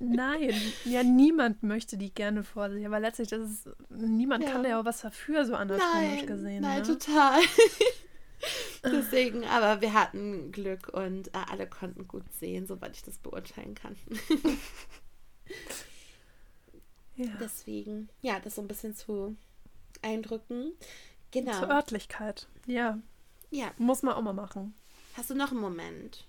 Nein, 0.00 0.54
ja, 0.84 1.02
niemand 1.02 1.64
möchte 1.64 1.98
die 1.98 2.14
gerne 2.14 2.44
vor 2.44 2.70
sich, 2.70 2.86
aber 2.86 3.00
letztlich, 3.00 3.28
das 3.28 3.50
ist, 3.50 3.68
niemand 3.90 4.44
ja. 4.44 4.52
kann 4.52 4.64
ja 4.64 4.80
auch 4.80 4.84
was 4.84 5.00
dafür, 5.00 5.44
so 5.44 5.56
anatomisch 5.56 6.24
gesehen. 6.24 6.62
Nein, 6.62 6.82
ne? 6.82 6.86
total. 6.86 7.40
Deswegen, 8.84 9.44
aber 9.44 9.80
wir 9.80 9.92
hatten 9.92 10.52
Glück 10.52 10.88
und 10.88 11.28
äh, 11.28 11.40
alle 11.50 11.66
konnten 11.66 12.06
gut 12.06 12.32
sehen, 12.32 12.68
soweit 12.68 12.94
ich 12.94 13.02
das 13.02 13.18
beurteilen 13.18 13.74
kann. 13.74 13.96
ja. 17.16 17.32
Deswegen, 17.40 18.08
ja, 18.20 18.38
das 18.38 18.54
so 18.54 18.62
ein 18.62 18.68
bisschen 18.68 18.94
zu 18.94 19.36
eindrücken. 20.02 20.72
Genau. 21.30 21.58
Zur 21.58 21.70
Örtlichkeit, 21.70 22.48
ja. 22.66 22.98
Ja. 23.50 23.70
Muss 23.78 24.02
man 24.02 24.14
auch 24.14 24.22
mal 24.22 24.32
machen. 24.32 24.74
Hast 25.16 25.30
du 25.30 25.34
noch 25.34 25.50
einen 25.50 25.60
Moment? 25.60 26.24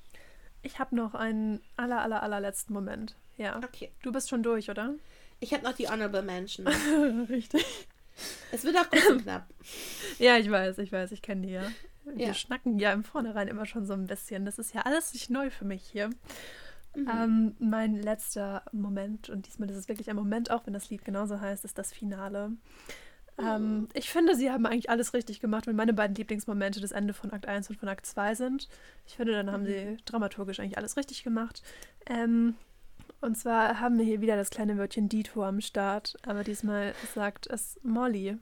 Ich 0.62 0.80
habe 0.80 0.96
noch 0.96 1.14
einen 1.14 1.62
aller, 1.78 2.02
aller, 2.02 2.24
allerletzten 2.24 2.74
Moment. 2.74 3.16
Ja. 3.38 3.58
Okay. 3.58 3.92
Du 4.02 4.12
bist 4.12 4.30
schon 4.30 4.44
durch, 4.44 4.70
oder? 4.70 4.96
Ich 5.40 5.54
habe 5.54 5.64
noch 5.64 5.74
die 5.74 5.88
Honorable 5.88 6.22
Mention. 6.22 6.68
Richtig. 7.30 7.66
Es 8.52 8.64
wird 8.64 8.78
auch 8.78 8.90
kurz 8.90 9.10
und 9.10 9.24
knapp. 9.24 9.48
Ja, 10.20 10.38
ich 10.38 10.52
weiß, 10.52 10.80
ich 10.80 10.92
weiß, 10.92 11.14
ich 11.14 11.22
kenne 11.22 11.48
die 11.48 11.54
ja. 11.54 11.64
Wir 12.04 12.28
ja. 12.28 12.34
schnacken 12.34 12.80
ja 12.80 12.92
im 12.92 13.04
Vornherein 13.04 13.48
immer 13.48 13.66
schon 13.66 13.86
so 13.86 13.94
ein 13.94 14.08
bisschen. 14.08 14.46
Das 14.46 14.60
ist 14.60 14.74
ja 14.74 14.82
alles 14.82 15.14
nicht 15.14 15.30
neu 15.30 15.50
für 15.50 15.66
mich 15.66 15.84
hier. 15.84 16.10
Mhm. 16.96 17.10
Ähm, 17.10 17.56
mein 17.60 17.96
letzter 17.96 18.64
Moment, 18.72 19.30
und 19.30 19.48
diesmal 19.48 19.70
ist 19.70 19.78
es 19.78 19.88
wirklich 19.88 20.10
ein 20.10 20.16
Moment, 20.16 20.52
auch 20.52 20.66
wenn 20.66 20.74
das 20.74 20.90
Lied 20.90 21.06
genauso 21.06 21.40
heißt, 21.40 21.64
ist 21.64 21.78
das 21.78 21.94
Finale. 21.94 22.52
Ähm, 23.42 23.88
ich 23.94 24.10
finde, 24.10 24.36
sie 24.36 24.52
haben 24.52 24.66
eigentlich 24.66 24.90
alles 24.90 25.14
richtig 25.14 25.40
gemacht, 25.40 25.68
wenn 25.68 25.76
meine 25.76 25.94
beiden 25.94 26.16
Lieblingsmomente 26.16 26.82
das 26.82 26.92
Ende 26.92 27.14
von 27.14 27.32
Akt 27.32 27.48
1 27.48 27.70
und 27.70 27.78
von 27.78 27.90
Akt 27.90 28.06
2 28.06 28.36
sind. 28.36 28.68
Ich 29.08 29.16
finde, 29.16 29.34
dann 29.34 29.52
haben 29.52 29.66
sie 29.66 29.86
mhm. 29.86 29.98
dramaturgisch 30.06 30.60
eigentlich 30.60 30.78
alles 30.78 30.98
richtig 30.98 31.24
gemacht. 31.24 31.62
Ähm, 32.06 32.56
und 33.22 33.38
zwar 33.38 33.80
haben 33.80 33.98
wir 33.98 34.06
hier 34.06 34.22
wieder 34.22 34.36
das 34.36 34.50
kleine 34.50 34.78
Wörtchen 34.78 35.10
Dito 35.10 35.44
am 35.44 35.62
Start, 35.62 36.16
aber 36.24 36.44
diesmal 36.44 36.94
sagt 37.14 37.48
es 37.48 37.80
Molly. 37.84 38.38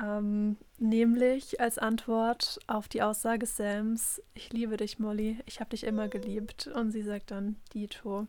Ähm, 0.00 0.56
nämlich 0.78 1.60
als 1.60 1.78
Antwort 1.78 2.58
auf 2.66 2.88
die 2.88 3.02
Aussage 3.02 3.46
Sams, 3.46 4.22
ich 4.34 4.52
liebe 4.52 4.76
dich, 4.76 4.98
Molly, 4.98 5.38
ich 5.46 5.60
habe 5.60 5.70
dich 5.70 5.84
immer 5.84 6.08
geliebt. 6.08 6.66
Und 6.66 6.92
sie 6.92 7.02
sagt 7.02 7.30
dann 7.30 7.56
Dito. 7.74 8.26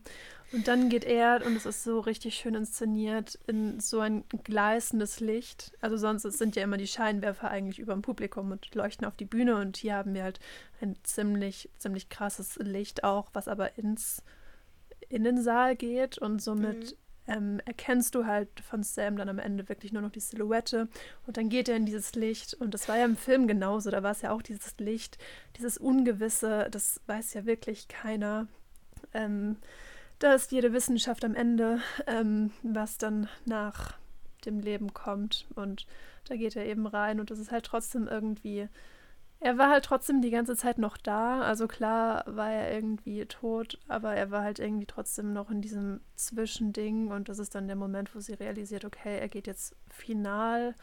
Und 0.52 0.68
dann 0.68 0.88
geht 0.88 1.04
er, 1.04 1.44
und 1.44 1.56
es 1.56 1.66
ist 1.66 1.84
so 1.84 2.00
richtig 2.00 2.36
schön 2.36 2.54
inszeniert, 2.54 3.38
in 3.46 3.80
so 3.80 4.00
ein 4.00 4.24
gleißendes 4.44 5.20
Licht. 5.20 5.72
Also 5.80 5.96
sonst 5.96 6.22
sind 6.22 6.56
ja 6.56 6.62
immer 6.62 6.76
die 6.76 6.86
Scheinwerfer 6.86 7.50
eigentlich 7.50 7.78
über 7.78 7.92
dem 7.92 8.02
Publikum 8.02 8.50
und 8.50 8.74
leuchten 8.74 9.06
auf 9.06 9.16
die 9.16 9.24
Bühne. 9.24 9.56
Und 9.56 9.76
hier 9.76 9.94
haben 9.94 10.14
wir 10.14 10.22
halt 10.22 10.40
ein 10.80 10.96
ziemlich, 11.02 11.70
ziemlich 11.78 12.08
krasses 12.08 12.56
Licht 12.56 13.04
auch, 13.04 13.30
was 13.32 13.48
aber 13.48 13.78
ins 13.78 14.22
Innensaal 15.08 15.76
geht 15.76 16.18
und 16.18 16.42
somit 16.42 16.92
mhm 16.92 17.03
ähm, 17.26 17.60
erkennst 17.64 18.14
du 18.14 18.26
halt 18.26 18.48
von 18.60 18.82
Sam 18.82 19.16
dann 19.16 19.28
am 19.28 19.38
Ende 19.38 19.68
wirklich 19.68 19.92
nur 19.92 20.02
noch 20.02 20.10
die 20.10 20.20
Silhouette 20.20 20.88
und 21.26 21.36
dann 21.36 21.48
geht 21.48 21.68
er 21.68 21.76
in 21.76 21.86
dieses 21.86 22.14
Licht 22.14 22.54
und 22.54 22.74
das 22.74 22.88
war 22.88 22.98
ja 22.98 23.04
im 23.04 23.16
Film 23.16 23.46
genauso, 23.46 23.90
da 23.90 24.02
war 24.02 24.12
es 24.12 24.22
ja 24.22 24.32
auch 24.32 24.42
dieses 24.42 24.76
Licht, 24.78 25.18
dieses 25.56 25.78
Ungewisse, 25.78 26.68
das 26.70 27.00
weiß 27.06 27.34
ja 27.34 27.46
wirklich 27.46 27.88
keiner. 27.88 28.46
Ähm, 29.12 29.56
da 30.18 30.34
ist 30.34 30.52
jede 30.52 30.72
Wissenschaft 30.72 31.24
am 31.24 31.34
Ende, 31.34 31.80
ähm, 32.06 32.52
was 32.62 32.98
dann 32.98 33.28
nach 33.44 33.98
dem 34.44 34.60
Leben 34.60 34.92
kommt 34.92 35.46
und 35.54 35.86
da 36.28 36.36
geht 36.36 36.56
er 36.56 36.66
eben 36.66 36.86
rein 36.86 37.20
und 37.20 37.30
das 37.30 37.38
ist 37.38 37.50
halt 37.50 37.64
trotzdem 37.64 38.06
irgendwie 38.06 38.68
er 39.40 39.58
war 39.58 39.70
halt 39.70 39.84
trotzdem 39.84 40.22
die 40.22 40.30
ganze 40.30 40.56
Zeit 40.56 40.78
noch 40.78 40.96
da. 40.96 41.42
Also 41.42 41.68
klar 41.68 42.24
war 42.26 42.50
er 42.50 42.74
irgendwie 42.74 43.26
tot, 43.26 43.78
aber 43.88 44.14
er 44.14 44.30
war 44.30 44.42
halt 44.42 44.58
irgendwie 44.58 44.86
trotzdem 44.86 45.32
noch 45.32 45.50
in 45.50 45.60
diesem 45.60 46.00
Zwischending. 46.14 47.08
Und 47.10 47.28
das 47.28 47.38
ist 47.38 47.54
dann 47.54 47.66
der 47.66 47.76
Moment, 47.76 48.14
wo 48.14 48.20
sie 48.20 48.34
realisiert, 48.34 48.84
okay, 48.84 49.18
er 49.18 49.28
geht 49.28 49.46
jetzt 49.46 49.76
final. 49.88 50.74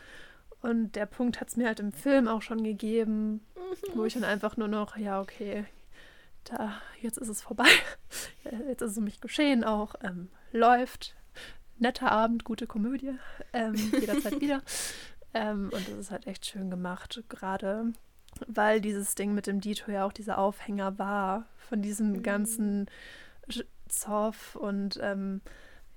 Und 0.61 0.95
der 0.95 1.07
Punkt 1.07 1.41
hat 1.41 1.47
es 1.47 1.57
mir 1.57 1.67
halt 1.67 1.79
im 1.79 1.91
Film 1.91 2.27
auch 2.27 2.43
schon 2.43 2.63
gegeben, 2.63 3.41
mhm. 3.55 3.95
wo 3.95 4.05
ich 4.05 4.13
dann 4.13 4.23
einfach 4.23 4.57
nur 4.57 4.67
noch, 4.67 4.95
ja, 4.95 5.19
okay, 5.19 5.65
da, 6.43 6.73
jetzt 7.01 7.17
ist 7.17 7.29
es 7.29 7.41
vorbei. 7.41 7.69
Jetzt 8.67 8.81
ist 8.81 8.91
es 8.91 8.97
um 8.97 9.03
mich 9.03 9.21
geschehen 9.21 9.63
auch. 9.63 9.95
Ähm, 10.01 10.29
läuft. 10.51 11.15
Netter 11.77 12.11
Abend, 12.11 12.43
gute 12.43 12.67
Komödie. 12.67 13.13
Ähm, 13.53 13.75
jederzeit 13.75 14.41
wieder. 14.41 14.61
Ähm, 15.33 15.69
und 15.71 15.87
das 15.87 15.97
ist 15.97 16.11
halt 16.11 16.27
echt 16.27 16.45
schön 16.45 16.69
gemacht. 16.69 17.23
Gerade 17.29 17.93
weil 18.47 18.81
dieses 18.81 19.15
Ding 19.15 19.33
mit 19.33 19.47
dem 19.47 19.61
Dito 19.61 19.91
ja 19.91 20.05
auch 20.05 20.13
dieser 20.13 20.37
Aufhänger 20.37 20.97
war 20.97 21.45
von 21.57 21.81
diesem 21.81 22.13
mhm. 22.13 22.23
ganzen 22.23 22.89
Zoff 23.87 24.55
und 24.55 24.99
ähm, 25.01 25.41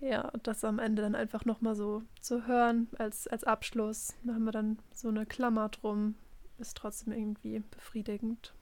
ja, 0.01 0.30
das 0.43 0.64
am 0.64 0.78
Ende 0.78 1.03
dann 1.03 1.14
einfach 1.14 1.45
nochmal 1.45 1.74
so 1.74 2.03
zu 2.20 2.47
hören 2.47 2.89
als, 2.99 3.26
als 3.26 3.45
Abschluss. 3.45 4.14
Da 4.24 4.35
haben 4.35 4.45
wir 4.45 4.53
dann 4.53 4.78
so 4.93 5.09
eine 5.09 5.24
Klammer 5.24 5.68
drum. 5.68 6.16
Ist 6.59 6.76
trotzdem 6.76 7.12
irgendwie 7.12 7.62
befriedigend. 7.70 8.53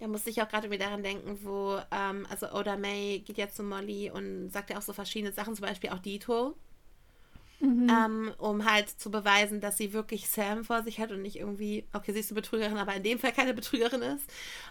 Da 0.00 0.08
musste 0.08 0.30
ich 0.30 0.42
auch 0.42 0.48
gerade 0.48 0.70
wieder 0.70 0.86
daran 0.86 1.02
denken, 1.02 1.38
wo, 1.44 1.78
ähm, 1.92 2.26
also 2.28 2.50
Oda 2.52 2.76
May 2.76 3.20
geht 3.20 3.38
ja 3.38 3.48
zu 3.48 3.62
Molly 3.62 4.10
und 4.10 4.50
sagt 4.50 4.70
ja 4.70 4.78
auch 4.78 4.82
so 4.82 4.92
verschiedene 4.92 5.32
Sachen, 5.32 5.54
zum 5.54 5.66
Beispiel 5.66 5.90
auch 5.90 6.00
Dito 6.00 6.56
mhm. 7.64 7.88
ähm, 7.88 8.34
um 8.38 8.70
halt 8.70 8.88
zu 8.88 9.10
beweisen, 9.10 9.60
dass 9.60 9.76
sie 9.76 9.92
wirklich 9.92 10.28
Sam 10.28 10.64
vor 10.64 10.82
sich 10.82 11.00
hat 11.00 11.10
und 11.10 11.22
nicht 11.22 11.36
irgendwie, 11.36 11.86
okay, 11.92 12.12
sie 12.12 12.20
ist 12.20 12.30
eine 12.30 12.40
Betrügerin, 12.40 12.76
aber 12.76 12.94
in 12.94 13.02
dem 13.02 13.18
Fall 13.18 13.32
keine 13.32 13.54
Betrügerin 13.54 14.02
ist. 14.02 14.24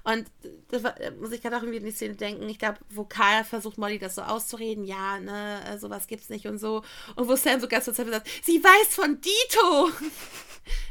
Und 0.03 0.25
das 0.69 0.83
war, 0.83 0.95
muss 1.19 1.31
ich 1.31 1.41
gerade 1.41 1.57
auch 1.57 1.61
irgendwie 1.61 1.79
in 1.79 1.85
die 1.85 1.91
Szene 1.91 2.15
denken. 2.15 2.47
Ich 2.49 2.59
glaube, 2.59 2.79
wo 2.89 3.03
Karl 3.03 3.43
versucht, 3.43 3.77
Molly 3.77 3.99
das 3.99 4.15
so 4.15 4.21
auszureden, 4.21 4.85
ja, 4.85 5.19
ne, 5.19 5.61
äh, 5.67 5.77
sowas 5.77 6.07
gibt's 6.07 6.29
nicht 6.29 6.47
und 6.47 6.59
so. 6.59 6.83
Und 7.15 7.27
wo 7.27 7.35
Sam 7.35 7.59
so 7.59 7.67
ganz 7.67 7.85
zur 7.85 7.93
Zeit 7.93 8.07
sagt, 8.07 8.29
sie 8.43 8.63
weiß 8.63 8.95
von 8.95 9.19
Dito. 9.19 9.89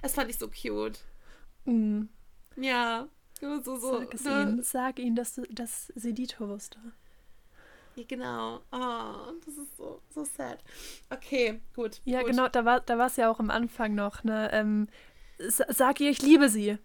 Das 0.03 0.13
fand 0.13 0.29
ich 0.29 0.37
so 0.37 0.49
cute. 0.49 0.99
Mhm. 1.65 2.11
Ja. 2.57 3.09
So, 3.41 3.79
so, 3.79 3.99
Sag 3.99 4.15
es 4.15 4.25
ne? 4.25 4.43
ihnen. 4.43 4.63
Sag 4.63 4.99
ihnen, 4.99 5.17
dass, 5.17 5.41
dass 5.51 5.91
sie 5.95 6.13
Dito 6.13 6.47
wusste. 6.49 6.79
Ja, 7.95 8.05
genau. 8.09 8.61
Oh, 8.73 9.33
das 9.45 9.57
ist 9.57 9.77
so, 9.77 10.01
so 10.15 10.25
sad. 10.25 10.63
Okay, 11.11 11.61
gut. 11.75 12.01
Ja, 12.05 12.21
gut. 12.21 12.31
genau, 12.31 12.49
da 12.49 12.65
war 12.65 12.81
da 12.81 13.07
es 13.07 13.17
ja 13.17 13.31
auch 13.31 13.39
am 13.39 13.51
Anfang 13.51 13.95
noch, 13.95 14.25
ne? 14.25 14.51
Ähm, 14.53 14.89
sag 15.39 16.01
ihr, 16.01 16.11
ich 16.11 16.23
liebe 16.23 16.49
sie. 16.49 16.79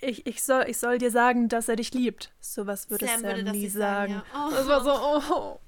Ich, 0.00 0.26
ich, 0.26 0.42
soll, 0.42 0.64
ich 0.68 0.76
soll 0.78 0.98
dir 0.98 1.10
sagen, 1.10 1.48
dass 1.48 1.68
er 1.68 1.76
dich 1.76 1.94
liebt. 1.94 2.32
Sowas 2.38 2.90
würde 2.90 3.06
Sam 3.06 3.20
Sam, 3.20 3.30
würde 3.30 3.50
nie 3.50 3.68
sagen. 3.68 4.12
sagen, 4.12 4.22
ja. 4.34 4.46
Oh. 4.46 4.50
Das 4.50 4.66
war 4.68 4.84
so, 4.84 4.90
oh. 4.92 5.60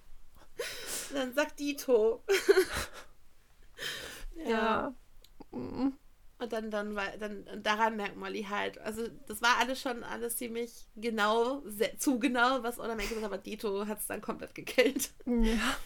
Dann 1.14 1.32
sagt 1.32 1.58
Dito. 1.58 2.22
Ja. 4.46 4.94
Mm. 5.50 5.88
Und 6.40 6.52
dann, 6.52 6.70
dann, 6.70 6.94
war- 6.94 7.16
dann, 7.18 7.44
daran 7.64 7.96
merkt 7.96 8.16
Molly 8.16 8.44
halt. 8.48 8.78
Also, 8.78 9.08
das 9.26 9.42
war 9.42 9.56
alles 9.58 9.80
schon 9.80 10.04
alles 10.04 10.36
ziemlich 10.36 10.70
genau, 10.96 11.62
sehr, 11.66 11.98
zu 11.98 12.18
genau, 12.20 12.62
was 12.62 12.78
Oda 12.78 12.94
Make 12.94 13.08
gesagt 13.08 13.22
hat, 13.24 13.32
aber 13.32 13.38
Dito 13.38 13.86
hat 13.86 13.98
es 13.98 14.06
dann 14.06 14.20
komplett 14.20 14.54
gekillt. 14.54 15.10
Ja. 15.26 15.76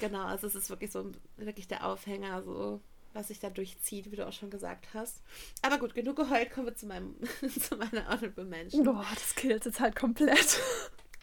Genau, 0.00 0.24
also 0.26 0.46
es 0.46 0.54
ist 0.54 0.68
wirklich 0.68 0.92
so 0.92 1.10
wirklich 1.38 1.66
der 1.68 1.86
Aufhänger, 1.86 2.42
so 2.42 2.80
was 3.14 3.28
sich 3.28 3.38
da 3.40 3.48
durchzieht, 3.48 4.10
wie 4.12 4.16
du 4.16 4.26
auch 4.28 4.32
schon 4.34 4.50
gesagt 4.50 4.88
hast. 4.92 5.22
Aber 5.62 5.78
gut, 5.78 5.94
genug 5.94 6.16
geheult, 6.16 6.50
kommen 6.52 6.66
wir 6.66 6.76
zu 6.76 6.84
meinem 6.86 7.16
zu 7.60 7.76
meiner 7.76 8.06
Honorable 8.08 8.44
Mention. 8.44 8.84
Boah, 8.84 9.06
das 9.14 9.34
killt 9.34 9.64
jetzt 9.64 9.80
halt 9.80 9.96
komplett. 9.96 10.60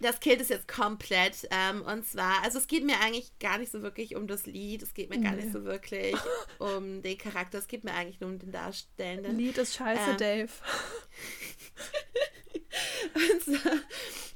Das 0.03 0.19
killt 0.19 0.41
es 0.41 0.49
jetzt 0.49 0.67
komplett. 0.67 1.47
Ähm, 1.49 1.81
und 1.81 2.05
zwar, 2.05 2.43
also 2.43 2.59
es 2.59 2.67
geht 2.67 2.83
mir 2.85 2.99
eigentlich 3.01 3.37
gar 3.39 3.57
nicht 3.57 3.71
so 3.71 3.81
wirklich 3.81 4.15
um 4.15 4.27
das 4.27 4.45
Lied, 4.45 4.83
es 4.83 4.93
geht 4.93 5.09
mir 5.09 5.19
gar 5.19 5.31
Nee. 5.31 5.43
nicht 5.43 5.53
so 5.53 5.63
wirklich 5.63 6.15
um 6.59 7.01
den 7.01 7.17
Charakter, 7.17 7.57
es 7.57 7.67
geht 7.67 7.83
mir 7.83 7.93
eigentlich 7.93 8.19
nur 8.19 8.29
um 8.29 8.37
den 8.39 8.51
Darstellenden. 8.51 9.37
Lied 9.37 9.57
ist 9.57 9.75
scheiße, 9.75 10.11
Ähm. 10.11 10.17
Dave. 10.17 10.51
Und 13.15 13.41
zwar 13.43 13.73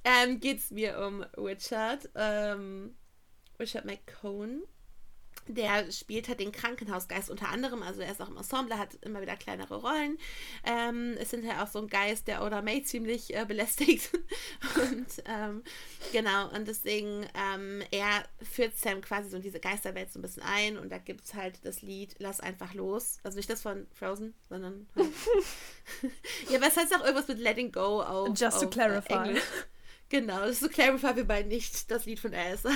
ähm, 0.03 0.39
geht 0.39 0.59
es 0.59 0.71
mir 0.71 0.99
um 0.99 1.23
Richard, 1.37 2.09
ähm, 2.15 2.95
Richard 3.59 3.85
McCone. 3.85 4.61
Der 5.47 5.91
spielt 5.91 6.27
halt 6.27 6.39
den 6.39 6.51
Krankenhausgeist 6.51 7.29
unter 7.29 7.49
anderem, 7.49 7.83
also 7.83 8.01
er 8.01 8.11
ist 8.11 8.21
auch 8.21 8.29
im 8.29 8.37
Ensemble, 8.37 8.77
hat 8.77 8.95
immer 9.01 9.21
wieder 9.21 9.35
kleinere 9.35 9.75
Rollen. 9.77 10.17
Ähm, 10.65 11.13
ist 11.13 11.31
hinterher 11.31 11.63
auch 11.63 11.67
so 11.67 11.79
ein 11.79 11.87
Geist, 11.87 12.27
der 12.27 12.43
Oda 12.43 12.61
May 12.61 12.83
ziemlich 12.83 13.35
äh, 13.35 13.45
belästigt. 13.45 14.11
und 14.75 15.07
ähm, 15.25 15.63
genau, 16.11 16.49
und 16.49 16.67
deswegen, 16.67 17.25
ähm, 17.35 17.81
er 17.91 18.25
führt 18.41 18.77
Sam 18.77 19.01
quasi 19.01 19.29
so 19.29 19.37
in 19.37 19.43
diese 19.43 19.59
Geisterwelt 19.59 20.11
so 20.11 20.19
ein 20.19 20.21
bisschen 20.21 20.43
ein 20.43 20.77
und 20.77 20.91
da 20.91 20.97
gibt 20.97 21.25
es 21.25 21.33
halt 21.33 21.59
das 21.63 21.81
Lied 21.81 22.15
Lass 22.19 22.39
einfach 22.39 22.73
los. 22.73 23.19
Also 23.23 23.37
nicht 23.37 23.49
das 23.49 23.61
von 23.61 23.87
Frozen, 23.93 24.33
sondern 24.49 24.87
halt 24.95 25.07
ja, 26.49 26.57
aber 26.57 26.67
es 26.67 26.77
heißt 26.77 26.95
auch 26.95 27.03
irgendwas 27.03 27.27
mit 27.27 27.39
Letting 27.39 27.71
Go 27.71 28.01
auf. 28.01 28.29
Just 28.29 28.59
to 28.59 28.65
auf, 28.67 28.69
clarify. 28.71 29.31
Äh. 29.31 29.41
Genau, 30.09 30.39
das 30.39 30.51
ist 30.51 30.59
so 30.61 30.69
clarify 30.69 31.17
wir 31.17 31.25
beide 31.27 31.49
nicht 31.49 31.91
das 31.91 32.05
Lied 32.05 32.21
von 32.21 32.31
Elsa. 32.31 32.69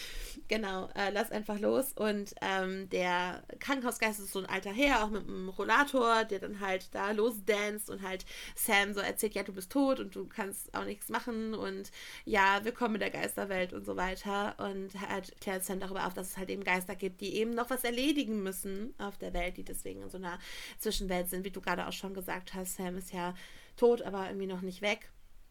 genau, 0.48 0.88
äh, 0.94 1.10
lass 1.10 1.30
einfach 1.30 1.58
los. 1.58 1.92
Und 1.92 2.34
ähm, 2.40 2.88
der 2.88 3.42
Krankenhausgeist 3.58 4.20
ist 4.20 4.32
so 4.32 4.38
ein 4.38 4.46
alter 4.46 4.72
Herr, 4.72 5.04
auch 5.04 5.10
mit 5.10 5.28
einem 5.28 5.50
Rollator, 5.50 6.24
der 6.24 6.38
dann 6.38 6.60
halt 6.60 6.88
da 6.94 7.10
losdanzt 7.10 7.90
und 7.90 8.00
halt 8.00 8.24
Sam 8.54 8.94
so 8.94 9.00
erzählt, 9.00 9.34
ja, 9.34 9.42
du 9.42 9.52
bist 9.52 9.70
tot 9.70 10.00
und 10.00 10.14
du 10.14 10.26
kannst 10.26 10.72
auch 10.74 10.86
nichts 10.86 11.10
machen 11.10 11.52
und 11.52 11.90
ja, 12.24 12.64
willkommen 12.64 12.94
in 12.94 13.00
der 13.00 13.10
Geisterwelt 13.10 13.74
und 13.74 13.84
so 13.84 13.96
weiter. 13.96 14.54
Und 14.58 14.98
halt 15.10 15.38
klärt 15.42 15.64
Sam 15.66 15.80
darüber 15.80 16.06
auf, 16.06 16.14
dass 16.14 16.30
es 16.30 16.36
halt 16.38 16.48
eben 16.48 16.64
Geister 16.64 16.96
gibt, 16.96 17.20
die 17.20 17.34
eben 17.34 17.50
noch 17.50 17.68
was 17.68 17.84
erledigen 17.84 18.42
müssen 18.42 18.94
auf 18.96 19.18
der 19.18 19.34
Welt, 19.34 19.58
die 19.58 19.64
deswegen 19.64 20.04
in 20.04 20.08
so 20.08 20.16
einer 20.16 20.38
Zwischenwelt 20.78 21.28
sind, 21.28 21.44
wie 21.44 21.50
du 21.50 21.60
gerade 21.60 21.86
auch 21.86 21.92
schon 21.92 22.14
gesagt 22.14 22.54
hast. 22.54 22.76
Sam 22.76 22.96
ist 22.96 23.12
ja 23.12 23.34
tot, 23.76 24.00
aber 24.00 24.28
irgendwie 24.28 24.46
noch 24.46 24.62
nicht 24.62 24.80
weg. 24.80 25.10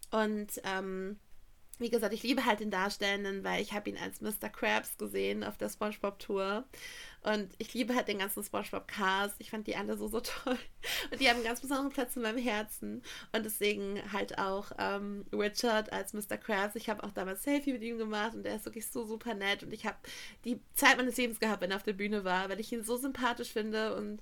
Und 0.09 0.61
ähm, 0.63 1.19
wie 1.79 1.89
gesagt, 1.89 2.13
ich 2.13 2.23
liebe 2.23 2.45
halt 2.45 2.59
den 2.59 2.71
Darstellenden, 2.71 3.43
weil 3.43 3.61
ich 3.61 3.73
habe 3.73 3.89
ihn 3.89 3.97
als 3.97 4.21
Mr. 4.21 4.49
Krabs 4.49 4.97
gesehen 4.97 5.43
auf 5.43 5.57
der 5.57 5.69
SpongeBob-Tour. 5.69 6.65
Und 7.23 7.49
ich 7.57 7.73
liebe 7.73 7.93
halt 7.95 8.07
den 8.07 8.19
ganzen 8.19 8.43
SpongeBob-Cast. 8.43 9.35
Ich 9.39 9.51
fand 9.51 9.67
die 9.67 9.75
alle 9.75 9.97
so, 9.97 10.07
so 10.07 10.19
toll. 10.21 10.57
Und 11.11 11.19
die 11.19 11.29
haben 11.29 11.35
einen 11.35 11.45
ganz 11.45 11.61
besonderen 11.61 11.91
Platz 11.91 12.15
in 12.15 12.23
meinem 12.23 12.37
Herzen. 12.37 13.03
Und 13.31 13.45
deswegen 13.45 14.01
halt 14.11 14.39
auch 14.39 14.71
ähm, 14.79 15.25
Richard 15.31 15.91
als 15.91 16.13
Mr. 16.13 16.37
Krabs. 16.37 16.75
Ich 16.75 16.89
habe 16.89 17.03
auch 17.03 17.11
damals 17.11 17.43
Selfie 17.43 17.73
mit 17.73 17.83
ihm 17.83 17.97
gemacht 17.97 18.33
und 18.33 18.43
der 18.43 18.55
ist 18.55 18.65
wirklich 18.65 18.87
so 18.87 19.05
super 19.05 19.33
nett. 19.33 19.63
Und 19.63 19.73
ich 19.73 19.85
habe 19.85 19.97
die 20.45 20.59
Zeit 20.73 20.97
meines 20.97 21.17
Lebens 21.17 21.39
gehabt, 21.39 21.61
wenn 21.61 21.71
er 21.71 21.77
auf 21.77 21.83
der 21.83 21.93
Bühne 21.93 22.23
war, 22.23 22.49
weil 22.49 22.59
ich 22.59 22.71
ihn 22.71 22.83
so 22.83 22.97
sympathisch 22.97 23.51
finde 23.51 23.95
und 23.95 24.21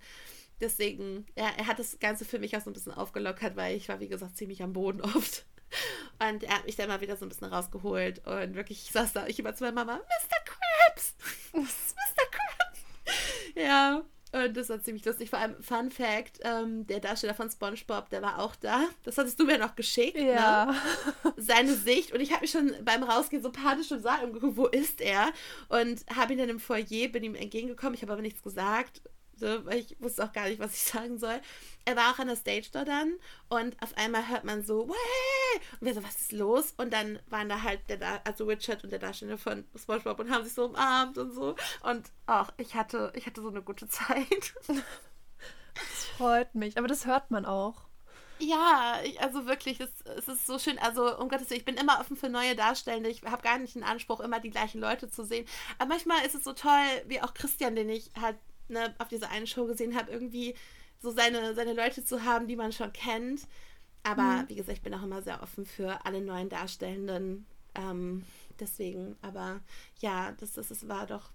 deswegen, 0.60 1.26
ja, 1.38 1.52
er 1.58 1.68
hat 1.68 1.80
das 1.80 2.00
Ganze 2.00 2.26
für 2.26 2.40
mich 2.40 2.56
auch 2.56 2.62
so 2.62 2.70
ein 2.70 2.74
bisschen 2.74 2.94
aufgelockert, 2.94 3.56
weil 3.56 3.76
ich 3.76 3.90
war, 3.90 4.00
wie 4.00 4.08
gesagt, 4.08 4.38
ziemlich 4.38 4.62
am 4.64 4.74
Boden 4.74 5.02
oft. 5.16 5.46
Und 6.20 6.44
er 6.44 6.56
hat 6.56 6.66
mich 6.66 6.76
dann 6.76 6.88
mal 6.88 7.02
wieder 7.02 7.18
so 7.18 7.26
ein 7.26 7.30
bisschen 7.30 7.48
rausgeholt 7.48 8.26
und 8.26 8.56
wirklich, 8.56 8.84
ich 8.86 8.92
saß 8.92 9.14
da, 9.14 9.28
ich 9.28 9.40
immer 9.40 9.54
zu 9.56 9.64
meiner 9.64 9.76
Mama, 9.76 9.98
Mr. 9.98 10.38
Krabs! 10.46 11.16
Mr. 11.54 12.32
Krabs! 12.32 12.80
Ja, 13.56 14.04
und 14.36 14.58
das 14.58 14.68
war 14.68 14.82
ziemlich 14.82 15.06
lustig. 15.06 15.30
Vor 15.30 15.40
allem, 15.40 15.62
Fun 15.62 15.90
Fact, 15.92 16.40
ähm, 16.44 16.86
der 16.88 17.00
Darsteller 17.00 17.34
von 17.34 17.50
Spongebob, 17.50 18.10
der 18.10 18.22
war 18.22 18.40
auch 18.40 18.56
da. 18.58 18.84
Das 19.04 19.18
hattest 19.18 19.40
du 19.40 19.46
mir 19.46 19.58
noch 19.58 19.76
geschickt, 19.76 20.18
ne? 20.18 20.34
Ja. 20.34 20.76
seine 21.38 21.74
Sicht 21.74 22.12
und 22.12 22.20
ich 22.20 22.32
habe 22.32 22.42
mich 22.42 22.52
schon 22.52 22.74
beim 22.84 23.04
Rausgehen 23.04 23.42
so 23.42 23.50
panisch 23.50 23.92
im 23.92 24.02
Saal 24.02 24.26
umgeguckt, 24.26 24.58
wo 24.58 24.68
ist 24.68 25.00
er? 25.00 25.32
Und 25.70 26.06
habe 26.14 26.34
ihn 26.34 26.40
dann 26.40 26.50
im 26.50 26.60
Foyer, 26.60 27.08
bin 27.08 27.24
ihm 27.24 27.36
entgegengekommen, 27.36 27.94
ich 27.94 28.02
habe 28.02 28.12
aber 28.12 28.22
nichts 28.22 28.44
gesagt, 28.44 29.02
so, 29.38 29.66
weil 29.66 29.80
ich 29.80 29.96
wusste 30.00 30.24
auch 30.24 30.34
gar 30.34 30.48
nicht, 30.48 30.60
was 30.60 30.74
ich 30.74 30.82
sagen 30.92 31.18
soll. 31.20 31.40
Er 31.86 31.96
war 31.96 32.12
auch 32.14 32.20
an 32.20 32.28
der 32.28 32.36
Stage 32.36 32.70
da 32.72 32.84
dann 32.86 33.14
und 33.50 33.82
auf 33.82 33.96
einmal 33.98 34.28
hört 34.28 34.44
man 34.44 34.64
so, 34.66 34.88
Way! 34.88 35.62
und 35.80 35.86
wir 35.86 35.94
so, 35.94 36.04
was 36.04 36.16
ist 36.22 36.32
los? 36.32 36.74
Und 36.78 36.92
dann 36.94 37.20
waren 37.28 37.48
da 37.50 37.62
halt 37.62 37.82
der, 37.90 37.98
Da- 37.98 38.22
also 38.24 38.46
Richard 38.46 38.84
und 38.84 38.90
der 38.92 39.00
Darsteller 39.00 39.38
von 39.38 39.66
SpongeBob 39.76 40.20
und 40.20 40.32
haben 40.32 40.44
sich 40.44 40.54
so 40.54 40.66
umarmt 40.66 41.18
und 41.18 41.32
so 41.34 41.56
und 41.84 42.12
auch 42.28 42.52
ich 42.58 42.76
hatte, 42.76 43.12
ich 43.16 43.26
hatte 43.26 43.42
so 43.42 43.50
eine 43.50 43.62
gute 43.62 43.88
Zeit. 43.90 44.54
Das 44.68 46.06
freut 46.18 46.56
mich. 46.56 46.78
Aber 46.78 46.88
das 46.88 47.06
hört 47.06 47.32
man 47.32 47.46
auch. 47.46 47.86
Ja, 48.40 49.00
ich, 49.04 49.22
also 49.22 49.46
wirklich, 49.46 49.80
es, 49.80 49.90
es 50.18 50.28
ist 50.28 50.46
so 50.46 50.60
schön. 50.60 50.78
Also, 50.80 51.18
um 51.20 51.30
Gottes 51.30 51.50
Willen, 51.50 51.60
ich 51.60 51.66
bin 51.66 51.78
immer 51.78 52.00
offen 52.02 52.18
für 52.18 52.28
neue 52.28 52.56
Darstellende. 52.56 53.10
Ich 53.10 53.24
habe 53.24 53.42
gar 53.42 53.58
nicht 53.58 53.76
den 53.76 53.84
Anspruch, 53.84 54.20
immer 54.20 54.40
die 54.42 54.50
gleichen 54.50 54.82
Leute 54.82 55.10
zu 55.10 55.24
sehen. 55.24 55.48
Aber 55.78 55.88
manchmal 55.90 56.26
ist 56.26 56.36
es 56.36 56.44
so 56.44 56.52
toll, 56.54 56.84
wie 57.08 57.22
auch 57.22 57.34
Christian, 57.34 57.76
den 57.76 57.90
ich 57.90 58.12
halt 58.20 58.38
ne, 58.68 58.94
auf 58.98 59.08
dieser 59.08 59.30
einen 59.32 59.48
Show 59.48 59.66
gesehen 59.66 59.96
habe, 59.96 60.12
irgendwie 60.12 60.56
so 61.00 61.12
seine, 61.12 61.54
seine 61.56 61.74
Leute 61.74 62.04
zu 62.04 62.24
haben, 62.24 62.48
die 62.48 62.56
man 62.56 62.72
schon 62.72 62.92
kennt. 62.94 63.42
Aber 64.04 64.22
Mhm. 64.44 64.50
wie 64.50 64.56
gesagt, 64.56 64.78
ich 64.78 64.84
bin 64.84 64.94
auch 64.94 65.04
immer 65.04 65.22
sehr 65.22 65.42
offen 65.42 65.66
für 65.66 66.06
alle 66.06 66.22
neuen 66.22 66.50
Darstellenden. 66.50 67.46
Ähm, 67.76 68.24
deswegen, 68.60 69.16
aber 69.22 69.60
ja, 70.00 70.32
das, 70.40 70.54
das, 70.54 70.70
das 70.70 70.88
war 70.88 71.06
doch 71.08 71.32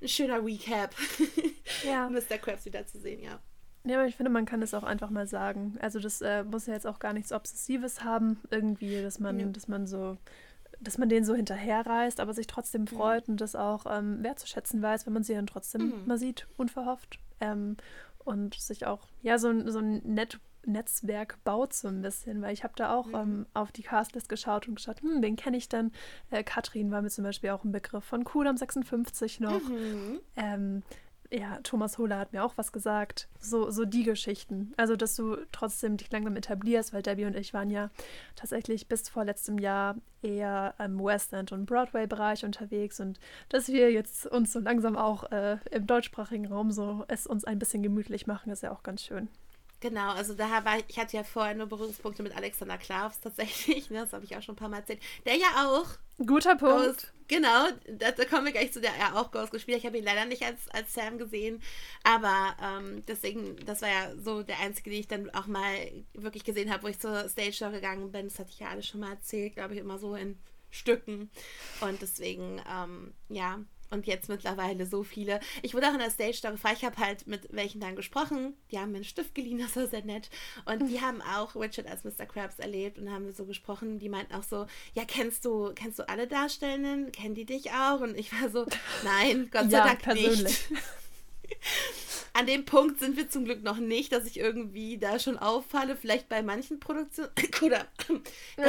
ein 0.00 0.08
schöner 0.08 0.44
Recap, 0.44 0.94
Ja. 1.84 2.08
Mr. 2.08 2.38
Krabs 2.38 2.64
wieder 2.64 2.86
zu 2.86 2.98
sehen, 2.98 3.20
ja. 3.22 3.38
Ja, 3.84 3.98
aber 3.98 4.08
ich 4.08 4.16
finde, 4.16 4.30
man 4.32 4.46
kann 4.46 4.62
es 4.62 4.74
auch 4.74 4.82
einfach 4.82 5.10
mal 5.10 5.28
sagen. 5.28 5.76
Also 5.80 6.00
das 6.00 6.20
äh, 6.20 6.42
muss 6.42 6.66
ja 6.66 6.72
jetzt 6.74 6.86
auch 6.88 6.98
gar 6.98 7.12
nichts 7.12 7.30
Obsessives 7.32 8.02
haben, 8.02 8.40
irgendwie, 8.50 9.00
dass 9.00 9.20
man, 9.20 9.38
Ja. 9.38 9.46
dass 9.46 9.68
man 9.68 9.86
so, 9.86 10.16
dass 10.80 10.98
man 10.98 11.08
den 11.08 11.24
so 11.24 11.34
hinterherreist, 11.34 12.20
aber 12.20 12.32
sich 12.34 12.46
trotzdem 12.46 12.86
freut 12.86 13.28
und 13.28 13.40
das 13.40 13.54
auch 13.56 13.86
ähm, 13.88 14.22
wertzuschätzen 14.22 14.82
weiß, 14.82 15.06
wenn 15.06 15.12
man 15.12 15.22
sie 15.24 15.34
dann 15.34 15.46
trotzdem 15.46 15.86
Mhm. 15.88 16.02
mal 16.04 16.18
sieht, 16.18 16.46
unverhofft. 16.56 17.18
Ähm, 17.40 17.76
und 18.24 18.54
sich 18.54 18.86
auch, 18.86 19.06
ja, 19.22 19.38
so, 19.38 19.48
ein- 19.48 19.70
so 19.70 19.78
ein 19.78 20.02
Net 20.04 20.38
Netzwerk 20.68 21.38
baut 21.44 21.72
so 21.72 21.86
ein 21.86 22.02
bisschen, 22.02 22.42
weil 22.42 22.52
ich 22.52 22.64
habe 22.64 22.72
da 22.76 22.92
auch 22.92 23.06
Mhm. 23.06 23.14
ähm, 23.14 23.46
auf 23.54 23.70
die 23.70 23.82
Castlist 23.84 24.28
geschaut 24.28 24.66
und 24.66 24.74
geschaut, 24.74 25.00
hm, 25.00 25.22
wen 25.22 25.36
kenne 25.36 25.56
ich 25.56 25.68
denn? 25.68 25.92
Äh, 26.32 26.42
Katrin 26.42 26.90
war 26.90 27.02
mir 27.02 27.08
zum 27.10 27.22
Beispiel 27.22 27.50
auch 27.50 27.62
ein 27.62 27.70
Begriff 27.70 28.02
von 28.04 28.24
Kudam 28.24 28.56
56 28.56 29.38
noch. 29.38 29.62
Ja, 31.30 31.58
Thomas 31.62 31.98
Hohler 31.98 32.18
hat 32.18 32.32
mir 32.32 32.44
auch 32.44 32.56
was 32.56 32.72
gesagt. 32.72 33.28
So, 33.40 33.70
so 33.70 33.84
die 33.84 34.04
Geschichten. 34.04 34.72
Also, 34.76 34.96
dass 34.96 35.16
du 35.16 35.36
trotzdem 35.52 35.96
dich 35.96 36.10
langsam 36.10 36.36
etablierst, 36.36 36.92
weil 36.92 37.02
Debbie 37.02 37.24
und 37.24 37.36
ich 37.36 37.52
waren 37.52 37.70
ja 37.70 37.90
tatsächlich 38.36 38.88
bis 38.88 39.08
vor 39.08 39.24
letztem 39.24 39.58
Jahr 39.58 39.96
eher 40.22 40.74
im 40.78 41.02
West 41.02 41.32
End 41.32 41.52
und 41.52 41.66
Broadway-Bereich 41.66 42.44
unterwegs 42.44 43.00
und 43.00 43.18
dass 43.48 43.68
wir 43.68 43.92
jetzt 43.92 44.26
uns 44.26 44.52
so 44.52 44.60
langsam 44.60 44.96
auch 44.96 45.30
äh, 45.30 45.58
im 45.70 45.86
deutschsprachigen 45.86 46.46
Raum 46.46 46.70
so 46.70 47.04
es 47.08 47.26
uns 47.26 47.44
ein 47.44 47.58
bisschen 47.58 47.82
gemütlich 47.82 48.26
machen, 48.26 48.50
ist 48.50 48.62
ja 48.62 48.72
auch 48.72 48.82
ganz 48.82 49.02
schön. 49.02 49.28
Genau, 49.80 50.12
also 50.12 50.34
daher 50.34 50.64
war 50.64 50.78
ich, 50.78 50.98
hatte 50.98 51.16
ja 51.16 51.22
vorher 51.22 51.54
nur 51.54 51.66
Berührungspunkte 51.66 52.22
mit 52.22 52.34
Alexander 52.34 52.78
Klavs 52.78 53.20
tatsächlich, 53.20 53.90
ne, 53.90 54.00
das 54.00 54.12
habe 54.12 54.24
ich 54.24 54.34
auch 54.36 54.42
schon 54.42 54.54
ein 54.54 54.58
paar 54.58 54.70
Mal 54.70 54.78
erzählt. 54.78 55.02
Der 55.26 55.36
ja 55.36 55.66
auch 55.66 55.86
Guter 56.24 56.56
Punkt. 56.56 56.86
Ghost, 56.86 57.12
genau, 57.28 57.68
da, 57.86 58.10
da 58.10 58.24
kommen 58.24 58.46
wir 58.46 58.52
gleich 58.52 58.72
zu, 58.72 58.80
der 58.80 58.94
er 58.94 59.16
auch 59.16 59.30
Ghost 59.30 59.52
gespielt. 59.52 59.78
Ich 59.78 59.86
habe 59.86 59.98
ihn 59.98 60.04
leider 60.04 60.24
nicht 60.24 60.42
als, 60.42 60.66
als 60.70 60.94
Sam 60.94 61.18
gesehen, 61.18 61.62
aber 62.04 62.56
ähm, 62.62 63.02
deswegen, 63.06 63.56
das 63.66 63.82
war 63.82 63.90
ja 63.90 64.16
so 64.16 64.42
der 64.42 64.60
einzige, 64.60 64.88
den 64.88 65.00
ich 65.00 65.08
dann 65.08 65.28
auch 65.30 65.46
mal 65.46 65.74
wirklich 66.14 66.44
gesehen 66.44 66.72
habe, 66.72 66.84
wo 66.84 66.88
ich 66.88 66.98
zur 66.98 67.28
Stage 67.28 67.52
Show 67.52 67.70
gegangen 67.70 68.12
bin. 68.12 68.28
Das 68.28 68.38
hatte 68.38 68.50
ich 68.50 68.60
ja 68.60 68.68
alles 68.68 68.86
schon 68.86 69.00
mal 69.00 69.10
erzählt, 69.10 69.54
glaube 69.54 69.74
ich, 69.74 69.80
immer 69.80 69.98
so 69.98 70.14
in 70.14 70.38
Stücken. 70.70 71.30
Und 71.82 72.00
deswegen, 72.00 72.62
ähm, 72.70 73.12
ja, 73.28 73.60
und 73.90 74.06
jetzt 74.06 74.28
mittlerweile 74.28 74.86
so 74.86 75.02
viele. 75.02 75.40
Ich 75.62 75.74
wurde 75.74 75.88
auch 75.88 75.92
in 75.92 75.98
der 75.98 76.10
Stage 76.10 76.38
da 76.42 76.50
gefragt, 76.50 76.76
ich 76.78 76.84
habe 76.84 76.98
halt 76.98 77.26
mit 77.26 77.48
welchen 77.52 77.80
dann 77.80 77.96
gesprochen. 77.96 78.54
Die 78.70 78.78
haben 78.78 78.90
mir 78.90 78.96
einen 78.96 79.04
Stift 79.04 79.34
geliehen, 79.34 79.58
das 79.62 79.76
war 79.76 79.86
sehr 79.86 80.04
nett. 80.04 80.30
Und 80.64 80.88
die 80.88 81.00
haben 81.00 81.22
auch 81.22 81.54
Richard 81.54 81.86
als 81.86 82.04
Mr. 82.04 82.26
Krabs 82.26 82.58
erlebt 82.58 82.98
und 82.98 83.10
haben 83.10 83.32
so 83.32 83.44
gesprochen. 83.44 83.98
Die 83.98 84.08
meinten 84.08 84.34
auch 84.34 84.42
so, 84.42 84.66
ja, 84.94 85.04
kennst 85.06 85.44
du, 85.44 85.72
kennst 85.74 85.98
du 85.98 86.08
alle 86.08 86.26
Darstellenden? 86.26 87.12
Kennen 87.12 87.34
die 87.34 87.44
dich 87.44 87.70
auch? 87.70 88.00
Und 88.00 88.16
ich 88.16 88.32
war 88.32 88.50
so, 88.50 88.66
nein, 89.04 89.48
Gott 89.52 89.70
sei 89.70 89.78
ja, 89.78 89.84
Dank 89.84 90.02
persönlich. 90.02 90.42
nicht. 90.42 90.82
An 92.32 92.46
dem 92.46 92.64
Punkt 92.64 93.00
sind 93.00 93.16
wir 93.16 93.30
zum 93.30 93.44
Glück 93.44 93.62
noch 93.62 93.78
nicht, 93.78 94.12
dass 94.12 94.26
ich 94.26 94.38
irgendwie 94.38 94.98
da 94.98 95.18
schon 95.18 95.38
auffalle. 95.38 95.96
Vielleicht 95.96 96.28
bei 96.28 96.42
manchen 96.42 96.80
Produktionen. 96.80 97.30
Oder. 97.62 97.86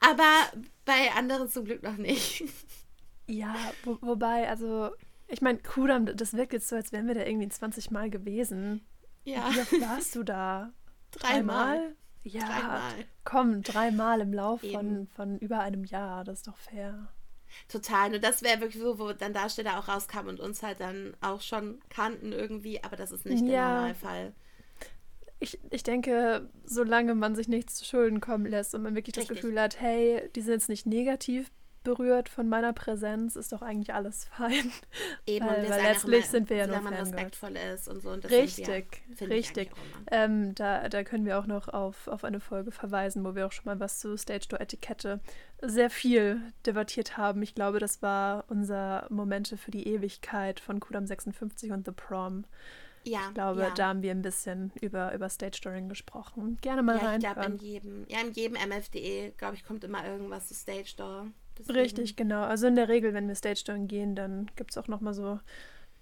aber 0.00 0.52
bei 0.84 1.10
anderen 1.12 1.48
zum 1.48 1.64
Glück 1.64 1.82
noch 1.82 1.96
nicht. 1.96 2.44
Ja, 3.30 3.54
wo, 3.84 3.98
wobei, 4.00 4.48
also, 4.48 4.90
ich 5.28 5.40
meine, 5.40 5.58
Kudam, 5.58 6.06
das 6.06 6.34
wirkt 6.34 6.52
jetzt 6.52 6.68
so, 6.68 6.76
als 6.76 6.92
wären 6.92 7.06
wir 7.06 7.14
da 7.14 7.24
irgendwie 7.24 7.48
20 7.48 7.90
Mal 7.90 8.10
gewesen. 8.10 8.84
Ja. 9.24 9.50
Wie 9.52 9.60
oft 9.60 9.80
warst 9.80 10.16
du 10.16 10.22
da? 10.22 10.72
Dreimal? 11.12 11.78
Drei 11.78 11.94
ja, 12.22 12.44
dreimal. 12.44 12.92
komm, 13.24 13.62
dreimal 13.62 14.20
im 14.20 14.34
Lauf 14.34 14.60
von, 14.60 15.06
von 15.08 15.38
über 15.38 15.60
einem 15.60 15.84
Jahr, 15.84 16.24
das 16.24 16.40
ist 16.40 16.48
doch 16.48 16.56
fair. 16.56 17.08
Total. 17.68 18.10
Nur 18.10 18.18
das 18.18 18.42
wäre 18.42 18.60
wirklich 18.60 18.82
so, 18.82 18.98
wo 18.98 19.12
dann 19.12 19.32
Darsteller 19.32 19.78
auch 19.78 19.88
rauskamen 19.88 20.30
und 20.30 20.40
uns 20.40 20.62
halt 20.62 20.80
dann 20.80 21.16
auch 21.20 21.40
schon 21.40 21.80
kannten 21.88 22.32
irgendwie, 22.32 22.82
aber 22.84 22.96
das 22.96 23.10
ist 23.10 23.24
nicht 23.24 23.42
ja. 23.42 23.48
der 23.48 23.74
Normalfall. 23.74 24.32
Ich, 25.40 25.58
ich 25.70 25.82
denke, 25.82 26.50
solange 26.64 27.14
man 27.14 27.34
sich 27.34 27.48
nichts 27.48 27.76
zu 27.76 27.84
Schulden 27.86 28.20
kommen 28.20 28.44
lässt 28.44 28.74
und 28.74 28.82
man 28.82 28.94
wirklich 28.94 29.16
Richtig. 29.16 29.28
das 29.28 29.42
Gefühl 29.42 29.60
hat, 29.60 29.80
hey, 29.80 30.28
die 30.36 30.42
sind 30.42 30.52
jetzt 30.52 30.68
nicht 30.68 30.86
negativ 30.86 31.50
berührt 31.82 32.28
von 32.28 32.48
meiner 32.48 32.72
Präsenz, 32.72 33.36
ist 33.36 33.52
doch 33.52 33.62
eigentlich 33.62 33.94
alles 33.94 34.24
fein. 34.36 34.72
Eben, 35.26 35.46
weil, 35.46 35.68
weil 35.68 35.82
letztlich 35.82 36.24
immer, 36.24 36.30
sind 36.30 36.50
wir 36.50 36.56
ja 36.56 36.66
nur 36.66 36.80
man 36.80 36.94
respektvoll 36.94 37.56
ist 37.56 37.88
und 37.88 38.02
so. 38.02 38.10
Und 38.10 38.30
richtig, 38.30 39.02
ja, 39.18 39.26
richtig. 39.26 39.70
Ähm, 40.10 40.54
da, 40.54 40.88
da 40.88 41.04
können 41.04 41.24
wir 41.24 41.38
auch 41.38 41.46
noch 41.46 41.68
auf, 41.68 42.08
auf 42.08 42.24
eine 42.24 42.40
Folge 42.40 42.70
verweisen, 42.70 43.24
wo 43.24 43.34
wir 43.34 43.46
auch 43.46 43.52
schon 43.52 43.66
mal 43.66 43.80
was 43.80 43.98
zu 43.98 44.16
Stage 44.16 44.46
Door 44.48 44.60
Etikette 44.60 45.20
sehr 45.62 45.90
viel 45.90 46.40
debattiert 46.66 47.16
haben. 47.16 47.42
Ich 47.42 47.54
glaube, 47.54 47.78
das 47.78 48.02
war 48.02 48.44
unser 48.48 49.06
Momente 49.10 49.56
für 49.56 49.70
die 49.70 49.86
Ewigkeit 49.86 50.60
von 50.60 50.80
Kudam 50.80 51.06
56 51.06 51.72
und 51.72 51.86
The 51.86 51.92
Prom. 51.92 52.44
Ja, 53.04 53.20
ich 53.28 53.34
glaube, 53.34 53.62
ja. 53.62 53.70
da 53.70 53.88
haben 53.88 54.02
wir 54.02 54.10
ein 54.10 54.22
bisschen 54.22 54.72
über, 54.80 55.14
über 55.14 55.28
Stage 55.28 55.56
Storing 55.56 55.88
gesprochen. 55.88 56.58
Gerne 56.60 56.82
mal 56.82 56.98
ja, 56.98 57.06
rein. 57.06 57.20
Ich 57.20 57.26
glaube, 57.26 57.46
in 57.46 57.56
jedem, 57.56 58.06
ja, 58.08 58.20
in 58.20 58.32
jedem 58.32 58.56
MFDE, 58.68 59.32
glaube 59.36 59.54
ich, 59.54 59.64
kommt 59.64 59.84
immer 59.84 60.04
irgendwas 60.06 60.48
zu 60.48 60.54
Stage 60.54 60.94
Door. 60.96 61.28
Deswegen. 61.60 61.78
Richtig, 61.78 62.16
genau. 62.16 62.42
Also 62.42 62.66
in 62.66 62.76
der 62.76 62.88
Regel, 62.88 63.14
wenn 63.14 63.28
wir 63.28 63.34
Stage 63.34 63.62
Door 63.66 63.78
gehen, 63.86 64.14
dann 64.14 64.50
gibt 64.56 64.70
es 64.70 64.78
auch 64.78 64.88
nochmal 64.88 65.14
so 65.14 65.40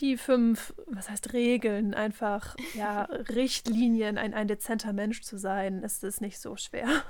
die 0.00 0.16
fünf, 0.16 0.74
was 0.86 1.10
heißt 1.10 1.32
Regeln, 1.32 1.94
einfach, 1.94 2.56
ja, 2.74 3.02
Richtlinien, 3.28 4.16
ein, 4.18 4.34
ein 4.34 4.48
dezenter 4.48 4.92
Mensch 4.92 5.22
zu 5.22 5.38
sein, 5.38 5.82
ist 5.82 6.04
es 6.04 6.20
nicht 6.20 6.38
so 6.38 6.56
schwer. 6.56 7.02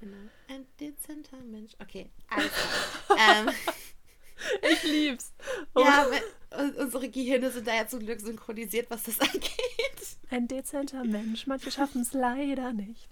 Genau. 0.00 0.16
Ein 0.48 0.66
dezenter 0.80 1.38
Mensch. 1.44 1.72
Okay, 1.78 2.10
also. 2.28 2.48
ähm, 3.10 3.54
ich 4.72 4.82
lieb's. 4.84 5.34
Oh. 5.74 5.84
Ja, 5.84 6.06
unsere 6.78 7.10
Gehirne 7.10 7.50
sind 7.50 7.66
da 7.66 7.74
ja 7.74 7.86
zum 7.86 8.00
Glück 8.00 8.20
synchronisiert, 8.20 8.88
was 8.88 9.02
das 9.02 9.20
angeht. 9.20 9.50
Ein 10.30 10.48
dezenter 10.48 11.04
Mensch. 11.04 11.46
Manche 11.46 11.70
schaffen 11.70 12.00
es 12.00 12.12
leider 12.14 12.72
nicht. 12.72 13.08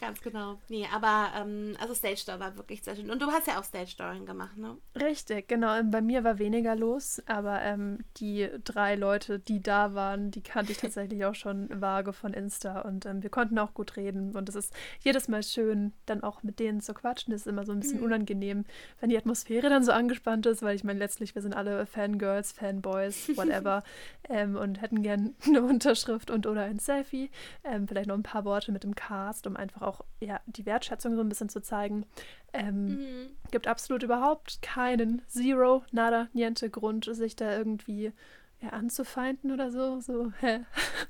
Ganz 0.00 0.20
genau. 0.22 0.58
Nee, 0.68 0.86
aber 0.92 1.28
ähm, 1.36 1.76
also 1.78 1.94
Stage 1.94 2.22
Door 2.26 2.40
war 2.40 2.56
wirklich 2.56 2.82
sehr 2.82 2.96
schön. 2.96 3.10
Und 3.10 3.20
du 3.20 3.26
hast 3.26 3.46
ja 3.46 3.60
auch 3.60 3.64
Stage 3.64 3.94
Dooring 3.98 4.24
gemacht, 4.24 4.56
ne? 4.56 4.76
Richtig, 4.98 5.48
genau. 5.48 5.78
Bei 5.84 6.00
mir 6.00 6.24
war 6.24 6.38
weniger 6.38 6.74
los, 6.74 7.22
aber 7.26 7.60
ähm, 7.60 7.98
die 8.16 8.48
drei 8.64 8.94
Leute, 8.94 9.38
die 9.38 9.62
da 9.62 9.94
waren, 9.94 10.30
die 10.30 10.42
kannte 10.42 10.72
ich 10.72 10.78
tatsächlich 10.80 11.24
auch 11.26 11.34
schon 11.34 11.68
vage 11.80 12.12
von 12.12 12.32
Insta 12.32 12.80
und 12.80 13.04
ähm, 13.04 13.22
wir 13.22 13.30
konnten 13.30 13.58
auch 13.58 13.74
gut 13.74 13.96
reden. 13.96 14.34
Und 14.34 14.48
es 14.48 14.54
ist 14.54 14.72
jedes 15.00 15.28
Mal 15.28 15.42
schön, 15.42 15.92
dann 16.06 16.22
auch 16.22 16.42
mit 16.42 16.60
denen 16.60 16.80
zu 16.80 16.94
quatschen. 16.94 17.32
Das 17.32 17.42
ist 17.42 17.46
immer 17.46 17.66
so 17.66 17.72
ein 17.72 17.80
bisschen 17.80 17.98
mhm. 17.98 18.04
unangenehm, 18.04 18.64
wenn 19.00 19.10
die 19.10 19.18
Atmosphäre 19.18 19.68
dann 19.68 19.84
so 19.84 19.92
angespannt 19.92 20.46
ist, 20.46 20.62
weil 20.62 20.76
ich 20.76 20.84
meine, 20.84 20.98
letztlich, 20.98 21.34
wir 21.34 21.42
sind 21.42 21.54
alle 21.54 21.84
Fangirls, 21.84 22.52
Fanboys, 22.52 23.28
whatever 23.36 23.82
ähm, 24.28 24.56
und 24.56 24.80
hätten 24.80 25.02
gern 25.02 25.34
eine 25.46 25.62
Unterschrift 25.62 26.30
und 26.30 26.46
oder 26.46 26.62
ein 26.62 26.78
Selfie. 26.78 27.30
Ähm, 27.64 27.86
vielleicht 27.86 28.08
noch 28.08 28.16
ein 28.16 28.22
paar 28.22 28.44
Worte 28.44 28.72
mit 28.72 28.82
dem 28.82 28.94
Cast 28.94 29.39
um 29.46 29.56
einfach 29.56 29.82
auch 29.82 30.04
ja, 30.20 30.40
die 30.46 30.66
Wertschätzung 30.66 31.16
so 31.16 31.22
ein 31.22 31.28
bisschen 31.28 31.48
zu 31.48 31.60
zeigen. 31.60 32.06
Ähm, 32.52 32.86
mhm. 32.86 33.26
Gibt 33.50 33.66
absolut 33.66 34.02
überhaupt 34.02 34.62
keinen 34.62 35.22
Zero, 35.28 35.84
nada, 35.92 36.28
niente 36.32 36.70
Grund, 36.70 37.04
sich 37.04 37.36
da 37.36 37.56
irgendwie 37.56 38.12
ja, 38.60 38.70
anzufeinden 38.70 39.52
oder 39.52 39.70
so. 39.70 40.00
So, 40.00 40.32
hä? 40.40 40.60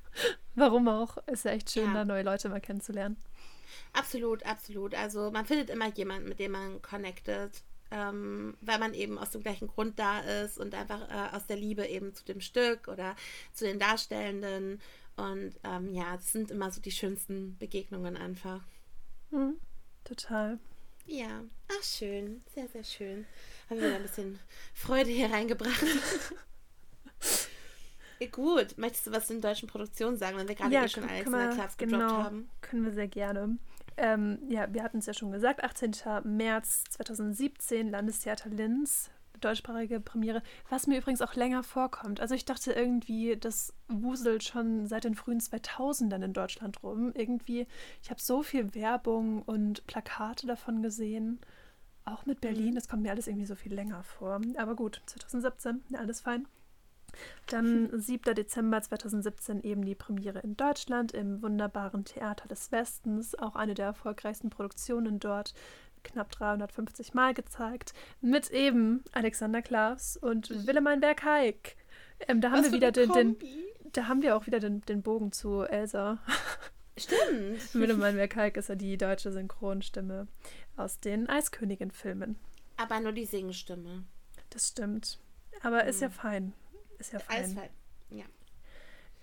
Warum 0.54 0.88
auch? 0.88 1.16
Ist 1.26 1.44
ja 1.44 1.52
echt 1.52 1.70
schön, 1.70 1.86
ja. 1.86 1.94
da 1.94 2.04
neue 2.04 2.22
Leute 2.22 2.48
mal 2.48 2.60
kennenzulernen. 2.60 3.16
Absolut, 3.92 4.44
absolut. 4.44 4.94
Also 4.94 5.30
man 5.30 5.46
findet 5.46 5.70
immer 5.70 5.88
jemanden, 5.88 6.28
mit 6.28 6.38
dem 6.38 6.52
man 6.52 6.82
connected, 6.82 7.50
ähm, 7.90 8.56
weil 8.60 8.78
man 8.78 8.94
eben 8.94 9.18
aus 9.18 9.30
dem 9.30 9.42
gleichen 9.42 9.68
Grund 9.68 9.98
da 9.98 10.20
ist 10.20 10.58
und 10.58 10.74
einfach 10.74 11.08
äh, 11.08 11.36
aus 11.36 11.46
der 11.46 11.56
Liebe 11.56 11.86
eben 11.86 12.14
zu 12.14 12.24
dem 12.24 12.40
Stück 12.40 12.88
oder 12.88 13.16
zu 13.52 13.64
den 13.64 13.78
Darstellenden 13.78 14.80
und 15.16 15.52
ähm, 15.64 15.92
ja, 15.92 16.14
es 16.14 16.32
sind 16.32 16.50
immer 16.50 16.70
so 16.70 16.80
die 16.80 16.90
schönsten 16.90 17.56
Begegnungen 17.58 18.16
einfach. 18.16 18.62
Mhm, 19.30 19.56
total. 20.04 20.58
Ja, 21.06 21.42
ach 21.68 21.82
schön, 21.82 22.42
sehr, 22.54 22.68
sehr 22.68 22.84
schön. 22.84 23.26
Haben 23.68 23.80
wir 23.80 23.94
ein 23.94 24.02
bisschen 24.02 24.38
Freude 24.74 25.10
hier 25.10 25.30
reingebracht. 25.30 25.84
Gut, 28.32 28.76
möchtest 28.76 29.06
du 29.06 29.12
was 29.12 29.26
zu 29.26 29.32
den 29.32 29.40
deutschen 29.40 29.66
Produktionen 29.66 30.18
sagen, 30.18 30.36
wenn 30.36 30.46
wir 30.46 30.54
gerade 30.54 30.74
ja, 30.74 30.84
eh 30.84 30.88
schon 30.88 31.08
alles 31.08 31.26
in 31.26 31.32
der 31.32 31.48
Klasse 31.48 31.76
genau, 31.78 31.98
gedroppt 31.98 32.24
haben? 32.24 32.50
Können 32.60 32.84
wir 32.84 32.92
sehr 32.92 33.08
gerne. 33.08 33.58
Ähm, 33.96 34.38
ja, 34.48 34.72
wir 34.72 34.82
hatten 34.82 34.98
es 34.98 35.06
ja 35.06 35.14
schon 35.14 35.32
gesagt, 35.32 35.64
18. 35.64 35.92
März 36.24 36.84
2017, 36.90 37.90
Landestheater 37.90 38.50
Linz, 38.50 39.10
deutschsprachige 39.40 40.00
Premiere, 40.00 40.42
was 40.68 40.86
mir 40.86 40.98
übrigens 40.98 41.22
auch 41.22 41.34
länger 41.34 41.62
vorkommt. 41.62 42.20
Also 42.20 42.34
ich 42.34 42.44
dachte 42.44 42.72
irgendwie, 42.72 43.36
das 43.36 43.72
wuselt 43.88 44.44
schon 44.44 44.86
seit 44.86 45.04
den 45.04 45.14
frühen 45.14 45.40
2000ern 45.40 46.24
in 46.24 46.32
Deutschland 46.32 46.82
rum. 46.82 47.12
Irgendwie, 47.14 47.66
ich 48.02 48.10
habe 48.10 48.20
so 48.20 48.42
viel 48.42 48.74
Werbung 48.74 49.42
und 49.42 49.86
Plakate 49.86 50.46
davon 50.46 50.82
gesehen. 50.82 51.40
Auch 52.04 52.26
mit 52.26 52.40
Berlin, 52.40 52.70
mhm. 52.70 52.74
das 52.74 52.88
kommt 52.88 53.02
mir 53.02 53.10
alles 53.10 53.26
irgendwie 53.26 53.46
so 53.46 53.54
viel 53.54 53.74
länger 53.74 54.02
vor. 54.02 54.40
Aber 54.56 54.74
gut, 54.74 55.02
2017, 55.06 55.82
alles 55.96 56.20
fein. 56.20 56.46
Dann 57.46 57.90
7. 57.92 58.34
Dezember 58.34 58.80
2017 58.80 59.62
eben 59.62 59.84
die 59.84 59.94
Premiere 59.94 60.40
in 60.40 60.56
Deutschland 60.56 61.12
im 61.12 61.42
wunderbaren 61.42 62.04
Theater 62.04 62.48
des 62.48 62.70
Westens, 62.72 63.34
auch 63.34 63.56
eine 63.56 63.74
der 63.74 63.86
erfolgreichsten 63.86 64.50
Produktionen 64.50 65.18
dort 65.18 65.54
knapp 66.04 66.30
350 66.30 67.14
Mal 67.14 67.34
gezeigt, 67.34 67.94
mit 68.20 68.50
eben 68.50 69.04
Alexander 69.12 69.62
Klaas 69.62 70.16
und 70.16 70.66
Willemijn 70.66 71.00
Bergheik. 71.00 71.76
Ähm, 72.28 72.40
da 72.40 72.50
haben 72.50 72.58
Was 72.58 72.66
wir 72.66 72.72
wieder 72.72 72.92
den, 72.92 73.12
den, 73.12 73.36
da 73.92 74.08
haben 74.08 74.22
wir 74.22 74.36
auch 74.36 74.46
wieder 74.46 74.60
den, 74.60 74.82
den 74.82 75.02
Bogen 75.02 75.32
zu 75.32 75.62
Elsa. 75.62 76.18
Stimmt. 76.96 77.74
Willemijn 77.74 78.16
Bergheik 78.16 78.56
ist 78.56 78.68
ja 78.68 78.74
die 78.74 78.98
deutsche 78.98 79.32
Synchronstimme 79.32 80.28
aus 80.76 81.00
den 81.00 81.28
Eiskönigin-Filmen. 81.28 82.36
Aber 82.76 83.00
nur 83.00 83.12
die 83.12 83.24
Singstimme. 83.24 84.04
Das 84.50 84.68
stimmt. 84.68 85.18
Aber 85.62 85.84
ist 85.84 86.00
ja 86.00 86.08
hm. 86.08 86.14
fein. 86.14 86.52
Ist 86.98 87.12
ja 87.12 87.18
fein. 87.18 87.36
Alles 87.36 87.54
fein. 87.54 87.70
Ja. 88.10 88.24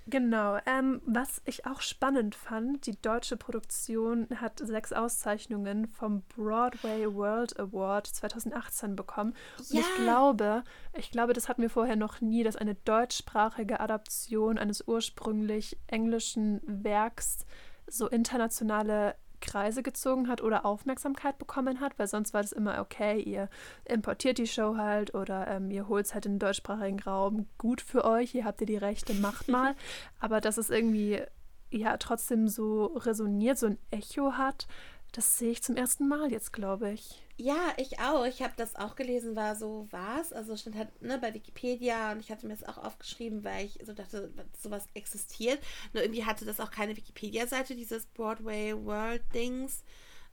Genau. 0.10 0.58
Ähm, 0.66 1.02
was 1.06 1.42
ich 1.46 1.66
auch 1.66 1.82
spannend 1.82 2.34
fand, 2.34 2.86
die 2.86 3.00
deutsche 3.02 3.36
Produktion 3.36 4.28
hat 4.36 4.60
sechs 4.60 4.94
Auszeichnungen 4.94 5.88
vom 5.88 6.22
Broadway 6.36 7.14
World 7.14 7.60
Award 7.60 8.08
2018 8.08 8.96
bekommen. 8.96 9.34
Und 9.58 9.72
ja. 9.72 9.82
ich 9.82 9.96
glaube, 10.04 10.64
ich 10.94 11.12
glaube, 11.12 11.34
das 11.34 11.50
hatten 11.50 11.62
wir 11.62 11.70
vorher 11.70 11.98
noch 11.98 12.22
nie, 12.22 12.44
dass 12.44 12.56
eine 12.56 12.76
deutschsprachige 12.76 13.82
Adaption 13.82 14.58
eines 14.58 14.88
ursprünglich 14.88 15.78
englischen 15.88 16.62
Werks 16.66 17.46
so 17.86 18.08
internationale 18.08 19.16
Kreise 19.42 19.84
gezogen 19.84 20.28
hat 20.28 20.42
oder 20.42 20.66
Aufmerksamkeit 20.66 21.38
bekommen 21.38 21.80
hat, 21.80 21.98
weil 21.98 22.08
sonst 22.08 22.34
war 22.34 22.42
das 22.42 22.52
immer 22.52 22.80
okay, 22.80 23.20
ihr 23.20 23.50
importiert 23.86 24.38
die 24.38 24.48
Show 24.48 24.78
halt 24.78 25.14
oder 25.14 25.48
ähm, 25.48 25.72
ihr 25.72 25.88
holt 25.88 26.06
es 26.06 26.14
halt 26.14 26.26
in 26.26 26.34
den 26.34 26.40
deutschsprachigen 26.40 27.00
Raum. 27.00 27.48
Gut 27.58 27.82
für 27.82 28.06
euch, 28.06 28.32
hier 28.32 28.46
habt 28.46 28.62
ihr 28.62 28.68
die 28.68 28.78
Rechte, 28.78 29.14
macht 29.14 29.48
mal. 29.48 29.76
Aber 30.20 30.42
dass 30.42 30.58
es 30.58 30.70
irgendwie 30.70 31.22
ja 31.70 31.98
trotzdem 31.98 32.48
so 32.48 32.86
resoniert, 32.86 33.58
so 33.58 33.68
ein 33.68 33.78
Echo 33.92 34.34
hat, 34.34 34.68
das 35.12 35.38
sehe 35.38 35.52
ich 35.52 35.64
zum 35.64 35.76
ersten 35.76 36.08
Mal 36.08 36.32
jetzt, 36.32 36.54
glaube 36.54 36.92
ich. 36.92 37.27
Ja, 37.40 37.74
ich 37.78 38.00
auch. 38.00 38.26
Ich 38.26 38.42
habe 38.42 38.54
das 38.58 38.76
auch 38.76 38.96
gelesen, 38.96 39.36
war 39.36 39.56
so, 39.56 39.88
was? 39.92 40.34
Also 40.34 40.58
stand 40.58 40.76
halt 40.76 41.02
ne, 41.02 41.20
bei 41.20 41.34
Wikipedia 41.36 42.12
und 42.12 42.20
ich 42.20 42.32
hatte 42.32 42.48
mir 42.48 42.56
das 42.56 42.68
auch 42.68 42.84
aufgeschrieben, 42.84 43.44
weil 43.44 43.68
ich 43.68 43.80
so 43.86 43.94
dachte, 43.94 44.34
sowas 44.60 44.88
existiert. 44.96 45.60
Nur 45.94 46.04
irgendwie 46.04 46.26
hatte 46.26 46.46
das 46.46 46.60
auch 46.60 46.72
keine 46.72 46.98
Wikipedia-Seite, 46.98 47.76
dieses 47.76 48.08
Broadway 48.08 48.74
World 48.76 49.22
Dings. 49.36 49.84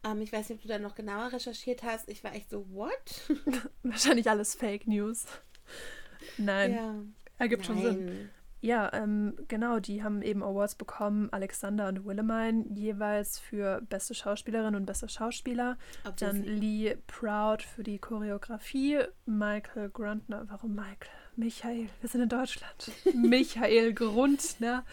Ähm, 0.02 0.22
ich 0.22 0.32
weiß 0.32 0.48
nicht, 0.48 0.58
ob 0.58 0.62
du 0.62 0.68
da 0.68 0.78
noch 0.78 0.94
genauer 0.94 1.32
recherchiert 1.32 1.82
hast. 1.82 2.08
Ich 2.08 2.24
war 2.24 2.34
echt 2.34 2.48
so, 2.48 2.66
what? 2.70 3.22
Wahrscheinlich 3.82 4.30
alles 4.30 4.54
Fake 4.54 4.86
News. 4.86 5.26
Nein. 6.38 6.74
Ja. 6.74 6.94
Ergibt 7.36 7.66
schon 7.66 7.82
Sinn. 7.82 8.30
Ja, 8.64 8.90
ähm, 8.94 9.36
genau, 9.46 9.78
die 9.78 10.02
haben 10.02 10.22
eben 10.22 10.42
Awards 10.42 10.74
bekommen, 10.76 11.28
Alexander 11.32 11.86
und 11.86 12.06
Willemine, 12.06 12.64
jeweils 12.74 13.38
für 13.38 13.82
beste 13.90 14.14
Schauspielerin 14.14 14.74
und 14.74 14.86
bester 14.86 15.06
Schauspieler. 15.06 15.76
Dann 16.02 16.38
Obviously. 16.38 16.54
Lee 16.60 16.96
Proud 17.06 17.62
für 17.62 17.82
die 17.82 17.98
Choreografie, 17.98 19.00
Michael 19.26 19.90
Grundner, 19.90 20.46
warum 20.48 20.74
Michael? 20.74 21.23
Michael, 21.36 21.88
wir 22.00 22.08
sind 22.08 22.20
in 22.22 22.28
Deutschland. 22.28 22.92
Michael 23.14 23.92
Grundner 23.92 24.84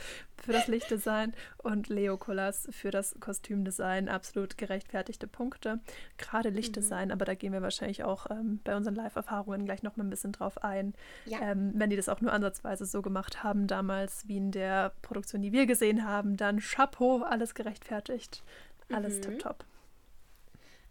für 0.43 0.53
das 0.53 0.67
Lichtdesign 0.67 1.33
und 1.59 1.87
Leo 1.89 2.17
Kolas 2.17 2.67
für 2.71 2.89
das 2.89 3.15
Kostümdesign. 3.19 4.09
Absolut 4.09 4.57
gerechtfertigte 4.57 5.27
Punkte. 5.27 5.79
Gerade 6.17 6.49
Lichtdesign, 6.49 7.11
aber 7.11 7.25
da 7.25 7.35
gehen 7.35 7.53
wir 7.53 7.61
wahrscheinlich 7.61 8.03
auch 8.03 8.25
ähm, 8.31 8.59
bei 8.63 8.75
unseren 8.75 8.95
Live-Erfahrungen 8.95 9.65
gleich 9.65 9.83
noch 9.83 9.97
mal 9.97 10.03
ein 10.03 10.09
bisschen 10.09 10.31
drauf 10.31 10.63
ein. 10.63 10.95
Ja. 11.25 11.41
Ähm, 11.41 11.73
wenn 11.75 11.91
die 11.91 11.95
das 11.95 12.09
auch 12.09 12.21
nur 12.21 12.33
ansatzweise 12.33 12.87
so 12.87 13.03
gemacht 13.03 13.43
haben, 13.43 13.67
damals 13.67 14.27
wie 14.27 14.37
in 14.37 14.51
der 14.51 14.93
Produktion, 15.03 15.43
die 15.43 15.51
wir 15.51 15.67
gesehen 15.67 16.07
haben, 16.07 16.37
dann 16.37 16.59
Chapeau, 16.59 17.21
alles 17.21 17.53
gerechtfertigt. 17.53 18.43
Alles 18.91 19.17
Mhm. 19.17 19.21
tipptopp. 19.21 19.63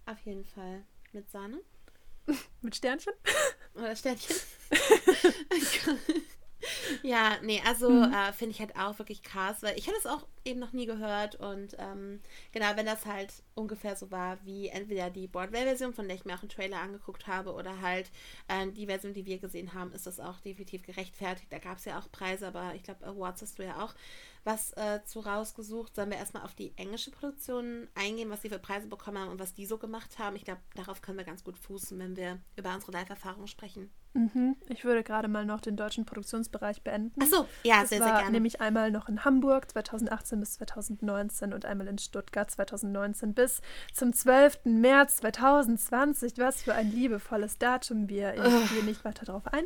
Auf 0.07 0.21
jeden 0.21 0.45
Fall. 0.45 0.83
Mit 1.13 1.29
Sahne? 1.29 1.59
Mit 2.63 2.77
Sternchen? 2.77 3.13
Oder 3.75 3.97
Sternchen? 3.97 4.37
ja, 7.03 7.37
nee, 7.43 7.61
also 7.67 7.89
Mhm. 7.89 8.13
äh, 8.13 8.33
finde 8.33 8.51
ich 8.53 8.61
halt 8.61 8.77
auch 8.77 8.99
wirklich 8.99 9.23
krass, 9.23 9.63
weil 9.63 9.79
ich 9.79 9.87
hatte 9.89 9.97
es 9.99 10.07
auch 10.07 10.27
eben 10.45 10.61
noch 10.61 10.73
nie 10.73 10.87
gehört 10.87 11.37
und 11.37 11.77
ähm, 11.79 12.21
genau, 12.53 12.67
wenn 12.77 12.87
das 12.87 13.07
halt 13.07 13.33
ungefähr 13.55 13.97
so 13.97 14.11
war 14.11 14.39
wie 14.45 14.69
entweder 14.69 15.11
die 15.11 15.27
Broadway-Version, 15.29 15.95
von 15.95 16.07
der 16.09 16.17
ich 16.17 16.25
mir 16.25 16.35
auch 16.35 16.43
einen 16.43 16.49
Trailer 16.51 16.81
angeguckt 16.81 17.27
habe, 17.27 17.53
oder 17.55 17.81
halt 17.81 18.11
äh, 18.49 18.67
die 18.69 18.87
Version, 18.87 19.15
die 19.15 19.27
wir 19.27 19.39
gesehen 19.39 19.73
haben, 19.75 19.93
ist 19.93 20.07
das 20.07 20.21
auch 20.21 20.41
definitiv 20.41 20.83
gerechtfertigt. 20.83 21.51
Da 21.53 21.59
gab 21.59 21.79
es 21.79 21.85
ja 21.87 21.99
auch 21.99 22.11
Preise, 22.13 22.47
aber 22.49 22.75
ich 22.75 22.83
glaube, 22.83 23.07
Awards 23.07 23.43
hast 23.43 23.59
du 23.59 23.65
ja 23.65 23.83
auch 23.83 23.95
was 24.45 24.73
äh, 24.73 25.01
zu 25.05 25.21
rausgesucht. 25.21 25.95
Sollen 25.95 26.11
wir 26.11 26.19
erstmal 26.19 26.45
auf 26.45 26.55
die 26.55 26.73
englische 26.77 27.11
Produktion 27.11 27.89
eingehen, 27.95 28.31
was 28.31 28.41
die 28.41 28.49
für 28.49 28.59
Preise 28.59 28.89
bekommen 28.89 29.19
haben 29.19 29.31
und 29.31 29.39
was 29.39 29.55
die 29.55 29.67
so 29.67 29.79
gemacht 29.79 30.19
haben? 30.19 30.37
Ich 30.37 30.45
glaube, 30.45 30.61
darauf 30.75 31.03
können 31.03 31.19
wir 31.19 31.25
ganz 31.25 31.45
gut 31.45 31.59
fußen, 31.59 31.99
wenn 31.99 32.17
wir 32.17 32.41
über 32.57 32.75
unsere 32.75 32.93
Live-Erfahrung 32.93 33.47
sprechen. 33.47 33.91
Mhm. 34.13 34.57
Ich 34.69 34.85
würde 34.85 35.05
gerade 35.05 35.29
mal 35.29 35.45
noch 35.47 35.61
den 35.61 35.77
deutschen 35.77 36.05
Produktionsbereich 36.05 36.83
beenden. 36.83 37.21
Ach 37.23 37.27
so, 37.27 37.47
ja, 37.63 37.81
Das 37.81 37.91
sehr, 37.91 38.01
war 38.01 38.09
sehr 38.09 38.17
gerne. 38.17 38.33
nämlich 38.33 38.61
einmal 38.61 38.91
noch 38.91 39.09
in 39.09 39.25
Hamburg 39.25 39.71
2018 39.71 40.41
bis 40.41 40.55
2019 40.55 41.53
und 41.53 41.65
einmal 41.65 41.87
in 41.87 41.99
Stuttgart 41.99 42.51
2019 42.51 43.35
bis 43.35 43.61
zum 43.93 44.13
12. 44.13 44.61
März 44.65 45.17
2020. 45.19 46.35
Was 46.39 46.63
für 46.63 46.75
ein 46.75 46.91
liebevolles 46.91 47.59
Datum. 47.59 48.09
Wir 48.09 48.35
ich 48.35 48.71
gehe 48.73 48.85
nicht 48.85 49.05
weiter 49.05 49.25
darauf 49.25 49.47
ein. 49.53 49.65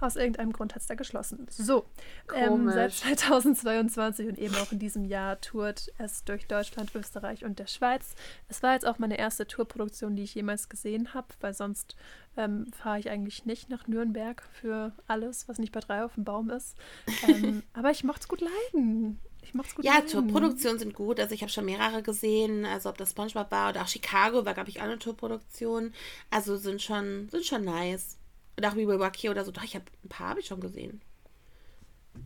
Aus 0.00 0.16
irgendeinem 0.16 0.52
Grund 0.52 0.74
hat 0.74 0.82
es 0.82 0.88
da 0.88 0.94
geschlossen. 0.94 1.46
So, 1.50 1.86
ähm, 2.34 2.70
seit 2.70 2.92
2022 2.92 4.28
und 4.28 4.38
eben 4.38 4.54
auch 4.56 4.72
in 4.72 4.78
diesem 4.78 5.04
Jahr 5.04 5.40
tourt 5.40 5.92
es 5.98 6.24
durch 6.24 6.46
Deutschland, 6.46 6.94
Österreich 6.94 7.44
und 7.44 7.58
der 7.58 7.66
Schweiz. 7.66 8.14
Es 8.48 8.62
war 8.62 8.74
jetzt 8.74 8.86
auch 8.86 8.98
meine 8.98 9.18
erste 9.18 9.46
Tourproduktion, 9.46 10.16
die 10.16 10.22
ich 10.24 10.34
jemals 10.34 10.68
gesehen 10.68 11.14
habe, 11.14 11.28
weil 11.40 11.54
sonst 11.54 11.96
ähm, 12.36 12.66
fahre 12.72 12.98
ich 12.98 13.10
eigentlich 13.10 13.44
nicht 13.46 13.68
nach 13.68 13.86
Nürnberg 13.86 14.42
für 14.52 14.92
alles, 15.06 15.48
was 15.48 15.58
nicht 15.58 15.72
bei 15.72 15.80
drei 15.80 16.04
auf 16.04 16.14
dem 16.14 16.24
Baum 16.24 16.50
ist. 16.50 16.76
Ähm, 17.28 17.62
aber 17.72 17.90
ich 17.90 18.04
mochte 18.04 18.20
es 18.22 18.28
gut 18.28 18.40
leiden. 18.40 19.18
Ich 19.42 19.54
mochte 19.54 19.70
es 19.70 19.74
gut 19.76 19.84
Ja, 19.84 19.94
leiden. 19.94 20.08
Tourproduktionen 20.08 20.78
sind 20.78 20.94
gut. 20.94 21.18
Also 21.18 21.34
ich 21.34 21.42
habe 21.42 21.50
schon 21.50 21.64
mehrere 21.64 22.02
gesehen. 22.02 22.64
Also 22.64 22.88
ob 22.88 22.98
das 22.98 23.10
SpongeBob 23.10 23.50
war 23.50 23.70
oder 23.70 23.82
auch 23.82 23.88
Chicago 23.88 24.44
war, 24.44 24.54
glaube 24.54 24.70
ich, 24.70 24.80
auch 24.80 24.84
eine 24.84 24.98
Tourproduktion. 24.98 25.92
Also 26.30 26.56
sind 26.56 26.82
schon, 26.82 27.28
sind 27.30 27.44
schon 27.44 27.64
nice. 27.64 28.18
Und 28.56 28.66
auch 28.66 28.76
wie 28.76 28.86
Here 28.86 29.32
oder 29.32 29.44
so. 29.44 29.52
Doch, 29.52 29.64
ich 29.64 29.74
habe 29.74 29.84
ein 30.04 30.08
paar 30.08 30.30
habe 30.30 30.40
ich 30.40 30.46
schon 30.46 30.60
gesehen. 30.60 31.00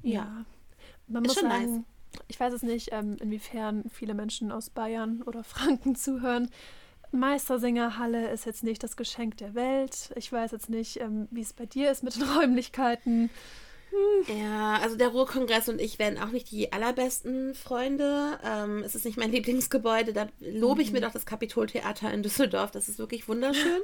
Ja. 0.03 0.45
Man 1.09 1.25
Ist 1.25 1.29
muss 1.29 1.41
schon 1.41 1.51
sagen, 1.51 1.85
ich 2.29 2.39
weiß 2.39 2.53
es 2.53 2.63
nicht, 2.63 2.91
ähm, 2.93 3.17
inwiefern 3.21 3.85
viele 3.91 4.15
Menschen 4.15 4.53
aus 4.53 4.71
Bayern 4.71 5.23
oder 5.23 5.45
Franken 5.45 5.97
zuhören. 5.97 6.51
Meistersingerhalle 7.13 8.31
ist 8.31 8.47
jetzt 8.47 8.63
nicht 8.63 8.83
das 8.83 8.97
Geschenk 8.97 9.37
der 9.39 9.55
Welt. 9.55 10.11
Ich 10.15 10.33
weiß 10.33 10.53
jetzt 10.53 10.71
nicht, 10.71 11.01
ähm, 11.01 11.29
wie 11.31 11.41
es 11.41 11.53
bei 11.53 11.67
dir 11.67 11.91
ist 11.91 12.03
mit 12.03 12.17
den 12.17 12.23
Räumlichkeiten. 12.37 13.31
Ja, 14.29 14.79
also 14.79 14.97
der 14.97 15.09
Ruhrkongress 15.09 15.69
und 15.69 15.81
ich 15.81 15.99
werden 15.99 16.19
auch 16.19 16.31
nicht 16.31 16.51
die 16.53 16.73
allerbesten 16.73 17.55
Freunde. 17.55 18.39
Ähm, 18.45 18.85
es 18.85 18.95
ist 18.95 19.05
nicht 19.05 19.19
mein 19.19 19.33
Lieblingsgebäude. 19.33 20.13
Da 20.13 20.29
lobe 20.39 20.83
ich 20.83 20.93
mir 20.93 21.01
doch 21.01 21.13
das 21.13 21.27
Kapitoltheater 21.27 22.13
in 22.13 22.23
Düsseldorf. 22.23 22.71
Das 22.71 22.89
ist 22.89 22.99
wirklich 22.99 23.27
wunderschön. 23.29 23.81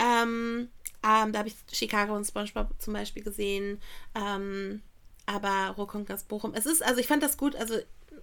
ähm, 0.00 0.68
ähm, 1.02 1.32
da 1.32 1.38
habe 1.40 1.48
ich 1.48 1.56
Chicago 1.70 2.16
und 2.16 2.24
SpongeBob 2.24 2.68
zum 2.78 2.94
Beispiel 2.94 3.22
gesehen. 3.22 3.80
Ähm, 4.14 4.82
aber 5.26 5.74
Ruhrkongress 5.76 6.24
Bochum. 6.24 6.54
Es 6.54 6.64
ist, 6.66 6.82
also 6.82 7.00
ich 7.00 7.06
fand 7.06 7.22
das 7.22 7.36
gut. 7.36 7.54
Also 7.56 7.74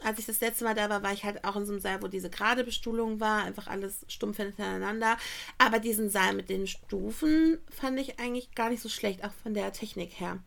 als 0.03 0.19
ich 0.19 0.25
das 0.25 0.41
letzte 0.41 0.63
Mal 0.63 0.75
da 0.75 0.89
war, 0.89 1.03
war 1.03 1.13
ich 1.13 1.23
halt 1.23 1.43
auch 1.43 1.55
in 1.55 1.65
so 1.65 1.71
einem 1.71 1.81
Saal, 1.81 2.01
wo 2.01 2.07
diese 2.07 2.29
gerade 2.29 2.63
Bestuhlung 2.63 3.19
war. 3.19 3.43
Einfach 3.43 3.67
alles 3.67 4.05
stumpf 4.07 4.37
hintereinander. 4.37 5.17
Aber 5.57 5.79
diesen 5.79 6.09
Saal 6.09 6.33
mit 6.33 6.49
den 6.49 6.67
Stufen 6.67 7.59
fand 7.69 7.99
ich 7.99 8.19
eigentlich 8.19 8.53
gar 8.55 8.69
nicht 8.69 8.81
so 8.81 8.89
schlecht, 8.89 9.23
auch 9.23 9.33
von 9.43 9.53
der 9.53 9.71
Technik 9.73 10.19
her. 10.19 10.39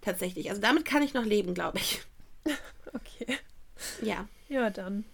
Tatsächlich. 0.00 0.50
Also 0.50 0.60
damit 0.60 0.84
kann 0.84 1.02
ich 1.02 1.14
noch 1.14 1.24
leben, 1.24 1.54
glaube 1.54 1.78
ich. 1.78 2.02
Okay. 2.94 3.38
Ja. 4.02 4.28
Ja, 4.50 4.68
dann. 4.68 5.06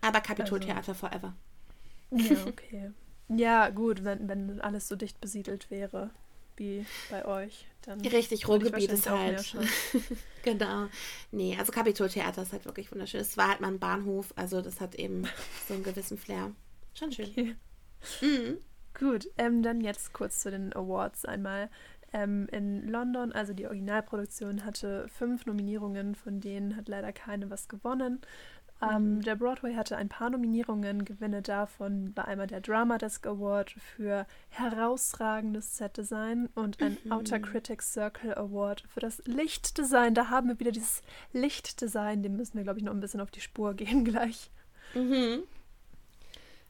Aber 0.00 0.20
Kapitoltheater 0.20 0.94
forever. 0.94 1.34
Ja, 2.12 2.36
okay. 2.46 2.92
ja, 3.28 3.68
gut, 3.70 4.04
wenn, 4.04 4.28
wenn 4.28 4.60
alles 4.60 4.86
so 4.86 4.94
dicht 4.94 5.20
besiedelt 5.20 5.72
wäre 5.72 6.10
wie 6.60 6.86
bei 7.10 7.24
euch, 7.24 7.66
dann. 7.82 8.00
Richtig, 8.02 8.46
Ruhrgebiet 8.46 8.92
ist 8.92 9.10
halt. 9.10 9.56
genau. 10.44 10.86
Nee, 11.32 11.56
also 11.58 11.72
Kapitoltheater 11.72 12.42
ist 12.42 12.52
halt 12.52 12.66
wirklich 12.66 12.92
wunderschön. 12.92 13.20
Es 13.20 13.36
war 13.36 13.48
halt 13.48 13.60
mal 13.60 13.68
ein 13.68 13.80
Bahnhof, 13.80 14.32
also 14.36 14.60
das 14.60 14.80
hat 14.80 14.94
eben 14.94 15.24
so 15.66 15.74
einen 15.74 15.82
gewissen 15.82 16.18
Flair. 16.18 16.52
Schon 16.94 17.10
schön. 17.10 17.30
Okay. 17.30 17.56
Mhm. 18.20 18.58
Gut, 18.98 19.28
ähm, 19.38 19.62
dann 19.62 19.80
jetzt 19.80 20.12
kurz 20.12 20.40
zu 20.40 20.50
den 20.50 20.72
Awards 20.74 21.24
einmal. 21.24 21.70
Ähm, 22.12 22.48
in 22.50 22.88
London, 22.88 23.32
also 23.32 23.52
die 23.52 23.66
Originalproduktion 23.66 24.64
hatte 24.64 25.06
fünf 25.08 25.46
Nominierungen, 25.46 26.16
von 26.16 26.40
denen 26.40 26.76
hat 26.76 26.88
leider 26.88 27.12
keine 27.12 27.50
was 27.50 27.68
gewonnen. 27.68 28.20
Ähm, 28.82 29.20
der 29.22 29.36
Broadway 29.36 29.74
hatte 29.74 29.96
ein 29.96 30.08
paar 30.08 30.30
Nominierungen. 30.30 31.04
Gewinne 31.04 31.42
davon 31.42 32.16
war 32.16 32.26
einmal 32.26 32.46
der 32.46 32.60
Drama 32.60 32.98
Desk 32.98 33.26
Award 33.26 33.70
für 33.72 34.26
herausragendes 34.48 35.76
Setdesign 35.76 36.48
und 36.54 36.80
ein 36.82 36.96
Outer 37.10 37.40
Critics 37.40 37.92
Circle 37.92 38.34
Award 38.34 38.84
für 38.88 39.00
das 39.00 39.22
Lichtdesign. 39.26 40.14
Da 40.14 40.30
haben 40.30 40.48
wir 40.48 40.60
wieder 40.60 40.72
dieses 40.72 41.02
Lichtdesign, 41.32 42.22
dem 42.22 42.36
müssen 42.36 42.56
wir, 42.56 42.64
glaube 42.64 42.78
ich, 42.78 42.84
noch 42.84 42.94
ein 42.94 43.00
bisschen 43.00 43.20
auf 43.20 43.30
die 43.30 43.40
Spur 43.40 43.74
gehen 43.74 44.04
gleich. 44.06 44.50
Mhm. 44.94 45.42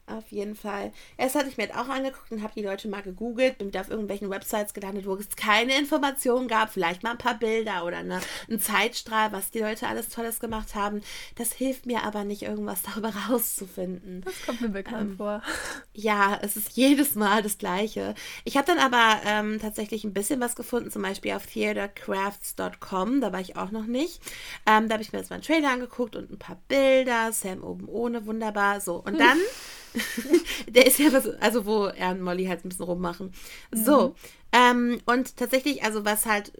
Auf 0.07 0.31
jeden 0.31 0.55
Fall. 0.55 0.91
Erst 1.17 1.35
hatte 1.35 1.47
ich 1.47 1.57
mir 1.57 1.67
das 1.67 1.77
auch 1.77 1.87
angeguckt 1.87 2.31
und 2.31 2.43
habe 2.43 2.53
die 2.55 2.63
Leute 2.63 2.89
mal 2.89 3.01
gegoogelt, 3.01 3.57
bin 3.57 3.67
wieder 3.67 3.81
auf 3.81 3.89
irgendwelchen 3.89 4.29
Websites 4.29 4.73
gelandet, 4.73 5.05
wo 5.05 5.15
es 5.15 5.35
keine 5.35 5.77
Informationen 5.77 6.47
gab, 6.47 6.71
vielleicht 6.71 7.03
mal 7.03 7.11
ein 7.11 7.17
paar 7.17 7.39
Bilder 7.39 7.85
oder 7.85 7.97
eine, 7.97 8.19
ein 8.49 8.59
Zeitstrahl, 8.59 9.31
was 9.31 9.51
die 9.51 9.59
Leute 9.59 9.87
alles 9.87 10.09
Tolles 10.09 10.39
gemacht 10.39 10.75
haben. 10.75 11.01
Das 11.35 11.53
hilft 11.53 11.85
mir 11.85 12.03
aber 12.03 12.23
nicht, 12.25 12.41
irgendwas 12.41 12.81
darüber 12.93 13.13
rauszufinden. 13.29 14.21
Das 14.25 14.45
kommt 14.45 14.61
mir 14.61 14.69
bekannt 14.69 15.17
vor. 15.17 15.41
Ja, 15.93 16.37
es 16.41 16.57
ist 16.57 16.71
jedes 16.73 17.15
Mal 17.15 17.41
das 17.41 17.57
Gleiche. 17.57 18.15
Ich 18.43 18.57
habe 18.57 18.67
dann 18.67 18.79
aber 18.79 19.21
ähm, 19.25 19.59
tatsächlich 19.61 20.03
ein 20.03 20.13
bisschen 20.13 20.41
was 20.41 20.55
gefunden, 20.55 20.91
zum 20.91 21.03
Beispiel 21.03 21.31
auf 21.33 21.45
theatercrafts.com, 21.45 23.21
da 23.21 23.31
war 23.31 23.39
ich 23.39 23.55
auch 23.55 23.71
noch 23.71 23.85
nicht. 23.85 24.21
Ähm, 24.65 24.89
da 24.89 24.93
habe 24.93 25.03
ich 25.03 25.13
mir 25.13 25.19
jetzt 25.19 25.29
mal 25.29 25.35
einen 25.35 25.43
Trailer 25.43 25.71
angeguckt 25.71 26.15
und 26.15 26.31
ein 26.31 26.39
paar 26.39 26.57
Bilder, 26.67 27.31
Sam 27.31 27.63
oben 27.63 27.87
ohne, 27.87 28.25
wunderbar, 28.25 28.81
so. 28.81 28.95
Und 28.95 29.19
dann, 29.19 29.37
der 30.67 30.87
ist 30.87 30.99
ja 30.99 31.11
was, 31.11 31.27
also 31.41 31.65
wo 31.65 31.85
er 31.85 32.11
und 32.11 32.21
Molly 32.21 32.45
halt 32.45 32.65
ein 32.65 32.69
bisschen 32.69 32.85
rummachen. 32.85 33.33
So, 33.71 34.15
ähm, 34.51 34.99
und 35.05 35.37
tatsächlich, 35.37 35.83
also 35.83 36.03
was 36.03 36.25
halt 36.25 36.51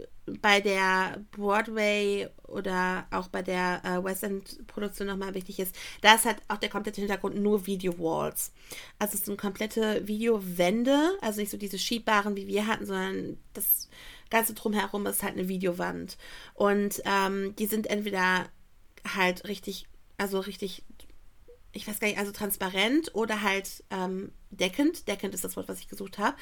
bei 0.41 0.61
der 0.61 1.23
Broadway 1.31 2.29
oder 2.47 3.05
auch 3.11 3.27
bei 3.27 3.41
der 3.41 3.81
äh, 3.83 4.03
West 4.03 4.23
End 4.23 4.65
Produktion 4.67 5.07
nochmal 5.07 5.33
wichtig 5.33 5.59
ist, 5.59 5.75
da 6.01 6.15
ist 6.15 6.25
halt 6.25 6.37
auch 6.47 6.57
der 6.57 6.69
komplette 6.69 7.01
Hintergrund 7.01 7.35
nur 7.35 7.65
Video 7.65 7.97
Walls. 7.99 8.53
Also 8.99 9.17
es 9.17 9.25
sind 9.25 9.37
komplette 9.37 10.07
Videowände, 10.07 11.17
also 11.21 11.41
nicht 11.41 11.51
so 11.51 11.57
diese 11.57 11.79
schiebbaren, 11.79 12.35
wie 12.37 12.47
wir 12.47 12.67
hatten, 12.67 12.85
sondern 12.85 13.37
das 13.53 13.89
Ganze 14.29 14.53
drumherum 14.53 15.05
ist 15.07 15.23
halt 15.23 15.33
eine 15.33 15.49
Videowand. 15.49 16.17
Und 16.53 17.01
ähm, 17.05 17.55
die 17.57 17.65
sind 17.65 17.87
entweder 17.87 18.45
halt 19.15 19.45
richtig, 19.47 19.87
also 20.17 20.39
richtig 20.39 20.83
ich 21.73 21.87
weiß 21.87 21.99
gar 21.99 22.07
nicht, 22.07 22.19
also 22.19 22.31
transparent 22.31 23.15
oder 23.15 23.41
halt 23.41 23.83
ähm, 23.89 24.31
deckend. 24.49 25.07
Deckend 25.07 25.33
ist 25.33 25.43
das 25.43 25.55
Wort, 25.55 25.67
was 25.69 25.79
ich 25.79 25.87
gesucht 25.87 26.17
habe. 26.17 26.35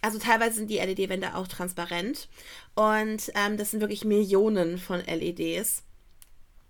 Also 0.00 0.18
teilweise 0.18 0.56
sind 0.56 0.70
die 0.70 0.78
LED-Wände 0.78 1.34
auch 1.34 1.46
transparent. 1.46 2.28
Und 2.74 3.30
ähm, 3.34 3.56
das 3.56 3.70
sind 3.70 3.80
wirklich 3.80 4.04
Millionen 4.04 4.78
von 4.78 5.00
LEDs. 5.00 5.84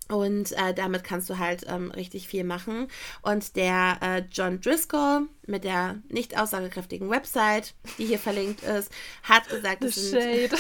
Und 0.09 0.53
äh, 0.53 0.75
damit 0.75 1.05
kannst 1.05 1.31
du 1.31 1.39
halt 1.39 1.65
ähm, 1.69 1.93
richtig 1.93 2.27
viel 2.27 2.43
machen. 2.43 2.89
Und 3.23 3.55
der 3.55 3.99
äh, 4.03 4.23
John 4.33 4.61
Driscoll 4.61 5.29
mit 5.47 5.63
der 5.63 6.03
nicht 6.09 6.37
aussagekräftigen 6.37 7.09
Website, 7.11 7.75
die 7.97 8.07
hier 8.07 8.19
verlinkt 8.19 8.63
ist, 8.63 8.91
hat 9.23 9.49
gesagt, 9.49 9.85
das 9.85 9.95
sind. 9.95 10.21
Shade. 10.21 10.51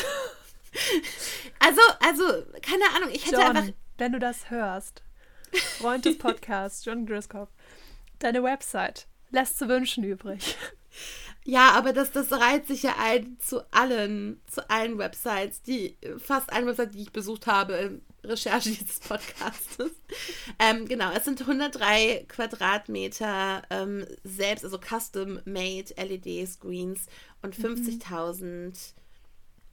also, 1.59 1.81
also, 2.07 2.23
keine 2.63 2.85
Ahnung, 2.95 3.11
ich 3.13 3.27
hätte 3.27 3.37
John, 3.37 3.57
einfach. 3.57 3.75
Wenn 3.99 4.13
du 4.13 4.21
das 4.21 4.51
hörst, 4.51 5.03
Freund 5.79 6.05
des 6.05 6.19
Podcasts, 6.19 6.85
John 6.85 7.07
Driscoll, 7.07 7.49
deine 8.19 8.43
Website 8.43 9.07
lässt 9.31 9.59
zu 9.59 9.69
wünschen 9.69 10.05
übrig. 10.05 10.57
Ja, 11.45 11.71
aber 11.73 11.93
das, 11.93 12.13
das 12.13 12.33
reiht 12.33 12.67
sich 12.67 12.83
ja 12.83 12.97
ein 12.99 13.39
zu 13.41 13.63
allen, 13.73 14.41
zu 14.47 14.69
allen 14.69 14.99
Websites, 14.99 15.63
die, 15.63 15.97
fast 16.19 16.53
allen 16.53 16.67
Websites, 16.67 16.93
die 16.93 17.03
ich 17.03 17.13
besucht 17.13 17.47
habe 17.47 17.73
in 17.75 18.03
Recherche 18.23 18.71
dieses 18.79 19.01
Podcastes. 19.01 19.93
ähm, 20.59 20.87
genau, 20.87 21.11
es 21.13 21.25
sind 21.25 21.41
103 21.41 22.27
Quadratmeter 22.29 23.63
ähm, 23.71 24.07
selbst, 24.23 24.65
also 24.65 24.79
custom-made 24.79 25.95
LED-Screens 25.97 27.07
und 27.43 27.57
50.000 27.57 28.45
mhm. 28.45 28.73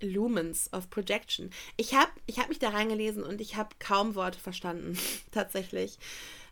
Lumens 0.02 0.72
of 0.74 0.90
Projection. 0.90 1.52
Ich 1.76 1.94
habe 1.94 2.12
ich 2.26 2.40
hab 2.40 2.50
mich 2.50 2.60
da 2.60 2.70
reingelesen 2.70 3.24
und 3.24 3.42
ich 3.42 3.56
habe 3.56 3.70
kaum 3.80 4.16
Worte 4.16 4.40
verstanden, 4.40 4.98
tatsächlich. 5.32 5.98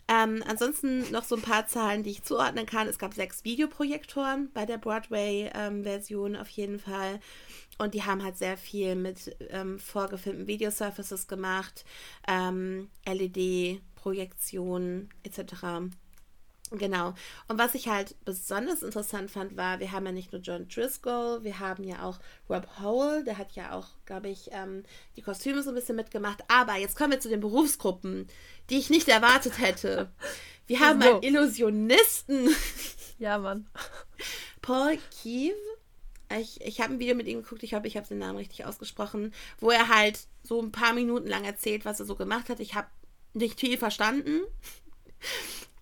Ähm, 0.08 0.44
ansonsten 0.48 1.12
noch 1.12 1.24
so 1.24 1.36
ein 1.36 1.42
paar 1.42 1.66
Zahlen, 1.66 2.04
die 2.04 2.12
ich 2.12 2.24
zuordnen 2.24 2.68
kann. 2.68 2.88
Es 2.88 3.00
gab 3.00 3.16
sechs 3.16 3.44
Videoprojektoren 3.44 4.52
bei 4.54 4.66
der 4.66 4.78
Broadway-Version 4.78 6.36
ähm, 6.36 6.42
auf 6.42 6.50
jeden 6.50 6.80
Fall. 6.80 7.20
Und 7.78 7.94
die 7.94 8.04
haben 8.04 8.24
halt 8.24 8.38
sehr 8.38 8.58
viel 8.58 8.96
mit 8.96 9.36
ähm, 9.50 9.80
vorgefilmten 9.80 10.48
Videosurfaces 10.48 11.28
gemacht, 11.28 11.84
ähm, 12.28 12.90
LED-Projektionen 13.06 15.10
etc. 15.24 15.92
Genau. 16.72 17.14
Und 17.48 17.60
was 17.60 17.76
ich 17.76 17.88
halt 17.88 18.16
besonders 18.26 18.82
interessant 18.82 19.30
fand, 19.30 19.56
war, 19.56 19.80
wir 19.80 19.92
haben 19.92 20.06
ja 20.06 20.12
nicht 20.12 20.32
nur 20.32 20.42
John 20.42 20.68
Driscoll, 20.68 21.44
wir 21.44 21.60
haben 21.60 21.84
ja 21.84 22.04
auch 22.04 22.20
Rob 22.50 22.68
Howell, 22.82 23.24
der 23.24 23.38
hat 23.38 23.52
ja 23.54 23.74
auch, 23.74 23.88
glaube 24.06 24.30
ich, 24.30 24.50
ähm, 24.52 24.84
die 25.16 25.22
Kostüme 25.22 25.62
so 25.62 25.70
ein 25.70 25.76
bisschen 25.76 25.96
mitgemacht. 25.96 26.44
Aber 26.48 26.76
jetzt 26.76 26.98
kommen 26.98 27.12
wir 27.12 27.20
zu 27.20 27.30
den 27.30 27.40
Berufsgruppen, 27.40 28.28
die 28.70 28.78
ich 28.78 28.90
nicht 28.90 29.08
erwartet 29.08 29.60
hätte. 29.60 30.12
Wir 30.68 30.80
haben 30.80 31.02
so. 31.02 31.14
einen 31.14 31.24
Illusionisten. 31.24 32.50
Ja, 33.18 33.38
Mann. 33.38 33.66
Paul 34.62 34.98
Keeve. 35.22 35.56
Ich, 36.38 36.60
ich 36.60 36.82
habe 36.82 36.92
ein 36.92 37.00
Video 37.00 37.16
mit 37.16 37.28
ihm 37.28 37.44
geguckt, 37.44 37.64
ich 37.64 37.74
hoffe, 37.74 37.88
ich 37.88 37.96
habe 37.96 38.06
den 38.06 38.18
Namen 38.18 38.36
richtig 38.36 38.66
ausgesprochen, 38.66 39.34
wo 39.62 39.70
er 39.70 39.88
halt 39.88 40.20
so 40.44 40.62
ein 40.62 40.74
paar 40.74 40.92
Minuten 40.92 41.28
lang 41.28 41.46
erzählt, 41.46 41.86
was 41.86 42.02
er 42.02 42.06
so 42.06 42.16
gemacht 42.16 42.50
hat. 42.50 42.60
Ich 42.60 42.76
habe 42.76 42.90
nicht 43.34 43.58
viel 43.58 43.78
verstanden. 43.78 44.42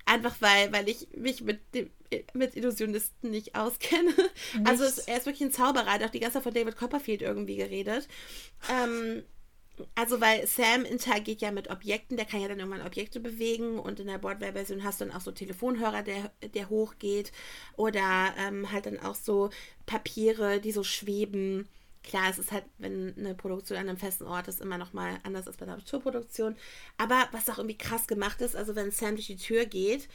Einfach 0.05 0.35
weil, 0.39 0.71
weil 0.73 0.89
ich 0.89 1.07
mich 1.15 1.41
mit, 1.41 1.61
dem, 1.73 1.89
mit 2.33 2.55
Illusionisten 2.55 3.31
nicht 3.31 3.55
auskenne. 3.55 4.11
Nicht. 4.53 4.67
Also 4.67 4.83
es, 4.83 4.99
er 4.99 5.17
ist 5.17 5.25
wirklich 5.25 5.47
ein 5.47 5.51
Zauberer, 5.51 5.93
hat 5.93 6.03
auch 6.03 6.09
die 6.09 6.19
ganze 6.19 6.35
Zeit 6.35 6.43
von 6.43 6.53
David 6.53 6.75
Copperfield 6.75 7.21
irgendwie 7.21 7.55
geredet. 7.55 8.07
Ähm, 8.69 9.23
also 9.95 10.21
weil 10.21 10.45
Sam 10.45 10.85
interagiert 10.85 11.41
ja 11.41 11.51
mit 11.51 11.69
Objekten, 11.69 12.17
der 12.17 12.25
kann 12.25 12.41
ja 12.41 12.47
dann 12.47 12.59
irgendwann 12.59 12.85
Objekte 12.85 13.19
bewegen 13.19 13.79
und 13.79 13.99
in 13.99 14.07
der 14.07 14.19
Boardware-Version 14.19 14.83
hast 14.83 15.01
du 15.01 15.05
dann 15.05 15.15
auch 15.15 15.21
so 15.21 15.31
Telefonhörer, 15.31 16.03
der, 16.03 16.31
der 16.53 16.69
hochgeht 16.69 17.31
oder 17.75 18.33
ähm, 18.37 18.71
halt 18.71 18.85
dann 18.85 18.99
auch 18.99 19.15
so 19.15 19.49
Papiere, 19.85 20.59
die 20.59 20.71
so 20.71 20.83
schweben. 20.83 21.67
Klar, 22.03 22.29
es 22.29 22.37
ist 22.37 22.51
halt, 22.51 22.65
wenn 22.77 23.15
eine 23.17 23.33
Produktion 23.33 23.77
an 23.77 23.87
einem 23.87 23.97
festen 23.97 24.25
Ort 24.25 24.47
ist, 24.49 24.61
immer 24.61 24.77
noch 24.77 24.93
mal 24.93 25.19
anders 25.23 25.47
als 25.47 25.57
bei 25.57 25.65
der 25.65 25.83
Tourproduktion. 25.83 26.55
Aber 26.97 27.27
was 27.31 27.49
auch 27.49 27.57
irgendwie 27.57 27.77
krass 27.77 28.07
gemacht 28.07 28.41
ist, 28.41 28.55
also 28.55 28.75
wenn 28.75 28.91
Sam 28.91 29.15
durch 29.15 29.27
die 29.27 29.37
Tür 29.37 29.65
geht, 29.65 30.09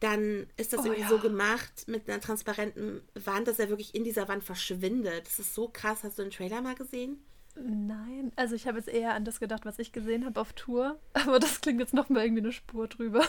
dann 0.00 0.46
ist 0.56 0.72
das 0.72 0.80
oh, 0.80 0.84
irgendwie 0.84 1.02
ja. 1.02 1.08
so 1.08 1.18
gemacht 1.18 1.84
mit 1.86 2.08
einer 2.08 2.20
transparenten 2.20 3.02
Wand, 3.14 3.48
dass 3.48 3.58
er 3.58 3.68
wirklich 3.68 3.94
in 3.94 4.04
dieser 4.04 4.28
Wand 4.28 4.42
verschwindet. 4.42 5.26
Das 5.26 5.38
ist 5.38 5.54
so 5.54 5.68
krass. 5.68 6.04
Hast 6.04 6.18
du 6.18 6.22
den 6.22 6.30
Trailer 6.30 6.62
mal 6.62 6.74
gesehen? 6.74 7.22
Nein, 7.54 8.32
also 8.36 8.54
ich 8.54 8.66
habe 8.66 8.78
jetzt 8.78 8.88
eher 8.88 9.14
an 9.14 9.24
das 9.24 9.40
gedacht, 9.40 9.66
was 9.66 9.78
ich 9.78 9.92
gesehen 9.92 10.24
habe 10.24 10.40
auf 10.40 10.52
Tour. 10.54 10.98
Aber 11.12 11.38
das 11.38 11.60
klingt 11.60 11.80
jetzt 11.80 11.94
noch 11.94 12.08
mal 12.08 12.24
irgendwie 12.24 12.42
eine 12.42 12.52
Spur 12.52 12.88
drüber. 12.88 13.24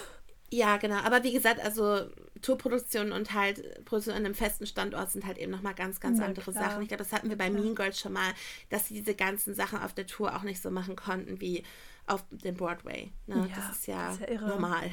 Ja, 0.50 0.78
genau. 0.78 0.98
Aber 0.98 1.24
wie 1.24 1.34
gesagt, 1.34 1.62
also 1.62 2.10
Tourproduktion 2.42 3.12
und 3.12 3.34
halt 3.34 3.86
Produktion 3.86 4.16
an 4.16 4.26
einem 4.26 4.36
festen 4.36 4.66
Standort 4.66 5.12
sind 5.12 5.26
halt 5.26 5.38
eben 5.38 5.52
nochmal 5.52 5.74
ganz, 5.74 6.00
ganz 6.00 6.20
Na, 6.20 6.26
andere 6.26 6.52
klar. 6.52 6.70
Sachen. 6.70 6.82
Ich 6.82 6.88
glaube, 6.88 7.04
das 7.04 7.14
hatten 7.14 7.30
wir 7.30 7.38
bei 7.38 7.46
ja. 7.46 7.52
Mean 7.52 7.76
Girls 7.76 8.00
schon 8.00 8.14
mal, 8.14 8.34
dass 8.70 8.88
sie 8.88 8.96
diese 8.96 9.16
ganzen 9.16 9.54
Sachen 9.54 9.80
auf 9.80 9.94
der 9.94 10.08
Tour 10.08 10.36
auch 10.36 10.44
nicht 10.44 10.62
so 10.62 10.72
machen 10.72 10.96
konnten 10.96 11.42
wie 11.42 11.64
auf 12.08 12.24
dem 12.32 12.56
Broadway. 12.56 13.12
Ne? 13.28 13.48
Ja, 13.50 13.56
das 13.56 13.78
ist 13.78 13.88
ja, 13.88 14.08
das 14.08 14.18
ist 14.20 14.30
ja 14.30 14.48
normal. 14.48 14.92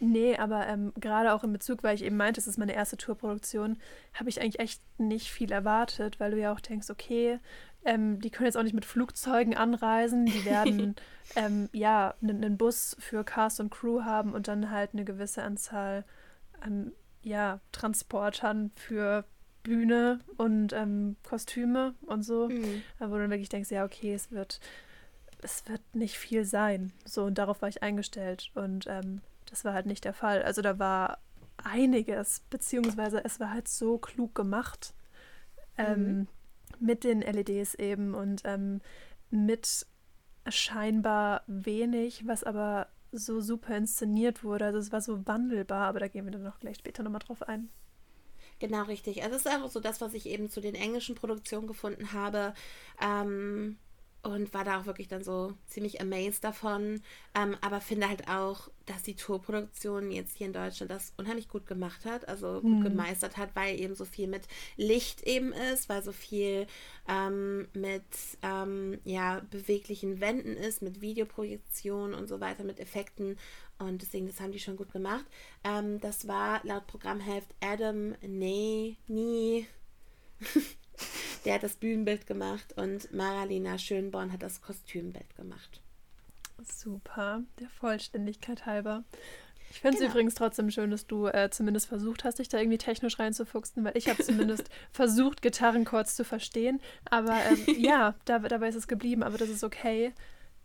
Nee, 0.00 0.36
aber 0.36 0.68
ähm, 0.68 0.92
gerade 1.00 1.32
auch 1.32 1.42
in 1.42 1.52
Bezug, 1.52 1.82
weil 1.82 1.96
ich 1.96 2.04
eben 2.04 2.16
meinte, 2.16 2.40
es 2.40 2.46
ist 2.46 2.56
meine 2.56 2.74
erste 2.74 2.96
Tourproduktion, 2.96 3.78
habe 4.14 4.28
ich 4.28 4.40
eigentlich 4.40 4.60
echt 4.60 4.80
nicht 4.96 5.28
viel 5.32 5.50
erwartet, 5.50 6.20
weil 6.20 6.30
du 6.30 6.38
ja 6.38 6.52
auch 6.52 6.60
denkst, 6.60 6.88
okay, 6.88 7.40
ähm, 7.84 8.20
die 8.20 8.30
können 8.30 8.46
jetzt 8.46 8.56
auch 8.56 8.62
nicht 8.62 8.74
mit 8.74 8.84
Flugzeugen 8.84 9.56
anreisen. 9.56 10.26
Die 10.26 10.44
werden 10.44 10.94
ähm, 11.36 11.68
ja 11.72 12.14
einen 12.22 12.56
Bus 12.56 12.96
für 13.00 13.24
Cast 13.24 13.60
und 13.60 13.70
Crew 13.70 14.02
haben 14.04 14.34
und 14.34 14.46
dann 14.46 14.70
halt 14.70 14.90
eine 14.92 15.04
gewisse 15.04 15.42
Anzahl 15.42 16.04
an 16.60 16.92
ja, 17.22 17.60
Transportern 17.72 18.70
für 18.74 19.24
Bühne 19.62 20.20
und 20.36 20.72
ähm, 20.72 21.16
Kostüme 21.22 21.94
und 22.06 22.22
so. 22.22 22.48
Mhm. 22.48 22.82
Wo 22.98 23.06
du 23.06 23.18
dann 23.18 23.30
wirklich 23.30 23.48
denkst, 23.48 23.70
ja, 23.70 23.84
okay, 23.84 24.14
es 24.14 24.30
wird, 24.30 24.60
es 25.42 25.68
wird 25.68 25.82
nicht 25.94 26.16
viel 26.16 26.44
sein. 26.44 26.92
So, 27.04 27.24
und 27.24 27.38
darauf 27.38 27.60
war 27.60 27.68
ich 27.68 27.82
eingestellt. 27.82 28.50
Und 28.54 28.86
ähm, 28.88 29.20
das 29.50 29.64
war 29.64 29.74
halt 29.74 29.86
nicht 29.86 30.04
der 30.04 30.14
Fall. 30.14 30.42
Also 30.42 30.62
da 30.62 30.78
war 30.78 31.18
einiges, 31.56 32.40
beziehungsweise 32.50 33.24
es 33.24 33.40
war 33.40 33.50
halt 33.50 33.68
so 33.68 33.98
klug 33.98 34.34
gemacht. 34.34 34.94
Ähm, 35.76 36.06
mhm 36.06 36.28
mit 36.80 37.04
den 37.04 37.20
LEDs 37.20 37.74
eben 37.74 38.14
und 38.14 38.42
ähm, 38.44 38.80
mit 39.30 39.86
scheinbar 40.48 41.42
wenig, 41.46 42.26
was 42.26 42.44
aber 42.44 42.88
so 43.12 43.40
super 43.40 43.76
inszeniert 43.76 44.44
wurde. 44.44 44.66
Also 44.66 44.78
es 44.78 44.92
war 44.92 45.00
so 45.00 45.26
wandelbar, 45.26 45.88
aber 45.88 46.00
da 46.00 46.08
gehen 46.08 46.24
wir 46.24 46.32
dann 46.32 46.42
noch 46.42 46.58
gleich 46.58 46.76
später 46.76 47.02
nochmal 47.02 47.20
drauf 47.20 47.42
ein. 47.42 47.68
Genau, 48.58 48.82
richtig. 48.84 49.22
Also 49.22 49.36
es 49.36 49.46
ist 49.46 49.52
auch 49.52 49.70
so 49.70 49.80
das, 49.80 50.00
was 50.00 50.14
ich 50.14 50.26
eben 50.26 50.50
zu 50.50 50.60
den 50.60 50.74
englischen 50.74 51.14
Produktionen 51.14 51.66
gefunden 51.66 52.12
habe. 52.12 52.54
Ähm, 53.00 53.78
und 54.22 54.52
war 54.52 54.64
da 54.64 54.80
auch 54.80 54.86
wirklich 54.86 55.08
dann 55.08 55.22
so 55.22 55.54
ziemlich 55.66 56.00
amazed 56.00 56.42
davon. 56.42 57.00
Ähm, 57.34 57.56
aber 57.60 57.80
finde 57.80 58.08
halt 58.08 58.28
auch, 58.28 58.68
dass 58.84 59.02
die 59.02 59.14
Tourproduktion 59.14 60.10
jetzt 60.10 60.36
hier 60.36 60.46
in 60.46 60.52
Deutschland 60.52 60.90
das 60.90 61.12
unheimlich 61.16 61.48
gut 61.48 61.66
gemacht 61.66 62.04
hat, 62.04 62.28
also 62.28 62.60
gut 62.60 62.78
mhm. 62.78 62.82
gemeistert 62.82 63.36
hat, 63.36 63.50
weil 63.54 63.78
eben 63.78 63.94
so 63.94 64.04
viel 64.04 64.26
mit 64.26 64.48
Licht 64.76 65.22
eben 65.22 65.52
ist, 65.52 65.88
weil 65.88 66.02
so 66.02 66.12
viel 66.12 66.66
ähm, 67.08 67.68
mit 67.74 68.02
ähm, 68.42 68.98
ja, 69.04 69.40
beweglichen 69.50 70.20
Wänden 70.20 70.56
ist, 70.56 70.82
mit 70.82 71.00
Videoprojektion 71.00 72.14
und 72.14 72.28
so 72.28 72.40
weiter, 72.40 72.64
mit 72.64 72.80
Effekten. 72.80 73.38
Und 73.78 74.02
deswegen, 74.02 74.26
das 74.26 74.40
haben 74.40 74.52
die 74.52 74.58
schon 74.58 74.76
gut 74.76 74.92
gemacht. 74.92 75.24
Ähm, 75.62 76.00
das 76.00 76.26
war 76.26 76.60
laut 76.64 76.86
Programmheft 76.88 77.54
Adam 77.60 78.16
Nee, 78.22 78.96
Nie. 79.06 79.66
Der 81.44 81.54
hat 81.54 81.62
das 81.62 81.76
Bühnenbild 81.76 82.26
gemacht 82.26 82.74
und 82.76 83.12
Maralina 83.12 83.78
Schönborn 83.78 84.32
hat 84.32 84.42
das 84.42 84.60
Kostümbild 84.60 85.36
gemacht. 85.36 85.80
Super, 86.62 87.42
der 87.60 87.68
Vollständigkeit 87.68 88.66
halber. 88.66 89.04
Ich 89.70 89.80
finde 89.80 89.96
es 89.96 90.00
genau. 90.00 90.12
übrigens 90.12 90.34
trotzdem 90.34 90.70
schön, 90.70 90.90
dass 90.90 91.06
du 91.06 91.26
äh, 91.26 91.50
zumindest 91.50 91.88
versucht 91.88 92.24
hast, 92.24 92.38
dich 92.38 92.48
da 92.48 92.58
irgendwie 92.58 92.78
technisch 92.78 93.18
reinzufuchsen, 93.18 93.84
weil 93.84 93.96
ich 93.96 94.08
habe 94.08 94.22
zumindest 94.22 94.68
versucht, 94.92 95.42
Gitarrenchords 95.42 96.16
zu 96.16 96.24
verstehen. 96.24 96.80
Aber 97.10 97.38
ähm, 97.44 97.64
ja, 97.78 98.14
da, 98.24 98.38
dabei 98.38 98.68
ist 98.68 98.74
es 98.76 98.88
geblieben, 98.88 99.22
aber 99.22 99.38
das 99.38 99.50
ist 99.50 99.62
okay. 99.62 100.12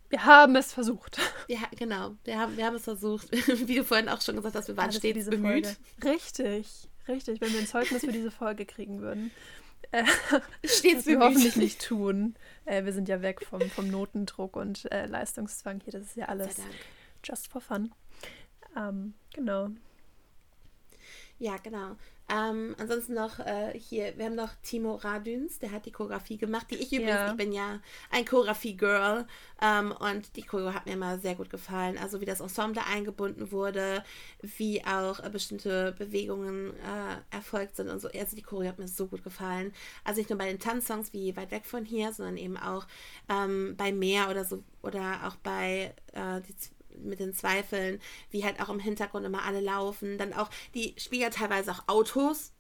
Wir 0.09 0.25
haben 0.25 0.55
es 0.55 0.71
versucht. 0.71 1.19
Ja, 1.47 1.59
genau. 1.75 2.15
Wir 2.23 2.39
haben, 2.39 2.55
wir 2.55 2.65
haben 2.65 2.75
es 2.75 2.83
versucht. 2.83 3.31
Wie 3.67 3.75
du 3.75 3.83
vorhin 3.83 4.09
auch 4.09 4.21
schon 4.21 4.35
gesagt 4.35 4.55
hast, 4.55 4.67
wir 4.67 4.77
waren 4.77 4.85
Alles 4.85 4.97
stets 4.97 5.29
bemüht. 5.29 5.65
Folge. 5.65 6.15
Richtig, 6.17 6.67
richtig. 7.07 7.41
Wenn 7.41 7.51
wir 7.51 7.59
ein 7.59 7.67
Zeugnis 7.67 8.01
für 8.01 8.11
diese 8.11 8.31
Folge 8.31 8.65
kriegen 8.65 9.01
würden. 9.01 9.31
Stets 10.65 11.05
wir 11.05 11.19
hoffentlich 11.19 11.55
nicht 11.55 11.85
tun. 11.85 12.35
Äh, 12.65 12.85
wir 12.85 12.93
sind 12.93 13.07
ja 13.07 13.21
weg 13.21 13.45
vom, 13.45 13.61
vom 13.61 13.89
Notendruck 13.89 14.55
und 14.55 14.91
äh, 14.91 15.05
Leistungszwang 15.05 15.81
hier. 15.83 15.93
Das 15.93 16.03
ist 16.03 16.15
ja 16.15 16.25
alles 16.25 16.57
just 17.23 17.47
for 17.47 17.61
fun. 17.61 17.93
Ähm, 18.75 19.13
genau. 19.33 19.69
Ja, 21.39 21.57
genau. 21.57 21.95
Ähm, 22.29 22.75
ansonsten 22.79 23.13
noch 23.13 23.39
äh, 23.39 23.77
hier, 23.77 24.17
wir 24.17 24.25
haben 24.25 24.35
noch 24.35 24.51
Timo 24.63 24.95
Radüns, 24.95 25.59
der 25.59 25.71
hat 25.71 25.85
die 25.85 25.91
Choreografie 25.91 26.37
gemacht, 26.37 26.67
die 26.71 26.75
ich 26.75 26.93
übrigens, 26.93 27.09
ja. 27.09 27.31
ich 27.31 27.37
bin 27.37 27.51
ja 27.51 27.79
ein 28.11 28.25
Choreografie-Girl 28.25 29.27
ähm, 29.61 29.91
und 29.91 30.35
die 30.35 30.43
Choreo 30.43 30.73
hat 30.73 30.85
mir 30.85 30.93
immer 30.93 31.19
sehr 31.19 31.35
gut 31.35 31.49
gefallen. 31.49 31.97
Also 31.97 32.21
wie 32.21 32.25
das 32.25 32.39
Ensemble 32.39 32.81
eingebunden 32.85 33.51
wurde, 33.51 34.03
wie 34.41 34.83
auch 34.85 35.19
äh, 35.19 35.29
bestimmte 35.29 35.93
Bewegungen 35.97 36.71
äh, 36.71 37.35
erfolgt 37.35 37.75
sind 37.75 37.89
und 37.89 37.99
so. 37.99 38.07
Also 38.07 38.35
die 38.35 38.41
Choreo 38.41 38.69
hat 38.69 38.79
mir 38.79 38.87
so 38.87 39.07
gut 39.07 39.23
gefallen. 39.23 39.73
Also 40.03 40.19
nicht 40.19 40.29
nur 40.29 40.39
bei 40.39 40.47
den 40.47 40.59
Tanzsongs 40.59 41.11
wie 41.13 41.35
Weit 41.35 41.51
weg 41.51 41.65
von 41.65 41.83
hier, 41.83 42.13
sondern 42.13 42.37
eben 42.37 42.57
auch 42.57 42.87
ähm, 43.29 43.75
bei 43.77 43.91
Meer 43.91 44.29
oder 44.29 44.45
so 44.45 44.63
oder 44.81 45.27
auch 45.27 45.35
bei 45.37 45.93
äh, 46.13 46.41
die 46.41 46.55
mit 47.01 47.19
den 47.19 47.33
Zweifeln, 47.33 47.99
wie 48.31 48.43
halt 48.43 48.61
auch 48.61 48.69
im 48.69 48.79
Hintergrund 48.79 49.25
immer 49.25 49.43
alle 49.43 49.61
laufen. 49.61 50.17
Dann 50.17 50.33
auch, 50.33 50.49
die 50.73 50.93
spielen 50.97 51.21
ja 51.21 51.29
teilweise 51.29 51.71
auch 51.71 51.87
Autos 51.87 52.53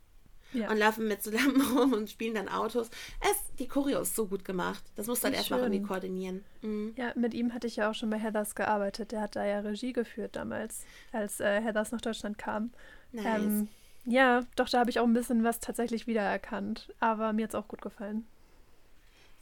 ja. 0.53 0.69
und 0.69 0.77
laufen 0.77 1.07
mit 1.07 1.23
so 1.23 1.31
Lampen 1.31 1.61
rum 1.77 1.93
und 1.93 2.09
spielen 2.09 2.35
dann 2.35 2.49
Autos. 2.49 2.89
Es, 3.21 3.55
die 3.59 3.67
Choreo 3.67 4.01
ist 4.01 4.15
so 4.15 4.27
gut 4.27 4.45
gemacht. 4.45 4.83
Das 4.95 5.07
musst 5.07 5.23
du 5.23 5.27
halt 5.27 5.35
erstmal 5.35 5.61
irgendwie 5.61 5.83
koordinieren. 5.83 6.43
Mhm. 6.61 6.93
Ja, 6.95 7.11
mit 7.15 7.33
ihm 7.33 7.53
hatte 7.53 7.67
ich 7.67 7.75
ja 7.75 7.89
auch 7.89 7.95
schon 7.95 8.09
bei 8.09 8.17
Heathers 8.17 8.55
gearbeitet. 8.55 9.11
Der 9.11 9.21
hat 9.21 9.35
da 9.35 9.45
ja 9.45 9.59
Regie 9.59 9.93
geführt 9.93 10.35
damals, 10.35 10.85
als 11.11 11.39
äh, 11.39 11.61
Heathers 11.61 11.91
nach 11.91 12.01
Deutschland 12.01 12.37
kam. 12.37 12.71
Nice. 13.11 13.41
Ähm, 13.41 13.67
ja, 14.05 14.43
doch, 14.55 14.69
da 14.69 14.79
habe 14.79 14.89
ich 14.89 14.99
auch 14.99 15.05
ein 15.05 15.13
bisschen 15.13 15.43
was 15.43 15.59
tatsächlich 15.59 16.07
wiedererkannt. 16.07 16.93
Aber 16.99 17.33
mir 17.33 17.43
hat 17.43 17.51
es 17.51 17.55
auch 17.55 17.67
gut 17.67 17.81
gefallen. 17.81 18.27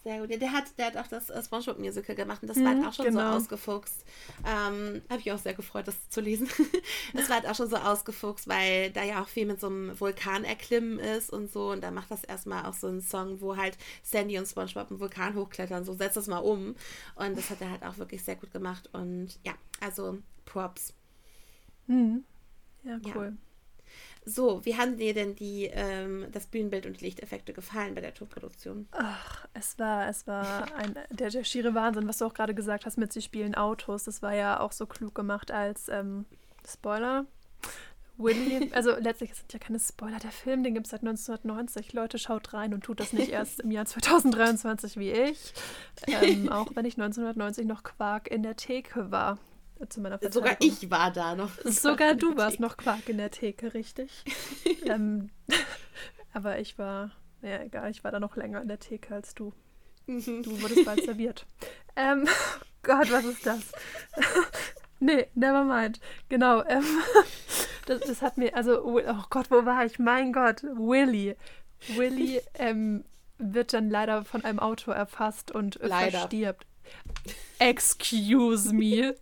Sehr 0.03 0.19
gut. 0.19 0.31
Ja, 0.31 0.37
der 0.37 0.51
hat, 0.51 0.63
der 0.79 0.87
hat 0.87 0.97
auch 0.97 1.07
das 1.07 1.29
äh, 1.29 1.43
SpongeBob 1.43 1.77
Musical 1.77 2.15
gemacht 2.15 2.41
und 2.41 2.47
das 2.47 2.57
mhm, 2.57 2.65
war 2.65 2.75
halt 2.75 2.87
auch 2.87 2.93
schon 2.93 3.05
genau. 3.05 3.31
so 3.31 3.37
ausgefuchst. 3.37 4.03
Ähm, 4.39 5.01
Habe 5.09 5.19
ich 5.19 5.31
auch 5.31 5.37
sehr 5.37 5.53
gefreut, 5.53 5.87
das 5.87 6.09
zu 6.09 6.21
lesen. 6.21 6.49
das 7.13 7.29
war 7.29 7.37
halt 7.37 7.47
auch 7.47 7.55
schon 7.55 7.69
so 7.69 7.75
ausgefuchst, 7.75 8.47
weil 8.47 8.89
da 8.91 9.03
ja 9.03 9.21
auch 9.21 9.27
viel 9.27 9.45
mit 9.45 9.59
so 9.59 9.67
einem 9.67 9.99
Vulkan 9.99 10.43
erklimmen 10.43 10.97
ist 10.97 11.29
und 11.29 11.51
so. 11.51 11.71
Und 11.71 11.81
da 11.81 11.91
macht 11.91 12.09
das 12.09 12.23
erstmal 12.23 12.65
auch 12.65 12.73
so 12.73 12.87
einen 12.87 13.01
Song, 13.01 13.41
wo 13.41 13.57
halt 13.57 13.77
Sandy 14.01 14.39
und 14.39 14.47
SpongeBob 14.47 14.89
einen 14.89 14.99
Vulkan 14.99 15.35
hochklettern. 15.35 15.85
So 15.85 15.93
setzt 15.93 16.17
das 16.17 16.25
mal 16.25 16.39
um. 16.39 16.75
Und 17.15 17.37
das 17.37 17.51
hat 17.51 17.61
er 17.61 17.69
halt 17.69 17.83
auch 17.83 17.99
wirklich 17.99 18.23
sehr 18.23 18.35
gut 18.35 18.51
gemacht. 18.51 18.89
Und 18.93 19.37
ja, 19.43 19.53
also 19.81 20.17
Props. 20.45 20.95
Mhm. 21.85 22.23
Ja, 22.83 22.99
cool. 23.13 23.33
Ja. 23.37 23.50
So, 24.23 24.63
wie 24.65 24.77
haben 24.77 24.97
dir 24.97 25.15
denn 25.15 25.35
die, 25.35 25.65
ähm, 25.73 26.27
das 26.31 26.45
Bühnenbild 26.45 26.85
und 26.85 27.01
die 27.01 27.05
Lichteffekte 27.05 27.53
gefallen 27.53 27.95
bei 27.95 28.01
der 28.01 28.13
Tourproduktion? 28.13 28.87
Ach, 28.91 29.47
es 29.53 29.79
war, 29.79 30.07
es 30.07 30.27
war 30.27 30.73
ein, 30.75 30.95
der, 31.09 31.29
der 31.31 31.43
schiere 31.43 31.73
Wahnsinn, 31.73 32.07
was 32.07 32.19
du 32.19 32.25
auch 32.25 32.33
gerade 32.33 32.53
gesagt 32.53 32.85
hast 32.85 32.97
mit 32.97 33.11
sie 33.11 33.23
spielen 33.23 33.55
Autos. 33.55 34.03
Das 34.03 34.21
war 34.21 34.35
ja 34.35 34.59
auch 34.59 34.73
so 34.73 34.85
klug 34.85 35.15
gemacht 35.15 35.49
als 35.51 35.89
ähm, 35.89 36.25
Spoiler. 36.67 37.25
Willy, 38.17 38.69
also 38.75 38.91
letztlich 38.99 39.33
sind 39.33 39.51
ja 39.53 39.57
keine 39.57 39.79
Spoiler. 39.79 40.19
Der 40.19 40.31
Film, 40.31 40.63
den 40.63 40.75
gibt 40.75 40.85
es 40.85 40.91
seit 40.91 41.01
1990. 41.01 41.93
Leute, 41.93 42.19
schaut 42.19 42.53
rein 42.53 42.75
und 42.75 42.83
tut 42.83 42.99
das 42.99 43.13
nicht 43.13 43.29
erst 43.31 43.61
im 43.61 43.71
Jahr 43.71 43.85
2023 43.85 44.97
wie 44.97 45.11
ich. 45.11 45.53
Ähm, 46.05 46.47
auch 46.49 46.67
wenn 46.75 46.85
ich 46.85 46.93
1990 46.93 47.65
noch 47.65 47.81
Quark 47.81 48.29
in 48.29 48.43
der 48.43 48.55
Theke 48.55 49.09
war 49.09 49.39
zu 49.89 50.01
meiner 50.01 50.19
Sogar 50.29 50.57
ich 50.59 50.89
war 50.89 51.11
da 51.11 51.35
noch. 51.35 51.51
Sogar 51.65 52.15
du 52.15 52.37
warst 52.37 52.59
noch 52.59 52.77
Quark 52.77 53.09
in 53.09 53.17
der 53.17 53.31
Theke, 53.31 53.73
richtig. 53.73 54.23
ähm, 54.85 55.29
aber 56.33 56.59
ich 56.59 56.77
war, 56.77 57.11
ja 57.41 57.61
egal, 57.61 57.91
ich 57.91 58.03
war 58.03 58.11
da 58.11 58.19
noch 58.19 58.35
länger 58.35 58.61
in 58.61 58.67
der 58.67 58.79
Theke 58.79 59.13
als 59.15 59.33
du. 59.33 59.53
Mhm. 60.07 60.43
Du 60.43 60.61
wurdest 60.61 60.85
bald 60.85 61.03
serviert. 61.03 61.45
Ähm, 61.95 62.27
Gott, 62.83 63.11
was 63.11 63.25
ist 63.25 63.45
das? 63.45 63.71
nee, 64.99 65.27
never 65.35 65.63
mind. 65.63 65.99
Genau. 66.29 66.63
Ähm, 66.65 66.83
das, 67.85 68.01
das, 68.01 68.21
hat 68.21 68.37
mir, 68.37 68.55
also, 68.55 68.83
oh 68.83 69.23
Gott, 69.29 69.51
wo 69.51 69.65
war 69.65 69.85
ich? 69.85 69.99
Mein 69.99 70.33
Gott, 70.33 70.63
Willy. 70.63 71.35
Willy 71.95 72.41
ähm, 72.55 73.05
wird 73.37 73.73
dann 73.73 73.89
leider 73.89 74.25
von 74.25 74.43
einem 74.43 74.59
Auto 74.59 74.91
erfasst 74.91 75.51
und 75.51 75.79
leider. 75.81 76.19
verstirbt. 76.19 76.65
Excuse 77.59 78.73
me 78.73 79.15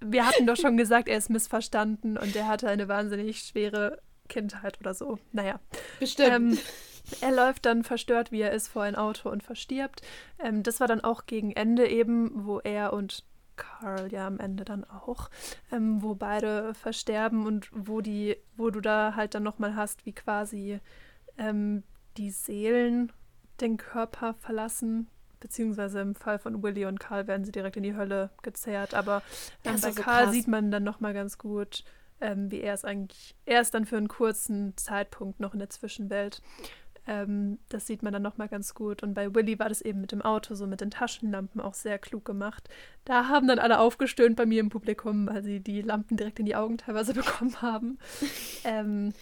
wir 0.00 0.26
hatten 0.26 0.46
doch 0.46 0.56
schon 0.56 0.76
gesagt, 0.76 1.08
er 1.08 1.18
ist 1.18 1.30
missverstanden 1.30 2.16
und 2.16 2.34
er 2.36 2.48
hatte 2.48 2.68
eine 2.68 2.88
wahnsinnig 2.88 3.40
schwere 3.40 4.00
Kindheit 4.28 4.78
oder 4.80 4.94
so. 4.94 5.18
Naja. 5.32 5.60
Bestimmt. 6.00 6.30
Ähm, 6.30 6.58
er 7.20 7.32
läuft 7.32 7.66
dann 7.66 7.84
verstört, 7.84 8.32
wie 8.32 8.40
er 8.40 8.52
ist, 8.52 8.68
vor 8.68 8.82
ein 8.82 8.96
Auto 8.96 9.30
und 9.30 9.42
verstirbt. 9.42 10.02
Ähm, 10.38 10.62
das 10.62 10.80
war 10.80 10.88
dann 10.88 11.02
auch 11.02 11.26
gegen 11.26 11.52
Ende 11.52 11.88
eben, 11.88 12.46
wo 12.46 12.58
er 12.60 12.92
und 12.92 13.24
Carl 13.56 14.12
ja 14.12 14.26
am 14.26 14.38
Ende 14.38 14.64
dann 14.64 14.84
auch, 14.84 15.30
ähm, 15.72 16.02
wo 16.02 16.14
beide 16.14 16.74
versterben 16.74 17.46
und 17.46 17.70
wo 17.72 18.00
die, 18.00 18.36
wo 18.56 18.70
du 18.70 18.80
da 18.80 19.14
halt 19.16 19.34
dann 19.34 19.42
nochmal 19.42 19.76
hast, 19.76 20.04
wie 20.04 20.12
quasi 20.12 20.80
ähm, 21.38 21.82
die 22.18 22.30
Seelen 22.30 23.12
den 23.60 23.78
Körper 23.78 24.34
verlassen 24.34 25.08
beziehungsweise 25.40 26.00
im 26.00 26.14
Fall 26.14 26.38
von 26.38 26.62
Willy 26.62 26.86
und 26.86 27.00
Karl 27.00 27.26
werden 27.26 27.44
sie 27.44 27.52
direkt 27.52 27.76
in 27.76 27.82
die 27.82 27.96
Hölle 27.96 28.30
gezerrt. 28.42 28.94
Aber 28.94 29.22
ähm, 29.64 29.80
bei 29.80 29.92
so 29.92 30.02
Karl 30.02 30.24
krass. 30.24 30.34
sieht 30.34 30.48
man 30.48 30.70
dann 30.70 30.84
nochmal 30.84 31.14
ganz 31.14 31.38
gut, 31.38 31.84
ähm, 32.20 32.50
wie 32.50 32.60
er 32.60 32.74
es 32.74 32.84
eigentlich, 32.84 33.34
er 33.44 33.60
ist 33.60 33.74
dann 33.74 33.86
für 33.86 33.96
einen 33.96 34.08
kurzen 34.08 34.76
Zeitpunkt 34.76 35.40
noch 35.40 35.52
in 35.52 35.58
der 35.58 35.70
Zwischenwelt. 35.70 36.42
Ähm, 37.06 37.58
das 37.68 37.86
sieht 37.86 38.02
man 38.02 38.12
dann 38.12 38.22
nochmal 38.22 38.48
ganz 38.48 38.74
gut. 38.74 39.02
Und 39.02 39.14
bei 39.14 39.34
Willy 39.34 39.58
war 39.58 39.68
das 39.68 39.80
eben 39.80 40.00
mit 40.00 40.12
dem 40.12 40.22
Auto, 40.22 40.54
so 40.54 40.66
mit 40.66 40.80
den 40.80 40.90
Taschenlampen 40.90 41.60
auch 41.60 41.74
sehr 41.74 41.98
klug 41.98 42.24
gemacht. 42.24 42.68
Da 43.04 43.28
haben 43.28 43.46
dann 43.46 43.58
alle 43.58 43.78
aufgestöhnt 43.78 44.36
bei 44.36 44.46
mir 44.46 44.60
im 44.60 44.70
Publikum, 44.70 45.28
weil 45.28 45.44
sie 45.44 45.60
die 45.60 45.82
Lampen 45.82 46.16
direkt 46.16 46.40
in 46.40 46.46
die 46.46 46.56
Augen 46.56 46.78
teilweise 46.78 47.14
bekommen 47.14 47.60
haben. 47.62 47.98
ähm, 48.64 49.12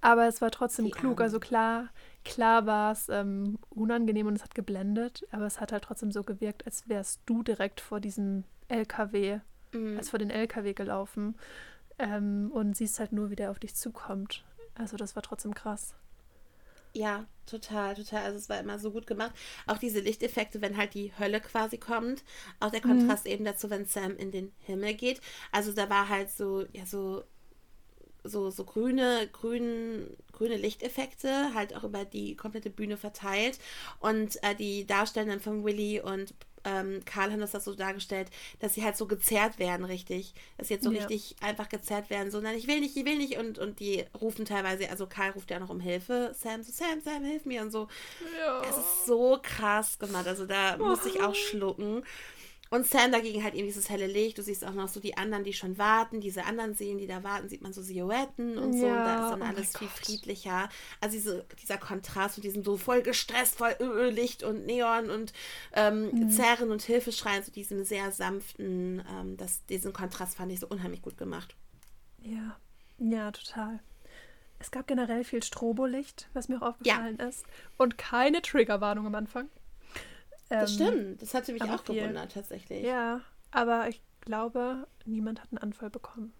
aber 0.00 0.26
es 0.26 0.40
war 0.40 0.50
trotzdem 0.50 0.86
die 0.86 0.90
klug. 0.90 1.18
Arme. 1.18 1.24
Also 1.24 1.40
klar, 1.40 1.88
Klar 2.26 2.66
war 2.66 2.92
es 2.92 3.08
ähm, 3.08 3.58
unangenehm 3.70 4.26
und 4.26 4.34
es 4.34 4.42
hat 4.42 4.54
geblendet, 4.54 5.26
aber 5.30 5.46
es 5.46 5.60
hat 5.60 5.72
halt 5.72 5.84
trotzdem 5.84 6.10
so 6.10 6.24
gewirkt, 6.24 6.66
als 6.66 6.88
wärst 6.88 7.20
du 7.26 7.42
direkt 7.42 7.80
vor 7.80 8.00
diesem 8.00 8.44
LKW, 8.68 9.40
mhm. 9.72 9.96
als 9.96 10.10
vor 10.10 10.18
den 10.18 10.30
LKW 10.30 10.74
gelaufen 10.74 11.36
ähm, 11.98 12.50
und 12.52 12.76
siehst 12.76 12.98
halt 12.98 13.12
nur, 13.12 13.30
wie 13.30 13.36
der 13.36 13.50
auf 13.50 13.58
dich 13.58 13.74
zukommt. 13.76 14.44
Also 14.74 14.96
das 14.96 15.14
war 15.14 15.22
trotzdem 15.22 15.54
krass. 15.54 15.94
Ja, 16.92 17.26
total, 17.44 17.94
total. 17.94 18.24
Also 18.24 18.38
es 18.38 18.48
war 18.48 18.58
immer 18.58 18.78
so 18.78 18.90
gut 18.90 19.06
gemacht. 19.06 19.32
Auch 19.66 19.78
diese 19.78 20.00
Lichteffekte, 20.00 20.62
wenn 20.62 20.76
halt 20.76 20.94
die 20.94 21.12
Hölle 21.18 21.40
quasi 21.40 21.78
kommt. 21.78 22.24
Auch 22.58 22.70
der 22.70 22.84
mhm. 22.84 22.98
Kontrast 22.98 23.26
mhm. 23.26 23.32
eben 23.32 23.44
dazu, 23.44 23.70
wenn 23.70 23.86
Sam 23.86 24.16
in 24.16 24.30
den 24.30 24.52
Himmel 24.60 24.94
geht. 24.94 25.20
Also 25.52 25.72
da 25.72 25.88
war 25.90 26.08
halt 26.08 26.30
so, 26.30 26.64
ja, 26.72 26.86
so 26.86 27.22
so, 28.26 28.50
so 28.50 28.64
grüne, 28.64 29.28
grün, 29.32 30.06
grüne 30.32 30.56
Lichteffekte, 30.56 31.54
halt 31.54 31.74
auch 31.74 31.84
über 31.84 32.04
die 32.04 32.36
komplette 32.36 32.70
Bühne 32.70 32.96
verteilt. 32.96 33.58
Und 34.00 34.42
äh, 34.42 34.54
die 34.54 34.86
Darstellenden 34.86 35.40
von 35.40 35.64
Willy 35.64 36.00
und 36.00 36.34
ähm, 36.66 37.00
Karl 37.04 37.30
haben 37.30 37.40
das, 37.40 37.52
das 37.52 37.64
so 37.64 37.74
dargestellt, 37.74 38.28
dass 38.58 38.74
sie 38.74 38.84
halt 38.84 38.96
so 38.96 39.06
gezerrt 39.06 39.58
werden, 39.58 39.86
richtig. 39.86 40.34
Dass 40.58 40.68
sie 40.68 40.74
jetzt 40.74 40.84
so 40.84 40.90
ja. 40.90 40.98
richtig 40.98 41.36
einfach 41.40 41.68
gezerrt 41.68 42.10
werden, 42.10 42.30
so, 42.30 42.40
nein, 42.40 42.56
ich 42.58 42.66
will 42.66 42.80
nicht, 42.80 42.96
ich 42.96 43.04
will 43.04 43.16
nicht. 43.16 43.38
Und, 43.38 43.58
und 43.58 43.78
die 43.78 44.04
rufen 44.20 44.44
teilweise, 44.44 44.90
also 44.90 45.06
Karl 45.06 45.30
ruft 45.30 45.50
ja 45.50 45.60
noch 45.60 45.70
um 45.70 45.80
Hilfe. 45.80 46.34
Sam 46.36 46.62
so, 46.62 46.72
Sam, 46.72 47.00
Sam, 47.02 47.24
hilf 47.24 47.46
mir 47.46 47.62
und 47.62 47.70
so. 47.70 47.88
Ja. 48.38 48.62
Es 48.62 48.76
ist 48.76 49.06
so 49.06 49.38
krass 49.40 49.98
gemacht. 49.98 50.26
Also 50.26 50.44
da 50.44 50.76
oh. 50.78 50.84
muss 50.86 51.06
ich 51.06 51.22
auch 51.22 51.34
schlucken. 51.34 52.02
Und 52.70 52.86
Sam 52.86 53.12
dagegen 53.12 53.44
halt 53.44 53.54
eben 53.54 53.66
dieses 53.66 53.88
helle 53.88 54.06
Licht. 54.06 54.38
Du 54.38 54.42
siehst 54.42 54.64
auch 54.64 54.72
noch 54.72 54.88
so 54.88 54.98
die 54.98 55.16
anderen, 55.16 55.44
die 55.44 55.52
schon 55.52 55.78
warten. 55.78 56.20
Diese 56.20 56.44
anderen 56.44 56.74
Seelen, 56.74 56.98
die 56.98 57.06
da 57.06 57.22
warten, 57.22 57.48
sieht 57.48 57.62
man 57.62 57.72
so 57.72 57.80
Silhouetten 57.80 58.58
und 58.58 58.72
ja, 58.74 58.80
so. 58.80 58.86
Und 58.86 58.94
da 58.94 59.24
ist 59.24 59.30
dann 59.30 59.42
oh 59.42 59.44
alles 59.44 59.78
viel 59.78 59.88
friedlicher. 59.88 60.68
Also 61.00 61.16
diese, 61.16 61.46
dieser 61.62 61.78
Kontrast 61.78 62.38
mit 62.38 62.44
diesem 62.44 62.64
so 62.64 62.76
voll 62.76 63.02
gestresst, 63.02 63.56
voll 63.56 63.76
Licht 64.12 64.42
und 64.42 64.66
Neon 64.66 65.10
und 65.10 65.32
ähm, 65.72 66.10
mhm. 66.10 66.30
Zerren 66.30 66.70
und 66.70 66.82
Hilfeschreien, 66.82 67.42
so 67.42 67.52
diesem 67.52 67.84
sehr 67.84 68.10
sanften, 68.10 69.02
ähm, 69.10 69.36
das, 69.36 69.64
diesen 69.66 69.92
Kontrast 69.92 70.36
fand 70.36 70.50
ich 70.50 70.60
so 70.60 70.66
unheimlich 70.66 71.02
gut 71.02 71.16
gemacht. 71.16 71.54
Ja, 72.22 72.56
ja, 72.98 73.30
total. 73.30 73.80
Es 74.58 74.70
gab 74.70 74.86
generell 74.86 75.22
viel 75.22 75.42
Strobolicht, 75.42 76.28
was 76.32 76.48
mir 76.48 76.56
auch 76.56 76.70
aufgefallen 76.70 77.18
ja. 77.20 77.26
ist. 77.26 77.44
Und 77.76 77.98
keine 77.98 78.42
Triggerwarnung 78.42 79.06
am 79.06 79.14
Anfang. 79.14 79.48
Das 80.48 80.70
ähm, 80.70 80.76
stimmt, 80.76 81.22
das 81.22 81.34
hatte 81.34 81.52
mich 81.52 81.62
auch 81.62 81.84
viel. 81.84 81.96
gewundert 81.96 82.32
tatsächlich. 82.32 82.84
Ja, 82.84 83.20
aber 83.50 83.88
ich 83.88 84.00
glaube, 84.20 84.86
niemand 85.04 85.42
hat 85.42 85.48
einen 85.50 85.58
Anfall 85.58 85.90
bekommen. 85.90 86.32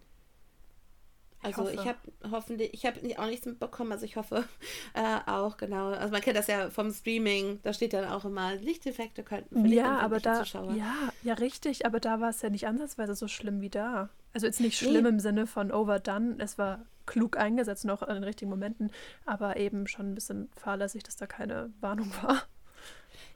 Ich 1.41 1.45
also 1.45 1.63
hoffe. 1.63 1.73
ich 1.73 1.87
habe 1.87 1.99
hoffentlich, 2.31 2.73
ich 2.73 2.85
habe 2.85 2.99
auch 3.19 3.27
nichts 3.27 3.45
mitbekommen, 3.45 3.91
also 3.91 4.05
ich 4.05 4.15
hoffe 4.15 4.43
äh, 4.93 5.19
auch, 5.27 5.57
genau. 5.57 5.89
Also 5.89 6.11
man 6.11 6.21
kennt 6.21 6.35
das 6.35 6.47
ja 6.47 6.69
vom 6.69 6.91
Streaming, 6.91 7.59
da 7.61 7.73
steht 7.73 7.93
dann 7.93 8.05
auch 8.05 8.25
immer, 8.25 8.55
Lichteffekte 8.55 9.23
könnten 9.23 9.61
vielleicht 9.61 9.75
Ja, 9.75 9.99
aber 9.99 10.19
da, 10.19 10.39
Zuschauer. 10.39 10.73
ja, 10.73 10.93
ja, 11.23 11.35
richtig, 11.35 11.85
aber 11.85 11.99
da 11.99 12.19
war 12.19 12.29
es 12.29 12.41
ja 12.41 12.49
nicht 12.49 12.67
ansatzweise 12.67 13.15
so 13.15 13.27
schlimm 13.27 13.61
wie 13.61 13.69
da. 13.69 14.09
Also 14.33 14.47
jetzt 14.47 14.59
nicht 14.59 14.77
schlimm 14.77 15.03
nee. 15.03 15.09
im 15.09 15.19
Sinne 15.19 15.47
von 15.47 15.71
overdone, 15.71 16.35
es 16.39 16.57
war 16.57 16.85
klug 17.05 17.37
eingesetzt, 17.37 17.85
noch 17.85 18.01
in 18.01 18.15
den 18.15 18.23
richtigen 18.23 18.49
Momenten, 18.49 18.91
aber 19.25 19.57
eben 19.57 19.87
schon 19.87 20.11
ein 20.11 20.15
bisschen 20.15 20.49
fahrlässig, 20.55 21.03
dass 21.03 21.17
da 21.17 21.27
keine 21.27 21.71
Warnung 21.79 22.11
war. 22.23 22.43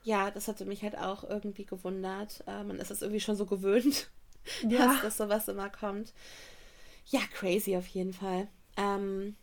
Ja, 0.03 0.32
das 0.32 0.48
hatte 0.48 0.65
mich 0.65 0.84
halt 0.84 0.98
auch 0.98 1.23
irgendwie 1.23 1.65
gewundert. 1.65 2.44
Äh, 2.48 2.64
man 2.64 2.80
ist 2.80 2.91
es 2.91 3.02
irgendwie 3.02 3.19
schon 3.19 3.36
so 3.36 3.45
gewöhnt, 3.45 4.10
ja. 4.68 4.88
dass, 4.88 5.02
dass 5.02 5.18
sowas 5.18 5.48
immer 5.48 5.69
kommt. 5.69 6.14
Ja, 7.07 7.22
crazy 7.34 7.76
auf 7.78 7.88
jeden 7.88 8.14
Fall. 8.14 8.48
Ähm, 8.78 9.36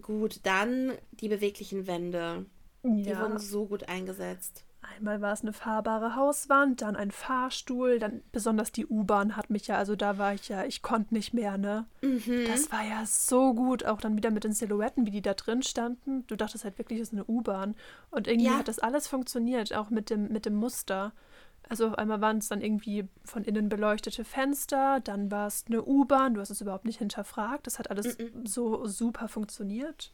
gut, 0.00 0.40
dann 0.44 0.92
die 1.12 1.28
beweglichen 1.28 1.86
Wände. 1.86 2.46
Ja. 2.82 2.90
Die 2.90 3.18
wurden 3.18 3.38
so 3.38 3.66
gut 3.66 3.88
eingesetzt. 3.88 4.65
Einmal 4.94 5.20
war 5.20 5.32
es 5.32 5.42
eine 5.42 5.52
fahrbare 5.52 6.14
Hauswand, 6.16 6.82
dann 6.82 6.96
ein 6.96 7.10
Fahrstuhl, 7.10 7.98
dann 7.98 8.22
besonders 8.32 8.72
die 8.72 8.86
U-Bahn 8.86 9.36
hat 9.36 9.50
mich 9.50 9.66
ja, 9.66 9.76
also 9.76 9.96
da 9.96 10.18
war 10.18 10.34
ich 10.34 10.48
ja, 10.48 10.64
ich 10.64 10.82
konnte 10.82 11.14
nicht 11.14 11.34
mehr, 11.34 11.58
ne? 11.58 11.86
Mhm. 12.02 12.44
Das 12.46 12.70
war 12.70 12.82
ja 12.84 13.04
so 13.06 13.52
gut, 13.54 13.84
auch 13.84 14.00
dann 14.00 14.16
wieder 14.16 14.30
mit 14.30 14.44
den 14.44 14.52
Silhouetten, 14.52 15.04
wie 15.06 15.10
die 15.10 15.22
da 15.22 15.34
drin 15.34 15.62
standen. 15.62 16.26
Du 16.28 16.36
dachtest 16.36 16.64
halt 16.64 16.78
wirklich, 16.78 17.00
es 17.00 17.08
ist 17.08 17.14
eine 17.14 17.24
U-Bahn. 17.24 17.74
Und 18.10 18.28
irgendwie 18.28 18.46
Ja. 18.52 18.58
hat 18.58 18.68
das 18.68 18.78
alles 18.78 19.08
funktioniert, 19.08 19.74
auch 19.74 19.90
mit 19.90 20.10
dem, 20.10 20.28
mit 20.32 20.46
dem 20.46 20.54
Muster. 20.54 21.12
Also 21.68 21.88
auf 21.88 21.94
einmal 21.98 22.20
waren 22.20 22.38
es 22.38 22.48
dann 22.48 22.60
irgendwie 22.60 23.08
von 23.24 23.42
innen 23.42 23.68
beleuchtete 23.68 24.24
Fenster, 24.24 25.00
dann 25.00 25.30
war 25.32 25.48
es 25.48 25.64
eine 25.66 25.82
U-Bahn, 25.84 26.34
du 26.34 26.40
hast 26.40 26.50
es 26.50 26.60
überhaupt 26.60 26.84
nicht 26.84 26.98
hinterfragt. 27.00 27.66
Das 27.66 27.78
hat 27.80 27.90
alles 27.90 28.16
Mhm. 28.18 28.46
so 28.46 28.86
super 28.86 29.26
funktioniert. 29.28 30.12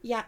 Ja, 0.00 0.24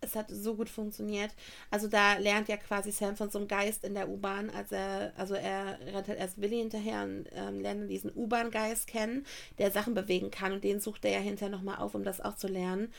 es 0.00 0.14
hat 0.14 0.30
so 0.30 0.54
gut 0.54 0.68
funktioniert. 0.68 1.34
Also 1.70 1.88
da 1.88 2.14
lernt 2.18 2.48
ja 2.48 2.56
quasi 2.56 2.92
Sam 2.92 3.16
von 3.16 3.30
so 3.30 3.38
einem 3.38 3.48
Geist 3.48 3.84
in 3.84 3.94
der 3.94 4.08
U-Bahn, 4.08 4.50
als 4.50 4.72
er, 4.72 5.12
also 5.16 5.34
er 5.34 5.78
rennt 5.80 6.08
halt 6.08 6.18
erst 6.18 6.40
Willi 6.40 6.58
hinterher 6.58 7.02
und 7.02 7.26
ähm, 7.32 7.60
lernt 7.60 7.90
diesen 7.90 8.12
U-Bahn-Geist 8.14 8.86
kennen, 8.86 9.26
der 9.58 9.70
Sachen 9.70 9.94
bewegen 9.94 10.30
kann 10.30 10.52
und 10.52 10.64
den 10.64 10.80
sucht 10.80 11.04
er 11.04 11.12
ja 11.12 11.20
hinterher 11.20 11.50
nochmal 11.50 11.78
auf, 11.78 11.94
um 11.94 12.04
das 12.04 12.20
auch 12.20 12.36
zu 12.36 12.48
lernen. 12.48 12.92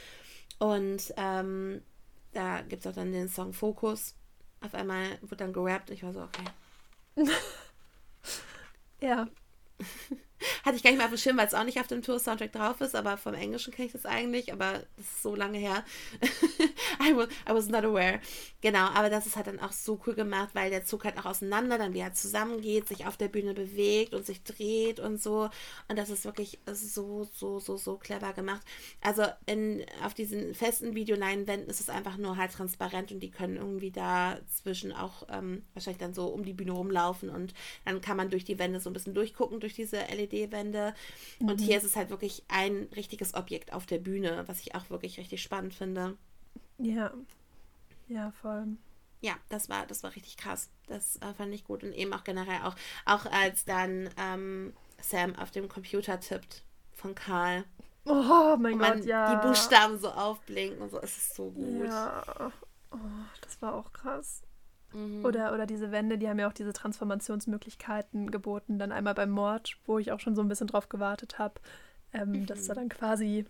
Und 0.59 1.13
ähm, 1.17 1.81
da 2.33 2.61
gibt 2.61 2.85
es 2.85 2.91
auch 2.91 2.95
dann 2.95 3.11
den 3.13 3.29
Song 3.29 3.53
Fokus. 3.53 4.15
Auf 4.61 4.73
einmal 4.73 5.17
wird 5.21 5.41
dann 5.41 5.53
gerappt. 5.53 5.89
Ich 5.89 6.03
war 6.03 6.13
so, 6.13 6.21
okay. 6.21 6.45
Ja, 9.01 9.29
Hatte 10.63 10.75
ich 10.75 10.83
gar 10.83 10.91
nicht 10.91 10.97
mehr 10.97 11.05
auf 11.07 11.13
dem 11.13 11.17
Schirm, 11.17 11.37
weil 11.37 11.47
es 11.47 11.53
auch 11.53 11.63
nicht 11.63 11.79
auf 11.79 11.87
dem 11.87 12.01
Tour-Soundtrack 12.01 12.51
drauf 12.51 12.81
ist, 12.81 12.95
aber 12.95 13.17
vom 13.17 13.33
Englischen 13.33 13.73
kenne 13.73 13.87
ich 13.87 13.93
das 13.93 14.05
eigentlich, 14.05 14.53
aber 14.53 14.83
das 14.97 15.05
ist 15.05 15.21
so 15.21 15.35
lange 15.35 15.57
her. 15.57 15.83
I, 17.01 17.15
was, 17.15 17.27
I 17.47 17.53
was 17.53 17.67
not 17.67 17.83
aware. 17.83 18.19
Genau, 18.61 18.87
aber 18.87 19.09
das 19.09 19.25
ist 19.25 19.37
halt 19.37 19.47
dann 19.47 19.61
auch 19.61 19.71
so 19.71 20.01
cool 20.05 20.15
gemacht, 20.15 20.49
weil 20.53 20.69
der 20.69 20.83
Zug 20.83 21.05
halt 21.05 21.17
auch 21.17 21.25
auseinander 21.25 21.77
dann 21.77 21.93
wieder 21.93 22.13
zusammengeht, 22.13 22.89
sich 22.89 23.05
auf 23.05 23.15
der 23.15 23.29
Bühne 23.29 23.53
bewegt 23.53 24.13
und 24.13 24.25
sich 24.25 24.43
dreht 24.43 24.99
und 24.99 25.21
so. 25.21 25.49
Und 25.87 25.97
das 25.97 26.09
ist 26.09 26.25
wirklich 26.25 26.59
so, 26.69 27.23
so, 27.33 27.59
so, 27.59 27.77
so 27.77 27.95
clever 27.95 28.33
gemacht. 28.33 28.61
Also 28.99 29.23
in, 29.45 29.85
auf 30.03 30.13
diesen 30.13 30.53
festen 30.53 30.93
Videoleinwänden 30.93 31.69
ist 31.69 31.79
es 31.79 31.89
einfach 31.89 32.17
nur 32.17 32.35
halt 32.35 32.51
transparent 32.51 33.13
und 33.13 33.21
die 33.21 33.31
können 33.31 33.55
irgendwie 33.55 33.91
dazwischen 33.91 34.91
auch 34.91 35.23
ähm, 35.29 35.63
wahrscheinlich 35.73 35.99
dann 35.99 36.13
so 36.13 36.27
um 36.27 36.43
die 36.43 36.53
Bühne 36.53 36.73
rumlaufen 36.73 37.29
und 37.29 37.53
dann 37.85 38.01
kann 38.01 38.17
man 38.17 38.29
durch 38.29 38.43
die 38.43 38.59
Wände 38.59 38.81
so 38.81 38.89
ein 38.89 38.93
bisschen 38.93 39.13
durchgucken, 39.13 39.61
durch 39.61 39.73
diese 39.73 39.99
LED-Wände. 39.99 40.93
Und 41.39 41.61
hier 41.61 41.77
ist 41.77 41.85
es 41.85 41.95
halt 41.95 42.09
wirklich 42.09 42.43
ein 42.49 42.89
richtiges 42.93 43.35
Objekt 43.35 43.71
auf 43.71 43.85
der 43.85 43.99
Bühne, 43.99 44.43
was 44.47 44.59
ich 44.59 44.75
auch 44.75 44.89
wirklich 44.89 45.17
richtig 45.17 45.41
spannend 45.41 45.73
finde. 45.73 46.17
ja. 46.77 47.13
Ja, 48.09 48.31
voll. 48.31 48.67
Ja, 49.21 49.33
das 49.49 49.69
war, 49.69 49.85
das 49.85 50.03
war 50.03 50.15
richtig 50.15 50.37
krass. 50.37 50.69
Das 50.87 51.17
äh, 51.17 51.33
fand 51.33 51.53
ich 51.53 51.63
gut. 51.63 51.83
Und 51.83 51.93
eben 51.93 52.13
auch 52.13 52.23
generell 52.23 52.61
auch, 52.63 52.75
auch 53.05 53.25
als 53.27 53.65
dann 53.65 54.09
ähm, 54.17 54.73
Sam 55.01 55.35
auf 55.35 55.51
dem 55.51 55.67
Computer 55.69 56.19
tippt 56.19 56.63
von 56.93 57.15
Karl. 57.15 57.63
Oh 58.05 58.55
mein 58.59 58.73
Und 58.73 58.79
Gott, 58.79 58.89
man 58.89 59.03
ja. 59.03 59.35
die 59.41 59.47
Buchstaben 59.47 59.99
so 59.99 60.09
aufblinken 60.09 60.81
und 60.81 60.89
so. 60.89 60.99
Es 61.01 61.15
ist 61.17 61.35
so 61.35 61.51
gut. 61.51 61.85
Ja. 61.85 62.51
Oh, 62.91 62.97
das 63.41 63.61
war 63.61 63.73
auch 63.75 63.93
krass. 63.93 64.41
Mhm. 64.93 65.23
Oder, 65.23 65.53
oder 65.53 65.67
diese 65.67 65.91
Wände, 65.91 66.17
die 66.17 66.27
haben 66.27 66.39
ja 66.39 66.47
auch 66.47 66.53
diese 66.53 66.73
Transformationsmöglichkeiten 66.73 68.31
geboten. 68.31 68.79
Dann 68.79 68.91
einmal 68.91 69.13
beim 69.13 69.29
Mord, 69.29 69.77
wo 69.85 69.99
ich 69.99 70.11
auch 70.11 70.19
schon 70.19 70.35
so 70.35 70.41
ein 70.41 70.47
bisschen 70.47 70.67
drauf 70.67 70.89
gewartet 70.89 71.37
habe, 71.39 71.55
ähm, 72.13 72.45
dass 72.45 72.65
da 72.65 72.73
dann 72.73 72.89
quasi 72.89 73.45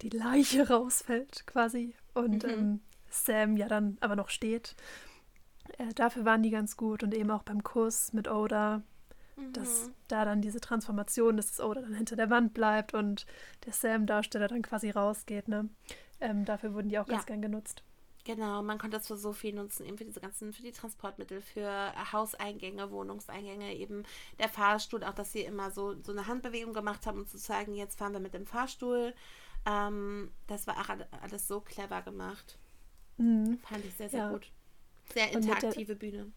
die 0.00 0.10
Leiche 0.10 0.68
rausfällt, 0.70 1.46
quasi. 1.46 1.94
Und 2.14 2.44
Mhm. 2.44 2.50
ähm, 2.50 2.80
Sam 3.10 3.56
ja 3.56 3.68
dann 3.68 3.96
aber 4.00 4.16
noch 4.16 4.28
steht. 4.28 4.74
Äh, 5.78 5.92
dafür 5.94 6.24
waren 6.24 6.42
die 6.42 6.50
ganz 6.50 6.76
gut. 6.76 7.02
Und 7.02 7.14
eben 7.14 7.30
auch 7.30 7.42
beim 7.42 7.62
Kuss 7.62 8.12
mit 8.12 8.28
Oda, 8.28 8.82
dass 9.52 9.86
Mhm. 9.86 9.94
da 10.08 10.24
dann 10.24 10.40
diese 10.42 10.60
Transformation, 10.60 11.36
dass 11.36 11.48
das 11.48 11.60
Oda 11.60 11.80
dann 11.82 11.94
hinter 11.94 12.16
der 12.16 12.30
Wand 12.30 12.54
bleibt 12.54 12.94
und 12.94 13.26
der 13.66 13.72
Sam-Darsteller 13.72 14.48
dann 14.48 14.62
quasi 14.62 14.90
rausgeht. 14.90 15.48
Ne? 15.48 15.68
Ähm, 16.20 16.44
dafür 16.44 16.74
wurden 16.74 16.88
die 16.88 16.98
auch 16.98 17.06
ganz 17.06 17.22
Ja. 17.22 17.26
gern 17.26 17.42
genutzt. 17.42 17.82
Genau, 18.24 18.62
man 18.62 18.76
konnte 18.78 18.98
das 18.98 19.06
für 19.06 19.16
so 19.16 19.32
viel 19.32 19.54
nutzen, 19.54 19.86
eben 19.86 19.96
für 19.96 20.04
diese 20.04 20.20
ganzen, 20.20 20.52
für 20.52 20.60
die 20.62 20.72
Transportmittel, 20.72 21.40
für 21.40 21.92
Hauseingänge, 22.12 22.90
Wohnungseingänge, 22.90 23.74
eben 23.74 24.02
der 24.38 24.50
Fahrstuhl, 24.50 25.02
auch 25.04 25.14
dass 25.14 25.32
sie 25.32 25.40
immer 25.42 25.70
so, 25.70 25.94
so 26.02 26.12
eine 26.12 26.26
Handbewegung 26.26 26.74
gemacht 26.74 27.06
haben, 27.06 27.20
um 27.20 27.26
zu 27.26 27.38
zeigen, 27.38 27.74
jetzt 27.74 27.96
fahren 27.98 28.12
wir 28.12 28.20
mit 28.20 28.34
dem 28.34 28.44
Fahrstuhl. 28.44 29.14
Ähm, 29.64 30.30
das 30.46 30.66
war 30.66 30.78
auch 30.78 30.88
alle- 30.90 31.08
alles 31.22 31.48
so 31.48 31.60
clever 31.60 32.02
gemacht. 32.02 32.58
Mhm. 33.18 33.58
Fand 33.68 33.84
ich 33.84 33.94
sehr, 33.94 34.08
sehr 34.08 34.20
Ja. 34.20 34.30
gut. 34.32 34.50
Sehr 35.12 35.24
mit 35.26 35.34
der- 35.34 35.40
interaktive 35.42 35.94
Bühne. 35.96 36.32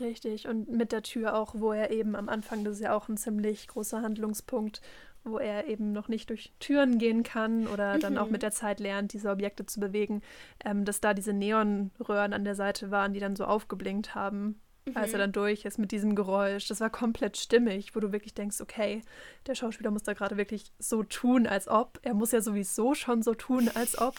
Richtig, 0.00 0.48
und 0.48 0.70
mit 0.70 0.90
der 0.90 1.02
Tür 1.02 1.34
auch, 1.36 1.54
wo 1.58 1.72
er 1.72 1.90
eben 1.90 2.16
am 2.16 2.28
Anfang, 2.30 2.64
das 2.64 2.74
ist 2.76 2.80
ja 2.80 2.94
auch 2.94 3.08
ein 3.08 3.16
ziemlich 3.18 3.68
großer 3.68 4.00
Handlungspunkt, 4.00 4.80
wo 5.24 5.38
er 5.38 5.66
eben 5.68 5.92
noch 5.92 6.08
nicht 6.08 6.30
durch 6.30 6.52
Türen 6.60 6.98
gehen 6.98 7.22
kann 7.22 7.66
oder 7.68 7.98
dann 7.98 8.16
auch 8.18 8.26
Mhm. 8.26 8.32
mit 8.32 8.42
der 8.42 8.50
Zeit 8.52 8.80
lernt, 8.80 9.12
diese 9.12 9.30
Objekte 9.30 9.66
zu 9.66 9.80
bewegen, 9.80 10.22
ähm, 10.64 10.84
dass 10.84 11.00
da 11.00 11.12
diese 11.14 11.32
Neonröhren 11.34 12.32
an 12.32 12.44
der 12.44 12.54
Seite 12.54 12.90
waren, 12.90 13.12
die 13.12 13.20
dann 13.20 13.36
so 13.36 13.44
aufgeblinkt 13.44 14.14
haben, 14.14 14.60
als 14.94 15.12
er 15.12 15.18
Mhm. 15.18 15.20
dann 15.20 15.32
durch 15.32 15.64
ist 15.64 15.78
mit 15.78 15.92
diesem 15.92 16.16
Geräusch. 16.16 16.66
Das 16.68 16.80
war 16.80 16.90
komplett 16.90 17.36
stimmig, 17.36 17.94
wo 17.94 18.00
du 18.00 18.10
wirklich 18.12 18.34
denkst, 18.34 18.60
okay, 18.62 19.02
der 19.46 19.54
Schauspieler 19.54 19.90
muss 19.92 20.02
da 20.02 20.14
gerade 20.14 20.36
wirklich 20.38 20.72
so 20.78 21.02
tun, 21.04 21.46
als 21.46 21.68
ob. 21.68 22.00
Er 22.02 22.14
muss 22.14 22.32
ja 22.32 22.40
sowieso 22.40 22.94
schon 22.94 23.22
so 23.22 23.34
tun, 23.34 23.68
als 23.74 23.96
ob. 24.00 24.14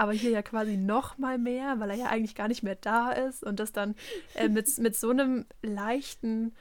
Aber 0.00 0.12
hier 0.12 0.30
ja 0.30 0.40
quasi 0.40 0.78
noch 0.78 1.18
mal 1.18 1.36
mehr, 1.36 1.78
weil 1.78 1.90
er 1.90 1.96
ja 1.96 2.06
eigentlich 2.06 2.34
gar 2.34 2.48
nicht 2.48 2.62
mehr 2.62 2.74
da 2.74 3.12
ist 3.12 3.44
und 3.44 3.60
das 3.60 3.72
dann 3.72 3.94
äh, 4.34 4.48
mit, 4.48 4.66
mit 4.78 4.96
so 4.96 5.10
einem 5.10 5.44
leichten, 5.60 6.54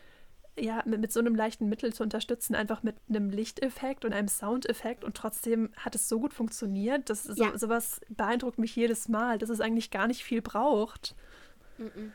ja, 0.59 0.83
mit, 0.85 0.99
mit 0.99 1.13
so 1.13 1.21
einem 1.21 1.35
leichten 1.35 1.69
Mittel 1.69 1.93
zu 1.93 2.03
unterstützen, 2.03 2.53
einfach 2.53 2.83
mit 2.83 2.97
einem 3.07 3.29
Lichteffekt 3.29 4.03
und 4.03 4.11
einem 4.11 4.27
Soundeffekt 4.27 5.05
und 5.05 5.15
trotzdem 5.15 5.69
hat 5.77 5.95
es 5.95 6.09
so 6.09 6.19
gut 6.19 6.33
funktioniert. 6.33 7.09
Das, 7.09 7.23
so, 7.23 7.41
Ja. 7.41 7.57
Sowas 7.57 8.01
beeindruckt 8.09 8.59
mich 8.59 8.75
jedes 8.75 9.07
Mal, 9.07 9.37
dass 9.37 9.49
es 9.49 9.61
eigentlich 9.61 9.89
gar 9.89 10.07
nicht 10.07 10.25
viel 10.25 10.41
braucht. 10.41 11.15
Mhm. 11.77 12.11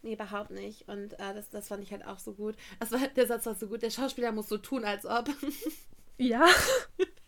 Nee, 0.00 0.14
überhaupt 0.14 0.50
nicht. 0.50 0.88
Und 0.88 1.12
äh, 1.12 1.34
das, 1.34 1.50
das 1.50 1.68
fand 1.68 1.82
ich 1.82 1.92
halt 1.92 2.06
auch 2.06 2.18
so 2.18 2.32
gut. 2.32 2.56
Das 2.80 2.90
war, 2.90 3.00
der 3.00 3.26
Satz 3.26 3.44
war 3.44 3.54
so 3.54 3.66
gut. 3.66 3.82
Der 3.82 3.90
Schauspieler 3.90 4.32
muss 4.32 4.48
so 4.48 4.56
tun, 4.56 4.86
als 4.86 5.04
ob. 5.04 5.28
Ja. 6.16 6.46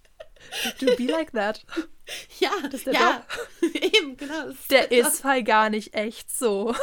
To 0.80 0.86
be 0.96 1.06
like 1.06 1.32
that. 1.32 1.64
ja, 2.40 2.50
Das 2.62 2.74
ist 2.74 2.86
der 2.86 2.94
ja. 2.94 3.26
Eben, 3.62 4.16
genau. 4.16 4.48
Das 4.48 4.66
Der 4.68 4.86
der 4.86 5.06
ist 5.06 5.24
halt 5.24 5.46
gar 5.46 5.70
nicht 5.70 5.94
echt 5.94 6.30
so. 6.30 6.74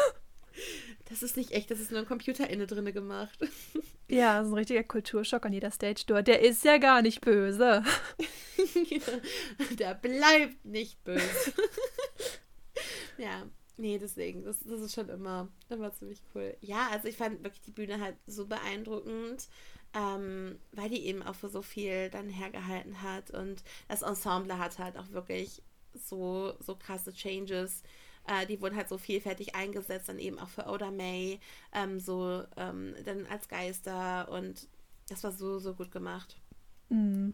Das 1.10 1.24
ist 1.24 1.36
nicht 1.36 1.52
echt, 1.52 1.70
das 1.70 1.80
ist 1.80 1.92
nur 1.92 2.00
ein 2.00 2.08
Computer 2.08 2.50
inne 2.50 2.68
drinne 2.68 2.94
gemacht. 2.94 3.38
Ja, 4.08 4.40
das 4.40 4.48
ist 4.48 4.52
ein 4.52 4.58
richtiger 4.58 4.84
Kulturschock 4.84 5.46
an 5.46 5.54
jeder 5.54 5.72
Stage 5.72 6.04
Door. 6.06 6.22
Der 6.24 6.42
ist 6.42 6.66
ja 6.66 6.80
gar 6.80 7.02
nicht 7.02 7.22
böse. 7.22 7.82
Der 9.80 9.94
bleibt 9.94 10.66
nicht 10.66 11.02
böse. 11.06 11.54
ja, 13.18 13.48
nee, 13.78 13.98
deswegen, 13.98 14.44
das, 14.44 14.60
das 14.66 14.82
ist 14.82 14.94
schon 14.94 15.08
immer, 15.08 15.48
immer 15.70 15.94
ziemlich 15.94 16.22
cool. 16.36 16.58
Ja, 16.60 16.90
also 16.92 17.08
ich 17.08 17.16
fand 17.16 17.42
wirklich 17.42 17.62
die 17.62 17.72
Bühne 17.72 18.02
halt 18.02 18.18
so 18.28 18.48
beeindruckend, 18.48 19.48
ähm, 19.94 20.58
weil 20.72 20.90
die 20.90 21.06
eben 21.06 21.22
auch 21.24 21.36
für 21.36 21.50
so 21.50 21.62
viel 21.62 22.10
dann 22.10 22.30
hergehalten 22.30 23.02
hat 23.02 23.32
und 23.32 23.64
das 23.88 24.02
Ensemble 24.02 24.58
hat 24.58 24.80
halt 24.80 24.98
auch 24.98 25.12
wirklich 25.12 25.62
so, 25.94 26.54
so 26.60 26.76
krasse 26.76 27.14
Changes. 27.14 27.84
Äh, 28.28 28.46
die 28.46 28.62
wurden 28.62 28.76
halt 28.76 28.88
so 28.88 28.98
vielfältig 28.98 29.56
eingesetzt, 29.56 30.08
dann 30.10 30.20
eben 30.20 30.40
auch 30.40 30.50
für 30.50 30.68
Oda 30.68 30.92
May, 30.92 31.40
ähm, 31.74 32.00
so 32.00 32.44
ähm, 32.56 32.96
dann 33.04 33.26
als 33.28 33.48
Geister 33.50 34.30
und 34.30 34.68
das 35.10 35.24
war 35.24 35.32
so, 35.32 35.60
so 35.60 35.74
gut 35.74 35.92
gemacht. 35.92 36.38
Mhm. 36.90 37.34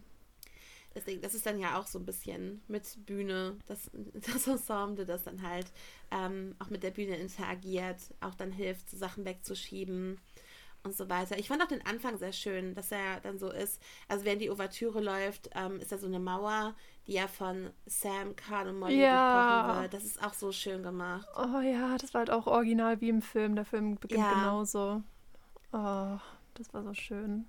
Deswegen, 0.94 1.20
das 1.20 1.34
ist 1.34 1.46
dann 1.46 1.60
ja 1.60 1.78
auch 1.78 1.86
so 1.86 1.98
ein 1.98 2.06
bisschen 2.06 2.62
mit 2.66 3.06
Bühne, 3.06 3.56
das, 3.66 3.90
das 4.14 4.46
Ensemble, 4.48 5.04
das 5.04 5.22
dann 5.22 5.42
halt 5.42 5.70
ähm, 6.10 6.56
auch 6.58 6.70
mit 6.70 6.82
der 6.82 6.90
Bühne 6.90 7.16
interagiert, 7.16 8.00
auch 8.20 8.34
dann 8.34 8.50
hilft, 8.50 8.90
Sachen 8.90 9.24
wegzuschieben 9.24 10.18
und 10.84 10.96
so 10.96 11.08
weiter. 11.08 11.38
Ich 11.38 11.48
fand 11.48 11.62
auch 11.62 11.68
den 11.68 11.84
Anfang 11.86 12.18
sehr 12.18 12.32
schön, 12.32 12.74
dass 12.74 12.90
er 12.92 13.20
dann 13.20 13.38
so 13.38 13.50
ist, 13.50 13.80
also 14.08 14.24
während 14.24 14.40
die 14.42 14.50
Ouvertüre 14.50 15.00
läuft, 15.00 15.50
ähm, 15.54 15.80
ist 15.80 15.92
da 15.92 15.98
so 15.98 16.06
eine 16.06 16.18
Mauer, 16.20 16.74
die 17.06 17.12
ja 17.14 17.26
von 17.28 17.70
Sam, 17.86 18.36
Carl 18.36 18.68
und 18.68 18.78
Molly 18.78 19.00
Ja. 19.00 19.64
durchbrochen 19.66 19.82
wird. 19.82 19.94
Das 19.94 20.04
ist 20.04 20.22
auch 20.22 20.34
so 20.34 20.52
schön 20.52 20.82
gemacht. 20.82 21.26
Oh 21.36 21.60
ja, 21.60 21.96
das 21.98 22.14
war 22.14 22.20
halt 22.20 22.30
auch 22.30 22.46
original 22.46 23.00
wie 23.00 23.08
im 23.08 23.22
Film. 23.22 23.54
Der 23.56 23.64
Film 23.64 23.96
beginnt 23.96 24.20
Ja. 24.22 24.34
genauso. 24.34 25.02
Oh, 25.72 26.18
das 26.54 26.72
war 26.72 26.82
so 26.82 26.94
schön. 26.94 27.46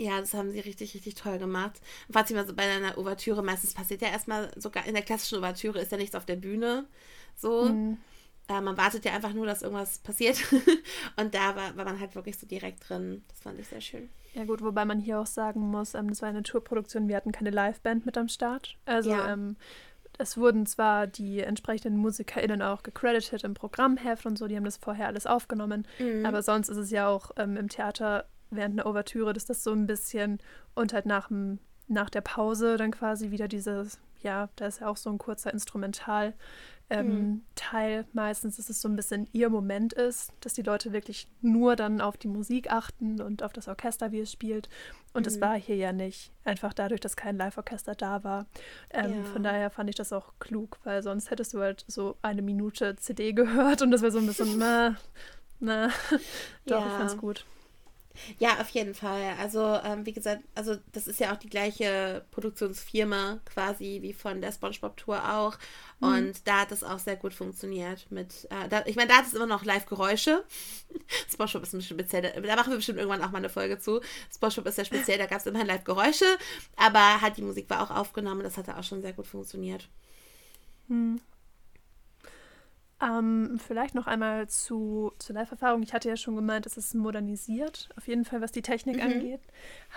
Ja, 0.00 0.20
das 0.20 0.32
haben 0.34 0.52
sie 0.52 0.60
richtig, 0.60 0.94
richtig 0.94 1.16
toll 1.16 1.38
gemacht. 1.38 1.80
Falls 2.08 2.30
mal 2.30 2.46
so 2.46 2.54
bei 2.54 2.62
einer 2.62 2.96
Ouvertüre, 2.98 3.42
meistens 3.42 3.74
passiert 3.74 4.00
ja 4.00 4.08
erstmal, 4.08 4.52
sogar 4.60 4.86
in 4.86 4.94
der 4.94 5.02
klassischen 5.02 5.38
Ouvertüre 5.38 5.80
ist 5.80 5.90
ja 5.90 5.98
nichts 5.98 6.14
auf 6.14 6.24
der 6.24 6.36
Bühne. 6.36 6.86
So. 7.34 7.64
Mhm. 7.64 7.98
Äh, 8.48 8.60
man 8.60 8.76
wartet 8.76 9.04
ja 9.04 9.12
einfach 9.12 9.32
nur, 9.32 9.46
dass 9.46 9.62
irgendwas 9.62 9.98
passiert. 9.98 10.38
Und 11.16 11.34
da 11.34 11.54
war, 11.54 11.76
war 11.76 11.84
man 11.84 12.00
halt 12.00 12.14
wirklich 12.14 12.38
so 12.38 12.46
direkt 12.46 12.88
drin. 12.88 13.22
Das 13.28 13.40
fand 13.40 13.58
ich 13.58 13.68
sehr 13.68 13.80
schön. 13.80 14.08
Ja 14.34 14.44
gut, 14.44 14.62
wobei 14.62 14.84
man 14.84 15.00
hier 15.00 15.20
auch 15.20 15.26
sagen 15.26 15.60
muss, 15.60 15.94
ähm, 15.94 16.08
das 16.08 16.22
war 16.22 16.28
eine 16.28 16.42
Tourproduktion, 16.42 17.08
wir 17.08 17.16
hatten 17.16 17.32
keine 17.32 17.50
Liveband 17.50 18.06
mit 18.06 18.16
am 18.16 18.28
Start. 18.28 18.76
Also 18.86 19.10
ja. 19.10 19.32
ähm, 19.32 19.56
es 20.18 20.36
wurden 20.36 20.66
zwar 20.66 21.06
die 21.06 21.40
entsprechenden 21.40 21.98
MusikerInnen 21.98 22.60
auch 22.60 22.82
gecredited 22.82 23.44
im 23.44 23.54
Programmheft 23.54 24.26
und 24.26 24.36
so, 24.36 24.48
die 24.48 24.56
haben 24.56 24.64
das 24.64 24.76
vorher 24.76 25.06
alles 25.06 25.26
aufgenommen, 25.26 25.86
mhm. 25.98 26.26
aber 26.26 26.42
sonst 26.42 26.68
ist 26.68 26.76
es 26.76 26.90
ja 26.90 27.08
auch 27.08 27.30
ähm, 27.36 27.56
im 27.56 27.68
Theater 27.68 28.26
während 28.50 28.78
einer 28.78 28.88
Ouvertüre, 28.88 29.32
dass 29.32 29.46
das 29.46 29.62
so 29.62 29.72
ein 29.72 29.86
bisschen 29.86 30.40
und 30.74 30.92
halt 30.92 31.06
nach, 31.06 31.30
nach 31.86 32.10
der 32.10 32.20
Pause 32.20 32.76
dann 32.76 32.90
quasi 32.90 33.30
wieder 33.30 33.46
dieses, 33.46 34.00
ja, 34.22 34.48
da 34.56 34.66
ist 34.66 34.80
ja 34.80 34.88
auch 34.88 34.96
so 34.96 35.10
ein 35.10 35.18
kurzer 35.18 35.52
Instrumental 35.52 36.34
ähm, 36.90 37.06
mhm. 37.06 37.42
Teil 37.54 38.06
meistens, 38.12 38.56
dass 38.56 38.70
es 38.70 38.80
so 38.80 38.88
ein 38.88 38.96
bisschen 38.96 39.28
ihr 39.32 39.50
Moment 39.50 39.92
ist, 39.92 40.32
dass 40.40 40.54
die 40.54 40.62
Leute 40.62 40.92
wirklich 40.92 41.28
nur 41.42 41.76
dann 41.76 42.00
auf 42.00 42.16
die 42.16 42.28
Musik 42.28 42.72
achten 42.72 43.20
und 43.20 43.42
auf 43.42 43.52
das 43.52 43.68
Orchester, 43.68 44.10
wie 44.12 44.20
es 44.20 44.32
spielt. 44.32 44.68
Und 45.12 45.26
es 45.26 45.36
mhm. 45.36 45.40
war 45.42 45.56
hier 45.56 45.76
ja 45.76 45.92
nicht, 45.92 46.32
einfach 46.44 46.72
dadurch, 46.72 47.00
dass 47.00 47.16
kein 47.16 47.36
Live-Orchester 47.36 47.94
da 47.94 48.24
war. 48.24 48.46
Ähm, 48.90 49.24
ja. 49.24 49.24
Von 49.24 49.42
daher 49.42 49.70
fand 49.70 49.90
ich 49.90 49.96
das 49.96 50.12
auch 50.12 50.32
klug, 50.38 50.78
weil 50.84 51.02
sonst 51.02 51.30
hättest 51.30 51.54
du 51.54 51.60
halt 51.60 51.84
so 51.88 52.16
eine 52.22 52.42
Minute 52.42 52.96
CD 52.96 53.32
gehört 53.32 53.82
und 53.82 53.90
das 53.90 54.00
wäre 54.00 54.12
so 54.12 54.18
ein 54.18 54.26
bisschen, 54.26 54.56
na, 54.58 54.96
na, 55.60 55.88
doch, 56.66 56.80
ja. 56.80 56.86
ich 56.86 56.92
fand's 56.92 57.16
gut. 57.16 57.44
Ja, 58.38 58.60
auf 58.60 58.68
jeden 58.70 58.94
Fall. 58.94 59.34
Also, 59.38 59.60
ähm, 59.84 60.06
wie 60.06 60.12
gesagt, 60.12 60.42
also 60.54 60.76
das 60.92 61.06
ist 61.06 61.20
ja 61.20 61.32
auch 61.32 61.38
die 61.38 61.48
gleiche 61.48 62.24
Produktionsfirma 62.30 63.40
quasi 63.44 63.98
wie 64.02 64.12
von 64.12 64.40
der 64.40 64.52
SpongeBob-Tour 64.52 65.34
auch. 65.34 65.58
Mhm. 66.00 66.08
Und 66.08 66.48
da 66.48 66.60
hat 66.60 66.72
es 66.72 66.84
auch 66.84 66.98
sehr 66.98 67.16
gut 67.16 67.34
funktioniert 67.34 68.06
mit, 68.10 68.46
äh, 68.50 68.68
da, 68.68 68.84
ich 68.86 68.96
meine, 68.96 69.08
da 69.08 69.16
hat 69.18 69.26
es 69.26 69.34
immer 69.34 69.46
noch 69.46 69.64
Live-Geräusche. 69.64 70.44
SpongeBob 71.30 71.62
ist 71.62 71.74
ein 71.74 71.78
bisschen 71.78 71.98
speziell, 71.98 72.22
da 72.22 72.56
machen 72.56 72.72
wir 72.72 72.76
bestimmt 72.76 72.98
irgendwann 72.98 73.22
auch 73.22 73.30
mal 73.30 73.38
eine 73.38 73.48
Folge 73.48 73.78
zu. 73.78 74.00
SpongeBob 74.32 74.66
ist 74.66 74.78
ja 74.78 74.84
speziell, 74.84 75.18
da 75.18 75.26
gab 75.26 75.40
es 75.40 75.46
immerhin 75.46 75.66
Live-Geräusche, 75.66 76.26
aber 76.76 77.20
halt 77.20 77.36
die 77.36 77.42
Musik 77.42 77.68
war 77.70 77.82
auch 77.82 77.94
aufgenommen, 77.94 78.42
das 78.42 78.56
hat 78.56 78.68
auch 78.68 78.84
schon 78.84 79.02
sehr 79.02 79.12
gut 79.12 79.26
funktioniert. 79.26 79.88
Mhm. 80.88 81.20
Ähm, 83.00 83.60
vielleicht 83.64 83.94
noch 83.94 84.08
einmal 84.08 84.48
zu, 84.48 85.12
zur 85.18 85.34
Live-Erfahrung. 85.34 85.82
Ich 85.82 85.92
hatte 85.92 86.08
ja 86.08 86.16
schon 86.16 86.34
gemeint, 86.34 86.66
es 86.66 86.76
ist 86.76 86.94
modernisiert, 86.94 87.88
auf 87.96 88.08
jeden 88.08 88.24
Fall, 88.24 88.40
was 88.40 88.50
die 88.50 88.62
Technik 88.62 88.96
mhm. 88.96 89.02
angeht. 89.02 89.40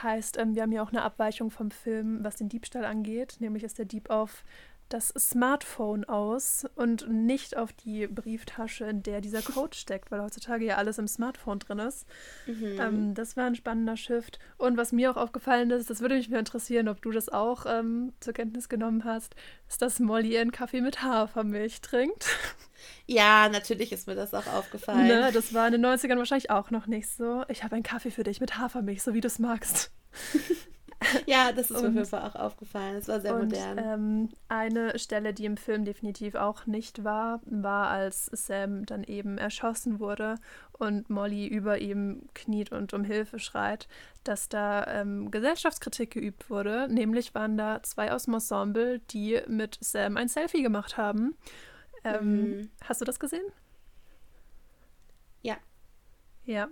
Heißt, 0.04 0.38
ähm, 0.38 0.54
wir 0.54 0.62
haben 0.62 0.72
ja 0.72 0.84
auch 0.84 0.92
eine 0.92 1.02
Abweichung 1.02 1.50
vom 1.50 1.72
Film, 1.72 2.24
was 2.24 2.36
den 2.36 2.50
Diebstahl 2.50 2.86
angeht. 2.86 3.38
Nämlich 3.40 3.64
ist 3.64 3.80
der 3.80 3.86
Dieb 3.86 4.12
auf 4.12 4.44
das 4.94 5.10
Smartphone 5.18 6.06
aus 6.06 6.66
und 6.76 7.10
nicht 7.10 7.58
auf 7.58 7.74
die 7.74 8.08
Brieftasche, 8.08 8.86
in 8.86 9.04
der 9.04 9.22
dieser 9.22 9.42
Code 9.42 9.76
steckt, 9.76 10.12
weil 10.12 10.22
heutzutage 10.22 10.66
ja 10.66 10.76
alles 10.76 10.98
im 10.98 11.08
Smartphone 11.08 11.60
drin 11.60 11.80
ist. 11.80 12.06
Mhm. 12.46 12.80
Ähm, 12.80 13.14
das 13.14 13.38
war 13.38 13.46
ein 13.46 13.56
spannender 13.56 13.98
Shift. 13.98 14.40
Und 14.58 14.78
was 14.78 14.92
mir 14.92 15.12
auch 15.12 15.18
aufgefallen 15.18 15.72
ist, 15.72 15.90
das 15.90 16.02
würde 16.02 16.16
mich 16.16 16.30
mehr 16.30 16.40
interessieren, 16.40 16.88
ob 16.88 17.02
du 17.02 17.12
das 17.12 17.30
auch 17.30 17.66
ähm, 17.68 18.14
zur 18.20 18.34
Kenntnis 18.34 18.70
genommen 18.70 19.04
hast, 19.06 19.36
ist, 19.68 19.82
dass 19.82 20.00
Molly 20.00 20.34
ihren 20.34 20.52
Kaffee 20.52 20.82
mit 20.82 21.02
Hafermilch 21.02 21.82
trinkt. 21.82 22.28
Ja, 23.06 23.48
natürlich 23.50 23.92
ist 23.92 24.08
mir 24.08 24.16
das 24.16 24.34
auch 24.34 24.48
aufgefallen. 24.48 25.08
Ne, 25.08 25.32
das 25.32 25.54
war 25.54 25.68
in 25.68 25.74
den 25.74 25.86
90ern 25.86 26.18
wahrscheinlich 26.18 26.50
auch 26.50 26.72
noch 26.72 26.88
nicht 26.88 27.10
so. 27.10 27.44
Ich 27.48 27.64
habe 27.64 27.76
einen 27.76 27.84
Kaffee 27.84 28.12
für 28.12 28.24
dich 28.24 28.42
mit 28.42 28.58
Hafermilch, 28.58 29.04
so 29.04 29.14
wie 29.14 29.22
du 29.22 29.28
es 29.28 29.38
magst. 29.40 29.92
ja, 31.26 31.52
das 31.52 31.72
ist 31.72 31.78
und, 31.78 31.84
mir 31.84 31.90
auf 31.90 31.96
jeden 31.96 32.06
Fall 32.06 32.30
auch 32.30 32.36
aufgefallen. 32.36 32.96
Es 32.96 33.08
war 33.08 33.20
sehr 33.20 33.36
und, 33.36 33.46
modern. 33.46 33.78
Ähm, 33.78 34.30
eine 34.50 34.98
Stelle, 35.00 35.34
die 35.34 35.46
im 35.46 35.58
Film 35.58 35.86
definitiv 35.86 36.36
auch 36.36 36.66
nicht 36.66 37.04
war, 37.04 37.42
war, 37.46 37.90
als 37.90 38.26
Sam 38.28 38.86
dann 38.86 39.04
eben 39.04 39.38
erschossen 39.38 40.00
wurde 40.00 40.36
und 40.74 41.10
Molly 41.10 41.48
über 41.48 41.80
ihm 41.80 42.28
kniet 42.34 42.72
und 42.72 42.94
um 42.94 43.04
Hilfe 43.04 43.40
schreit, 43.40 43.88
dass 44.24 44.50
da 44.50 44.86
ähm, 44.88 45.32
Gesellschaftskritik 45.32 46.12
geübt 46.12 46.50
wurde. 46.50 46.88
Nämlich 46.90 47.34
waren 47.34 47.58
da 47.58 47.82
zwei 47.84 48.12
aus 48.12 48.26
dem 48.26 48.36
Ensemble, 48.36 49.00
die 49.12 49.42
mit 49.48 49.78
Sam 49.82 50.18
ein 50.18 50.28
Selfie 50.28 50.62
gemacht 50.62 50.98
haben. 50.98 51.36
Ähm, 52.04 52.42
mhm. 52.42 52.70
Hast 52.84 53.02
du 53.02 53.06
das 53.06 53.20
gesehen? 53.20 53.46
Ja. 55.42 55.58
Ja. 56.46 56.70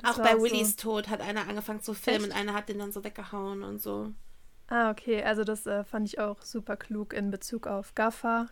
Das 0.00 0.10
auch 0.18 0.22
bei 0.22 0.34
Willys 0.40 0.76
so. 0.76 0.92
Tod 0.92 1.08
hat 1.08 1.20
einer 1.20 1.48
angefangen 1.48 1.80
zu 1.80 1.94
filmen 1.94 2.26
und 2.26 2.32
einer 2.32 2.54
hat 2.54 2.68
den 2.68 2.78
dann 2.78 2.92
so 2.92 3.04
weggehauen 3.04 3.62
und 3.62 3.80
so. 3.80 4.12
Ah, 4.68 4.90
okay. 4.90 5.22
Also 5.22 5.44
das 5.44 5.66
äh, 5.66 5.84
fand 5.84 6.08
ich 6.08 6.18
auch 6.18 6.42
super 6.42 6.76
klug 6.76 7.12
in 7.12 7.30
Bezug 7.30 7.66
auf 7.66 7.94
Gaffer 7.94 8.48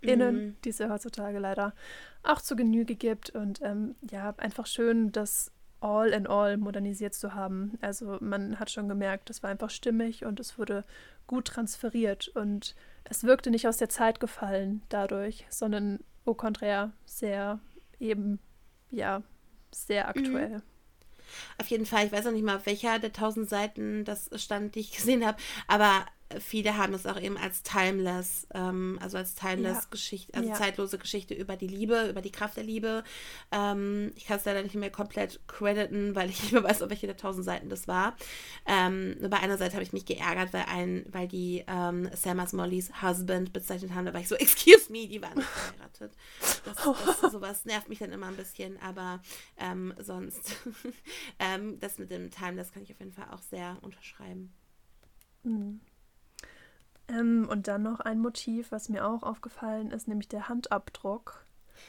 innen, 0.00 0.36
mhm. 0.36 0.56
die 0.64 0.68
es 0.68 0.78
ja 0.78 0.90
heutzutage 0.90 1.38
leider 1.38 1.72
auch 2.22 2.40
zu 2.40 2.56
Genüge 2.56 2.94
gibt. 2.94 3.30
Und 3.30 3.60
ähm, 3.62 3.94
ja, 4.10 4.34
einfach 4.36 4.66
schön, 4.66 5.12
das 5.12 5.50
all 5.80 6.08
in 6.08 6.26
all 6.26 6.56
modernisiert 6.56 7.14
zu 7.14 7.34
haben. 7.34 7.78
Also 7.80 8.16
man 8.20 8.58
hat 8.58 8.70
schon 8.70 8.88
gemerkt, 8.88 9.28
das 9.28 9.42
war 9.42 9.50
einfach 9.50 9.70
stimmig 9.70 10.24
und 10.24 10.40
es 10.40 10.58
wurde 10.58 10.84
gut 11.26 11.46
transferiert 11.46 12.28
und 12.28 12.74
es 13.04 13.24
wirkte 13.24 13.50
nicht 13.50 13.68
aus 13.68 13.76
der 13.76 13.90
Zeit 13.90 14.18
gefallen 14.18 14.82
dadurch, 14.88 15.46
sondern 15.50 16.00
au 16.24 16.34
contraire 16.34 16.92
sehr 17.04 17.60
eben, 18.00 18.38
ja, 18.90 19.22
sehr 19.74 20.08
aktuell. 20.08 20.48
Mhm. 20.58 20.62
Auf 21.58 21.66
jeden 21.68 21.86
Fall, 21.86 22.06
ich 22.06 22.12
weiß 22.12 22.26
auch 22.26 22.32
nicht 22.32 22.44
mal, 22.44 22.56
auf 22.56 22.66
welcher 22.66 22.98
der 22.98 23.12
tausend 23.12 23.48
Seiten 23.48 24.04
das 24.04 24.30
stand, 24.36 24.74
die 24.74 24.80
ich 24.80 24.92
gesehen 24.92 25.26
habe, 25.26 25.38
aber 25.66 26.06
viele 26.40 26.76
haben 26.76 26.94
es 26.94 27.06
auch 27.06 27.20
eben 27.20 27.36
als 27.36 27.62
timeless, 27.62 28.46
ähm, 28.54 28.98
also 29.02 29.16
als 29.18 29.34
timeless 29.34 29.84
ja. 29.84 29.88
Geschichte, 29.90 30.34
also 30.34 30.48
ja. 30.48 30.54
zeitlose 30.54 30.98
Geschichte 30.98 31.34
über 31.34 31.56
die 31.56 31.66
Liebe, 31.66 32.08
über 32.08 32.22
die 32.22 32.32
Kraft 32.32 32.56
der 32.56 32.64
Liebe. 32.64 33.04
Ähm, 33.50 34.12
ich 34.16 34.26
kann 34.26 34.38
es 34.38 34.44
leider 34.44 34.62
nicht 34.62 34.74
mehr 34.74 34.90
komplett 34.90 35.40
crediten, 35.46 36.14
weil 36.14 36.30
ich 36.30 36.40
nicht 36.42 36.52
mehr 36.52 36.64
weiß, 36.64 36.82
auf 36.82 36.90
welche 36.90 37.06
der 37.06 37.16
tausend 37.16 37.44
Seiten 37.44 37.68
das 37.68 37.88
war. 37.88 38.16
Ähm, 38.66 39.16
bei 39.28 39.38
einer 39.38 39.58
Seite 39.58 39.74
habe 39.74 39.82
ich 39.82 39.92
mich 39.92 40.06
geärgert, 40.06 40.52
weil 40.52 40.64
ein, 40.68 41.06
weil 41.10 41.28
die 41.28 41.64
ähm, 41.66 42.08
Samas 42.14 42.52
Mollys 42.52 43.02
Husband 43.02 43.52
bezeichnet 43.52 43.94
haben, 43.94 44.06
da 44.06 44.12
war 44.12 44.20
ich 44.20 44.28
so, 44.28 44.34
excuse 44.36 44.90
me, 44.90 45.06
die 45.08 45.22
waren 45.22 45.36
nicht 45.36 45.48
verheiratet. 45.48 46.12
Das, 46.40 46.62
das, 46.64 47.32
sowas 47.32 47.64
nervt 47.64 47.88
mich 47.88 47.98
dann 47.98 48.12
immer 48.12 48.26
ein 48.26 48.36
bisschen, 48.36 48.80
aber 48.80 49.22
ähm, 49.56 49.94
sonst 49.98 50.56
ähm, 51.38 51.78
das 51.80 51.98
mit 51.98 52.10
dem 52.10 52.30
Timeless 52.30 52.72
kann 52.72 52.82
ich 52.82 52.92
auf 52.92 52.98
jeden 52.98 53.12
Fall 53.12 53.28
auch 53.30 53.42
sehr 53.42 53.78
unterschreiben. 53.82 54.52
Mhm. 55.44 55.80
Ähm, 57.08 57.46
und 57.50 57.68
dann 57.68 57.82
noch 57.82 58.00
ein 58.00 58.18
Motiv, 58.18 58.72
was 58.72 58.88
mir 58.88 59.06
auch 59.06 59.22
aufgefallen 59.22 59.90
ist, 59.90 60.08
nämlich 60.08 60.28
der 60.28 60.48
Handabdruck, 60.48 61.44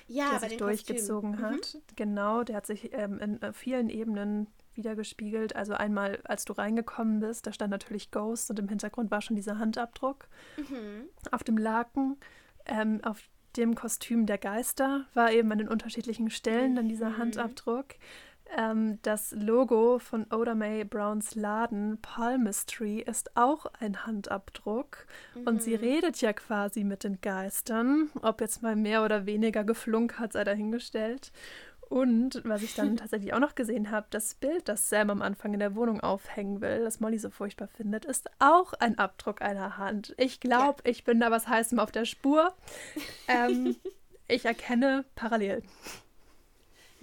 ja, 0.08 0.32
der 0.32 0.50
sich 0.50 0.58
durchgezogen 0.58 1.38
Kostüm. 1.38 1.50
hat. 1.50 1.74
Mhm. 1.76 1.96
Genau, 1.96 2.44
der 2.44 2.58
hat 2.58 2.68
sich 2.68 2.92
ähm, 2.94 3.20
in 3.20 3.42
äh, 3.42 3.54
vielen 3.54 3.90
Ebenen 3.90 4.48
wiedergespiegelt. 4.74 5.56
Also 5.56 5.74
einmal, 5.74 6.20
als 6.26 6.46
du 6.46 6.54
reingekommen 6.54 7.22
bist, 7.22 7.48
da 7.48 7.54
stand 7.54 7.72
natürlich 7.72 8.12
Ghost 8.12 8.50
und 8.50 8.60
im 8.60 8.68
Hintergrund 8.68 9.10
war 9.12 9.22
schon 9.22 9.36
dieser 9.36 9.58
Handabdruck. 9.58 10.28
Mhm. 10.58 11.08
Auf 11.32 11.44
dem 11.44 11.58
Laken, 11.58 12.18
ähm, 12.66 13.02
auf 13.04 13.22
dem 13.56 13.76
Kostüm 13.76 14.26
der 14.26 14.38
Geister 14.38 15.06
war 15.14 15.32
eben 15.32 15.52
an 15.52 15.60
den 15.60 15.70
unterschiedlichen 15.70 16.30
Stellen 16.30 16.76
dann 16.76 16.90
dieser 16.90 17.12
mhm. 17.12 17.18
Handabdruck. 17.18 17.96
Ähm, 18.58 19.00
das 19.02 19.32
Logo 19.32 20.00
von 20.00 20.26
Oda 20.32 20.56
May 20.56 20.84
Browns 20.84 21.36
Laden, 21.36 22.00
Palmistry, 22.02 23.00
ist 23.00 23.36
auch 23.36 23.66
ein 23.80 24.06
Handabdruck. 24.06 25.08
Mhm. 25.36 25.48
Und 25.48 25.64
sie 25.64 25.78
mhm. 25.78 25.84
redet 25.84 26.22
ja 26.22 26.34
quasi 26.34 26.84
mit 26.84 27.04
den 27.04 27.20
Geistern. 27.22 28.10
Ob 28.22 28.42
jetzt 28.42 28.62
mal 28.62 28.76
mehr 28.76 29.04
oder 29.04 29.26
weniger 29.26 29.64
geflunkert, 29.64 30.34
sei 30.34 30.44
dahingestellt. 30.44 31.32
Und 31.90 32.42
was 32.46 32.64
ich 32.64 32.76
dann 32.76 32.98
tatsächlich 32.98 33.34
auch 33.34 33.40
noch 33.40 33.56
gesehen 33.56 33.92
habe, 33.92 34.08
das 34.10 34.36
Bild, 34.36 34.68
das 34.68 34.90
Sam 34.90 35.10
am 35.10 35.22
Anfang 35.22 35.54
in 35.54 35.60
der 35.60 35.76
Wohnung 35.76 36.02
aufhängen 36.02 36.62
will, 36.62 36.84
das 36.84 37.00
Molly 37.00 37.20
so 37.20 37.30
furchtbar 37.30 37.68
findet, 37.68 38.06
ist 38.06 38.30
auch 38.40 38.74
ein 38.74 38.98
Abdruck 38.98 39.42
einer 39.42 39.78
Hand. 39.78 40.14
Ich 40.18 40.40
glaube, 40.40 40.82
ja. 40.86 40.92
ich 40.92 41.04
bin 41.04 41.20
da 41.20 41.32
was 41.32 41.48
Heißem 41.48 41.80
auf 41.80 41.92
der 41.92 42.06
Spur. 42.06 42.54
Ähm, 43.28 43.76
ich 44.28 44.46
erkenne 44.46 45.04
Parallelen. 45.16 45.64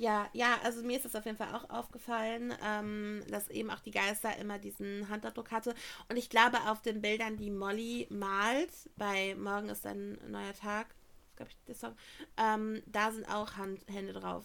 Ja, 0.02 0.28
ja, 0.32 0.58
also 0.64 0.82
mir 0.82 0.98
ist 0.98 1.04
es 1.04 1.14
auf 1.14 1.26
jeden 1.26 1.36
Fall 1.36 1.54
auch 1.54 1.70
aufgefallen, 1.70 2.52
ähm, 2.66 3.22
dass 3.30 3.48
eben 3.50 3.70
auch 3.70 3.78
die 3.78 3.92
Geister 3.92 4.36
immer 4.36 4.58
diesen 4.58 5.08
Handabdruck 5.08 5.52
hatte. 5.52 5.76
Und 6.08 6.16
ich 6.16 6.28
glaube, 6.28 6.58
auf 6.66 6.82
den 6.82 7.00
Bildern, 7.00 7.36
die 7.36 7.52
Molly 7.52 8.08
malt, 8.10 8.72
bei 8.96 9.36
Morgen 9.36 9.68
ist 9.68 9.86
ein 9.86 10.18
neuer 10.28 10.54
Tag, 10.54 10.88
glaube 11.36 11.52
ich, 11.52 11.64
der 11.68 11.76
Song, 11.76 11.94
ähm, 12.36 12.82
da 12.86 13.12
sind 13.12 13.28
auch 13.28 13.56
Hand, 13.56 13.78
Hände 13.86 14.12
drauf. 14.12 14.44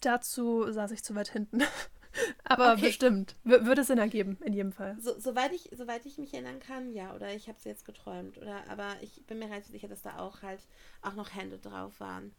Dazu 0.00 0.68
saß 0.72 0.90
ich 0.90 1.04
zu 1.04 1.14
weit 1.14 1.28
hinten. 1.28 1.62
Aber 2.42 2.72
okay. 2.72 2.86
bestimmt. 2.86 3.36
W 3.44 3.66
würde 3.66 3.84
Sinn 3.84 3.98
ergeben, 3.98 4.36
in 4.44 4.52
jedem 4.52 4.72
Fall. 4.72 4.96
So, 4.98 5.16
soweit, 5.16 5.52
ich, 5.52 5.70
soweit 5.76 6.04
ich 6.06 6.18
mich 6.18 6.34
erinnern 6.34 6.58
kann, 6.58 6.92
ja. 6.92 7.14
Oder 7.14 7.32
ich 7.32 7.46
habe 7.46 7.56
es 7.56 7.62
jetzt 7.62 7.84
geträumt. 7.84 8.36
Oder, 8.38 8.68
aber 8.68 8.96
ich 9.00 9.24
bin 9.26 9.38
mir 9.38 9.44
relativ 9.44 9.70
sicher, 9.70 9.86
dass 9.86 10.02
da 10.02 10.18
auch 10.18 10.42
halt 10.42 10.66
auch 11.02 11.14
noch 11.14 11.36
Hände 11.36 11.58
drauf 11.58 12.00
waren. 12.00 12.34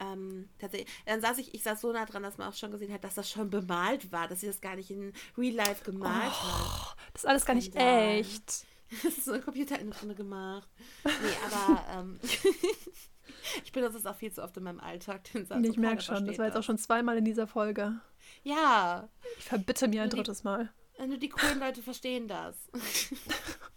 Ähm, 0.00 0.48
tatsächlich. 0.58 0.92
Dann 1.06 1.20
saß 1.20 1.38
ich, 1.38 1.54
ich 1.54 1.62
saß 1.62 1.80
so 1.80 1.92
nah 1.92 2.04
dran, 2.04 2.22
dass 2.22 2.38
man 2.38 2.48
auch 2.48 2.54
schon 2.54 2.70
gesehen 2.70 2.92
hat, 2.92 3.04
dass 3.04 3.14
das 3.14 3.30
schon 3.30 3.50
bemalt 3.50 4.10
war, 4.10 4.28
dass 4.28 4.40
sie 4.40 4.46
das 4.46 4.60
gar 4.60 4.76
nicht 4.76 4.90
in 4.90 5.12
Real 5.36 5.54
Life 5.54 5.84
gemalt 5.84 6.32
oh, 6.32 6.48
hat. 6.48 6.96
Das 7.12 7.22
ist 7.22 7.28
alles 7.28 7.44
gar 7.44 7.54
nicht 7.54 7.74
echt. 7.76 8.66
Das 9.02 9.16
ist 9.16 9.24
so 9.24 9.32
ein 9.32 9.42
Computer 9.42 9.78
in 9.78 9.90
drin 9.90 10.14
gemacht. 10.14 10.68
Nee, 11.04 11.10
aber 11.46 11.82
ähm, 11.98 12.20
ich 13.64 13.72
benutze 13.72 13.96
es 13.96 14.04
auch 14.04 14.16
viel 14.16 14.30
zu 14.30 14.42
oft 14.42 14.54
in 14.58 14.64
meinem 14.64 14.80
Alltag. 14.80 15.24
Den 15.32 15.46
Satz 15.46 15.66
ich 15.66 15.78
merke 15.78 16.02
schon, 16.02 16.26
das 16.26 16.36
war 16.36 16.44
jetzt 16.44 16.58
auch 16.58 16.62
schon 16.62 16.76
zweimal 16.76 17.16
in 17.16 17.24
dieser 17.24 17.46
Folge. 17.46 17.98
Ja. 18.42 19.08
Ich 19.38 19.44
verbitte 19.44 19.88
mir 19.88 20.02
ein 20.02 20.10
die, 20.10 20.16
drittes 20.16 20.44
Mal. 20.44 20.70
Nur 20.98 21.16
die 21.16 21.30
coolen 21.30 21.58
Leute 21.58 21.82
verstehen 21.82 22.28
das. 22.28 22.54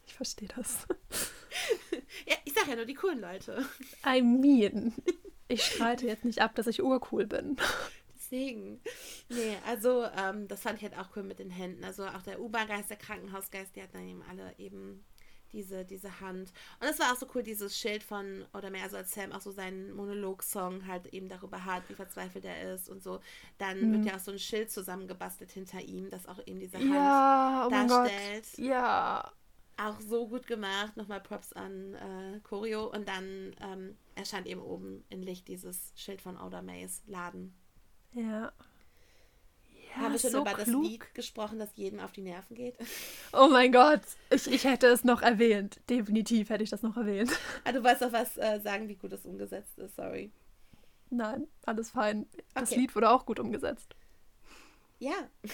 ich 0.06 0.14
verstehe 0.14 0.50
das. 0.50 0.86
Ja, 2.28 2.36
ich 2.44 2.54
sag 2.54 2.68
ja 2.68 2.76
nur 2.76 2.86
die 2.86 2.94
coolen 2.94 3.22
Leute. 3.22 3.66
I 4.06 4.22
mean, 4.22 4.94
ich 5.48 5.64
streite 5.64 6.08
jetzt 6.08 6.26
nicht 6.26 6.42
ab, 6.42 6.56
dass 6.56 6.68
ich 6.68 6.82
urcool 6.82 7.26
bin. 7.26 7.58
Deswegen. 8.16 8.82
Nee, 9.30 9.58
also 9.68 10.06
ähm, 10.18 10.48
das 10.48 10.62
fand 10.62 10.78
ich 10.78 10.84
halt 10.84 10.98
auch 10.98 11.16
cool 11.16 11.24
mit 11.24 11.40
den 11.40 11.52
Händen. 11.52 11.84
Also 11.84 12.06
auch 12.06 12.24
der 12.24 12.40
U-Bahn-Geist, 12.40 12.90
der 12.90 12.98
Krankenhausgeist, 12.98 13.76
die 13.76 13.82
hatten 13.82 13.94
dann 13.94 14.08
eben 14.08 14.24
alle 14.30 14.54
eben 14.58 15.06
diese, 15.56 15.86
diese 15.86 16.20
Hand. 16.22 16.52
Und 16.80 16.88
es 16.88 17.00
war 17.00 17.12
auch 17.12 17.18
so 17.18 17.28
cool, 17.34 17.44
dieses 17.44 17.78
Schild 17.78 18.04
von, 18.04 18.46
oder 18.54 18.70
mehr, 18.70 18.84
also 18.84 18.98
als 18.98 19.14
Sam 19.14 19.32
auch 19.32 19.42
so 19.42 19.52
seinen 19.52 19.94
Monolog-Song 19.94 20.86
halt 20.88 21.08
eben 21.14 21.30
darüber 21.30 21.66
hat, 21.66 21.88
wie 21.90 21.94
verzweifelt 21.94 22.46
er 22.46 22.74
ist 22.74 22.90
und 22.90 23.02
so. 23.02 23.20
Dann 23.58 23.80
mhm. 23.80 23.94
wird 23.94 24.06
ja 24.06 24.16
auch 24.16 24.20
so 24.20 24.32
ein 24.32 24.40
Schild 24.40 24.70
zusammengebastelt 24.70 25.52
hinter 25.52 25.82
ihm, 25.82 26.10
das 26.10 26.28
auch 26.28 26.40
eben 26.46 26.60
diese 26.60 26.78
Hand 26.78 26.94
ja, 26.94 27.68
oh 27.68 27.70
darstellt. 27.70 28.58
Ja. 28.58 29.32
Auch 29.78 30.00
so 30.00 30.28
gut 30.28 30.48
gemacht. 30.48 30.96
Nochmal 30.96 31.22
Props 31.22 31.54
an 31.54 31.96
äh, 31.96 32.40
Choreo. 32.42 32.92
Und 32.92 33.08
dann 33.08 33.56
ähm, 33.62 33.98
erscheint 34.16 34.48
eben 34.48 34.62
oben 34.62 35.04
in 35.10 35.22
Licht 35.22 35.48
dieses 35.48 35.92
Schild 35.96 36.22
von 36.22 36.38
Oda 36.38 36.62
Mays 36.62 37.04
Laden. 37.08 37.54
Ja. 38.14 38.54
Ja, 39.96 40.02
Habe 40.02 40.16
ich 40.16 40.22
schon 40.22 40.32
so 40.32 40.42
über 40.42 40.54
klug. 40.54 40.66
das 40.66 40.90
Lied 40.92 41.16
gesprochen, 41.16 41.60
das 41.60 41.70
jedem 41.76 42.00
auf 42.00 42.12
die 42.12 42.22
Nerven 42.22 42.56
geht? 42.56 42.76
Oh 43.34 43.50
mein 43.50 43.72
Gott, 43.72 44.02
ich, 44.30 44.48
ich 44.48 44.64
hätte 44.64 44.88
es 44.88 45.04
noch 45.04 45.22
erwähnt. 45.22 45.80
Definitiv 45.90 46.50
hätte 46.50 46.64
ich 46.64 46.70
das 46.70 46.82
noch 46.82 46.96
erwähnt. 46.98 47.32
Ah, 47.66 47.72
du 47.72 47.84
weißt 47.84 48.02
doch 48.02 48.14
was 48.14 48.38
äh, 48.38 48.60
sagen, 48.62 48.88
wie 48.88 48.96
gut 48.96 49.12
es 49.12 49.26
umgesetzt 49.26 49.78
ist, 49.78 49.96
sorry. 49.96 50.32
Nein, 51.10 51.48
alles 51.66 51.92
fein. 51.92 52.28
Das 52.54 52.72
okay. 52.72 52.82
Lied 52.82 52.96
wurde 52.96 53.10
auch 53.10 53.26
gut 53.26 53.40
umgesetzt. 53.40 53.96
Ja. 55.00 55.14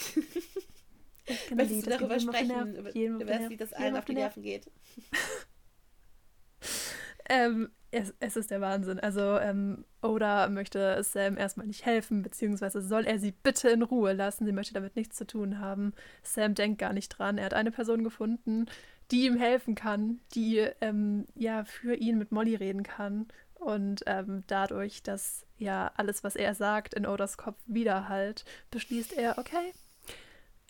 Möchtest 1.56 1.86
du 1.86 1.90
darüber 1.90 2.20
sprechen, 2.20 2.76
über, 2.76 2.96
über 2.96 3.26
das 3.26 3.50
Lied, 3.50 3.62
das 3.62 3.74
allen 3.74 3.96
auf 3.96 4.06
die 4.06 4.14
Nerven 4.14 4.44
geht? 4.44 4.70
ähm, 7.30 7.70
es, 7.92 8.14
es 8.20 8.38
ist 8.38 8.52
der 8.52 8.62
Wahnsinn. 8.62 9.00
Also 9.00 9.38
ähm, 9.38 9.86
Oda 10.02 10.48
möchte 10.48 11.04
Sam 11.04 11.38
erstmal 11.38 11.68
nicht 11.68 11.86
helfen, 11.86 12.22
beziehungsweise 12.22 12.82
soll 12.82 13.06
er 13.06 13.20
sie 13.20 13.32
bitte 13.32 13.70
in 13.70 13.82
Ruhe 13.82 14.14
lassen. 14.14 14.46
Sie 14.46 14.54
möchte 14.54 14.74
damit 14.74 14.96
nichts 14.96 15.18
zu 15.18 15.28
tun 15.28 15.60
haben. 15.60 15.94
Sam 16.24 16.56
denkt 16.56 16.80
gar 16.80 16.94
nicht 16.94 17.10
dran. 17.10 17.38
Er 17.38 17.46
hat 17.46 17.54
eine 17.54 17.72
Person 17.72 18.04
gefunden, 18.04 18.68
die 19.12 19.26
ihm 19.26 19.38
helfen 19.38 19.76
kann, 19.76 20.22
die 20.34 20.60
ähm, 20.80 21.28
ja 21.36 21.66
für 21.66 21.96
ihn 21.96 22.18
mit 22.18 22.32
Molly 22.32 22.56
reden 22.56 22.84
kann. 22.84 23.28
Und 23.56 24.04
ähm, 24.08 24.44
dadurch, 24.48 25.04
dass 25.04 25.46
ja 25.58 25.92
alles, 25.96 26.24
was 26.24 26.36
er 26.36 26.56
sagt, 26.56 26.94
in 26.94 27.06
Odas 27.06 27.38
Kopf 27.38 27.60
widerhallt, 27.68 28.46
beschließt 28.72 29.14
er, 29.14 29.38
okay, 29.38 29.74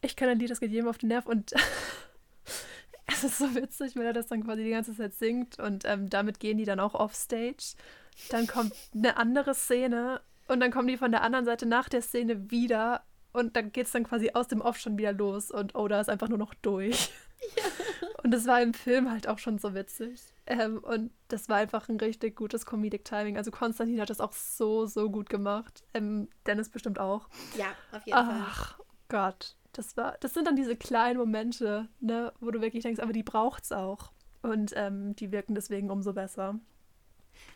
ich 0.01 0.15
kann 0.15 0.29
ein 0.29 0.39
Lied, 0.39 0.49
das 0.49 0.59
geht 0.59 0.71
jedem 0.71 0.87
auf 0.87 0.97
den 0.97 1.09
Nerv 1.09 1.25
und 1.25 1.53
es 3.07 3.23
ist 3.23 3.37
so 3.37 3.55
witzig, 3.55 3.95
wenn 3.95 4.05
er 4.05 4.13
das 4.13 4.27
dann 4.27 4.43
quasi 4.43 4.63
die 4.63 4.71
ganze 4.71 4.95
Zeit 4.95 5.13
singt 5.13 5.59
und 5.59 5.85
ähm, 5.85 6.09
damit 6.09 6.39
gehen 6.39 6.57
die 6.57 6.65
dann 6.65 6.79
auch 6.79 6.95
offstage. 6.95 7.75
Dann 8.29 8.47
kommt 8.47 8.73
eine 8.93 9.17
andere 9.17 9.55
Szene 9.55 10.21
und 10.47 10.59
dann 10.59 10.71
kommen 10.71 10.87
die 10.87 10.97
von 10.97 11.11
der 11.11 11.21
anderen 11.21 11.45
Seite 11.45 11.65
nach 11.65 11.89
der 11.89 12.01
Szene 12.01 12.51
wieder 12.51 13.03
und 13.31 13.55
dann 13.55 13.71
geht 13.71 13.85
es 13.85 13.91
dann 13.91 14.03
quasi 14.03 14.31
aus 14.33 14.47
dem 14.47 14.61
Off 14.61 14.77
schon 14.77 14.97
wieder 14.97 15.13
los 15.13 15.51
und 15.51 15.75
Oda 15.75 16.01
ist 16.01 16.09
einfach 16.09 16.29
nur 16.29 16.37
noch 16.37 16.53
durch. 16.55 17.11
Ja. 17.55 17.63
Und 18.23 18.29
das 18.29 18.45
war 18.45 18.61
im 18.61 18.75
Film 18.75 19.09
halt 19.09 19.27
auch 19.27 19.39
schon 19.39 19.57
so 19.57 19.73
witzig. 19.73 20.21
Ähm, 20.45 20.77
und 20.77 21.11
das 21.27 21.49
war 21.49 21.57
einfach 21.57 21.89
ein 21.89 21.97
richtig 21.97 22.35
gutes 22.35 22.67
Comedic 22.67 23.03
Timing. 23.03 23.35
Also 23.35 23.49
Konstantin 23.49 23.99
hat 23.99 24.11
das 24.11 24.19
auch 24.19 24.33
so, 24.33 24.85
so 24.85 25.09
gut 25.09 25.27
gemacht. 25.27 25.83
Ähm, 25.95 26.27
Dennis 26.45 26.69
bestimmt 26.69 26.99
auch. 26.99 27.27
Ja, 27.57 27.73
auf 27.91 28.05
jeden 28.05 28.17
Ach, 28.19 28.27
Fall. 28.27 28.45
Ach 28.45 28.79
Gott 29.09 29.55
das 29.73 29.95
war, 29.97 30.17
das 30.19 30.33
sind 30.33 30.47
dann 30.47 30.55
diese 30.55 30.75
kleinen 30.75 31.17
Momente, 31.17 31.87
ne, 31.99 32.33
wo 32.39 32.51
du 32.51 32.61
wirklich 32.61 32.83
denkst, 32.83 33.01
aber 33.01 33.13
die 33.13 33.23
braucht's 33.23 33.71
auch. 33.71 34.11
Und 34.41 34.73
ähm, 34.75 35.15
die 35.15 35.31
wirken 35.31 35.55
deswegen 35.55 35.91
umso 35.91 36.13
besser. 36.13 36.59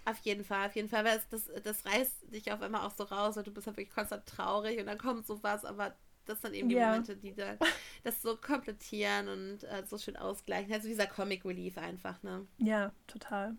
Auf 0.05 0.17
jeden 0.19 0.43
Fall, 0.43 0.67
auf 0.67 0.75
jeden 0.75 0.87
Fall, 0.87 1.03
weil 1.03 1.19
das, 1.29 1.49
das 1.63 1.85
reißt 1.85 2.31
dich 2.33 2.51
auf 2.51 2.61
einmal 2.61 2.85
auch 2.85 2.95
so 2.95 3.03
raus, 3.03 3.35
weil 3.35 3.43
du 3.43 3.51
bist 3.51 3.67
halt 3.67 3.77
wirklich 3.77 3.93
konstant 3.93 4.25
traurig 4.25 4.79
und 4.79 4.85
dann 4.85 4.97
kommt 4.97 5.25
sowas, 5.25 5.65
aber 5.65 5.95
das 6.25 6.41
sind 6.41 6.53
eben 6.53 6.69
die 6.69 6.75
ja. 6.75 6.89
Momente, 6.89 7.15
die 7.15 7.33
da 7.33 7.57
das 8.03 8.21
so 8.21 8.37
komplettieren 8.37 9.27
und 9.27 9.63
äh, 9.63 9.83
so 9.87 9.97
schön 9.97 10.15
ausgleichen. 10.15 10.73
Also 10.73 10.87
dieser 10.87 11.07
Comic 11.07 11.45
Relief 11.45 11.77
einfach, 11.77 12.21
ne? 12.23 12.45
Ja, 12.57 12.91
total. 13.07 13.55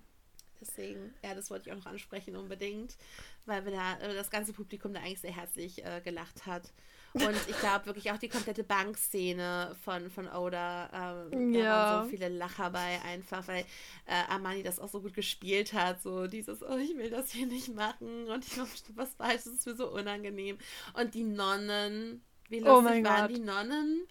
Deswegen, 0.60 1.14
ja, 1.22 1.34
das 1.34 1.50
wollte 1.50 1.68
ich 1.68 1.72
auch 1.72 1.78
noch 1.78 1.86
ansprechen 1.86 2.36
unbedingt, 2.36 2.96
weil 3.44 3.64
wir 3.64 3.72
da, 3.72 3.98
äh, 3.98 4.14
das 4.14 4.30
ganze 4.30 4.52
Publikum 4.52 4.94
da 4.94 5.00
eigentlich 5.00 5.20
sehr 5.20 5.34
herzlich 5.34 5.84
äh, 5.84 6.00
gelacht 6.02 6.46
hat. 6.46 6.72
Und 7.16 7.34
ich 7.48 7.58
glaube 7.58 7.86
wirklich 7.86 8.10
auch 8.10 8.18
die 8.18 8.28
komplette 8.28 8.62
Bankszene 8.62 9.74
von, 9.82 10.10
von 10.10 10.28
Oda, 10.28 11.24
ähm, 11.32 11.54
ja. 11.54 11.62
da 11.62 11.70
waren 11.70 12.04
so 12.04 12.10
viele 12.10 12.28
Lacher 12.28 12.70
bei 12.70 13.00
einfach, 13.02 13.48
weil 13.48 13.64
äh, 14.04 14.22
Armani 14.28 14.62
das 14.62 14.78
auch 14.78 14.88
so 14.88 15.00
gut 15.00 15.14
gespielt 15.14 15.72
hat, 15.72 16.02
so 16.02 16.26
dieses, 16.26 16.62
oh, 16.62 16.76
ich 16.76 16.94
will 16.96 17.08
das 17.08 17.30
hier 17.30 17.46
nicht 17.46 17.74
machen 17.74 18.28
und 18.28 18.46
ich 18.46 18.56
mache 18.58 18.68
was 18.94 19.14
falsch, 19.14 19.44
das 19.44 19.46
ist 19.46 19.66
mir 19.66 19.76
so 19.76 19.90
unangenehm. 19.90 20.58
Und 20.92 21.14
die 21.14 21.24
Nonnen, 21.24 22.22
wie 22.50 22.62
oh 22.62 22.80
lustig 22.80 23.00
oh 23.00 23.08
waren 23.08 23.28
Gott. 23.28 23.36
die 23.36 23.40
Nonnen? 23.40 24.06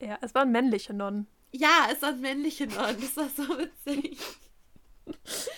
Ja, 0.00 0.18
es 0.20 0.32
waren 0.34 0.52
männliche 0.52 0.94
Nonnen. 0.94 1.26
Ja, 1.50 1.88
es 1.92 2.02
waren 2.02 2.20
männliche 2.20 2.68
Nonnen, 2.68 3.00
das 3.00 3.16
war 3.16 3.28
so 3.28 3.58
witzig. 3.58 4.18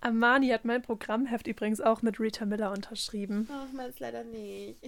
Armani 0.00 0.48
hat 0.48 0.64
mein 0.64 0.82
Programmheft 0.82 1.46
übrigens 1.46 1.80
auch 1.80 2.02
mit 2.02 2.18
Rita 2.20 2.44
Miller 2.44 2.72
unterschrieben. 2.72 3.48
Ach, 3.52 3.72
meins 3.72 3.98
leider 3.98 4.24
nicht. 4.24 4.78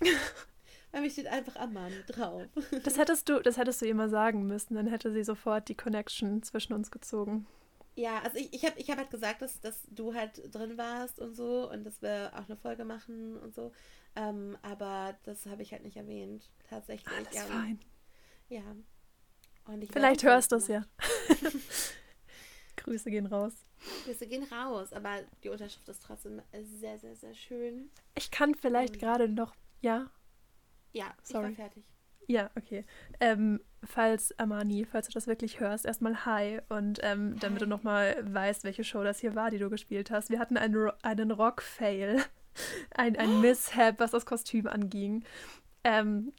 Mir 0.92 1.10
steht 1.10 1.26
einfach 1.26 1.56
Amman 1.56 1.92
drauf. 2.06 2.42
Das 2.84 2.96
hättest 2.96 3.28
du, 3.28 3.40
das 3.40 3.58
hättest 3.58 3.82
du 3.82 3.86
ihr 3.86 3.94
mal 3.94 4.08
sagen 4.08 4.46
müssen, 4.46 4.74
dann 4.74 4.86
hätte 4.86 5.12
sie 5.12 5.24
sofort 5.24 5.68
die 5.68 5.74
Connection 5.74 6.42
zwischen 6.42 6.72
uns 6.72 6.90
gezogen. 6.90 7.46
Ja, 7.96 8.20
also 8.22 8.36
ich, 8.36 8.52
ich 8.52 8.64
habe 8.64 8.78
ich 8.78 8.90
hab 8.90 8.98
halt 8.98 9.10
gesagt, 9.10 9.42
dass, 9.42 9.60
dass 9.60 9.80
du 9.90 10.14
halt 10.14 10.54
drin 10.54 10.76
warst 10.76 11.18
und 11.18 11.34
so 11.34 11.70
und 11.70 11.84
dass 11.84 12.02
wir 12.02 12.30
auch 12.34 12.46
eine 12.46 12.56
Folge 12.56 12.84
machen 12.84 13.38
und 13.38 13.54
so. 13.54 13.72
Ähm, 14.14 14.56
aber 14.62 15.16
das 15.24 15.46
habe 15.46 15.62
ich 15.62 15.72
halt 15.72 15.82
nicht 15.82 15.96
erwähnt. 15.96 16.50
Tatsächlich. 16.68 17.14
Alles 17.14 17.34
ja. 17.34 17.42
fein. 17.42 17.80
Ja. 18.48 18.62
Vielleicht 19.90 20.22
hörst 20.22 20.52
du 20.52 20.56
es 20.56 20.68
ja. 20.68 20.84
Grüße 22.76 23.10
gehen 23.10 23.26
raus. 23.26 23.66
Grüße 24.04 24.26
gehen 24.26 24.44
raus, 24.44 24.92
aber 24.92 25.22
die 25.42 25.48
Unterschrift 25.48 25.88
ist 25.88 26.02
trotzdem 26.02 26.40
sehr, 26.52 26.98
sehr, 26.98 27.16
sehr 27.16 27.34
schön. 27.34 27.90
Ich 28.14 28.30
kann 28.30 28.54
vielleicht 28.54 28.94
ähm, 28.94 29.00
gerade 29.00 29.28
noch, 29.28 29.54
ja, 29.80 30.10
ja, 30.96 31.14
Sorry. 31.22 31.52
ich 31.52 31.58
war 31.58 31.64
fertig. 31.66 31.84
Ja, 32.28 32.50
okay. 32.56 32.84
Ähm, 33.20 33.60
falls, 33.84 34.36
Amani, 34.38 34.84
falls 34.84 35.06
du 35.06 35.12
das 35.12 35.26
wirklich 35.26 35.60
hörst, 35.60 35.86
erstmal 35.86 36.24
hi 36.24 36.60
und 36.68 36.98
ähm, 37.02 37.34
hi. 37.34 37.40
damit 37.40 37.62
du 37.62 37.66
nochmal 37.66 38.16
weißt, 38.22 38.64
welche 38.64 38.82
Show 38.82 39.04
das 39.04 39.20
hier 39.20 39.34
war, 39.34 39.50
die 39.50 39.58
du 39.58 39.70
gespielt 39.70 40.10
hast. 40.10 40.30
Wir 40.30 40.38
hatten 40.38 40.56
einen, 40.56 40.90
einen 41.02 41.30
Rock-Fail, 41.30 42.22
ein, 42.96 43.16
ein 43.16 43.40
Mishap, 43.40 44.00
was 44.00 44.10
das 44.10 44.26
Kostüm 44.26 44.66
anging. 44.66 45.24
Ähm, 45.84 46.32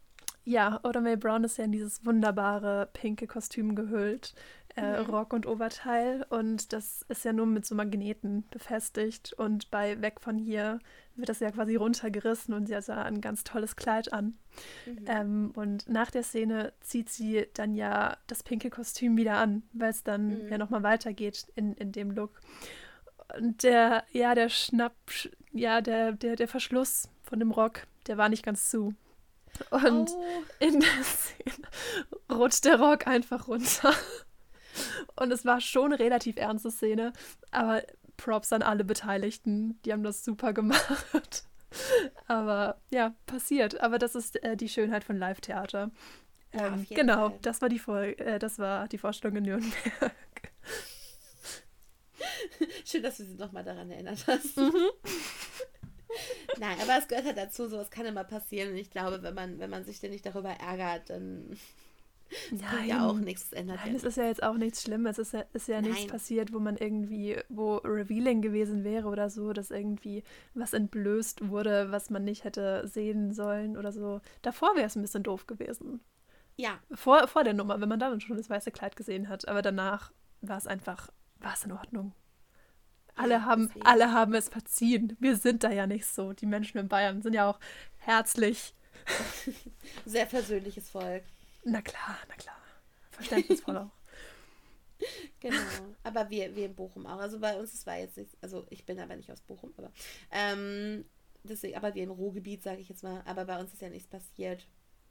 ja, 0.43 0.79
Oda 0.83 1.01
May 1.01 1.17
Brown 1.17 1.43
ist 1.43 1.57
ja 1.57 1.65
in 1.65 1.71
dieses 1.71 2.05
wunderbare 2.05 2.89
pinke 2.93 3.27
Kostüm 3.27 3.75
gehüllt 3.75 4.33
äh, 4.77 5.01
mhm. 5.01 5.09
Rock 5.09 5.33
und 5.33 5.45
Oberteil. 5.45 6.25
Und 6.29 6.71
das 6.71 7.03
ist 7.09 7.25
ja 7.25 7.33
nur 7.33 7.45
mit 7.45 7.65
so 7.65 7.75
Magneten 7.75 8.47
befestigt. 8.49 9.33
Und 9.33 9.71
bei 9.71 10.01
Weg 10.01 10.21
von 10.21 10.37
hier 10.37 10.79
wird 11.15 11.29
das 11.29 11.39
ja 11.39 11.51
quasi 11.51 11.75
runtergerissen 11.75 12.53
und 12.53 12.67
sie 12.67 12.75
hat 12.75 12.87
da 12.87 13.01
ein 13.01 13.21
ganz 13.21 13.43
tolles 13.43 13.75
Kleid 13.75 14.13
an. 14.13 14.37
Mhm. 14.85 15.05
Ähm, 15.07 15.51
und 15.55 15.89
nach 15.89 16.11
der 16.11 16.23
Szene 16.23 16.73
zieht 16.79 17.09
sie 17.09 17.47
dann 17.55 17.73
ja 17.73 18.17
das 18.27 18.43
pinke 18.43 18.69
Kostüm 18.69 19.17
wieder 19.17 19.37
an, 19.37 19.63
weil 19.73 19.89
es 19.89 20.03
dann 20.03 20.43
mhm. 20.43 20.49
ja 20.49 20.57
nochmal 20.57 20.83
weitergeht 20.83 21.47
in, 21.55 21.73
in 21.73 21.91
dem 21.91 22.11
Look. 22.11 22.39
Und 23.35 23.63
der, 23.63 24.05
ja, 24.11 24.35
der 24.35 24.49
Schnapp, 24.49 24.95
ja, 25.51 25.81
der, 25.81 26.13
der, 26.13 26.35
der 26.35 26.47
Verschluss 26.47 27.09
von 27.23 27.39
dem 27.39 27.51
Rock, 27.51 27.87
der 28.07 28.17
war 28.17 28.29
nicht 28.29 28.45
ganz 28.45 28.69
zu. 28.69 28.93
Und 29.71 30.09
oh. 30.11 30.43
in 30.59 30.79
der 30.79 31.03
Szene 31.03 31.67
rutscht 32.31 32.65
der 32.65 32.79
Rock 32.79 33.07
einfach 33.07 33.47
runter. 33.47 33.93
Und 35.15 35.31
es 35.31 35.45
war 35.45 35.61
schon 35.61 35.93
eine 35.93 35.99
relativ 35.99 36.37
ernste 36.37 36.71
Szene, 36.71 37.13
aber 37.51 37.83
Props 38.17 38.51
an 38.51 38.63
alle 38.63 38.83
Beteiligten, 38.83 39.79
die 39.83 39.93
haben 39.93 40.03
das 40.03 40.23
super 40.25 40.53
gemacht. 40.53 41.43
aber 42.27 42.79
ja, 42.89 43.13
passiert. 43.25 43.79
Aber 43.81 43.99
das 43.99 44.15
ist 44.15 44.43
äh, 44.43 44.57
die 44.57 44.69
Schönheit 44.69 45.03
von 45.03 45.17
Live-Theater. 45.17 45.91
Ähm, 46.53 46.85
ja, 46.89 46.95
genau, 46.95 47.29
Fall. 47.29 47.39
das 47.41 47.61
war 47.61 47.69
die 47.69 47.79
Vol 47.79 48.15
äh, 48.17 48.39
das 48.39 48.57
war 48.57 48.87
die 48.87 48.97
Vorstellung 48.97 49.37
in 49.37 49.43
Nürnberg. 49.43 50.13
Schön, 52.85 53.03
dass 53.03 53.17
du 53.17 53.25
sie 53.25 53.35
nochmal 53.35 53.63
daran 53.63 53.91
erinnert 53.91 54.25
hast. 54.27 54.57
Mhm. 54.57 54.73
Nein, 56.59 56.77
aber 56.81 56.97
es 56.97 57.07
gehört 57.07 57.25
halt 57.25 57.37
dazu, 57.37 57.67
sowas 57.67 57.91
kann 57.91 58.05
immer 58.05 58.23
passieren. 58.23 58.71
Und 58.71 58.77
ich 58.77 58.89
glaube, 58.89 59.21
wenn 59.21 59.33
man, 59.33 59.59
wenn 59.59 59.69
man 59.69 59.83
sich 59.83 59.99
denn 59.99 60.11
nicht 60.11 60.25
darüber 60.25 60.49
ärgert, 60.49 61.09
dann 61.09 61.57
Das 62.51 62.61
Nein. 62.61 62.87
ja 62.87 63.07
auch 63.07 63.17
nichts 63.17 63.53
ändert. 63.53 63.79
Nein, 63.83 63.95
es 63.95 64.03
ist 64.03 64.17
ja 64.17 64.25
jetzt 64.25 64.43
auch 64.43 64.55
nichts 64.55 64.83
Schlimmes. 64.83 65.17
Es 65.17 65.27
ist 65.27 65.33
ja, 65.33 65.45
ist 65.53 65.67
ja 65.67 65.81
nichts 65.81 66.07
passiert, 66.07 66.53
wo 66.53 66.59
man 66.59 66.77
irgendwie, 66.77 67.37
wo 67.49 67.77
Revealing 67.77 68.41
gewesen 68.41 68.83
wäre 68.83 69.07
oder 69.07 69.29
so, 69.29 69.53
dass 69.53 69.71
irgendwie 69.71 70.23
was 70.53 70.73
entblößt 70.73 71.49
wurde, 71.49 71.91
was 71.91 72.09
man 72.09 72.23
nicht 72.23 72.43
hätte 72.43 72.87
sehen 72.87 73.33
sollen 73.33 73.77
oder 73.77 73.91
so. 73.91 74.21
Davor 74.41 74.75
wäre 74.75 74.87
es 74.87 74.95
ein 74.95 75.01
bisschen 75.01 75.23
doof 75.23 75.47
gewesen. 75.47 76.01
Ja. 76.57 76.79
Vor, 76.91 77.27
vor 77.27 77.43
der 77.43 77.53
Nummer, 77.53 77.79
wenn 77.79 77.89
man 77.89 77.99
dann 77.99 78.19
schon 78.19 78.37
das 78.37 78.49
weiße 78.49 78.71
Kleid 78.71 78.95
gesehen 78.95 79.29
hat. 79.29 79.47
Aber 79.47 79.61
danach 79.61 80.11
war 80.41 80.57
es 80.57 80.67
einfach, 80.67 81.09
war 81.39 81.53
es 81.53 81.63
in 81.63 81.71
Ordnung. 81.71 82.13
Alle, 83.15 83.35
ja, 83.35 83.45
haben, 83.45 83.71
alle 83.83 84.11
haben 84.11 84.33
es 84.35 84.49
verziehen. 84.49 85.15
Wir 85.19 85.35
sind 85.35 85.63
da 85.63 85.71
ja 85.71 85.87
nicht 85.87 86.05
so. 86.05 86.33
Die 86.33 86.45
Menschen 86.45 86.77
in 86.77 86.87
Bayern 86.87 87.21
sind 87.21 87.33
ja 87.33 87.49
auch 87.49 87.59
herzlich. 87.97 88.75
Sehr 90.05 90.25
persönliches 90.25 90.89
Volk. 90.89 91.23
Na 91.69 91.81
klar, 91.81 92.17
na 92.29 92.35
klar. 92.35 92.55
Verständnisvoll 93.11 93.77
auch. 93.77 93.91
genau. 95.41 95.57
Aber 96.03 96.29
wir, 96.29 96.55
wir 96.55 96.67
in 96.67 96.75
Bochum 96.75 97.05
auch. 97.05 97.19
Also 97.19 97.39
bei 97.39 97.59
uns, 97.59 97.73
es 97.73 97.85
war 97.85 97.97
jetzt 97.97 98.15
nicht, 98.15 98.37
also 98.41 98.65
ich 98.69 98.85
bin 98.85 98.97
aber 98.99 99.17
nicht 99.17 99.29
aus 99.29 99.41
Bochum, 99.41 99.73
aber 99.75 99.91
ähm, 100.31 101.03
deswegen, 101.43 101.75
aber 101.75 101.93
wir 101.93 102.03
im 102.03 102.11
Ruhrgebiet, 102.11 102.63
sage 102.63 102.79
ich 102.79 102.87
jetzt 102.87 103.03
mal, 103.03 103.21
aber 103.25 103.43
bei 103.43 103.59
uns 103.59 103.73
ist 103.73 103.81
ja 103.81 103.89
nichts 103.89 104.07
passiert. 104.07 104.65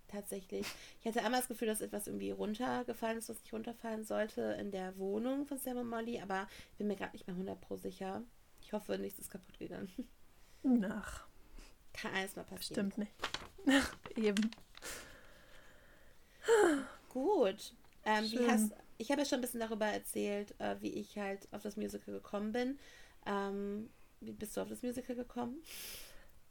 Tatsächlich. 0.09 0.66
Ich 1.01 1.07
hatte 1.07 1.23
einmal 1.23 1.41
das 1.41 1.49
Gefühl, 1.49 1.69
dass 1.69 1.81
etwas 1.81 2.07
irgendwie 2.07 2.31
runtergefallen 2.31 3.19
ist, 3.19 3.28
was 3.28 3.41
nicht 3.41 3.53
runterfallen 3.53 4.05
sollte 4.05 4.41
in 4.59 4.70
der 4.70 4.97
Wohnung 4.97 5.47
von 5.47 5.59
Sam 5.59 5.78
und 5.78 5.91
Molly, 5.91 6.20
aber 6.20 6.49
ich 6.70 6.78
bin 6.78 6.87
mir 6.87 6.97
gerade 6.97 7.12
nicht 7.12 7.27
mehr 7.27 7.35
100 7.35 7.61
pro 7.61 7.77
sicher. 7.77 8.23
Ich 8.62 8.73
hoffe, 8.73 8.97
nichts 8.99 9.19
ist 9.19 9.31
kaputt 9.31 9.59
gegangen. 9.59 9.93
Nach. 10.62 11.27
Kann 11.93 12.15
alles 12.15 12.37
mal 12.37 12.45
passieren. 12.45 12.93
Stimmt 12.93 12.99
nicht. 12.99 13.12
Eben. 14.16 14.51
Gut. 17.09 17.74
Ähm, 18.05 18.31
hast, 18.48 18.73
ich 18.98 19.10
habe 19.10 19.23
ja 19.23 19.27
schon 19.27 19.39
ein 19.39 19.43
bisschen 19.43 19.60
darüber 19.60 19.86
erzählt, 19.86 20.55
äh, 20.59 20.77
wie 20.81 20.93
ich 20.94 21.18
halt 21.18 21.48
auf 21.52 21.62
das 21.62 21.77
Musical 21.77 22.14
gekommen 22.14 22.52
bin. 22.52 22.78
Ähm, 23.27 23.90
wie 24.20 24.32
bist 24.32 24.56
du 24.56 24.60
auf 24.60 24.68
das 24.68 24.82
Musical 24.82 25.16
gekommen? 25.16 25.62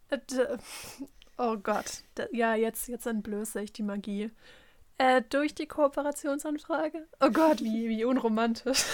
Äh, 0.10 0.20
oh 1.38 1.58
Gott. 1.58 2.04
Ja, 2.32 2.56
jetzt, 2.56 2.88
jetzt 2.88 3.06
entblöße 3.06 3.62
ich 3.62 3.74
die 3.74 3.84
Magie. 3.84 4.32
Äh, 4.98 5.24
durch 5.30 5.54
die 5.54 5.68
Kooperationsanfrage? 5.68 7.08
Oh 7.20 7.30
Gott, 7.30 7.62
wie, 7.62 7.90
wie 7.90 8.06
unromantisch. 8.06 8.86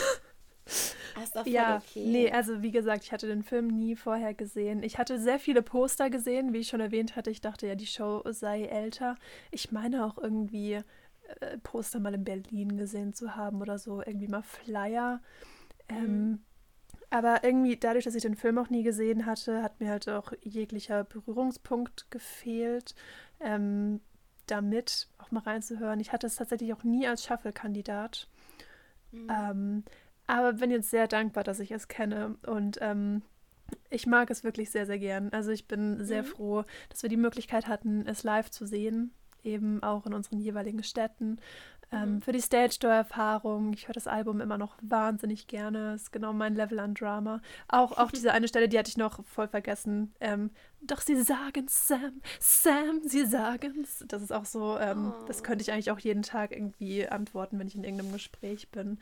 Ist 0.65 1.35
doch 1.35 1.45
ja, 1.45 1.77
okay. 1.77 2.05
nee, 2.05 2.31
also 2.31 2.61
wie 2.61 2.71
gesagt, 2.71 3.03
ich 3.03 3.11
hatte 3.11 3.27
den 3.27 3.43
Film 3.43 3.67
nie 3.67 3.95
vorher 3.95 4.33
gesehen. 4.33 4.83
Ich 4.83 4.97
hatte 4.97 5.19
sehr 5.19 5.39
viele 5.39 5.61
Poster 5.61 6.09
gesehen, 6.09 6.53
wie 6.53 6.59
ich 6.59 6.67
schon 6.67 6.81
erwähnt 6.81 7.15
hatte. 7.15 7.29
Ich 7.29 7.41
dachte 7.41 7.67
ja, 7.67 7.75
die 7.75 7.87
Show 7.87 8.23
sei 8.29 8.65
älter. 8.65 9.15
Ich 9.51 9.71
meine 9.71 10.05
auch 10.05 10.17
irgendwie 10.17 10.73
äh, 11.39 11.57
Poster 11.63 11.99
mal 11.99 12.13
in 12.13 12.23
Berlin 12.23 12.77
gesehen 12.77 13.13
zu 13.13 13.35
haben 13.35 13.61
oder 13.61 13.77
so, 13.77 14.01
irgendwie 14.01 14.27
mal 14.27 14.43
Flyer. 14.43 15.21
Ähm, 15.89 16.29
mhm. 16.29 16.39
aber 17.09 17.43
irgendwie 17.43 17.75
dadurch, 17.75 18.05
dass 18.05 18.15
ich 18.15 18.21
den 18.21 18.35
Film 18.35 18.57
auch 18.57 18.69
nie 18.69 18.83
gesehen 18.83 19.25
hatte, 19.25 19.61
hat 19.61 19.79
mir 19.79 19.89
halt 19.89 20.07
auch 20.07 20.31
jeglicher 20.41 21.03
Berührungspunkt 21.03 22.09
gefehlt. 22.11 22.95
Ähm, 23.39 23.99
damit 24.47 25.07
auch 25.17 25.31
mal 25.31 25.41
reinzuhören. 25.41 25.99
Ich 25.99 26.11
hatte 26.11 26.27
es 26.27 26.35
tatsächlich 26.35 26.73
auch 26.73 26.83
nie 26.83 27.07
als 27.07 27.25
Shuffle-Kandidat. 27.25 28.27
Mhm. 29.11 29.27
Ähm, 29.29 29.83
aber 30.31 30.53
bin 30.53 30.71
jetzt 30.71 30.89
sehr 30.89 31.07
dankbar, 31.07 31.43
dass 31.43 31.59
ich 31.59 31.71
es 31.71 31.89
kenne 31.89 32.35
und 32.47 32.77
ähm, 32.81 33.21
ich 33.89 34.07
mag 34.07 34.29
es 34.29 34.43
wirklich 34.43 34.69
sehr, 34.69 34.85
sehr 34.85 34.99
gern. 34.99 35.29
Also 35.31 35.51
ich 35.51 35.67
bin 35.67 36.03
sehr 36.05 36.23
mhm. 36.23 36.27
froh, 36.27 36.63
dass 36.89 37.03
wir 37.03 37.09
die 37.09 37.17
Möglichkeit 37.17 37.67
hatten, 37.67 38.05
es 38.07 38.23
live 38.23 38.49
zu 38.49 38.65
sehen, 38.65 39.13
eben 39.43 39.83
auch 39.83 40.05
in 40.05 40.13
unseren 40.13 40.39
jeweiligen 40.39 40.83
Städten. 40.83 41.37
Ähm. 41.91 42.21
Für 42.21 42.31
die 42.31 42.41
Stage-Door-Erfahrung. 42.41 43.73
Ich 43.73 43.87
höre 43.87 43.93
das 43.93 44.07
Album 44.07 44.39
immer 44.39 44.57
noch 44.57 44.77
wahnsinnig 44.81 45.47
gerne. 45.47 45.95
Ist 45.95 46.11
genau 46.11 46.31
mein 46.31 46.55
Level 46.55 46.79
an 46.79 46.93
Drama. 46.93 47.41
Auch, 47.67 47.97
auch 47.97 48.11
diese 48.11 48.31
eine 48.31 48.47
Stelle, 48.47 48.69
die 48.69 48.79
hatte 48.79 48.89
ich 48.89 48.97
noch 48.97 49.23
voll 49.25 49.47
vergessen. 49.47 50.13
Ähm, 50.21 50.51
doch 50.81 51.01
sie 51.01 51.21
sagen 51.21 51.67
Sam, 51.67 52.21
Sam, 52.39 53.01
sie 53.03 53.25
sagen's. 53.25 54.03
Das 54.07 54.21
ist 54.21 54.31
auch 54.31 54.45
so, 54.45 54.77
ähm, 54.79 55.13
oh. 55.13 55.25
das 55.27 55.43
könnte 55.43 55.61
ich 55.61 55.71
eigentlich 55.71 55.91
auch 55.91 55.99
jeden 55.99 56.23
Tag 56.23 56.51
irgendwie 56.51 57.07
antworten, 57.07 57.59
wenn 57.59 57.67
ich 57.67 57.75
in 57.75 57.83
irgendeinem 57.83 58.13
Gespräch 58.13 58.69
bin. 58.69 58.97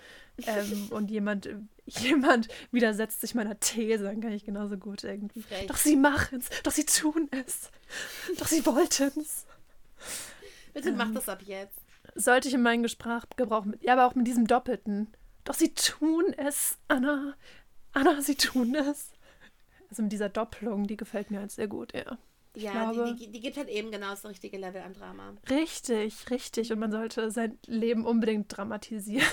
Ähm, 0.48 0.88
und 0.90 1.12
jemand, 1.12 1.48
jemand 1.86 2.48
widersetzt 2.72 3.22
sich 3.22 3.36
meiner 3.36 3.60
These, 3.60 4.04
dann 4.04 4.20
kann 4.20 4.32
ich 4.32 4.46
genauso 4.46 4.78
gut 4.78 5.04
irgendwie. 5.04 5.42
Frech. 5.44 5.68
Doch 5.68 5.78
sie 5.78 5.96
machen's, 5.96 6.50
doch 6.64 6.72
sie 6.72 6.86
tun 6.86 7.30
es. 7.32 7.72
Doch 8.40 8.48
sie 8.48 8.66
wollten's. 8.66 9.46
Bitte 10.74 10.92
mach 10.92 11.08
ähm, 11.08 11.16
das 11.16 11.30
ab 11.30 11.42
jetzt 11.44 11.79
sollte 12.20 12.48
ich 12.48 12.54
in 12.54 12.62
meinen 12.62 12.88
Sprachgebrauch 12.88 13.66
mit, 13.66 13.84
ja, 13.84 13.94
aber 13.94 14.06
auch 14.06 14.16
mit 14.16 14.28
diesem 14.28 14.48
Doppelten. 14.48 15.08
Doch 15.46 15.54
sie 15.54 15.74
tun 15.74 16.34
es, 16.38 16.78
Anna. 16.88 17.36
Anna, 17.94 18.22
sie 18.22 18.36
tun 18.36 18.76
es. 18.76 19.12
Also 19.90 20.04
mit 20.04 20.12
dieser 20.12 20.30
Doppelung, 20.30 20.86
die 20.86 20.98
gefällt 20.98 21.32
mir 21.32 21.40
halt 21.40 21.52
sehr 21.52 21.68
gut, 21.68 21.94
ja. 21.94 22.18
Ich 22.54 22.64
ja, 22.64 22.92
glaube, 22.92 23.14
die, 23.14 23.26
die, 23.26 23.32
die, 23.32 23.40
gibt 23.40 23.58
halt 23.58 23.70
eben 23.70 23.92
genau 23.92 24.10
das 24.10 24.26
richtige 24.26 24.58
Level 24.58 24.82
an 24.82 24.94
Drama. 24.94 25.34
Richtig, 25.50 26.30
richtig. 26.30 26.72
Und 26.72 26.80
man 26.80 26.92
sollte 26.92 27.32
sein 27.32 27.58
Leben 27.66 28.06
unbedingt 28.06 28.56
dramatisieren. 28.56 29.28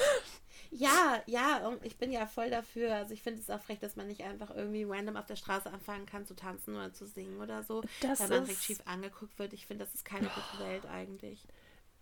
Ja, 0.70 1.22
ja, 1.26 1.72
ich 1.82 1.96
bin 1.96 2.12
ja 2.12 2.26
voll 2.26 2.50
dafür. 2.50 2.94
Also 2.96 3.14
ich 3.14 3.22
finde 3.22 3.40
es 3.40 3.48
auch 3.48 3.60
frech, 3.60 3.78
dass 3.78 3.96
man 3.96 4.08
nicht 4.08 4.22
einfach 4.22 4.54
irgendwie 4.54 4.84
random 4.84 5.16
auf 5.16 5.24
der 5.24 5.36
Straße 5.36 5.72
anfangen 5.72 6.06
kann 6.06 6.26
zu 6.26 6.34
tanzen 6.34 6.74
oder 6.74 6.92
zu 6.92 7.06
singen 7.06 7.40
oder 7.40 7.62
so. 7.62 7.82
Das 8.02 8.20
weil 8.20 8.40
man 8.40 8.48
ist... 8.48 8.64
schief 8.64 8.80
angeguckt 8.84 9.38
wird. 9.38 9.52
Ich 9.54 9.66
finde, 9.66 9.84
das 9.84 9.94
ist 9.94 10.04
keine 10.04 10.28
gute 10.28 10.64
Welt 10.64 10.84
eigentlich 10.86 11.46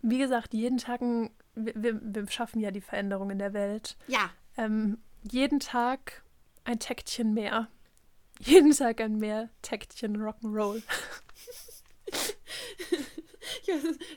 wie 0.05 0.19
gesagt, 0.19 0.53
jeden 0.53 0.79
Tag, 0.79 1.01
ein, 1.01 1.31
wir, 1.55 1.99
wir 2.03 2.31
schaffen 2.31 2.61
ja 2.61 2.71
die 2.71 2.83
Veränderung 2.83 3.31
in 3.31 3.39
der 3.39 3.55
Welt. 3.55 3.97
Ja. 4.07 4.31
Ähm, 4.57 4.99
jeden 5.23 5.61
Tag 5.61 6.23
ein 6.65 6.79
Täktchen 6.79 7.35
mehr. 7.35 7.69
Jeden 8.41 8.73
Tag 8.73 9.01
ein 9.01 9.19
mehr 9.19 9.49
Täktchen 9.63 10.17
Rock'n'Roll. 10.17 10.83
ja, 13.65 13.75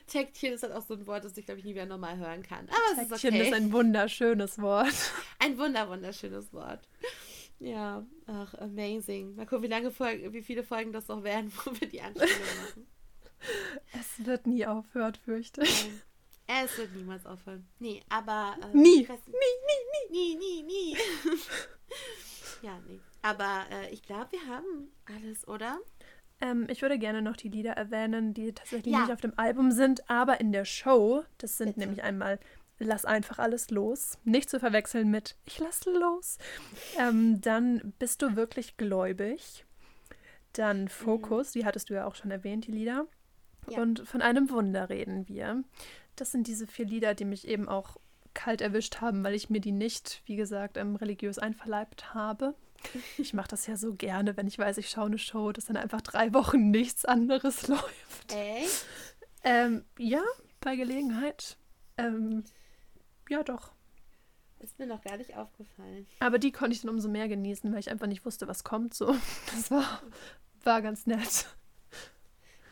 Täktchen 0.08 0.54
ist 0.54 0.64
halt 0.64 0.72
auch 0.72 0.82
so 0.82 0.94
ein 0.94 1.06
Wort, 1.06 1.24
das 1.24 1.36
ich, 1.36 1.46
glaube 1.46 1.60
ich, 1.60 1.64
nie 1.64 1.74
wieder 1.74 1.86
normal 1.86 2.18
hören 2.18 2.42
kann. 2.42 2.68
Aber 2.68 3.08
Täktchen 3.08 3.34
ist, 3.34 3.40
okay. 3.40 3.48
ist 3.48 3.54
ein 3.54 3.72
wunderschönes 3.72 4.60
Wort. 4.60 5.12
Ein 5.38 5.56
wunder, 5.56 5.88
wunderschönes 5.88 6.52
Wort. 6.52 6.80
Ja, 7.60 8.04
ach, 8.26 8.54
amazing. 8.54 9.36
Mal 9.36 9.46
gucken, 9.46 9.62
wie 9.62 9.68
lange 9.68 9.92
Folgen, 9.92 10.32
wie 10.32 10.42
viele 10.42 10.64
Folgen 10.64 10.92
das 10.92 11.06
noch 11.06 11.22
werden, 11.22 11.52
wo 11.64 11.70
wir 11.80 11.88
die 11.88 12.00
Anspielung 12.00 12.32
machen. 12.64 12.86
Es 13.92 14.26
wird 14.26 14.46
nie 14.46 14.66
aufhören, 14.66 15.14
fürchte 15.14 15.62
ich. 15.62 15.90
Es 16.46 16.78
wird 16.78 16.94
niemals 16.94 17.26
aufhören. 17.26 17.68
Nee, 17.78 18.02
aber. 18.08 18.56
Äh, 18.62 18.76
nie. 18.76 19.08
Weiß, 19.08 19.20
nie, 19.26 19.34
nie, 20.10 20.10
nie, 20.10 20.36
nie, 20.36 20.62
nie. 20.62 20.96
ja, 22.62 22.80
nee. 22.88 23.00
Aber 23.22 23.66
äh, 23.70 23.90
ich 23.92 24.02
glaube, 24.02 24.32
wir 24.32 24.46
haben 24.46 24.90
alles, 25.04 25.46
oder? 25.46 25.78
Ähm, 26.40 26.66
ich 26.70 26.82
würde 26.82 26.98
gerne 26.98 27.20
noch 27.20 27.36
die 27.36 27.48
Lieder 27.48 27.72
erwähnen, 27.72 28.32
die 28.32 28.52
tatsächlich 28.52 28.94
ja. 28.94 29.00
nicht 29.00 29.12
auf 29.12 29.20
dem 29.20 29.34
Album 29.36 29.72
sind, 29.72 30.08
aber 30.08 30.40
in 30.40 30.52
der 30.52 30.64
Show. 30.64 31.24
Das 31.36 31.58
sind 31.58 31.74
Bitte. 31.74 31.80
nämlich 31.80 32.02
einmal 32.02 32.38
Lass 32.80 33.04
einfach 33.04 33.38
alles 33.38 33.70
los. 33.70 34.18
Nicht 34.24 34.48
zu 34.48 34.60
verwechseln 34.60 35.10
mit 35.10 35.36
Ich 35.44 35.58
lasse 35.58 35.90
los. 35.90 36.38
Ähm, 36.96 37.40
dann 37.40 37.92
bist 37.98 38.22
du 38.22 38.36
wirklich 38.36 38.76
gläubig. 38.76 39.64
Dann 40.52 40.82
mhm. 40.82 40.88
Fokus, 40.88 41.54
mhm. 41.54 41.58
die 41.58 41.66
hattest 41.66 41.90
du 41.90 41.94
ja 41.94 42.06
auch 42.06 42.14
schon 42.14 42.30
erwähnt, 42.30 42.66
die 42.66 42.72
Lieder. 42.72 43.06
Ja. 43.70 43.82
Und 43.82 44.06
von 44.06 44.22
einem 44.22 44.50
Wunder 44.50 44.88
reden 44.88 45.28
wir. 45.28 45.62
Das 46.16 46.32
sind 46.32 46.46
diese 46.46 46.66
vier 46.66 46.86
Lieder, 46.86 47.14
die 47.14 47.24
mich 47.24 47.46
eben 47.46 47.68
auch 47.68 47.96
kalt 48.34 48.60
erwischt 48.60 49.00
haben, 49.00 49.24
weil 49.24 49.34
ich 49.34 49.50
mir 49.50 49.60
die 49.60 49.72
nicht, 49.72 50.22
wie 50.26 50.36
gesagt, 50.36 50.76
ähm, 50.76 50.96
religiös 50.96 51.38
einverleibt 51.38 52.14
habe. 52.14 52.54
Ich 53.18 53.34
mache 53.34 53.48
das 53.48 53.66
ja 53.66 53.76
so 53.76 53.94
gerne, 53.94 54.36
wenn 54.36 54.46
ich 54.46 54.56
weiß, 54.56 54.78
ich 54.78 54.88
schaue 54.88 55.06
eine 55.06 55.18
Show, 55.18 55.50
dass 55.50 55.64
dann 55.64 55.76
einfach 55.76 56.00
drei 56.00 56.32
Wochen 56.32 56.70
nichts 56.70 57.04
anderes 57.04 57.66
läuft. 57.68 58.32
Echt? 58.32 58.86
Ähm, 59.42 59.84
ja, 59.98 60.22
bei 60.60 60.76
Gelegenheit. 60.76 61.56
Ähm, 61.96 62.44
ja, 63.28 63.42
doch. 63.42 63.72
Ist 64.60 64.78
mir 64.78 64.86
noch 64.86 65.02
gar 65.02 65.16
nicht 65.16 65.36
aufgefallen. 65.36 66.06
Aber 66.20 66.38
die 66.38 66.52
konnte 66.52 66.74
ich 66.74 66.82
dann 66.82 66.90
umso 66.90 67.08
mehr 67.08 67.28
genießen, 67.28 67.72
weil 67.72 67.80
ich 67.80 67.90
einfach 67.90 68.06
nicht 68.06 68.24
wusste, 68.24 68.46
was 68.46 68.62
kommt. 68.62 68.94
So, 68.94 69.14
das 69.52 69.70
war, 69.72 70.00
war 70.62 70.80
ganz 70.80 71.06
nett. 71.06 71.48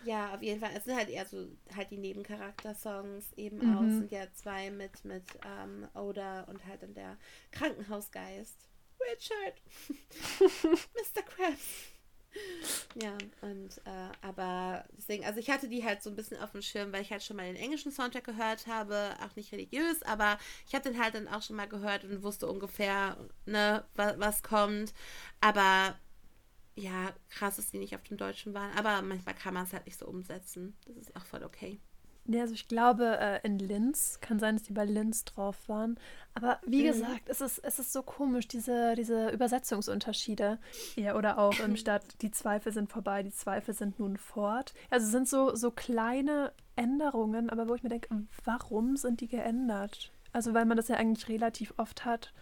Ja, 0.06 0.32
auf 0.34 0.42
jeden 0.42 0.60
Fall. 0.60 0.70
Es 0.76 0.84
sind 0.84 0.96
halt 0.96 1.08
eher 1.08 1.26
so 1.26 1.48
halt 1.74 1.90
die 1.90 1.98
Nebencharakter-Songs 1.98 3.32
eben 3.36 3.58
mhm. 3.58 3.76
auch. 3.76 3.82
Es 3.82 3.94
sind 3.94 4.12
ja 4.12 4.32
zwei 4.34 4.70
mit, 4.70 5.04
mit 5.04 5.24
ähm, 5.44 5.88
Oda 5.94 6.42
und 6.44 6.64
halt 6.64 6.82
dann 6.82 6.94
der 6.94 7.18
Krankenhausgeist. 7.50 8.68
Richard. 9.00 9.60
Mr. 10.64 11.22
Krabs. 11.22 11.90
Ja, 13.02 13.16
und 13.40 13.78
äh, 13.84 14.12
aber 14.20 14.84
deswegen, 14.96 15.24
also 15.24 15.40
ich 15.40 15.50
hatte 15.50 15.68
die 15.68 15.84
halt 15.84 16.02
so 16.02 16.10
ein 16.10 16.16
bisschen 16.16 16.38
auf 16.38 16.52
dem 16.52 16.62
Schirm, 16.62 16.92
weil 16.92 17.02
ich 17.02 17.10
halt 17.10 17.22
schon 17.22 17.36
mal 17.36 17.46
den 17.46 17.56
englischen 17.56 17.90
Soundtrack 17.90 18.24
gehört 18.24 18.66
habe, 18.66 19.16
auch 19.24 19.34
nicht 19.36 19.52
religiös, 19.52 20.02
aber 20.02 20.38
ich 20.66 20.74
habe 20.74 20.88
den 20.88 21.02
halt 21.02 21.14
dann 21.14 21.28
auch 21.28 21.42
schon 21.42 21.56
mal 21.56 21.68
gehört 21.68 22.04
und 22.04 22.22
wusste 22.22 22.46
ungefähr, 22.46 23.16
ne, 23.46 23.84
was, 23.94 24.18
was 24.18 24.42
kommt. 24.42 24.92
Aber 25.40 25.98
ja, 26.76 27.10
krass, 27.30 27.56
dass 27.56 27.70
die 27.70 27.78
nicht 27.78 27.94
auf 27.94 28.02
dem 28.04 28.18
Deutschen 28.18 28.54
waren. 28.54 28.70
Aber 28.76 29.02
manchmal 29.02 29.34
kann 29.34 29.54
man 29.54 29.64
es 29.64 29.72
halt 29.72 29.86
nicht 29.86 29.98
so 29.98 30.06
umsetzen. 30.06 30.76
Das 30.86 30.96
ist 30.96 31.16
auch 31.16 31.24
voll 31.24 31.42
okay. 31.42 31.80
Ja, 32.28 32.42
also 32.42 32.54
ich 32.54 32.66
glaube, 32.68 33.18
äh, 33.18 33.40
in 33.44 33.58
Linz, 33.58 34.18
kann 34.20 34.38
sein, 34.38 34.56
dass 34.56 34.64
die 34.64 34.72
bei 34.72 34.84
Linz 34.84 35.24
drauf 35.24 35.68
waren. 35.68 35.98
Aber 36.34 36.60
wie 36.66 36.82
mhm. 36.82 36.88
gesagt, 36.88 37.28
es 37.28 37.40
ist, 37.40 37.58
es 37.64 37.78
ist 37.78 37.92
so 37.92 38.02
komisch, 38.02 38.48
diese, 38.48 38.94
diese 38.96 39.30
Übersetzungsunterschiede. 39.30 40.58
Ja, 40.96 41.16
oder 41.16 41.38
auch 41.38 41.58
im 41.60 41.76
Stadt, 41.76 42.02
die 42.22 42.30
Zweifel 42.30 42.72
sind 42.72 42.90
vorbei, 42.90 43.22
die 43.22 43.32
Zweifel 43.32 43.74
sind 43.74 43.98
nun 43.98 44.16
fort. 44.16 44.74
Also 44.90 45.06
es 45.06 45.12
sind 45.12 45.28
so, 45.28 45.54
so 45.54 45.70
kleine 45.70 46.52
Änderungen, 46.74 47.48
aber 47.48 47.68
wo 47.68 47.74
ich 47.74 47.82
mir 47.82 47.90
denke, 47.90 48.08
warum 48.44 48.96
sind 48.96 49.20
die 49.20 49.28
geändert? 49.28 50.12
Also 50.32 50.52
weil 50.52 50.66
man 50.66 50.76
das 50.76 50.88
ja 50.88 50.96
eigentlich 50.96 51.28
relativ 51.28 51.72
oft 51.76 52.04
hat, 52.04 52.34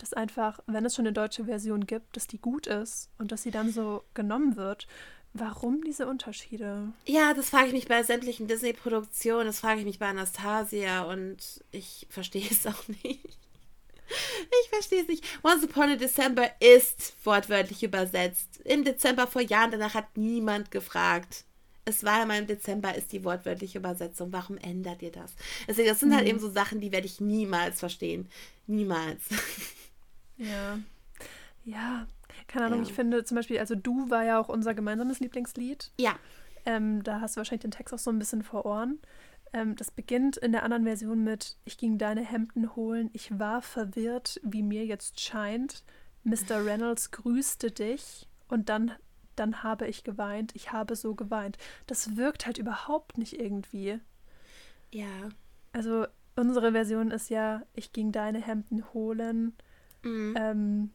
dass 0.00 0.12
einfach, 0.12 0.60
wenn 0.66 0.84
es 0.84 0.94
schon 0.94 1.06
eine 1.06 1.12
deutsche 1.12 1.44
Version 1.44 1.86
gibt, 1.86 2.16
dass 2.16 2.26
die 2.26 2.38
gut 2.38 2.66
ist 2.66 3.10
und 3.18 3.32
dass 3.32 3.42
sie 3.42 3.50
dann 3.50 3.70
so 3.70 4.04
genommen 4.14 4.56
wird. 4.56 4.86
Warum 5.32 5.84
diese 5.84 6.08
Unterschiede? 6.08 6.92
Ja, 7.06 7.34
das 7.34 7.50
frage 7.50 7.68
ich 7.68 7.72
mich 7.72 7.86
bei 7.86 8.02
sämtlichen 8.02 8.48
Disney-Produktionen, 8.48 9.46
das 9.46 9.60
frage 9.60 9.80
ich 9.80 9.86
mich 9.86 10.00
bei 10.00 10.08
Anastasia 10.08 11.02
und 11.04 11.38
ich 11.70 12.06
verstehe 12.10 12.48
es 12.50 12.66
auch 12.66 12.88
nicht. 12.88 13.38
Ich 14.62 14.68
verstehe 14.70 15.02
es 15.02 15.08
nicht. 15.08 15.24
Once 15.44 15.62
Upon 15.62 15.90
a 15.90 15.96
December 15.96 16.50
ist 16.58 17.14
wortwörtlich 17.24 17.84
übersetzt. 17.84 18.60
Im 18.64 18.82
Dezember 18.82 19.28
vor 19.28 19.42
Jahren, 19.42 19.70
danach 19.70 19.94
hat 19.94 20.16
niemand 20.16 20.72
gefragt. 20.72 21.44
Es 21.84 22.02
war 22.02 22.22
immer 22.22 22.36
im 22.36 22.48
Dezember, 22.48 22.94
ist 22.96 23.12
die 23.12 23.24
wortwörtliche 23.24 23.78
Übersetzung. 23.78 24.32
Warum 24.32 24.58
ändert 24.58 25.02
ihr 25.02 25.12
das? 25.12 25.34
Also, 25.68 25.84
das 25.84 26.00
sind 26.00 26.10
halt 26.12 26.24
mhm. 26.24 26.26
halt 26.26 26.28
eben 26.28 26.38
so 26.40 26.50
Sachen, 26.50 26.80
die 26.80 26.90
werde 26.90 27.06
ich 27.06 27.20
niemals 27.20 27.78
verstehen. 27.78 28.28
Niemals. 28.66 29.22
Ja. 30.40 30.78
Ja, 31.64 32.06
keine 32.48 32.66
Ahnung, 32.66 32.80
ja. 32.80 32.86
ich 32.86 32.94
finde 32.94 33.24
zum 33.24 33.36
Beispiel, 33.36 33.58
also 33.58 33.74
Du 33.74 34.10
war 34.10 34.24
ja 34.24 34.40
auch 34.40 34.48
unser 34.48 34.74
gemeinsames 34.74 35.20
Lieblingslied. 35.20 35.92
Ja. 36.00 36.16
Ähm, 36.64 37.02
da 37.02 37.20
hast 37.20 37.36
du 37.36 37.38
wahrscheinlich 37.38 37.62
den 37.62 37.70
Text 37.70 37.94
auch 37.94 37.98
so 37.98 38.10
ein 38.10 38.18
bisschen 38.18 38.42
vor 38.42 38.66
Ohren. 38.66 38.98
Ähm, 39.52 39.76
das 39.76 39.90
beginnt 39.90 40.36
in 40.36 40.52
der 40.52 40.62
anderen 40.62 40.84
Version 40.84 41.22
mit 41.22 41.56
Ich 41.64 41.76
ging 41.76 41.98
deine 41.98 42.24
Hemden 42.24 42.74
holen, 42.76 43.10
ich 43.12 43.38
war 43.38 43.62
verwirrt, 43.62 44.40
wie 44.42 44.62
mir 44.62 44.86
jetzt 44.86 45.20
scheint. 45.20 45.84
Mr. 46.24 46.64
Reynolds 46.64 47.10
grüßte 47.10 47.70
dich 47.70 48.28
und 48.48 48.68
dann, 48.68 48.92
dann 49.36 49.62
habe 49.62 49.86
ich 49.86 50.04
geweint, 50.04 50.54
ich 50.54 50.72
habe 50.72 50.96
so 50.96 51.14
geweint. 51.14 51.56
Das 51.86 52.16
wirkt 52.16 52.46
halt 52.46 52.58
überhaupt 52.58 53.16
nicht 53.16 53.40
irgendwie. 53.40 54.00
Ja. 54.92 55.30
Also 55.72 56.06
unsere 56.36 56.72
Version 56.72 57.10
ist 57.10 57.30
ja, 57.30 57.62
ich 57.74 57.92
ging 57.92 58.12
deine 58.12 58.40
Hemden 58.40 58.92
holen. 58.92 59.54
Mhm. 60.02 60.34
Ähm, 60.38 60.90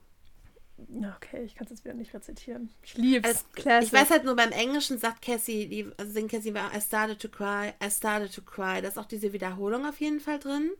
Okay, 0.77 1.43
ich 1.43 1.55
kann 1.55 1.65
es 1.65 1.71
jetzt 1.71 1.85
wieder 1.85 1.93
nicht 1.93 2.13
rezitieren. 2.13 2.69
Ich 2.83 2.97
liebe 2.97 3.27
es. 3.27 3.45
Ich 3.55 3.93
weiß 3.93 4.09
halt 4.09 4.25
nur, 4.25 4.35
beim 4.35 4.51
Englischen 4.51 4.97
sagt 4.97 5.21
Cassie, 5.21 5.67
die, 5.67 5.89
also 5.97 6.11
singt 6.11 6.31
Cassie, 6.31 6.51
I 6.51 6.81
started 6.81 7.19
to 7.21 7.29
cry, 7.29 7.73
I 7.81 7.89
started 7.89 8.33
to 8.35 8.41
cry. 8.41 8.81
Da 8.81 8.89
ist 8.89 8.97
auch 8.97 9.05
diese 9.05 9.31
Wiederholung 9.31 9.85
auf 9.85 9.99
jeden 10.01 10.19
Fall 10.19 10.37
drin. 10.37 10.71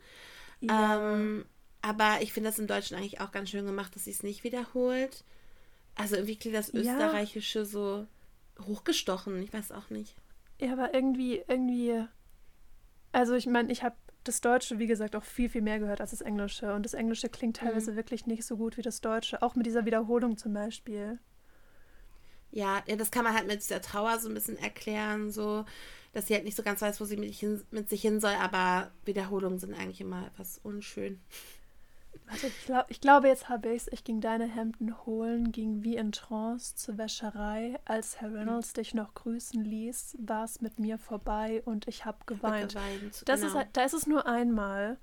Ja. 0.60 1.14
Ähm, 1.14 1.46
aber 1.82 2.18
ich 2.22 2.34
finde 2.34 2.50
das 2.50 2.60
im 2.60 2.68
Deutschen 2.68 2.98
eigentlich 2.98 3.22
auch 3.22 3.32
ganz 3.32 3.50
schön 3.50 3.66
gemacht, 3.66 3.96
dass 3.96 4.06
sie 4.06 4.12
es 4.12 4.22
nicht 4.22 4.44
wiederholt. 4.44 5.24
Also 5.96 6.16
irgendwie 6.16 6.36
klingt 6.36 6.58
das 6.58 6.74
Österreichische 6.74 7.60
ja. 7.60 7.66
so 7.66 8.08
hochgestochen. 8.60 9.42
Ich 9.42 9.54
weiß 9.54 9.72
auch 9.72 9.90
nicht. 9.90 10.16
Ja, 10.60 10.74
aber 10.74 10.94
irgendwie, 10.94 11.42
irgendwie. 11.48 12.06
Also 13.14 13.34
ich 13.34 13.46
meine, 13.48 13.72
ich 13.72 13.84
habe 13.84 13.96
das 14.28 14.42
Deutsche, 14.42 14.80
wie 14.80 14.88
gesagt, 14.88 15.16
auch 15.16 15.24
viel, 15.24 15.50
viel 15.50 15.62
mehr 15.62 15.80
gehört 15.80 16.02
als 16.02 16.12
das 16.12 16.22
Englische. 16.22 16.74
Und 16.74 16.84
das 16.84 16.94
Englische 16.94 17.30
klingt 17.30 17.58
teilweise 17.58 17.92
mhm. 17.92 17.96
wirklich 17.96 18.26
nicht 18.26 18.46
so 18.46 18.58
gut 18.58 18.78
wie 18.78 18.82
das 18.82 19.02
Deutsche. 19.02 19.42
Auch 19.42 19.56
mit 19.56 19.66
dieser 19.66 19.86
Wiederholung 19.86 20.38
zum 20.38 20.54
Beispiel. 20.54 21.20
Ja, 22.52 22.82
das 22.98 23.12
kann 23.12 23.24
man 23.24 23.34
halt 23.34 23.48
mit 23.48 23.62
dieser 23.62 23.82
Trauer 23.82 24.20
so 24.20 24.30
ein 24.30 24.34
bisschen 24.34 24.58
erklären, 24.58 25.30
so, 25.30 25.66
dass 26.14 26.28
sie 26.28 26.36
halt 26.36 26.46
nicht 26.46 26.56
so 26.56 26.64
ganz 26.64 26.82
weiß, 26.82 27.02
wo 27.02 27.06
sie 27.06 27.18
mit, 27.18 27.34
hin, 27.34 27.62
mit 27.72 27.90
sich 27.90 28.02
hin 28.02 28.22
soll, 28.22 28.34
aber 28.36 28.92
Wiederholungen 29.04 29.60
sind 29.60 29.74
eigentlich 29.74 30.00
immer 30.00 30.28
etwas 30.28 30.60
unschön. 30.64 31.20
Warte, 32.28 32.48
ich, 32.48 32.66
glaub, 32.66 32.86
ich 32.90 33.02
glaube, 33.02 33.28
jetzt 33.28 33.50
habe 33.50 33.70
ich 33.70 33.84
es. 33.84 33.88
Ich 33.92 34.04
ging 34.04 34.20
deine 34.20 34.46
Hemden 34.48 35.06
holen, 35.06 35.52
ging 35.52 35.84
wie 35.84 35.96
in 35.96 36.12
Trance 36.12 36.76
zur 36.76 36.98
Wäscherei. 36.98 37.80
Als 37.86 38.20
Herr 38.20 38.34
Reynolds 38.34 38.74
dich 38.74 38.94
noch 38.94 39.14
grüßen 39.14 39.64
ließ, 39.64 40.18
war 40.20 40.44
es 40.44 40.62
mit 40.62 40.80
mir 40.80 40.98
vorbei 40.98 41.62
und 41.66 41.88
ich 41.88 42.06
habe 42.06 42.18
geweint. 42.26 42.74
geweint. 42.74 43.24
Das 43.26 43.42
genau. 43.42 43.52
ist 43.52 43.56
halt, 43.56 43.68
da 43.74 43.84
ist 43.84 43.94
es 43.94 44.08
nur 44.08 44.26
einmal. 44.26 44.98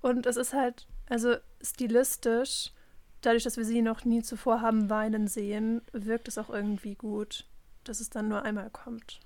Und 0.00 0.26
es 0.26 0.36
ist 0.36 0.54
halt, 0.54 0.86
also 1.08 1.36
stilistisch, 1.60 2.72
dadurch, 3.20 3.44
dass 3.44 3.56
wir 3.56 3.64
sie 3.64 3.82
noch 3.82 4.04
nie 4.04 4.22
zuvor 4.22 4.60
haben 4.60 4.88
weinen 4.88 5.26
sehen, 5.26 5.82
wirkt 5.92 6.28
es 6.28 6.38
auch 6.38 6.50
irgendwie 6.50 6.94
gut, 6.94 7.46
dass 7.84 8.00
es 8.00 8.10
dann 8.10 8.28
nur 8.28 8.42
einmal 8.42 8.70
kommt. 8.70 9.20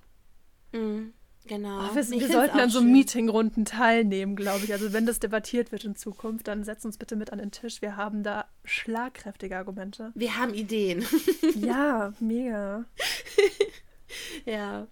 Mhm. 0.72 1.12
Genau. 1.46 1.78
Oh, 1.78 1.94
wir, 1.94 2.08
wir 2.08 2.28
sollten 2.28 2.58
an 2.58 2.70
so 2.70 2.80
Meetingrunden 2.80 3.66
teilnehmen, 3.66 4.34
glaube 4.34 4.64
ich. 4.64 4.72
Also 4.72 4.94
wenn 4.94 5.04
das 5.04 5.20
debattiert 5.20 5.72
wird 5.72 5.84
in 5.84 5.94
Zukunft, 5.94 6.48
dann 6.48 6.64
setz 6.64 6.84
uns 6.84 6.96
bitte 6.96 7.16
mit 7.16 7.32
an 7.32 7.38
den 7.38 7.50
Tisch. 7.50 7.82
Wir 7.82 7.96
haben 7.96 8.22
da 8.22 8.46
schlagkräftige 8.64 9.56
Argumente. 9.58 10.10
Wir 10.14 10.38
haben 10.38 10.54
Ideen. 10.54 11.04
ja, 11.60 12.14
mega. 12.18 12.86
ja. 14.46 14.86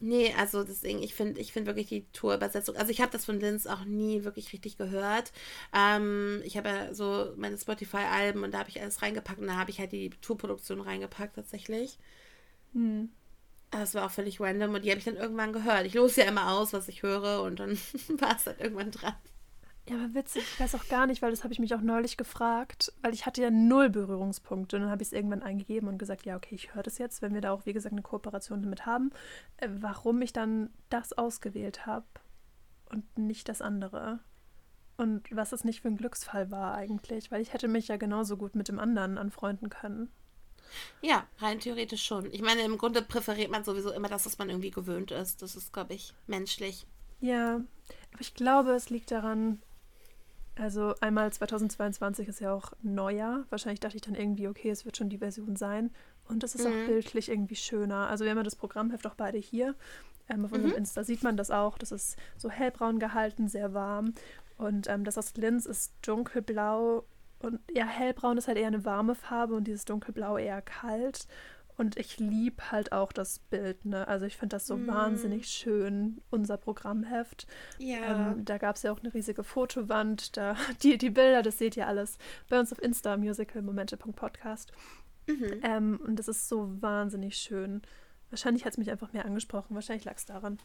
Nee, 0.00 0.32
also 0.38 0.62
deswegen, 0.62 1.02
ich 1.02 1.14
finde 1.14 1.40
ich 1.40 1.52
find 1.52 1.66
wirklich 1.66 1.88
die 1.88 2.06
Tourübersetzung, 2.12 2.76
also 2.76 2.92
ich 2.92 3.00
habe 3.00 3.10
das 3.10 3.24
von 3.24 3.40
Linz 3.40 3.66
auch 3.66 3.84
nie 3.84 4.22
wirklich 4.22 4.52
richtig 4.52 4.78
gehört. 4.78 5.32
Ähm, 5.74 6.40
ich 6.44 6.56
habe 6.56 6.68
ja 6.68 6.94
so 6.94 7.32
meine 7.36 7.58
Spotify-Alben 7.58 8.44
und 8.44 8.54
da 8.54 8.60
habe 8.60 8.70
ich 8.70 8.80
alles 8.80 9.02
reingepackt 9.02 9.40
und 9.40 9.48
da 9.48 9.56
habe 9.56 9.70
ich 9.70 9.80
halt 9.80 9.90
die 9.90 10.10
Tourproduktion 10.22 10.80
reingepackt 10.80 11.34
tatsächlich. 11.34 11.98
Hm. 12.74 13.10
Das 13.70 13.94
war 13.94 14.06
auch 14.06 14.10
völlig 14.10 14.40
random 14.40 14.74
und 14.74 14.84
die 14.84 14.90
habe 14.90 14.98
ich 14.98 15.04
dann 15.04 15.16
irgendwann 15.16 15.52
gehört. 15.52 15.84
Ich 15.84 15.94
lose 15.94 16.22
ja 16.22 16.28
immer 16.28 16.52
aus, 16.52 16.72
was 16.72 16.88
ich 16.88 17.02
höre 17.02 17.42
und 17.42 17.60
dann 17.60 17.70
war 18.18 18.36
es 18.36 18.44
dann 18.44 18.58
irgendwann 18.58 18.90
dran. 18.90 19.14
Ja, 19.88 19.96
aber 19.96 20.14
witzig, 20.14 20.42
ich 20.42 20.60
weiß 20.60 20.74
auch 20.74 20.86
gar 20.88 21.06
nicht, 21.06 21.22
weil 21.22 21.30
das 21.30 21.44
habe 21.44 21.52
ich 21.54 21.58
mich 21.58 21.74
auch 21.74 21.80
neulich 21.80 22.18
gefragt, 22.18 22.92
weil 23.00 23.14
ich 23.14 23.24
hatte 23.24 23.40
ja 23.40 23.50
null 23.50 23.88
Berührungspunkte 23.88 24.76
und 24.76 24.82
dann 24.82 24.90
habe 24.90 25.02
ich 25.02 25.08
es 25.08 25.12
irgendwann 25.14 25.42
eingegeben 25.42 25.88
und 25.88 25.96
gesagt, 25.96 26.26
ja, 26.26 26.36
okay, 26.36 26.54
ich 26.54 26.74
höre 26.74 26.82
das 26.82 26.98
jetzt, 26.98 27.22
wenn 27.22 27.32
wir 27.32 27.40
da 27.40 27.52
auch, 27.52 27.64
wie 27.64 27.72
gesagt, 27.72 27.94
eine 27.94 28.02
Kooperation 28.02 28.62
damit 28.62 28.84
haben, 28.84 29.10
äh, 29.56 29.68
warum 29.70 30.20
ich 30.20 30.34
dann 30.34 30.70
das 30.90 31.14
ausgewählt 31.14 31.86
habe 31.86 32.06
und 32.90 33.16
nicht 33.16 33.48
das 33.48 33.62
andere. 33.62 34.20
Und 34.98 35.34
was 35.34 35.52
es 35.52 35.64
nicht 35.64 35.80
für 35.80 35.88
ein 35.88 35.96
Glücksfall 35.96 36.50
war 36.50 36.74
eigentlich, 36.74 37.30
weil 37.30 37.40
ich 37.40 37.54
hätte 37.54 37.68
mich 37.68 37.88
ja 37.88 37.96
genauso 37.96 38.36
gut 38.36 38.54
mit 38.54 38.68
dem 38.68 38.78
anderen 38.78 39.16
anfreunden 39.16 39.70
können. 39.70 40.10
Ja, 41.02 41.26
rein 41.38 41.60
theoretisch 41.60 42.04
schon. 42.04 42.32
Ich 42.32 42.42
meine, 42.42 42.62
im 42.62 42.78
Grunde 42.78 43.02
präferiert 43.02 43.50
man 43.50 43.64
sowieso 43.64 43.92
immer 43.92 44.08
das, 44.08 44.26
was 44.26 44.38
man 44.38 44.48
irgendwie 44.48 44.70
gewöhnt 44.70 45.10
ist. 45.10 45.42
Das 45.42 45.56
ist, 45.56 45.72
glaube 45.72 45.94
ich, 45.94 46.14
menschlich. 46.26 46.86
Ja, 47.20 47.60
aber 48.12 48.20
ich 48.20 48.34
glaube, 48.34 48.72
es 48.72 48.90
liegt 48.90 49.10
daran, 49.10 49.60
also 50.56 50.94
einmal 51.00 51.32
2022 51.32 52.28
ist 52.28 52.40
ja 52.40 52.52
auch 52.52 52.72
Neujahr. 52.82 53.44
Wahrscheinlich 53.50 53.80
dachte 53.80 53.96
ich 53.96 54.02
dann 54.02 54.14
irgendwie, 54.14 54.48
okay, 54.48 54.70
es 54.70 54.84
wird 54.84 54.96
schon 54.96 55.08
die 55.08 55.18
Version 55.18 55.56
sein. 55.56 55.90
Und 56.28 56.44
es 56.44 56.54
ist 56.54 56.66
mhm. 56.66 56.72
auch 56.72 56.86
bildlich 56.86 57.28
irgendwie 57.28 57.56
schöner. 57.56 58.08
Also 58.08 58.24
wir 58.24 58.30
haben 58.30 58.38
ja 58.38 58.44
das 58.44 58.56
Programmheft 58.56 59.06
auch 59.06 59.14
beide 59.14 59.38
hier. 59.38 59.74
Ähm, 60.28 60.44
auf 60.44 60.52
unserem 60.52 60.72
mhm. 60.72 60.78
Insta 60.78 61.04
sieht 61.04 61.22
man 61.22 61.36
das 61.36 61.50
auch. 61.50 61.78
Das 61.78 61.92
ist 61.92 62.16
so 62.36 62.50
hellbraun 62.50 62.98
gehalten, 62.98 63.48
sehr 63.48 63.72
warm. 63.72 64.14
Und 64.58 64.88
ähm, 64.88 65.04
das 65.04 65.16
aus 65.16 65.34
Linz 65.36 65.64
ist 65.64 65.94
dunkelblau 66.02 67.04
und 67.40 67.60
ja, 67.72 67.86
hellbraun 67.86 68.38
ist 68.38 68.48
halt 68.48 68.58
eher 68.58 68.66
eine 68.66 68.84
warme 68.84 69.14
Farbe 69.14 69.54
und 69.54 69.64
dieses 69.64 69.84
dunkelblau 69.84 70.38
eher 70.38 70.62
kalt. 70.62 71.26
Und 71.76 71.96
ich 71.96 72.18
liebe 72.18 72.72
halt 72.72 72.90
auch 72.90 73.12
das 73.12 73.38
Bild, 73.38 73.84
ne? 73.84 74.08
Also 74.08 74.26
ich 74.26 74.36
finde 74.36 74.56
das 74.56 74.66
so 74.66 74.76
mm. 74.76 74.88
wahnsinnig 74.88 75.46
schön, 75.48 76.20
unser 76.28 76.56
Programmheft. 76.56 77.46
Ja. 77.78 78.32
Ähm, 78.32 78.44
da 78.44 78.58
gab 78.58 78.74
es 78.74 78.82
ja 78.82 78.90
auch 78.90 78.98
eine 78.98 79.14
riesige 79.14 79.44
Fotowand. 79.44 80.36
Da, 80.36 80.56
die, 80.82 80.98
die 80.98 81.10
Bilder, 81.10 81.42
das 81.42 81.58
seht 81.58 81.76
ihr 81.76 81.86
alles 81.86 82.18
bei 82.48 82.58
uns 82.58 82.72
auf 82.72 82.82
Insta, 82.82 83.16
musicalmomente.podcast. 83.16 84.72
Mhm. 85.28 85.60
Ähm, 85.62 86.00
und 86.04 86.18
das 86.18 86.26
ist 86.26 86.48
so 86.48 86.68
wahnsinnig 86.82 87.36
schön. 87.36 87.82
Wahrscheinlich 88.30 88.64
hat 88.64 88.72
es 88.72 88.78
mich 88.78 88.90
einfach 88.90 89.12
mehr 89.12 89.24
angesprochen. 89.24 89.76
Wahrscheinlich 89.76 90.04
lag 90.04 90.16
es 90.16 90.26
daran. 90.26 90.58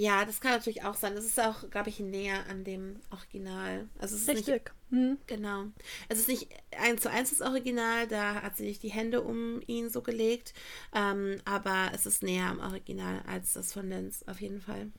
Ja, 0.00 0.24
das 0.24 0.40
kann 0.40 0.52
natürlich 0.52 0.82
auch 0.82 0.94
sein. 0.94 1.14
Das 1.14 1.26
ist 1.26 1.38
auch, 1.38 1.68
glaube 1.68 1.90
ich, 1.90 2.00
näher 2.00 2.46
an 2.48 2.64
dem 2.64 3.00
Original. 3.10 3.86
Also 3.98 4.16
es 4.16 4.22
ist 4.22 4.28
Richtig. 4.30 4.72
Nicht, 4.88 4.98
hm. 4.98 5.18
Genau. 5.26 5.64
Es 6.08 6.20
ist 6.20 6.28
nicht 6.28 6.48
eins 6.74 7.02
zu 7.02 7.10
eins 7.10 7.28
das 7.28 7.42
Original, 7.42 8.08
da 8.08 8.40
hat 8.40 8.56
sie 8.56 8.64
nicht 8.64 8.82
die 8.82 8.88
Hände 8.88 9.20
um 9.20 9.60
ihn 9.66 9.90
so 9.90 10.00
gelegt. 10.00 10.54
Ähm, 10.94 11.36
aber 11.44 11.90
es 11.92 12.06
ist 12.06 12.22
näher 12.22 12.46
am 12.46 12.60
Original 12.60 13.20
als 13.26 13.52
das 13.52 13.74
von 13.74 13.90
Linz, 13.90 14.24
auf 14.26 14.40
jeden 14.40 14.62
Fall. 14.62 14.90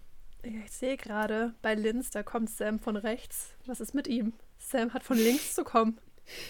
Ja, 0.45 0.59
ich 0.63 0.71
sehe 0.71 0.97
gerade, 0.97 1.55
bei 1.63 1.73
Linz, 1.73 2.11
da 2.11 2.21
kommt 2.21 2.51
Sam 2.51 2.77
von 2.77 2.95
rechts. 2.95 3.55
Was 3.65 3.81
ist 3.81 3.95
mit 3.95 4.05
ihm? 4.05 4.33
Sam 4.59 4.93
hat 4.93 5.01
von 5.01 5.17
links 5.17 5.55
zu 5.55 5.63
kommen. 5.63 5.99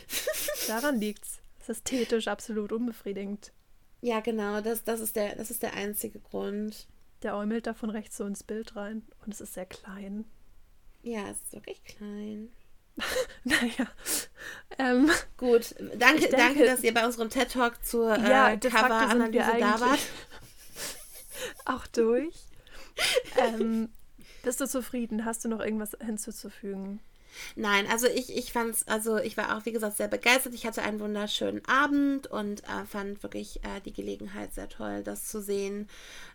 Daran 0.68 1.00
liegt's. 1.00 1.40
Das 1.60 1.70
ist 1.70 1.88
ästhetisch 1.88 2.28
absolut 2.28 2.74
unbefriedigend. 2.74 3.54
Ja, 4.02 4.20
genau, 4.20 4.60
das, 4.60 4.84
das, 4.84 5.00
ist 5.00 5.16
der, 5.16 5.38
das 5.38 5.52
ist 5.52 5.64
der 5.64 5.74
einzige 5.76 6.20
Grund. 6.20 6.90
Der 7.24 7.36
äumelt 7.36 7.68
da 7.68 7.74
von 7.74 7.90
rechts 7.90 8.18
so 8.18 8.26
ins 8.26 8.44
Bild 8.44 8.76
rein 8.76 9.04
und 9.26 9.34
es 9.34 9.42
ist 9.42 9.54
sehr 9.54 9.66
klein. 9.66 10.26
Ja, 11.04 11.30
es 11.30 11.42
ist 11.42 11.54
wirklich 11.54 11.84
klein. 11.84 12.52
naja. 13.44 13.88
Ähm, 14.78 15.10
Gut, 15.38 15.76
danke, 15.98 16.22
denke, 16.22 16.38
danke, 16.38 16.66
dass 16.66 16.84
ihr 16.84 16.94
bei 16.94 17.06
unserem 17.06 17.30
TED 17.30 17.52
Talk 17.52 17.84
zur 17.84 18.16
äh, 18.16 18.30
ja, 18.30 18.58
Cover-Analyse 18.58 19.60
da 19.60 19.80
wart. 19.80 20.00
auch 21.66 21.88
durch. 21.88 22.36
ähm, 23.38 23.90
bist 24.44 24.62
du 24.62 24.68
zufrieden? 24.68 25.26
Hast 25.26 25.46
du 25.46 25.50
noch 25.50 25.60
irgendwas 25.60 25.98
hinzuzufügen? 26.04 27.00
Nein, 27.56 27.86
also 27.90 28.08
ich, 28.08 28.36
ich 28.36 28.56
es, 28.56 28.88
also 28.88 29.18
ich 29.18 29.38
war 29.38 29.58
auch, 29.58 29.66
wie 29.66 29.72
gesagt, 29.72 29.98
sehr 29.98 30.08
begeistert. 30.08 30.54
Ich 30.54 30.66
hatte 30.66 30.82
einen 30.82 31.00
wunderschönen 31.00 31.64
Abend 31.66 32.28
und 32.28 32.64
äh, 32.64 32.86
fand 32.86 33.24
wirklich 33.24 33.58
äh, 33.64 33.82
die 33.86 33.94
Gelegenheit 33.94 34.54
sehr 34.54 34.70
toll, 34.70 35.04
das 35.04 35.28
zu 35.28 35.42
sehen. 35.42 35.88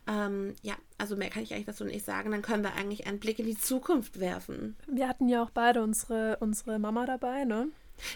Ähm, 0.06 0.54
ja, 0.62 0.74
also 0.98 1.16
mehr 1.16 1.30
kann 1.30 1.42
ich 1.42 1.52
eigentlich 1.52 1.66
dazu 1.66 1.84
nicht 1.84 2.04
sagen. 2.04 2.30
Dann 2.30 2.42
können 2.42 2.62
wir 2.62 2.74
eigentlich 2.74 3.06
einen 3.06 3.20
Blick 3.20 3.38
in 3.38 3.46
die 3.46 3.58
Zukunft 3.58 4.20
werfen. 4.20 4.76
Wir 4.86 5.08
hatten 5.08 5.28
ja 5.28 5.42
auch 5.42 5.50
beide 5.50 5.82
unsere, 5.82 6.38
unsere 6.40 6.78
Mama 6.78 7.06
dabei, 7.06 7.44
ne? 7.44 7.68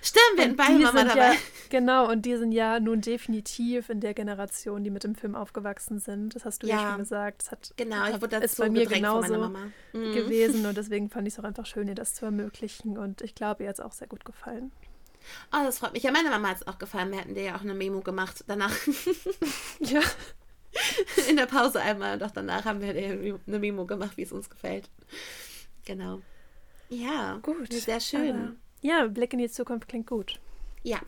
Stimmt, 0.02 0.36
wir 0.36 0.44
hatten 0.44 0.57
beide 0.57 0.78
Mama 0.78 1.05
dabei. 1.05 1.32
Ja, 1.32 1.35
genau, 1.69 2.11
und 2.11 2.27
die 2.27 2.36
sind 2.36 2.52
ja 2.52 2.81
nun 2.81 3.01
definitiv 3.01 3.89
in 3.89 4.01
der 4.01 4.15
Generation, 4.15 4.85
die 4.85 4.90
mit 4.90 5.05
dem 5.05 5.15
Film 5.15 5.35
aufgewachsen 5.35 5.98
sind. 5.98 6.35
Das 6.35 6.44
hast 6.44 6.62
du 6.62 6.66
ja, 6.66 6.77
ja 6.77 6.90
schon 6.90 6.98
gesagt. 6.98 7.43
Das 7.43 7.51
hat, 7.51 7.73
genau, 7.77 8.07
ich 8.09 8.20
wurde 8.20 8.36
ist 8.36 8.59
bei 8.59 8.70
mir 8.70 8.86
genauso 8.86 9.48
mhm. 9.93 10.12
gewesen 10.12 10.66
und 10.66 10.77
deswegen 10.77 11.09
fand 11.09 11.27
ich 11.27 11.35
es 11.35 11.40
auch 11.40 11.44
einfach 11.44 11.66
schön, 11.66 11.89
ihr 11.89 11.94
das 11.94 12.15
zu 12.15 12.27
ermöglichen 12.27 12.98
und 12.98 13.23
ich 13.23 13.35
glaube, 13.35 13.62
ihr 13.62 13.69
hat 13.69 13.78
es 13.78 13.85
auch 13.85 13.93
sehr 13.93 14.09
gut 14.09 14.24
gefallen. 14.24 14.70
Oh, 15.52 15.62
das 15.65 15.78
freut 15.78 15.93
mich. 15.93 16.02
Ja, 16.02 16.12
meine 16.12 16.31
Mama 16.31 16.48
hat 16.48 16.57
es 16.57 16.66
auch 16.66 16.78
gefallen. 16.78 17.11
Wir 17.11 17.20
hatten 17.20 17.35
dir 17.35 17.43
ja 17.43 17.57
auch 17.57 17.61
eine 17.61 17.74
Memo 17.74 18.01
gemacht 18.01 18.44
danach. 18.47 18.74
ja. 19.81 20.01
In 21.28 21.36
der 21.36 21.47
Pause 21.47 21.81
einmal 21.81 22.15
und 22.15 22.23
auch 22.23 22.31
danach 22.31 22.65
haben 22.65 22.81
wir 22.81 22.90
eine 22.90 23.59
Memo 23.59 23.86
gemacht, 23.86 24.16
wie 24.16 24.23
es 24.23 24.32
uns 24.32 24.48
gefällt. 24.48 24.89
Genau. 25.85 26.20
Ja, 26.89 27.39
gut. 27.43 27.73
Sehr 27.73 28.01
schön. 28.01 28.36
Aber 28.36 28.55
ja, 28.81 29.07
Blick 29.07 29.32
in 29.32 29.39
die 29.39 29.51
Zukunft 29.51 29.89
klingt 29.89 30.07
gut. 30.07 30.39
Ja. 30.82 31.01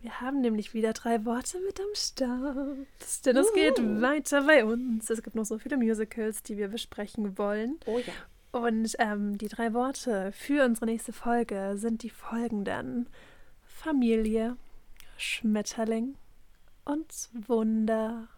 Wir 0.00 0.20
haben 0.20 0.42
nämlich 0.42 0.74
wieder 0.74 0.92
drei 0.92 1.24
Worte 1.24 1.58
mit 1.60 1.80
am 1.80 1.94
Start. 1.94 2.76
Denn 3.24 3.36
es 3.38 3.50
uh. 3.50 3.54
geht 3.54 4.02
weiter 4.02 4.42
bei 4.42 4.64
uns. 4.64 5.08
Es 5.08 5.22
gibt 5.22 5.34
noch 5.34 5.46
so 5.46 5.58
viele 5.58 5.78
Musicals, 5.78 6.42
die 6.42 6.58
wir 6.58 6.68
besprechen 6.68 7.38
wollen. 7.38 7.78
Oh 7.86 7.98
ja. 7.98 8.12
Und 8.52 8.94
ähm, 8.98 9.38
die 9.38 9.48
drei 9.48 9.72
Worte 9.72 10.30
für 10.32 10.64
unsere 10.64 10.86
nächste 10.86 11.12
Folge 11.12 11.72
sind 11.76 12.02
die 12.02 12.10
folgenden: 12.10 13.08
Familie, 13.64 14.56
Schmetterling 15.16 16.16
und 16.84 17.30
Wunder. 17.48 18.28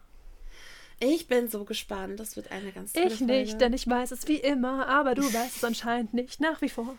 Ich 0.99 1.27
bin 1.27 1.49
so 1.49 1.65
gespannt. 1.65 2.19
Das 2.19 2.35
wird 2.35 2.51
eine 2.51 2.71
ganz 2.71 2.93
tolle 2.93 3.07
Ich 3.07 3.19
nicht, 3.19 3.49
Folge. 3.49 3.57
denn 3.57 3.73
ich 3.73 3.87
weiß 3.87 4.11
es 4.11 4.27
wie 4.27 4.37
immer, 4.37 4.87
aber 4.87 5.13
du 5.15 5.21
weißt 5.21 5.57
es 5.57 5.63
anscheinend 5.63 6.13
nicht 6.13 6.39
nach 6.39 6.61
wie 6.61 6.69
vor. 6.69 6.95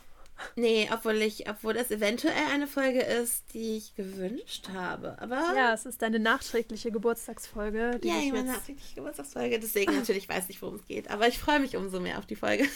Nee, 0.56 0.88
obwohl 0.92 1.16
ich, 1.16 1.48
obwohl 1.48 1.74
das 1.74 1.90
eventuell 1.90 2.46
eine 2.52 2.66
Folge 2.66 3.00
ist, 3.00 3.52
die 3.54 3.76
ich 3.76 3.94
gewünscht 3.94 4.68
habe. 4.72 5.16
Aber 5.20 5.54
ja, 5.56 5.72
es 5.72 5.86
ist 5.86 6.02
deine 6.02 6.18
nachträgliche 6.18 6.90
Geburtstagsfolge. 6.90 7.98
Die 8.02 8.08
ja, 8.08 8.14
meine 8.32 8.52
nachträgliche 8.52 8.94
Geburtstagsfolge. 8.94 9.58
Deswegen 9.58 9.94
natürlich 9.96 10.28
weiß 10.28 10.44
ich, 10.48 10.60
worum 10.62 10.76
es 10.76 10.86
geht. 10.86 11.10
Aber 11.10 11.28
ich 11.28 11.38
freue 11.38 11.60
mich 11.60 11.76
umso 11.76 12.00
mehr 12.00 12.18
auf 12.18 12.26
die 12.26 12.36
Folge. 12.36 12.66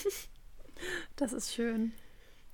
Das 1.17 1.33
ist 1.33 1.55
schön. 1.55 1.93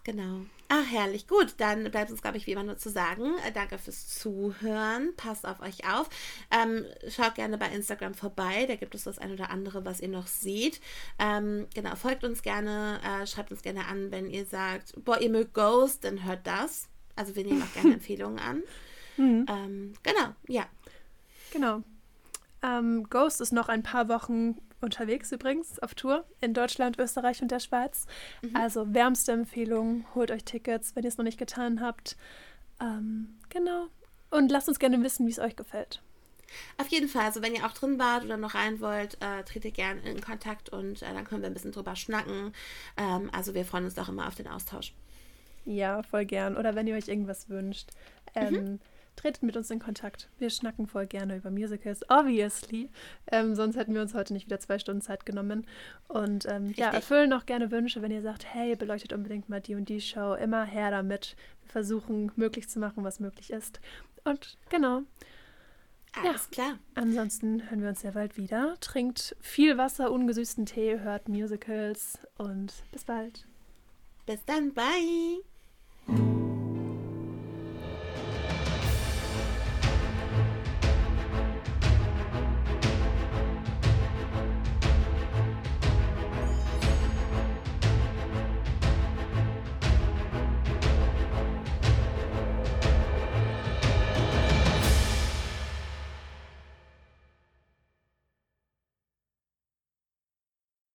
Genau. 0.09 0.47
Ach, 0.71 0.87
herrlich. 0.91 1.29
Gut, 1.29 1.53
dann 1.59 1.85
bleibt 1.91 2.11
uns, 2.11 2.23
glaube 2.23 2.39
ich, 2.39 2.47
wie 2.47 2.53
immer 2.53 2.63
nur 2.63 2.79
zu 2.79 2.89
sagen. 2.89 3.35
Äh, 3.47 3.53
danke 3.53 3.77
fürs 3.77 4.09
Zuhören. 4.09 5.15
Passt 5.19 5.47
auf 5.47 5.61
euch 5.61 5.87
auf. 5.87 6.09
Ähm, 6.51 6.87
schaut 7.11 7.35
gerne 7.35 7.59
bei 7.59 7.67
Instagram 7.69 8.15
vorbei. 8.15 8.65
Da 8.67 8.77
gibt 8.77 8.95
es 8.95 9.05
das 9.05 9.19
ein 9.19 9.33
oder 9.33 9.51
andere, 9.51 9.85
was 9.85 10.01
ihr 10.01 10.09
noch 10.09 10.27
seht. 10.27 10.81
Ähm, 11.19 11.67
genau, 11.75 11.95
folgt 11.95 12.25
uns 12.25 12.41
gerne. 12.41 13.01
Äh, 13.05 13.27
schreibt 13.27 13.51
uns 13.51 13.61
gerne 13.61 13.85
an, 13.85 14.11
wenn 14.11 14.31
ihr 14.31 14.47
sagt, 14.47 14.95
boah, 15.05 15.21
ihr 15.21 15.29
mögt 15.29 15.53
Ghost, 15.53 16.05
dann 16.05 16.25
hört 16.25 16.47
das. 16.47 16.89
Also 17.15 17.37
wir 17.37 17.45
nehmen 17.45 17.63
auch 17.63 17.75
gerne 17.75 17.93
Empfehlungen 17.93 18.39
an. 18.39 18.63
Mhm. 19.19 19.45
Ähm, 19.47 19.93
genau, 20.03 20.35
ja. 20.47 20.65
Genau. 21.53 21.83
Ähm, 22.63 23.09
Ghost 23.09 23.41
ist 23.41 23.53
noch 23.53 23.69
ein 23.69 23.83
paar 23.83 24.09
Wochen 24.09 24.57
unterwegs 24.81 25.33
übrigens 25.33 25.79
auf 25.81 25.95
Tour 25.95 26.25
in 26.41 26.55
Deutschland, 26.55 26.99
Österreich 26.99 27.43
und 27.43 27.51
der 27.51 27.61
Schweiz. 27.61 28.07
Mhm. 28.43 28.57
Also 28.57 28.95
wärmste 28.95 29.33
Empfehlung, 29.33 30.07
holt 30.15 30.31
euch 30.31 30.45
Tickets, 30.45 30.95
wenn 30.95 31.05
ihr 31.05 31.09
es 31.09 31.19
noch 31.19 31.25
nicht 31.25 31.39
getan 31.39 31.81
habt. 31.81 32.17
Ähm, 32.81 33.39
genau. 33.49 33.87
Und 34.31 34.51
lasst 34.51 34.69
uns 34.69 34.79
gerne 34.79 35.03
wissen, 35.03 35.27
wie 35.27 35.31
es 35.31 35.39
euch 35.39 35.57
gefällt. 35.57 36.03
Auf 36.79 36.89
jeden 36.89 37.09
Fall, 37.09 37.27
also 37.27 37.43
wenn 37.43 37.55
ihr 37.55 37.67
auch 37.67 37.73
drin 37.73 37.99
wart 37.99 38.25
oder 38.25 38.37
noch 38.37 38.55
rein 38.55 38.81
wollt, 38.81 39.19
äh, 39.21 39.43
tretet 39.45 39.75
gerne 39.75 40.01
in 40.01 40.21
Kontakt 40.21 40.71
und 40.71 41.03
äh, 41.03 41.13
dann 41.13 41.25
können 41.25 41.43
wir 41.43 41.51
ein 41.51 41.55
bisschen 41.55 41.73
drüber 41.73 41.95
schnacken. 41.95 42.53
Ähm, 42.97 43.31
also 43.33 43.55
wir 43.55 43.65
freuen 43.65 43.85
uns 43.85 43.99
auch 43.99 44.09
immer 44.09 44.27
auf 44.27 44.35
den 44.35 44.49
Austausch. 44.49 44.95
Ja, 45.65 46.03
voll 46.03 46.25
gern. 46.25 46.57
Oder 46.57 46.75
wenn 46.75 46.87
ihr 46.87 46.95
euch 46.95 47.09
irgendwas 47.09 47.51
wünscht. 47.51 47.91
Ähm, 48.35 48.55
mhm 48.55 48.81
tretet 49.19 49.43
mit 49.43 49.57
uns 49.57 49.71
in 49.71 49.79
Kontakt. 49.79 50.29
Wir 50.39 50.51
schnacken 50.51 50.87
voll 50.87 51.07
gerne 51.07 51.37
über 51.37 51.51
Musicals, 51.51 52.09
obviously. 52.09 52.89
Ähm, 53.31 53.55
sonst 53.55 53.77
hätten 53.77 53.95
wir 53.95 54.01
uns 54.01 54.15
heute 54.15 54.33
nicht 54.33 54.47
wieder 54.47 54.61
zwei 54.61 54.79
Stunden 54.79 55.03
Zeit 55.03 55.27
genommen. 55.27 55.67
Und 56.07 56.47
ähm, 56.49 56.73
ja, 56.77 56.91
erfüllen 56.91 57.33
auch 57.33 57.47
gerne 57.47 57.71
Wünsche, 57.71 58.01
wenn 58.01 58.11
ihr 58.11 58.23
sagt, 58.23 58.47
hey, 58.53 58.77
beleuchtet 58.77 59.13
unbedingt 59.13 59.49
mal 59.49 59.61
die 59.61 59.75
und 59.75 59.89
die 59.89 60.01
Show. 60.01 60.35
Immer 60.35 60.65
her 60.65 60.91
damit. 60.91 61.37
Wir 61.63 61.71
versuchen, 61.71 62.33
möglich 62.37 62.69
zu 62.69 62.79
machen, 62.79 63.05
was 63.05 63.21
möglich 63.21 63.51
ist. 63.51 63.81
Und 64.25 64.57
genau. 64.71 65.03
Alles 66.13 66.49
ja. 66.51 66.51
klar. 66.51 66.79
Ansonsten 66.95 67.69
hören 67.69 67.83
wir 67.83 67.89
uns 67.91 68.01
sehr 68.01 68.13
bald 68.13 68.37
wieder. 68.37 68.77
Trinkt 68.81 69.37
viel 69.41 69.77
Wasser, 69.77 70.11
ungesüßten 70.11 70.67
Tee, 70.67 71.01
hört 71.01 71.29
Musicals 71.29 72.19
und 72.39 72.73
bis 72.93 73.05
bald. 73.05 73.47
Bis 74.27 74.45
dann, 74.45 74.73
bye. 74.75 75.43